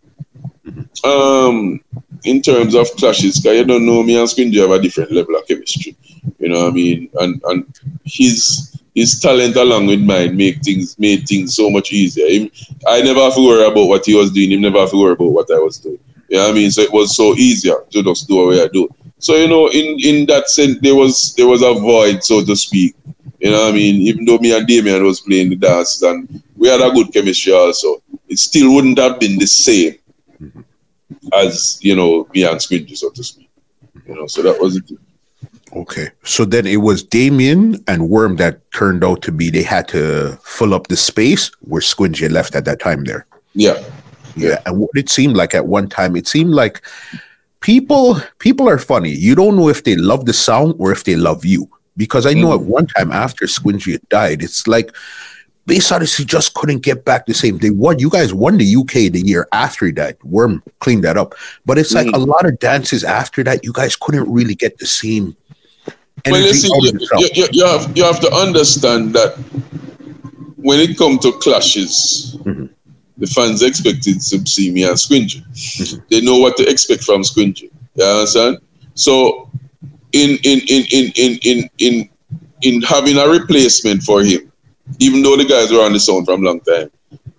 um, 1.05 1.81
in 2.25 2.43
terms 2.43 2.75
of 2.75 2.91
clashes, 2.97 3.41
because 3.41 3.59
you 3.59 3.65
don't 3.65 3.87
know 3.87 4.03
me 4.03 4.19
and 4.19 4.29
Squingy 4.29 4.61
have 4.61 4.71
a 4.71 4.81
different 4.81 5.13
level 5.13 5.37
of 5.37 5.47
chemistry. 5.47 5.97
You 6.39 6.49
know 6.49 6.65
what 6.65 6.69
I 6.69 6.71
mean? 6.71 7.11
And 7.21 7.43
and 7.47 7.79
his 8.05 8.81
his 8.95 9.19
talent 9.21 9.57
along 9.57 9.87
with 9.87 10.01
mine 10.01 10.37
make 10.37 10.63
things 10.63 10.99
made 10.99 11.27
things 11.27 11.55
so 11.57 11.71
much 11.71 11.93
easier. 11.93 12.49
I 12.87 13.03
never 13.03 13.21
have 13.21 13.35
to 13.35 13.47
worry 13.47 13.67
about 13.67 13.87
what 13.89 14.07
he 14.07 14.15
was 14.15 14.31
doing. 14.31 14.51
He 14.51 14.57
never 14.57 14.81
have 14.81 14.91
to 14.91 15.01
worry 15.01 15.13
about 15.13 15.33
what 15.33 15.51
I 15.51 15.59
was 15.59 15.79
doing. 15.79 15.99
You 16.29 16.39
know 16.39 16.45
what 16.45 16.51
I 16.51 16.55
mean? 16.55 16.71
So 16.71 16.83
it 16.83 16.93
was 16.93 17.17
so 17.17 17.35
easier 17.35 17.77
to 17.91 18.03
just 18.03 18.29
do 18.29 18.37
what 18.47 18.59
I 18.59 18.69
do. 18.69 18.89
So 19.19 19.37
you 19.37 19.49
know, 19.49 19.69
in 19.69 19.99
in 20.01 20.27
that 20.27 20.49
sense, 20.49 20.79
there 20.81 20.95
was 20.95 21.35
there 21.35 21.47
was 21.47 21.63
a 21.63 21.75
void, 21.75 22.23
so 22.25 22.45
to 22.45 22.57
speak. 22.57 22.95
You 23.41 23.51
know 23.51 23.63
what 23.65 23.71
I 23.71 23.77
mean? 23.77 24.03
Even 24.03 24.25
though 24.25 24.39
me 24.39 24.57
and 24.57 24.67
Damien 24.67 25.05
was 25.05 25.21
playing 25.21 25.51
the 25.51 25.57
dances 25.57 26.03
and 26.03 26.43
we 26.57 26.69
had 26.69 26.81
a 26.81 26.91
good 26.93 27.13
chemistry 27.13 27.53
also, 27.53 28.01
it 28.29 28.39
still 28.39 28.73
wouldn't 28.75 28.99
have 28.99 29.19
been 29.19 29.37
the 29.39 29.47
same. 29.47 29.97
As 31.33 31.79
you 31.83 31.97
know 31.97 32.29
me 32.35 32.45
and 32.45 32.59
Squingy, 32.59 32.97
so 32.97 33.11
to 33.11 33.25
speak. 33.25 33.51
You 34.07 34.15
know, 34.15 34.27
so 34.27 34.43
that 34.43 34.61
was 34.61 34.77
it. 34.77 34.85
Okay, 35.75 36.11
so 36.23 36.45
then 36.45 36.67
it 36.67 36.77
was 36.77 37.03
Damien 37.03 37.83
and 37.89 38.11
Worm 38.11 38.37
that 38.37 38.71
turned 38.73 39.03
out 39.03 39.23
to 39.23 39.33
be 39.33 39.49
they 39.49 39.63
had 39.63 39.89
to 39.89 40.39
fill 40.45 40.75
up 40.75 40.89
the 40.89 40.97
space 40.97 41.51
where 41.61 41.81
Squingy 41.81 42.31
left 42.31 42.55
at 42.55 42.65
that 42.67 42.81
time. 42.81 43.05
There, 43.05 43.27
yeah, 43.55 43.83
yeah. 44.37 44.61
And 44.67 44.79
what 44.79 44.91
it 44.95 45.09
seemed 45.09 45.37
like 45.37 45.55
at 45.55 45.67
one 45.67 45.89
time, 45.89 46.17
it 46.17 46.27
seemed 46.27 46.51
like 46.51 46.83
people 47.61 48.21
people 48.39 48.69
are 48.69 48.79
funny. 48.79 49.11
You 49.11 49.35
don't 49.35 49.57
know 49.57 49.69
if 49.69 49.85
they 49.85 49.97
love 49.97 50.27
the 50.27 50.33
sound 50.33 50.75
or 50.79 50.93
if 50.93 51.05
they 51.05 51.17
love 51.17 51.45
you. 51.45 51.69
Because 51.97 52.25
I 52.25 52.33
know 52.33 52.49
mm. 52.49 52.55
at 52.55 52.63
one 52.63 52.87
time 52.87 53.13
after 53.13 53.45
Squingy 53.45 53.99
died, 54.09 54.43
it's 54.43 54.67
like 54.67 54.95
Bass 55.67 55.93
Odyssey 55.93 56.25
just 56.25 56.55
couldn't 56.55 56.81
get 56.81 57.05
back 57.05 57.27
the 57.27 57.35
same. 57.35 57.59
They 57.59 57.71
won. 57.71 57.99
You 57.99 58.11
guys 58.11 58.35
won 58.35 58.59
the 58.59 58.77
UK 58.77 59.13
the 59.13 59.23
year 59.25 59.47
after 59.53 59.93
that. 59.93 60.23
Worm 60.25 60.63
cleaned 60.81 61.05
that 61.05 61.17
up. 61.17 61.35
But 61.65 61.79
it's 61.79 61.93
like 61.93 62.09
mm. 62.09 62.15
a 62.15 62.19
lot 62.19 62.45
of 62.47 62.59
dances 62.59 63.05
after 63.05 63.45
that, 63.45 63.65
you 63.65 63.73
guys 63.73 63.95
couldn't 63.95 64.33
really 64.33 64.57
get 64.57 64.79
the 64.79 64.87
same 64.87 65.37
well, 66.31 66.41
listen, 66.41 66.71
you, 66.81 67.31
you, 67.35 67.49
you, 67.53 67.67
have, 67.67 67.97
you 67.97 68.05
have 68.05 68.21
to 68.21 68.33
understand 68.33 69.15
that 69.15 69.37
when 70.57 70.79
it 70.79 70.97
comes 70.97 71.21
to 71.21 71.33
clashes, 71.33 72.37
mm-hmm. 72.41 72.67
the 73.19 73.27
fans 73.27 73.63
expected 73.63 74.21
to 74.21 74.47
see 74.47 74.71
me 74.71 74.85
and 74.85 74.95
Squingy. 74.95 75.43
Mm-hmm. 75.43 76.05
They 76.11 76.21
know 76.21 76.39
what 76.39 76.57
to 76.59 76.69
expect 76.69 77.03
from 77.03 77.23
Squingy. 77.23 77.71
You 77.95 78.05
understand? 78.05 78.59
So 78.95 79.51
in 80.13 80.39
in 80.45 80.61
in 80.69 80.85
in 80.93 81.13
in 81.17 81.39
in 81.43 81.71
in, 81.79 82.11
in 82.63 82.83
having 82.83 83.17
a 83.17 83.27
replacement 83.27 84.03
for 84.05 84.23
him, 84.23 84.52
even 84.99 85.23
though 85.23 85.37
the 85.37 85.45
guys 85.45 85.71
were 85.73 85.85
on 85.85 85.93
the 85.93 86.01
sound 86.01 86.27
from 86.27 86.43
a 86.43 86.47
long 86.47 86.61
time, 86.61 86.91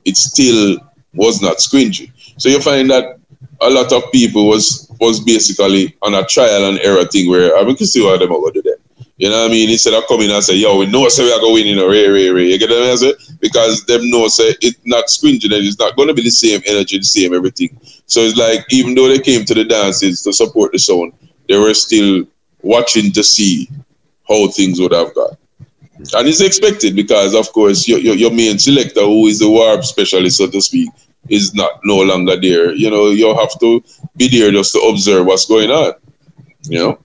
it 0.06 0.18
still 0.18 0.78
was 1.14 1.42
not 1.42 1.58
Squingy. 1.58 2.12
So 2.38 2.50
you 2.50 2.62
find 2.62 2.90
that 2.90 3.20
a 3.62 3.70
lot 3.70 3.92
of 3.94 4.12
people 4.12 4.48
was 4.48 4.90
was 5.00 5.20
basically 5.20 5.96
on 6.02 6.14
a 6.14 6.26
trial 6.26 6.70
and 6.70 6.80
error 6.80 7.06
thing 7.06 7.30
where 7.30 7.56
I 7.58 7.64
mean, 7.64 7.76
can 7.76 7.88
see 7.88 8.04
what 8.04 8.20
them 8.20 8.30
going 8.30 8.54
to 8.54 8.62
do 8.62 8.70
then. 8.70 9.06
You 9.18 9.30
know 9.30 9.42
what 9.42 9.52
I 9.52 9.54
mean? 9.54 9.70
Instead 9.70 9.94
of 9.94 10.08
coming 10.08 10.32
and 10.32 10.44
say, 10.44 10.56
yo, 10.56 10.78
we 10.78 10.88
know 10.88 11.08
say 11.08 11.24
we 11.24 11.32
are 11.32 11.40
going 11.40 11.68
in 11.68 11.78
a 11.78 11.88
ray, 11.88 12.08
ray, 12.10 12.30
ray. 12.30 12.52
You 12.52 12.58
get 12.58 12.70
what 12.70 12.84
I 12.84 12.96
say? 12.96 13.14
Because 13.40 13.86
them 13.86 14.10
know 14.10 14.28
say 14.28 14.56
it's 14.62 14.80
not 14.86 15.06
Squingy 15.06 15.46
and 15.46 15.54
it's 15.54 15.78
not 15.80 15.96
going 15.96 16.08
to 16.08 16.14
be 16.14 16.24
the 16.24 16.32
same 16.32 16.62
energy, 16.66 16.98
the 16.98 17.04
same 17.04 17.34
everything. 17.34 17.80
So 18.08 18.22
it's 18.22 18.38
like 18.38 18.66
even 18.72 18.96
though 18.96 19.08
they 19.08 19.20
came 19.20 19.46
to 19.46 19.54
the 19.54 19.66
dances 19.66 20.24
to 20.24 20.34
support 20.34 20.72
the 20.72 20.80
sound, 20.80 21.14
they 21.48 21.58
were 21.58 21.74
still 21.74 22.26
watching 22.62 23.12
to 23.12 23.24
see 23.24 23.70
how 24.28 24.48
things 24.48 24.80
would 24.80 24.94
have 24.94 25.14
gone. 25.14 25.38
And 26.16 26.28
it's 26.28 26.42
expected 26.42 26.96
because, 26.96 27.34
of 27.34 27.52
course, 27.54 27.88
your, 27.88 28.00
your, 28.00 28.16
your 28.16 28.32
main 28.32 28.60
selector, 28.60 29.02
who 29.02 29.28
is 29.28 29.40
the 29.40 29.50
warp 29.50 29.84
specialist, 29.86 30.38
so 30.38 30.50
to 30.50 30.62
speak, 30.62 30.90
is 31.30 31.54
not 31.54 31.80
no 31.84 31.98
longer 32.00 32.36
there. 32.40 32.74
You 32.74 32.90
know, 32.90 33.10
you 33.10 33.34
have 33.36 33.58
to 33.60 33.84
be 34.18 34.28
there 34.28 34.52
just 34.52 34.74
to 34.74 34.80
observe 34.82 35.26
what's 35.26 35.46
going 35.46 35.72
on. 35.72 35.94
You 36.64 36.80
know? 36.80 37.04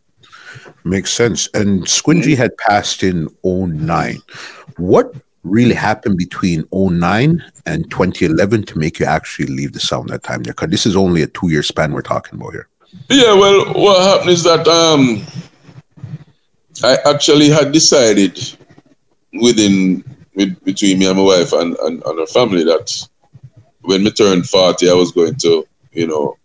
Makes 0.84 1.12
sense. 1.12 1.48
And 1.54 1.84
Squingy 1.84 2.36
had 2.36 2.56
passed 2.58 3.02
in 3.02 3.28
09. 3.44 4.18
What 4.76 5.14
really 5.44 5.74
happened 5.74 6.18
between 6.18 6.64
09 6.72 7.44
and 7.66 7.90
2011 7.90 8.64
to 8.64 8.78
make 8.78 8.98
you 8.98 9.06
actually 9.06 9.46
leave 9.46 9.72
the 9.72 9.80
sound 9.80 10.08
that 10.08 10.24
time 10.24 10.42
there? 10.42 10.54
Because 10.54 10.70
this 10.70 10.86
is 10.86 10.96
only 10.96 11.22
a 11.22 11.26
two 11.28 11.50
year 11.50 11.62
span 11.62 11.92
we're 11.92 12.02
talking 12.02 12.40
about 12.40 12.52
here. 12.52 12.68
Yeah, 13.08 13.34
well, 13.34 13.72
what 13.74 14.02
happened 14.02 14.30
is 14.30 14.42
that 14.44 14.66
um, 14.66 15.22
I 16.82 16.96
actually 17.04 17.48
had 17.48 17.72
decided 17.72 18.57
within 19.32 20.04
with, 20.38 20.64
between 20.64 20.98
me 20.98 21.06
and 21.06 21.16
my 21.18 21.24
wife 21.24 21.52
and, 21.52 21.76
and, 21.78 22.02
and 22.04 22.18
her 22.18 22.26
family 22.26 22.64
that 22.64 23.08
when 23.82 24.04
me 24.04 24.10
turned 24.10 24.48
40, 24.48 24.88
I 24.88 24.94
was 24.94 25.12
going 25.12 25.34
to, 25.36 25.66
you 25.92 26.06
know, 26.06 26.36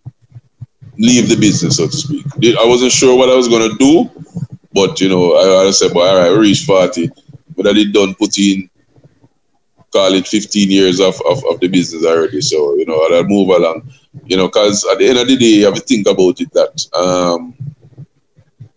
leave 0.97 1.29
the 1.29 1.35
business, 1.35 1.77
so 1.77 1.87
to 1.87 1.95
speak. 1.95 2.25
I 2.59 2.65
wasn't 2.65 2.91
sure 2.91 3.17
what 3.17 3.29
I 3.29 3.35
was 3.35 3.47
going 3.47 3.69
to 3.69 3.77
do, 3.77 4.09
but, 4.73 4.99
you 4.99 5.09
know, 5.09 5.33
I, 5.35 5.67
I 5.67 5.71
said, 5.71 5.91
well, 5.93 6.07
all 6.07 6.21
right, 6.21 6.31
we 6.31 6.49
reached 6.49 6.65
40. 6.65 7.11
But 7.55 7.67
I 7.67 7.73
did 7.73 7.93
done 7.93 8.15
put 8.15 8.37
in, 8.39 8.69
call 9.91 10.13
it 10.13 10.27
15 10.27 10.71
years 10.71 10.99
of, 10.99 11.21
of, 11.29 11.43
of 11.51 11.59
the 11.59 11.67
business 11.67 12.05
already. 12.05 12.41
So, 12.41 12.75
you 12.75 12.85
know, 12.85 12.99
I'll 13.11 13.23
move 13.25 13.49
along, 13.49 13.91
you 14.25 14.37
know, 14.37 14.47
because 14.47 14.85
at 14.91 14.97
the 14.97 15.07
end 15.07 15.19
of 15.19 15.27
the 15.27 15.37
day, 15.37 15.45
you 15.45 15.65
have 15.65 15.75
to 15.75 15.81
think 15.81 16.07
about 16.07 16.41
it 16.41 16.51
that 16.53 16.87
um, 16.95 17.53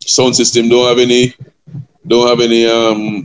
sound 0.01 0.37
system 0.37 0.69
don't 0.69 0.89
have 0.89 0.99
any, 0.99 1.35
don't 2.07 2.29
have 2.29 2.41
any 2.41 2.67
um, 2.67 3.25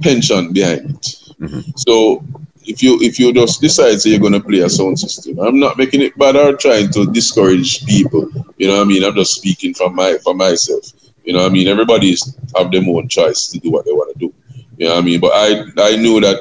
pension 0.00 0.52
behind 0.52 0.90
it. 0.90 1.02
Mm-hmm. 1.40 1.70
So 1.76 2.24
if 2.64 2.82
you 2.82 2.98
if 3.00 3.18
you 3.18 3.32
just 3.32 3.60
decide 3.60 4.00
say 4.00 4.10
you're 4.10 4.20
gonna 4.20 4.40
play 4.40 4.60
a 4.60 4.68
sound 4.68 4.98
system, 4.98 5.38
I'm 5.38 5.58
not 5.58 5.78
making 5.78 6.02
it 6.02 6.16
bad 6.18 6.36
or 6.36 6.56
trying 6.56 6.90
to 6.92 7.06
discourage 7.06 7.84
people. 7.86 8.30
You 8.58 8.68
know 8.68 8.76
what 8.76 8.82
I 8.82 8.88
mean? 8.88 9.04
I'm 9.04 9.14
just 9.14 9.34
speaking 9.34 9.74
for 9.74 9.90
my 9.90 10.18
for 10.22 10.34
myself. 10.34 10.92
You 11.24 11.32
know 11.32 11.40
what 11.40 11.50
I 11.50 11.54
mean? 11.54 11.68
Everybody's 11.68 12.36
have 12.56 12.70
their 12.70 12.82
own 12.82 13.08
choice 13.08 13.48
to 13.48 13.58
do 13.58 13.70
what 13.70 13.84
they 13.84 13.92
want 13.92 14.12
to 14.12 14.18
do. 14.18 14.34
You 14.76 14.88
know 14.88 14.94
what 14.94 15.02
I 15.02 15.04
mean? 15.04 15.20
But 15.20 15.32
I 15.34 15.64
I 15.78 15.96
knew 15.96 16.20
that 16.20 16.38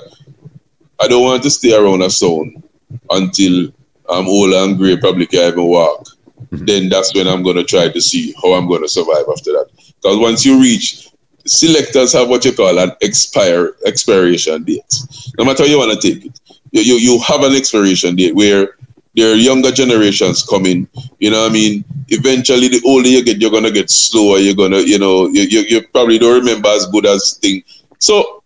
I 1.00 1.08
don't 1.08 1.24
want 1.24 1.44
to 1.44 1.50
stay 1.50 1.74
around 1.74 2.02
a 2.02 2.10
sound 2.10 2.64
until 3.10 3.72
I'm 4.10 4.28
old 4.28 4.54
and 4.54 4.78
gray, 4.78 4.98
probably 4.98 5.28
can't 5.28 5.54
even 5.54 5.66
walk. 5.66 6.08
Mm-hmm. 6.52 6.66
Then 6.66 6.90
that's 6.90 7.14
when 7.14 7.28
I'm 7.28 7.44
gonna 7.44 7.64
try 7.64 7.90
to 7.90 8.02
see 8.02 8.34
how 8.42 8.54
I'm 8.54 8.68
gonna 8.68 8.88
survive 8.88 9.26
after 9.32 9.52
that. 9.52 9.68
Because 10.02 10.18
once 10.18 10.46
you 10.46 10.60
reach 10.60 11.09
selectors 11.50 12.14
have 12.14 12.30
what 12.30 12.46
you 12.46 12.54
call 12.54 12.78
an 12.80 12.92
expire 13.02 13.76
expiration 13.86 14.64
date. 14.64 14.94
No 15.38 15.46
matter 15.46 15.64
how 15.64 15.70
you 15.70 15.78
want 15.78 16.00
to 16.00 16.14
take 16.14 16.26
it, 16.26 16.40
you, 16.72 16.82
you, 16.82 16.96
you 16.96 17.20
have 17.22 17.42
an 17.42 17.54
expiration 17.56 18.16
date 18.16 18.36
where 18.36 18.76
there 19.16 19.34
are 19.34 19.36
younger 19.36 19.72
generations 19.72 20.44
coming. 20.44 20.88
You 21.20 21.32
know 21.32 21.42
what 21.42 21.52
I 21.52 21.54
mean? 21.54 21.84
Eventually, 22.10 22.68
the 22.68 22.82
older 22.86 23.10
you 23.10 23.24
get, 23.24 23.42
you're 23.42 23.52
gonna 23.52 23.72
get 23.72 23.90
slower. 23.90 24.38
You're 24.38 24.56
gonna, 24.56 24.80
you 24.80 25.00
know, 25.00 25.28
you, 25.28 25.42
you, 25.42 25.62
you 25.62 25.88
probably 25.88 26.20
don't 26.20 26.40
remember 26.40 26.70
as 26.70 26.86
good 26.86 27.06
as 27.06 27.38
thing. 27.42 27.64
So 27.98 28.44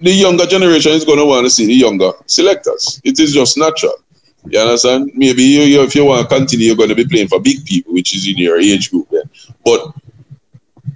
the 0.00 0.10
younger 0.10 0.46
generation 0.46 0.92
is 0.92 1.04
gonna 1.04 1.24
want 1.24 1.46
to 1.46 1.50
see 1.50 1.66
the 1.66 1.74
younger 1.74 2.10
selectors. 2.26 3.00
It 3.04 3.20
is 3.20 3.32
just 3.32 3.56
natural. 3.56 3.94
You 4.46 4.60
understand? 4.60 5.10
Maybe 5.14 5.42
you, 5.42 5.62
you, 5.62 5.82
if 5.82 5.94
you 5.94 6.04
want 6.04 6.28
to 6.28 6.34
continue, 6.34 6.66
you're 6.66 6.76
going 6.76 6.90
to 6.90 6.94
be 6.94 7.06
playing 7.06 7.28
for 7.28 7.40
big 7.40 7.64
people, 7.64 7.94
which 7.94 8.14
is 8.14 8.28
in 8.28 8.36
your 8.36 8.58
age 8.58 8.90
group 8.90 9.08
then. 9.10 9.22
But 9.64 9.94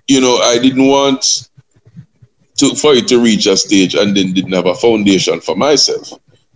you 0.09 0.21
know, 0.21 0.39
I 0.39 0.59
didn't 0.59 0.87
want 0.87 1.49
to 2.57 2.75
for 2.75 2.95
it 2.95 3.07
to 3.09 3.21
reach 3.21 3.47
a 3.47 3.57
stage 3.57 3.95
and 3.95 4.17
then 4.17 4.33
didn't 4.33 4.53
have 4.53 4.67
a 4.67 4.75
foundation 4.75 5.41
for 5.41 5.55
myself. 5.55 6.13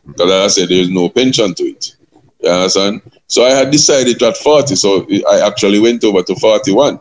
Because 0.06 0.30
like 0.30 0.44
I 0.44 0.48
said, 0.48 0.68
there's 0.68 0.90
no 0.90 1.08
pension 1.08 1.54
to 1.54 1.62
it. 1.62 1.96
You 2.40 2.50
understand? 2.50 3.02
So 3.28 3.44
I 3.44 3.50
had 3.50 3.70
decided 3.70 4.20
at 4.22 4.36
40, 4.36 4.74
so 4.74 5.06
I 5.30 5.46
actually 5.46 5.78
went 5.78 6.02
over 6.02 6.22
to 6.22 6.34
41. 6.34 6.98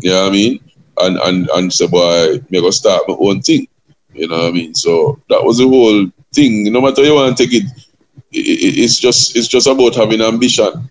You 0.00 0.10
know 0.10 0.22
what 0.22 0.28
I 0.28 0.32
mean? 0.32 0.60
And 0.98 1.18
and 1.18 1.50
and 1.54 1.72
said, 1.72 1.90
boy, 1.90 2.34
I'm 2.34 2.46
gonna 2.50 2.72
start 2.72 3.02
my 3.08 3.16
own 3.18 3.42
thing. 3.42 3.66
You 4.14 4.28
know 4.28 4.38
what 4.38 4.48
I 4.48 4.50
mean? 4.52 4.74
So 4.74 5.20
that 5.28 5.42
was 5.42 5.58
the 5.58 5.68
whole 5.68 6.06
thing. 6.32 6.72
No 6.72 6.80
matter 6.80 7.02
you 7.02 7.14
want 7.14 7.36
to 7.36 7.44
take 7.44 7.54
it, 7.54 7.64
it, 8.32 8.78
it's 8.78 8.98
just 8.98 9.36
it's 9.36 9.48
just 9.48 9.66
about 9.66 9.94
having 9.94 10.22
ambition. 10.22 10.90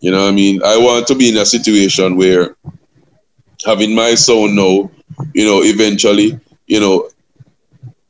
You 0.00 0.10
know 0.12 0.22
what 0.22 0.28
I 0.28 0.32
mean? 0.32 0.62
I 0.64 0.76
want 0.78 1.06
to 1.08 1.14
be 1.14 1.28
in 1.28 1.36
a 1.36 1.46
situation 1.46 2.16
where 2.16 2.56
having 3.64 3.94
my 3.94 4.14
son 4.14 4.54
now, 4.54 4.90
you 5.34 5.44
know, 5.44 5.62
eventually, 5.62 6.38
you 6.66 6.80
know, 6.80 7.08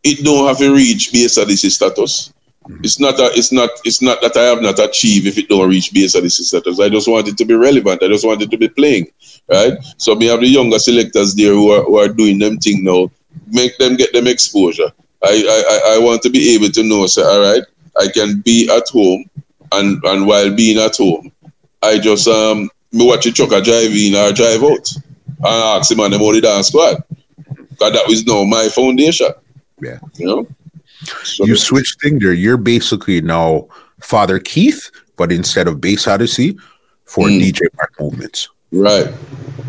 it 0.02 0.24
don't 0.24 0.47
have 0.47 0.59
to 0.59 0.74
reach 0.74 1.12
Bass 1.12 1.39
Odyssey 1.39 1.70
status. 1.70 2.32
Mm-hmm. 2.64 2.85
It's 2.85 3.01
not 3.01 3.18
a, 3.18 3.31
it's 3.35 3.52
not 3.52 3.70
it's 3.85 4.02
not 4.02 4.20
that 4.22 4.36
I 4.36 4.44
have 4.44 4.62
not 4.62 4.78
achieved 4.78 5.27
if 5.27 5.39
it 5.39 5.48
don't 5.48 5.68
reach 5.68 5.93
Bass 5.93 6.14
Odyssey 6.16 6.44
status. 6.44 6.81
I 6.81 6.89
just 6.89 7.09
want 7.09 7.28
it 7.28 7.36
to 7.39 7.44
be 7.44 7.55
relevant. 7.55 8.02
I 8.02 8.09
just 8.09 8.27
want 8.27 8.43
it 8.43 8.51
to 8.51 8.56
be 8.56 8.68
playing. 8.68 9.10
Right? 9.48 9.74
So 9.97 10.14
we 10.14 10.27
have 10.27 10.40
the 10.40 10.47
younger 10.47 10.78
selectors 10.78 11.35
there 11.35 11.52
who 11.52 11.70
are 11.70 11.82
who 11.82 11.98
are 11.98 12.09
doing 12.09 12.39
them 12.39 12.59
thing 12.59 12.85
now. 12.85 13.10
Make 13.48 13.77
them 13.78 13.97
get 13.97 14.12
them 14.12 14.27
exposure. 14.27 14.90
I, 15.22 15.28
I, 15.89 15.97
I 15.97 15.98
want 15.98 16.22
to 16.22 16.31
be 16.31 16.55
able 16.55 16.70
to 16.70 16.82
know, 16.82 17.06
say, 17.06 17.22
all 17.22 17.43
right, 17.43 17.62
I 17.98 18.09
can 18.12 18.40
be 18.40 18.70
at 18.70 18.89
home 18.89 19.28
and, 19.72 20.02
and 20.05 20.27
while 20.27 20.55
being 20.55 20.78
at 20.78 20.97
home, 20.97 21.31
I 21.82 21.98
just 21.98 22.28
um 22.28 22.70
me 22.93 23.06
watch 23.06 23.27
a 23.27 23.32
trucker 23.32 23.60
drive 23.60 23.93
in 23.93 24.14
or 24.16 24.32
drive 24.32 24.62
out 24.62 24.93
and 25.44 25.80
ask 25.80 25.90
him 25.90 26.00
on 26.00 26.10
the 26.10 26.18
the 26.18 26.40
dance 26.40 26.68
squad. 26.68 27.02
Because 27.46 27.92
that 27.92 28.04
was 28.06 28.26
now 28.26 28.44
my 28.44 28.68
foundation. 28.68 29.28
Yeah. 29.80 29.98
You 30.16 30.26
know? 30.26 30.46
So 31.24 31.46
you 31.46 31.56
switched 31.56 32.00
thing 32.02 32.18
there. 32.18 32.32
You're 32.32 32.58
basically 32.58 33.20
now 33.20 33.68
Father 34.00 34.38
Keith, 34.38 34.90
but 35.16 35.32
instead 35.32 35.66
of 35.66 35.80
Bass 35.80 36.06
Odyssey 36.06 36.58
for 37.04 37.26
mm. 37.26 37.40
DJ 37.40 37.62
Mark 37.76 37.94
movements. 37.98 38.48
Right. 38.70 39.12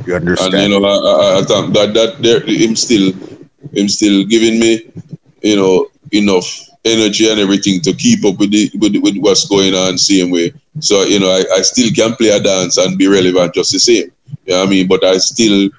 You 0.06 0.16
understand? 0.16 0.54
And 0.54 0.74
you 0.74 0.80
know, 0.80 0.86
I, 0.86 1.38
I, 1.38 1.40
I 1.40 1.44
thought 1.44 1.74
that 1.74 1.94
that 1.94 2.22
there 2.22 2.42
him 2.42 2.76
still 2.76 3.14
him 3.72 3.88
still 3.88 4.26
giving 4.26 4.60
me, 4.60 4.92
you 5.42 5.56
know, 5.56 5.88
enough 6.12 6.70
energy 6.84 7.30
and 7.30 7.40
everything 7.40 7.80
to 7.82 7.94
keep 7.94 8.26
up 8.26 8.38
with, 8.40 8.52
the, 8.52 8.72
with, 8.80 8.96
with 8.98 9.18
what's 9.18 9.48
going 9.48 9.74
on 9.74 9.98
same 9.98 10.32
way. 10.32 10.52
So, 10.80 11.04
you 11.04 11.20
know, 11.20 11.30
I, 11.30 11.44
I 11.58 11.62
still 11.62 11.92
can 11.92 12.16
play 12.16 12.30
a 12.30 12.40
dance 12.40 12.78
and 12.78 12.98
be 12.98 13.08
relevant 13.08 13.54
just 13.54 13.72
the 13.72 13.80
same. 13.80 14.12
You 14.52 14.58
know 14.58 14.64
I 14.64 14.68
mean? 14.68 14.88
But 14.88 15.06
I 15.06 15.18
still 15.18 15.70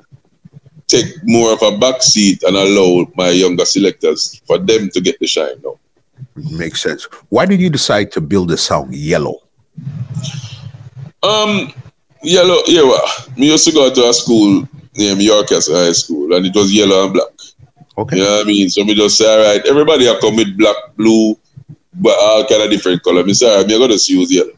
take 0.87 1.05
more 1.25 1.53
of 1.53 1.63
a 1.63 1.77
back 1.77 2.03
seat 2.03 2.43
and 2.43 2.57
allow 2.57 3.07
my 3.15 3.29
younger 3.29 3.67
selectors 3.67 4.41
for 4.47 4.57
them 4.57 4.89
to 4.91 5.01
get 5.01 5.19
the 5.21 5.27
shine 5.27 5.61
now. 5.63 5.79
Makes 6.35 6.83
sense. 6.83 7.05
Why 7.29 7.45
did 7.45 7.61
you 7.61 7.69
decide 7.69 8.11
to 8.13 8.23
build 8.23 8.49
the 8.49 8.57
song 8.57 8.89
Yellow? 8.91 9.41
Um, 11.23 11.75
Yellow, 12.23 12.63
yeah, 12.67 12.83
well, 12.83 13.07
me 13.37 13.51
used 13.51 13.67
to 13.67 13.73
go 13.73 13.93
to 13.93 14.09
a 14.09 14.15
school 14.15 14.67
named 14.97 15.21
York 15.21 15.49
Castle 15.49 15.77
High 15.77 15.93
School, 15.93 16.35
and 16.35 16.47
it 16.47 16.55
was 16.55 16.73
yellow 16.73 17.05
and 17.05 17.13
black. 17.13 17.29
Okay. 17.99 18.17
You 18.17 18.25
know 18.25 18.37
what 18.37 18.47
I 18.47 18.49
mean? 18.49 18.71
So 18.71 18.85
we 18.85 18.95
just 18.95 19.19
say, 19.19 19.27
all 19.27 19.53
right, 19.53 19.67
everybody 19.67 20.07
have 20.07 20.21
come 20.21 20.37
with 20.37 20.57
black, 20.57 20.77
blue, 20.97 21.39
but 21.95 22.17
all 22.19 22.47
kind 22.47 22.63
of 22.63 22.71
different 22.71 23.03
color. 23.03 23.23
Me 23.23 23.35
say, 23.35 23.51
all 23.51 23.59
right, 23.59 23.67
me 23.67 23.79
gonna 23.79 23.95
use 23.95 24.33
yellow. 24.33 24.57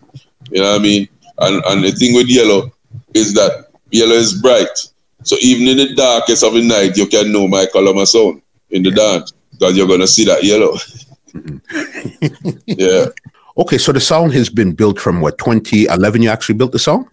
You 0.50 0.62
know 0.62 0.70
what 0.70 0.80
I 0.80 0.82
mean? 0.82 1.08
And 1.38 1.64
and 1.66 1.82
the 1.82 1.90
thing 1.90 2.14
with 2.14 2.28
yellow 2.28 2.70
is 3.14 3.34
that 3.34 3.73
yellow 3.94 4.14
is 4.14 4.40
bright. 4.40 4.76
So 5.22 5.36
even 5.40 5.68
in 5.68 5.76
the 5.76 5.94
darkest 5.94 6.44
of 6.44 6.54
the 6.54 6.62
night, 6.62 6.96
you 6.96 7.06
can 7.06 7.32
know 7.32 7.48
my 7.48 7.66
color, 7.72 7.94
my 7.94 8.04
sound 8.04 8.42
in 8.70 8.82
the 8.82 8.90
dance 8.90 9.32
because 9.52 9.76
you're 9.76 9.88
gonna 9.88 10.06
see 10.06 10.24
that 10.24 10.44
yellow. 10.44 10.76
Mm-hmm. 11.34 12.48
yeah. 12.66 13.06
Okay, 13.56 13.76
so 13.76 13.90
the 13.90 13.98
song 13.98 14.30
has 14.30 14.48
been 14.48 14.72
built 14.72 15.00
from 15.00 15.20
what 15.20 15.36
2011. 15.38 16.22
You 16.22 16.28
actually 16.28 16.54
built 16.54 16.70
the 16.70 16.78
song. 16.78 17.10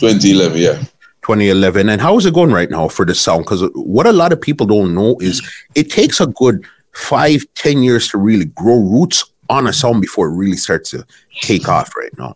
2011, 0.00 0.58
yeah. 0.58 0.78
2011. 1.22 1.88
And 1.88 2.00
how 2.00 2.16
is 2.18 2.26
it 2.26 2.34
going 2.34 2.50
right 2.50 2.68
now 2.68 2.88
for 2.88 3.04
the 3.04 3.14
song? 3.14 3.42
Because 3.42 3.62
what 3.74 4.06
a 4.06 4.12
lot 4.12 4.32
of 4.32 4.40
people 4.40 4.66
don't 4.66 4.96
know 4.96 5.16
is 5.20 5.40
it 5.76 5.92
takes 5.92 6.18
a 6.18 6.26
good 6.26 6.64
five, 6.92 7.44
ten 7.54 7.84
years 7.84 8.08
to 8.08 8.18
really 8.18 8.46
grow 8.46 8.80
roots 8.80 9.24
on 9.48 9.68
a 9.68 9.72
song 9.72 10.00
before 10.00 10.26
it 10.26 10.34
really 10.34 10.56
starts 10.56 10.90
to 10.90 11.06
take 11.40 11.68
off 11.68 11.94
right 11.96 12.16
now. 12.18 12.34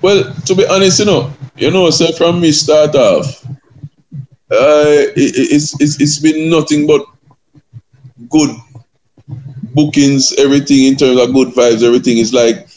Well, 0.00 0.34
to 0.46 0.54
be 0.54 0.66
honest, 0.66 0.98
you 1.00 1.06
know, 1.06 1.32
you 1.56 1.70
know, 1.70 1.90
so 1.90 2.12
from 2.12 2.40
me 2.40 2.52
start 2.52 2.94
off, 2.94 3.44
uh, 4.50 5.08
it, 5.16 5.32
it's, 5.52 5.80
it's 5.80 6.00
it's 6.00 6.18
been 6.18 6.50
nothing 6.50 6.86
but 6.86 7.04
good 8.28 8.50
bookings, 9.74 10.32
everything 10.38 10.84
in 10.84 10.96
terms 10.96 11.20
of 11.20 11.32
good 11.32 11.48
vibes, 11.48 11.82
everything 11.82 12.18
is 12.18 12.32
like 12.32 12.68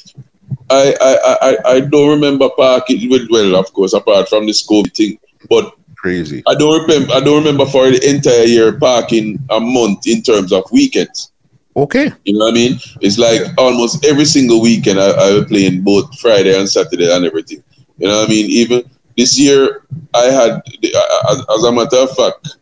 I 0.69 0.95
I 1.01 1.37
I, 1.41 1.57
I 1.75 1.79
don't 1.81 2.09
remember 2.09 2.49
parking 2.49 3.09
well, 3.09 3.55
of 3.55 3.71
course, 3.73 3.93
apart 3.93 4.29
from 4.29 4.45
the 4.45 4.53
scope 4.53 4.87
thing. 4.95 5.19
But 5.49 5.73
crazy. 5.95 6.43
I 6.47 6.55
don't 6.55 6.81
remember. 6.81 7.13
I 7.13 7.19
don't 7.19 7.37
remember 7.37 7.65
for 7.65 7.89
the 7.89 8.09
entire 8.09 8.45
year 8.45 8.79
parking 8.79 9.39
a 9.49 9.59
month 9.59 10.07
in 10.07 10.21
terms 10.21 10.51
of 10.51 10.63
weekends. 10.71 11.31
Okay. 11.75 12.11
You 12.23 12.33
know 12.33 12.45
what 12.45 12.51
I 12.51 12.55
mean? 12.55 12.79
It's 13.01 13.17
like 13.17 13.41
almost 13.57 14.05
every 14.05 14.25
single 14.25 14.61
weekend 14.61 14.99
I, 14.99 15.09
I 15.09 15.33
was 15.33 15.45
playing 15.45 15.81
both 15.81 16.17
Friday 16.19 16.57
and 16.57 16.69
Saturday 16.69 17.13
and 17.13 17.25
everything. 17.25 17.63
You 17.97 18.07
know 18.07 18.19
what 18.19 18.29
I 18.29 18.31
mean? 18.31 18.49
Even 18.49 18.89
this 19.17 19.37
year, 19.37 19.83
I 20.13 20.25
had, 20.25 20.61
as 20.83 21.63
a 21.63 21.71
matter 21.71 21.97
of 21.97 22.15
fact, 22.15 22.57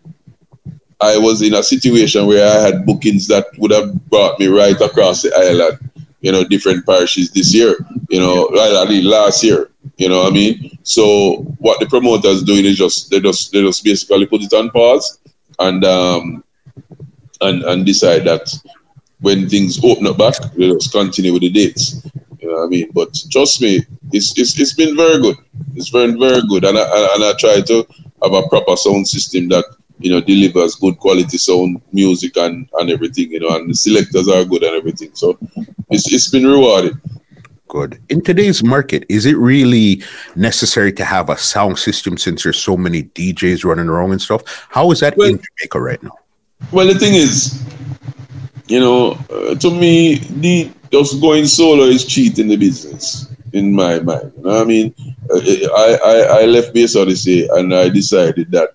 I 0.99 1.17
was 1.17 1.41
in 1.41 1.53
a 1.53 1.61
situation 1.61 2.25
where 2.25 2.45
I 2.45 2.61
had 2.61 2.85
bookings 2.85 3.27
that 3.27 3.47
would 3.57 3.71
have 3.71 3.93
brought 4.09 4.39
me 4.39 4.47
right 4.47 4.79
across 4.79 5.21
the 5.21 5.33
island, 5.35 5.77
you 6.21 6.31
know, 6.31 6.43
different 6.43 6.85
parishes 6.85 7.29
this 7.31 7.53
year, 7.53 7.75
you 8.09 8.19
know, 8.19 8.47
right, 8.49 8.87
last 9.03 9.43
year. 9.43 9.69
You 9.97 10.09
know 10.09 10.23
what 10.23 10.31
I 10.31 10.35
mean? 10.35 10.77
So 10.83 11.43
what 11.59 11.79
the 11.79 11.85
promoters 11.85 12.43
doing 12.43 12.65
is 12.65 12.77
just 12.77 13.09
they 13.11 13.19
just 13.19 13.51
they 13.51 13.61
just 13.61 13.83
basically 13.83 14.25
put 14.25 14.41
it 14.41 14.53
on 14.53 14.69
pause 14.71 15.19
and 15.59 15.83
um 15.85 16.43
and 17.41 17.63
and 17.63 17.85
decide 17.85 18.23
that 18.23 18.49
when 19.23 19.47
things 19.47 19.83
open 19.83 20.05
up 20.05 20.17
back, 20.17 20.35
they 20.53 20.69
just 20.69 20.91
continue 20.91 21.31
with 21.31 21.43
the 21.43 21.49
dates. 21.49 22.05
You 22.39 22.49
know 22.49 22.55
what 22.59 22.65
I 22.65 22.67
mean? 22.67 22.91
But 22.91 23.09
trust 23.31 23.61
me, 23.61 23.81
it's 24.11 24.37
it's, 24.37 24.59
it's 24.59 24.73
been 24.73 24.95
very 24.97 25.21
good. 25.21 25.37
It's 25.75 25.89
very 25.89 26.11
very 26.11 26.41
good, 26.49 26.65
and 26.65 26.77
I 26.77 26.83
and 27.15 27.23
I 27.23 27.33
try 27.39 27.61
to 27.61 27.87
have 28.21 28.33
a 28.33 28.47
proper 28.49 28.75
sound 28.75 29.07
system 29.07 29.47
that 29.49 29.65
you 29.99 30.11
know 30.11 30.19
delivers 30.19 30.75
good 30.75 30.97
quality 30.99 31.37
sound 31.37 31.81
music 31.93 32.35
and 32.35 32.67
and 32.79 32.89
everything. 32.89 33.31
You 33.31 33.39
know, 33.39 33.55
and 33.55 33.69
the 33.69 33.75
selectors 33.75 34.27
are 34.27 34.43
good 34.43 34.63
and 34.63 34.75
everything. 34.75 35.11
So 35.13 35.37
it's 35.89 36.11
it's 36.11 36.29
been 36.29 36.45
rewarded 36.45 36.99
good. 37.69 37.99
In 38.09 38.21
today's 38.21 38.63
market, 38.63 39.03
is 39.09 39.25
it 39.25 39.35
really 39.35 40.03
necessary 40.35 40.93
to 40.93 41.03
have 41.03 41.31
a 41.31 41.37
sound 41.37 41.79
system 41.79 42.19
since 42.19 42.43
there's 42.43 42.59
so 42.59 42.77
many 42.77 43.03
DJs 43.03 43.65
running 43.65 43.89
around 43.89 44.11
and 44.11 44.21
stuff? 44.21 44.43
How 44.69 44.91
is 44.91 44.99
that 44.99 45.17
well, 45.17 45.29
in 45.29 45.41
Jamaica 45.41 45.81
right 45.81 46.03
now? 46.03 46.15
Well, 46.71 46.85
the 46.85 46.93
thing 46.93 47.15
is, 47.15 47.63
you 48.73 48.79
know, 48.79 49.01
uh, 49.35 49.55
to 49.63 49.69
me, 49.71 50.15
the 50.43 50.71
just 50.91 51.21
going 51.21 51.45
solo 51.45 51.83
is 51.83 52.05
cheating 52.05 52.47
the 52.47 52.55
business 52.57 53.27
in 53.53 53.71
my 53.71 53.99
mind. 53.99 54.31
You 54.37 54.43
know 54.43 54.61
I 54.61 54.63
mean, 54.63 54.93
uh, 55.29 55.41
I, 55.85 55.89
I, 56.11 56.15
I 56.39 56.45
left 56.45 56.73
Bass 56.73 56.95
Odyssey 56.95 57.47
and 57.51 57.73
I 57.73 57.89
decided 57.89 58.51
that 58.51 58.71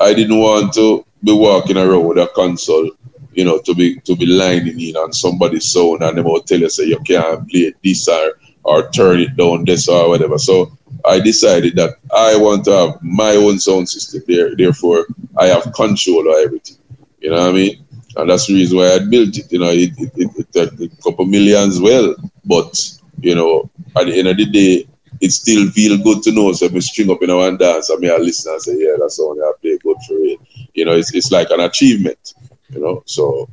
I 0.00 0.14
didn't 0.14 0.40
want 0.40 0.72
to 0.74 1.04
be 1.22 1.32
walking 1.32 1.76
around 1.76 2.04
with 2.06 2.18
a 2.18 2.28
console 2.34 2.90
you 3.34 3.44
know, 3.44 3.58
to 3.58 3.74
be 3.74 4.00
to 4.00 4.16
be 4.16 4.26
lining 4.26 4.80
in 4.80 4.96
on 4.96 5.12
somebody's 5.12 5.70
sound 5.70 6.02
and 6.02 6.16
they 6.16 6.22
will 6.22 6.40
tell 6.40 6.60
you 6.60 6.68
say 6.68 6.84
you 6.84 7.00
can't 7.00 7.48
play 7.50 7.72
this 7.82 8.08
or 8.08 8.38
or 8.62 8.88
turn 8.90 9.20
it 9.20 9.36
down 9.36 9.64
this 9.64 9.88
or 9.88 10.08
whatever. 10.08 10.38
So 10.38 10.72
I 11.04 11.20
decided 11.20 11.76
that 11.76 11.96
I 12.14 12.36
want 12.36 12.64
to 12.66 12.72
have 12.72 13.02
my 13.02 13.32
own 13.36 13.58
sound 13.58 13.88
system 13.88 14.22
there. 14.26 14.56
Therefore, 14.56 15.06
I 15.36 15.46
have 15.46 15.72
control 15.74 16.28
of 16.30 16.36
everything. 16.44 16.78
You 17.20 17.30
know 17.30 17.40
what 17.40 17.50
I 17.50 17.52
mean? 17.52 17.83
And 18.16 18.30
that's 18.30 18.46
the 18.46 18.54
reason 18.54 18.78
why 18.78 18.94
I 18.94 18.98
built 19.00 19.36
it. 19.36 19.50
You 19.50 19.58
know, 19.58 19.70
it, 19.70 19.90
it, 19.98 20.12
it, 20.16 20.46
it 20.54 20.92
a 20.92 21.02
couple 21.02 21.26
millions 21.26 21.80
well, 21.80 22.14
but 22.44 22.78
you 23.20 23.34
know, 23.34 23.70
at 23.96 24.06
the 24.06 24.18
end 24.18 24.28
of 24.28 24.36
the 24.36 24.46
day, 24.46 24.88
it 25.20 25.30
still 25.30 25.70
feel 25.70 26.02
good 26.02 26.22
to 26.24 26.32
know. 26.32 26.52
So 26.52 26.66
if 26.66 26.72
we 26.72 26.80
string 26.80 27.10
up 27.10 27.22
in 27.22 27.30
our 27.30 27.56
dance, 27.56 27.90
I 27.90 27.96
mean, 27.96 28.10
I 28.10 28.16
listen 28.16 28.52
and 28.52 28.62
say, 28.62 28.76
yeah, 28.78 28.96
that's 29.00 29.18
only 29.20 29.42
I 29.42 29.52
play 29.60 29.78
good 29.82 29.96
for 30.06 30.14
it. 30.14 30.40
You 30.74 30.84
know, 30.84 30.92
it's, 30.92 31.14
it's 31.14 31.30
like 31.30 31.50
an 31.50 31.60
achievement 31.60 32.34
you 32.74 32.80
know. 32.80 33.02
So 33.06 33.48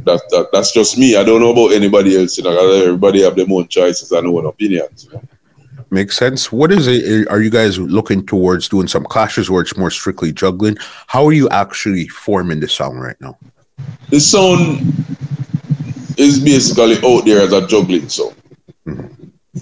that, 0.00 0.20
that 0.30 0.48
that's 0.52 0.72
just 0.72 0.96
me. 0.96 1.16
I 1.16 1.24
don't 1.24 1.40
know 1.40 1.50
about 1.50 1.72
anybody 1.72 2.18
else. 2.18 2.38
You 2.38 2.44
know, 2.44 2.72
everybody 2.72 3.22
have 3.22 3.36
their 3.36 3.46
own 3.50 3.68
choices 3.68 4.10
and 4.12 4.26
their 4.26 4.34
own 4.34 4.46
opinions. 4.46 5.04
You 5.04 5.14
know? 5.14 5.22
Makes 5.90 6.16
sense. 6.16 6.52
What 6.52 6.70
is 6.70 6.86
it? 6.86 7.28
Are 7.28 7.40
you 7.40 7.50
guys 7.50 7.78
looking 7.78 8.24
towards 8.24 8.68
doing 8.68 8.86
some 8.86 9.04
clashes 9.04 9.50
where 9.50 9.62
it's 9.62 9.76
more 9.76 9.90
strictly 9.90 10.32
juggling? 10.32 10.76
How 11.08 11.26
are 11.26 11.32
you 11.32 11.48
actually 11.48 12.06
forming 12.08 12.60
the 12.60 12.68
song 12.68 12.96
right 12.96 13.20
now? 13.20 13.36
The 14.10 14.20
song 14.20 14.92
is 16.16 16.40
basically 16.40 16.96
out 17.04 17.24
there 17.24 17.40
as 17.42 17.52
a 17.52 17.66
juggling 17.66 18.08
song, 18.08 18.34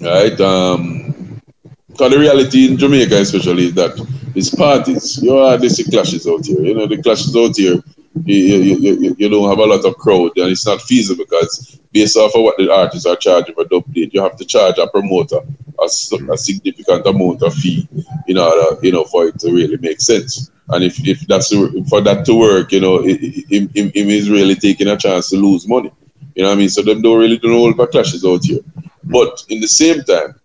right? 0.01 0.39
Um, 0.41 1.41
because 1.87 2.11
the 2.11 2.19
reality 2.19 2.67
in 2.71 2.77
Jamaica, 2.77 3.15
especially, 3.17 3.65
is 3.67 3.73
that 3.75 3.99
it's 4.35 4.53
parties. 4.53 5.21
You 5.21 5.37
are 5.37 5.57
the 5.57 5.69
clashes 5.91 6.25
out 6.27 6.45
here. 6.45 6.61
You 6.61 6.75
know, 6.75 6.87
the 6.87 7.01
clashes 7.01 7.35
out 7.35 7.55
here 7.55 7.83
you, 8.25 8.35
you, 8.35 8.77
you, 8.99 9.15
you 9.17 9.29
don't 9.29 9.49
have 9.49 9.59
a 9.59 9.65
lot 9.65 9.85
of 9.85 9.97
crowd 9.97 10.37
and 10.37 10.51
it's 10.51 10.65
not 10.65 10.81
feasible 10.81 11.23
because 11.23 11.79
based 11.91 12.17
off 12.17 12.35
of 12.35 12.41
what 12.41 12.57
the 12.57 12.71
artists 12.71 13.05
are 13.05 13.15
charging 13.15 13.55
for 13.55 13.65
dub 13.65 13.91
date, 13.93 14.13
you 14.13 14.21
have 14.21 14.35
to 14.37 14.45
charge 14.45 14.77
a 14.77 14.87
promoter 14.87 15.39
a, 15.81 15.85
a 16.31 16.37
significant 16.37 17.05
amount 17.05 17.41
of 17.41 17.53
fee 17.53 17.87
in 18.27 18.37
order, 18.37 18.77
you 18.81 18.91
know, 18.91 19.03
for 19.05 19.27
it 19.27 19.39
to 19.39 19.51
really 19.51 19.77
make 19.77 20.01
sense. 20.01 20.51
And 20.69 20.83
if, 20.83 20.99
if 21.07 21.21
that's 21.21 21.49
for 21.89 22.01
that 22.01 22.25
to 22.25 22.35
work, 22.35 22.71
you 22.71 22.81
know, 22.81 23.01
him, 23.01 23.69
him, 23.73 23.91
him 23.91 24.09
is 24.09 24.29
really 24.29 24.55
taking 24.55 24.87
a 24.87 24.97
chance 24.97 25.29
to 25.29 25.37
lose 25.37 25.67
money. 25.67 25.91
You 26.35 26.43
know 26.43 26.49
what 26.49 26.55
I 26.55 26.59
mean? 26.59 26.69
So 26.69 26.81
them 26.81 27.01
don't 27.01 27.19
really 27.19 27.37
do 27.37 27.49
no 27.49 27.87
clashes 27.87 28.23
out 28.25 28.43
here. 28.43 28.59
But 29.03 29.43
in 29.49 29.59
the 29.61 29.67
same 29.67 30.03
time, 30.03 30.39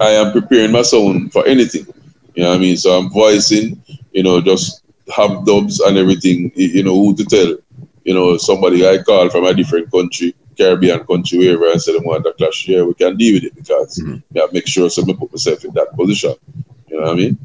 I 0.00 0.10
am 0.10 0.32
preparing 0.32 0.72
my 0.72 0.82
sound 0.82 1.32
for 1.32 1.46
anything. 1.46 1.86
You 2.34 2.42
know 2.44 2.50
what 2.50 2.56
I 2.56 2.58
mean? 2.58 2.76
So 2.76 2.90
I'm 2.90 3.10
voicing, 3.10 3.82
you 4.12 4.22
know, 4.22 4.40
just 4.40 4.82
have 5.14 5.44
dubs 5.44 5.80
and 5.80 5.96
everything, 5.96 6.52
you 6.54 6.82
know, 6.82 6.94
who 6.94 7.16
to 7.16 7.24
tell. 7.24 7.56
You 8.04 8.14
know, 8.14 8.36
somebody 8.38 8.88
I 8.88 9.02
call 9.02 9.28
from 9.28 9.44
a 9.44 9.52
different 9.52 9.90
country, 9.92 10.34
Caribbean 10.56 11.04
country, 11.04 11.38
wherever, 11.38 11.70
and 11.70 11.80
say 11.80 11.92
they 11.92 11.98
want 11.98 12.26
a 12.26 12.32
clash, 12.32 12.66
yeah, 12.66 12.82
we 12.82 12.94
can 12.94 13.16
deal 13.16 13.34
with 13.34 13.44
it 13.44 13.54
because 13.54 13.98
mm-hmm. 13.98 14.16
yeah, 14.32 14.46
make 14.52 14.66
sure 14.66 14.88
so 14.88 15.02
I 15.02 15.12
put 15.12 15.30
myself 15.30 15.64
in 15.64 15.74
that 15.74 15.94
position. 15.94 16.34
You 16.88 16.96
know 16.96 17.02
what 17.02 17.12
I 17.12 17.16
mean? 17.16 17.38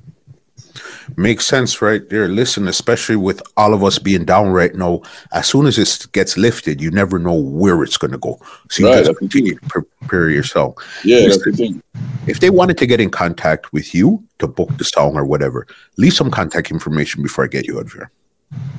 Makes 1.18 1.48
sense 1.48 1.82
right 1.82 2.08
there. 2.10 2.28
Listen, 2.28 2.68
especially 2.68 3.16
with 3.16 3.42
all 3.58 3.74
of 3.74 3.84
us 3.84 4.00
being 4.00 4.26
down 4.26 4.50
right 4.50 4.74
now, 4.74 5.02
as 5.32 5.48
soon 5.48 5.66
as 5.66 5.78
it 5.78 6.08
gets 6.12 6.38
lifted, 6.38 6.82
you 6.82 6.92
never 6.92 7.20
know 7.20 7.34
where 7.34 7.84
it's 7.84 7.98
going 7.98 8.12
to 8.12 8.18
go. 8.18 8.40
So 8.70 8.84
you 8.84 8.90
right, 8.90 9.06
just 9.06 9.18
continue 9.18 9.56
to 9.56 9.68
prepare 9.68 10.30
yourself. 10.30 10.76
Yeah, 11.04 11.28
Listen, 11.28 11.82
If 12.28 12.40
they 12.40 12.50
wanted 12.50 12.78
to 12.80 12.86
get 12.86 13.00
in 13.00 13.10
contact 13.10 13.74
with 13.74 13.94
you 13.94 14.24
to 14.40 14.48
book 14.48 14.76
the 14.78 14.84
song 14.84 15.16
or 15.16 15.26
whatever, 15.26 15.68
leave 15.98 16.14
some 16.14 16.32
contact 16.32 16.72
information 16.72 17.22
before 17.22 17.44
I 17.44 17.48
get 17.48 17.68
you 17.68 17.78
out 17.78 17.86
of 17.86 17.94
here. 17.94 18.12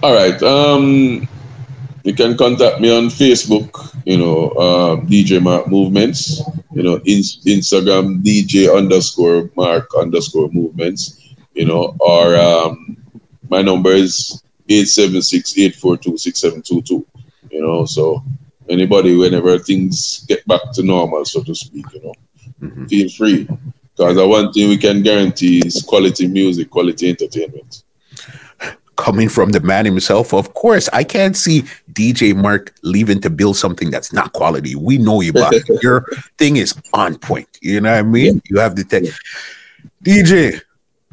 All 0.02 0.14
right. 0.14 0.40
Um, 0.42 1.28
you 2.04 2.14
can 2.14 2.36
contact 2.36 2.80
me 2.80 2.94
on 2.94 3.08
Facebook, 3.08 3.94
you 4.04 4.18
know, 4.18 4.48
uh, 4.50 4.96
DJ 4.96 5.42
Mark 5.42 5.68
Movements, 5.68 6.42
you 6.74 6.82
know, 6.82 6.96
in, 6.96 7.20
Instagram, 7.20 8.22
DJ 8.22 8.74
underscore 8.74 9.50
Mark 9.56 9.88
underscore 9.96 10.50
Movements 10.50 11.23
you 11.54 11.64
know, 11.64 11.96
or 12.00 12.36
um, 12.36 12.96
my 13.48 13.62
number 13.62 13.90
is 13.90 14.42
876-842-6722, 14.68 17.04
you 17.50 17.62
know, 17.62 17.84
so 17.84 18.22
anybody, 18.68 19.16
whenever 19.16 19.58
things 19.58 20.24
get 20.26 20.46
back 20.46 20.60
to 20.72 20.82
normal, 20.82 21.24
so 21.24 21.42
to 21.42 21.54
speak, 21.54 21.86
you 21.92 22.02
know, 22.02 22.12
mm-hmm. 22.60 22.86
feel 22.86 23.08
free. 23.10 23.48
Because 23.96 24.16
the 24.16 24.26
one 24.26 24.52
thing 24.52 24.68
we 24.68 24.76
can 24.76 25.02
guarantee 25.02 25.62
is 25.64 25.82
quality 25.82 26.26
music, 26.26 26.68
quality 26.70 27.10
entertainment. 27.10 27.84
Coming 28.96 29.28
from 29.28 29.50
the 29.50 29.60
man 29.60 29.84
himself, 29.84 30.32
of 30.32 30.54
course, 30.54 30.88
I 30.92 31.04
can't 31.04 31.36
see 31.36 31.62
DJ 31.92 32.34
Mark 32.34 32.74
leaving 32.82 33.20
to 33.20 33.30
build 33.30 33.56
something 33.56 33.90
that's 33.90 34.12
not 34.12 34.32
quality. 34.32 34.74
We 34.76 34.98
know 34.98 35.20
you, 35.20 35.32
but 35.32 35.54
your 35.82 36.06
thing 36.38 36.56
is 36.56 36.74
on 36.92 37.18
point. 37.18 37.48
You 37.60 37.80
know 37.80 37.92
what 37.92 37.98
I 37.98 38.02
mean? 38.02 38.36
Yeah. 38.36 38.40
You 38.46 38.58
have 38.60 38.76
the 38.76 38.84
tech. 38.84 39.02
DJ, 40.04 40.60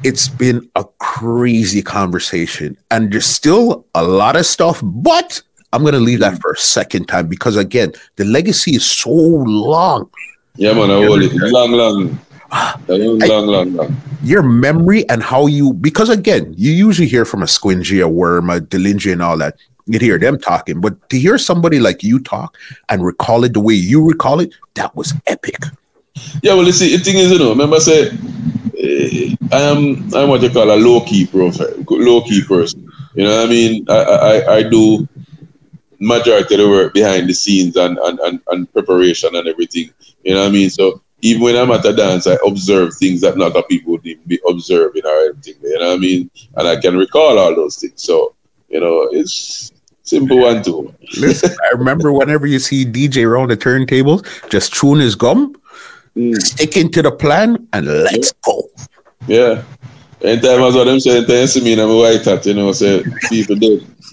it's 0.04 0.28
been 0.28 0.68
a 0.76 0.84
crazy 0.98 1.82
conversation 1.82 2.76
and 2.90 3.12
there's 3.12 3.26
still 3.26 3.86
a 3.94 4.02
lot 4.02 4.36
of 4.36 4.46
stuff, 4.46 4.80
but 4.82 5.42
I'm 5.72 5.82
going 5.82 5.94
to 5.94 6.00
leave 6.00 6.20
that 6.20 6.34
mm. 6.34 6.40
for 6.40 6.52
a 6.52 6.56
second 6.56 7.06
time 7.06 7.28
because, 7.28 7.56
again, 7.56 7.92
the 8.16 8.24
legacy 8.24 8.72
is 8.72 8.84
so 8.84 9.10
long. 9.10 10.10
Yeah, 10.56 10.72
man, 10.74 10.90
I 10.90 11.06
hold 11.06 11.22
it 11.22 11.32
long, 11.34 11.72
long. 11.72 12.18
Long, 12.88 13.18
long, 13.18 13.46
long, 13.46 13.72
long. 13.74 13.96
Your 14.22 14.42
memory 14.42 15.08
and 15.08 15.22
how 15.22 15.46
you, 15.46 15.72
because 15.72 16.10
again, 16.10 16.54
you 16.58 16.72
usually 16.72 17.08
hear 17.08 17.24
from 17.24 17.42
a 17.42 17.46
Squingy, 17.46 18.04
a 18.04 18.08
Worm, 18.08 18.50
a 18.50 18.60
Delingy, 18.60 19.12
and 19.12 19.22
all 19.22 19.38
that. 19.38 19.56
You'd 19.86 20.02
hear 20.02 20.18
them 20.18 20.38
talking, 20.38 20.80
but 20.80 21.08
to 21.08 21.18
hear 21.18 21.38
somebody 21.38 21.80
like 21.80 22.04
you 22.04 22.20
talk 22.20 22.56
and 22.88 23.04
recall 23.04 23.42
it 23.42 23.54
the 23.54 23.60
way 23.60 23.74
you 23.74 24.06
recall 24.06 24.38
it, 24.38 24.54
that 24.74 24.94
was 24.94 25.12
epic. 25.26 25.56
Yeah, 26.42 26.54
well, 26.54 26.64
you 26.64 26.72
see, 26.72 26.96
the 26.96 27.02
thing 27.02 27.16
is, 27.16 27.30
you 27.30 27.38
know, 27.38 27.50
remember 27.50 27.76
I 27.76 27.80
said, 27.80 28.18
eh, 28.78 29.34
I 29.52 29.60
am 29.60 30.14
I'm 30.14 30.28
what 30.28 30.42
you 30.42 30.50
call 30.50 30.70
a 30.70 30.76
low 30.76 31.00
key 31.00 31.26
profile, 31.26 31.74
low 31.88 32.22
key 32.22 32.42
person. 32.44 32.90
You 33.14 33.24
know 33.24 33.36
what 33.36 33.46
I 33.46 33.50
mean? 33.50 33.86
I, 33.88 33.94
I, 33.94 34.54
I 34.56 34.62
do 34.62 35.06
majority 35.98 36.54
of 36.54 36.60
the 36.60 36.68
work 36.68 36.94
behind 36.94 37.28
the 37.28 37.34
scenes 37.34 37.76
and, 37.76 37.96
and, 37.98 38.18
and, 38.20 38.40
and 38.48 38.72
preparation 38.72 39.36
and 39.36 39.46
everything. 39.46 39.90
You 40.24 40.34
know 40.34 40.40
what 40.40 40.48
I 40.48 40.52
mean? 40.52 40.70
So 40.70 41.00
even 41.22 41.42
when 41.42 41.56
I'm 41.56 41.70
at 41.70 41.84
a 41.84 41.92
dance, 41.92 42.26
I 42.26 42.36
observe 42.44 42.94
things 42.94 43.20
that 43.20 43.36
not 43.36 43.52
other 43.52 43.62
people 43.62 43.92
would 43.92 44.02
be 44.02 44.40
observing 44.48 45.02
or 45.04 45.18
anything. 45.26 45.54
You 45.62 45.78
know 45.78 45.88
what 45.90 45.94
I 45.94 45.98
mean? 45.98 46.30
And 46.56 46.66
I 46.66 46.80
can 46.80 46.96
recall 46.96 47.38
all 47.38 47.54
those 47.54 47.76
things. 47.76 48.02
So, 48.02 48.34
you 48.68 48.80
know, 48.80 49.08
it's 49.12 49.70
simple 50.02 50.40
one 50.40 50.62
too. 50.64 50.92
Listen, 51.18 51.54
I 51.70 51.76
remember 51.76 52.12
whenever 52.12 52.46
you 52.46 52.58
see 52.58 52.84
DJ 52.84 53.24
around 53.24 53.50
the 53.50 53.56
turntables, 53.56 54.26
just 54.50 54.72
chewing 54.72 55.00
his 55.00 55.14
gum 55.14 55.54
mm. 56.16 56.36
sticking 56.36 56.90
to 56.92 57.02
the 57.02 57.12
plan, 57.12 57.68
and 57.72 57.86
let's 57.86 58.32
go. 58.32 58.70
Yeah. 59.26 59.62
Anytime 60.22 60.62
I 60.62 60.70
saw 60.70 60.84
them 60.84 61.00
saying 61.00 61.26
thanks 61.26 61.54
to 61.54 61.62
me, 61.62 61.72
I'm 61.72 61.90
a 61.90 61.96
white 61.96 62.24
hat, 62.24 62.46
you 62.46 62.54
know, 62.54 62.70
say 62.72 63.02
people 63.28 63.56
did. 63.56 63.82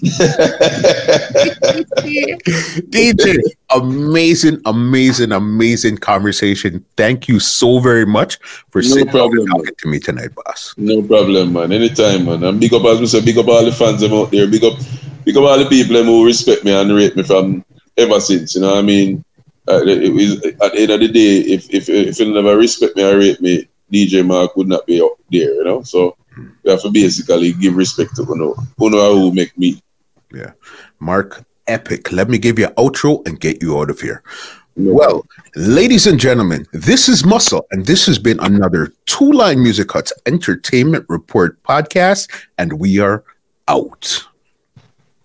DJ, 2.90 3.36
amazing, 3.70 4.60
amazing, 4.64 5.30
amazing 5.30 5.98
conversation. 5.98 6.84
Thank 6.96 7.28
you 7.28 7.38
so 7.38 7.78
very 7.78 8.06
much 8.06 8.40
for 8.70 8.82
no 8.82 8.88
sitting 8.88 9.08
problem, 9.08 9.46
talking 9.46 9.64
man. 9.66 9.74
to 9.78 9.88
me 9.88 10.00
tonight, 10.00 10.34
boss. 10.34 10.74
No 10.76 11.00
problem, 11.02 11.52
man. 11.52 11.70
Anytime, 11.70 12.24
man. 12.24 12.42
And 12.42 12.58
big 12.58 12.74
up, 12.74 12.84
as 12.86 12.98
we 12.98 13.06
say, 13.06 13.24
big 13.24 13.38
up 13.38 13.46
all 13.46 13.64
the 13.64 13.70
fans 13.70 14.02
out 14.02 14.32
there. 14.32 14.48
Big 14.48 14.64
up, 14.64 14.78
big 15.24 15.36
up 15.36 15.44
all 15.44 15.58
the 15.58 15.66
people 15.66 15.94
them 15.94 16.06
who 16.06 16.26
respect 16.26 16.64
me 16.64 16.72
and 16.72 16.92
rate 16.92 17.14
me 17.14 17.22
from 17.22 17.64
ever 17.96 18.18
since. 18.18 18.56
You 18.56 18.62
know 18.62 18.70
what 18.70 18.78
I 18.78 18.82
mean? 18.82 19.24
Uh, 19.70 19.84
it 19.86 20.12
was, 20.12 20.44
at 20.44 20.72
the 20.72 20.80
end 20.80 20.90
of 20.90 21.00
the 21.00 21.08
day, 21.08 21.38
if 21.54 21.70
if 21.70 21.88
if 21.88 22.18
you 22.18 22.32
never 22.32 22.56
respect 22.56 22.96
me 22.96 23.04
or 23.04 23.18
rate 23.18 23.40
me, 23.40 23.68
DJ 23.92 24.26
Mark 24.26 24.56
would 24.56 24.68
not 24.68 24.86
be 24.86 25.00
up 25.00 25.12
there, 25.30 25.54
you 25.54 25.64
know. 25.64 25.82
So 25.82 26.16
we 26.62 26.70
have 26.70 26.82
to 26.82 26.90
basically 26.90 27.52
give 27.52 27.76
respect 27.76 28.16
to 28.16 28.22
Uno. 28.22 28.54
Uno 28.80 29.14
who 29.14 29.32
make 29.32 29.56
me. 29.56 29.82
Yeah, 30.32 30.52
Mark, 30.98 31.44
epic. 31.66 32.12
Let 32.12 32.28
me 32.28 32.38
give 32.38 32.58
you 32.58 32.66
an 32.66 32.74
outro 32.74 33.26
and 33.26 33.40
get 33.40 33.62
you 33.62 33.78
out 33.78 33.90
of 33.90 34.00
here. 34.00 34.22
No. 34.76 34.94
Well, 34.94 35.26
ladies 35.56 36.06
and 36.06 36.18
gentlemen, 36.18 36.66
this 36.72 37.08
is 37.08 37.24
Muscle, 37.24 37.66
and 37.70 37.84
this 37.84 38.06
has 38.06 38.18
been 38.18 38.38
another 38.40 38.92
Two 39.06 39.32
Line 39.32 39.62
Music 39.62 39.90
Huts 39.90 40.12
Entertainment 40.26 41.04
Report 41.08 41.60
podcast, 41.62 42.30
and 42.58 42.72
we 42.74 42.98
are 42.98 43.24
out. 43.68 44.26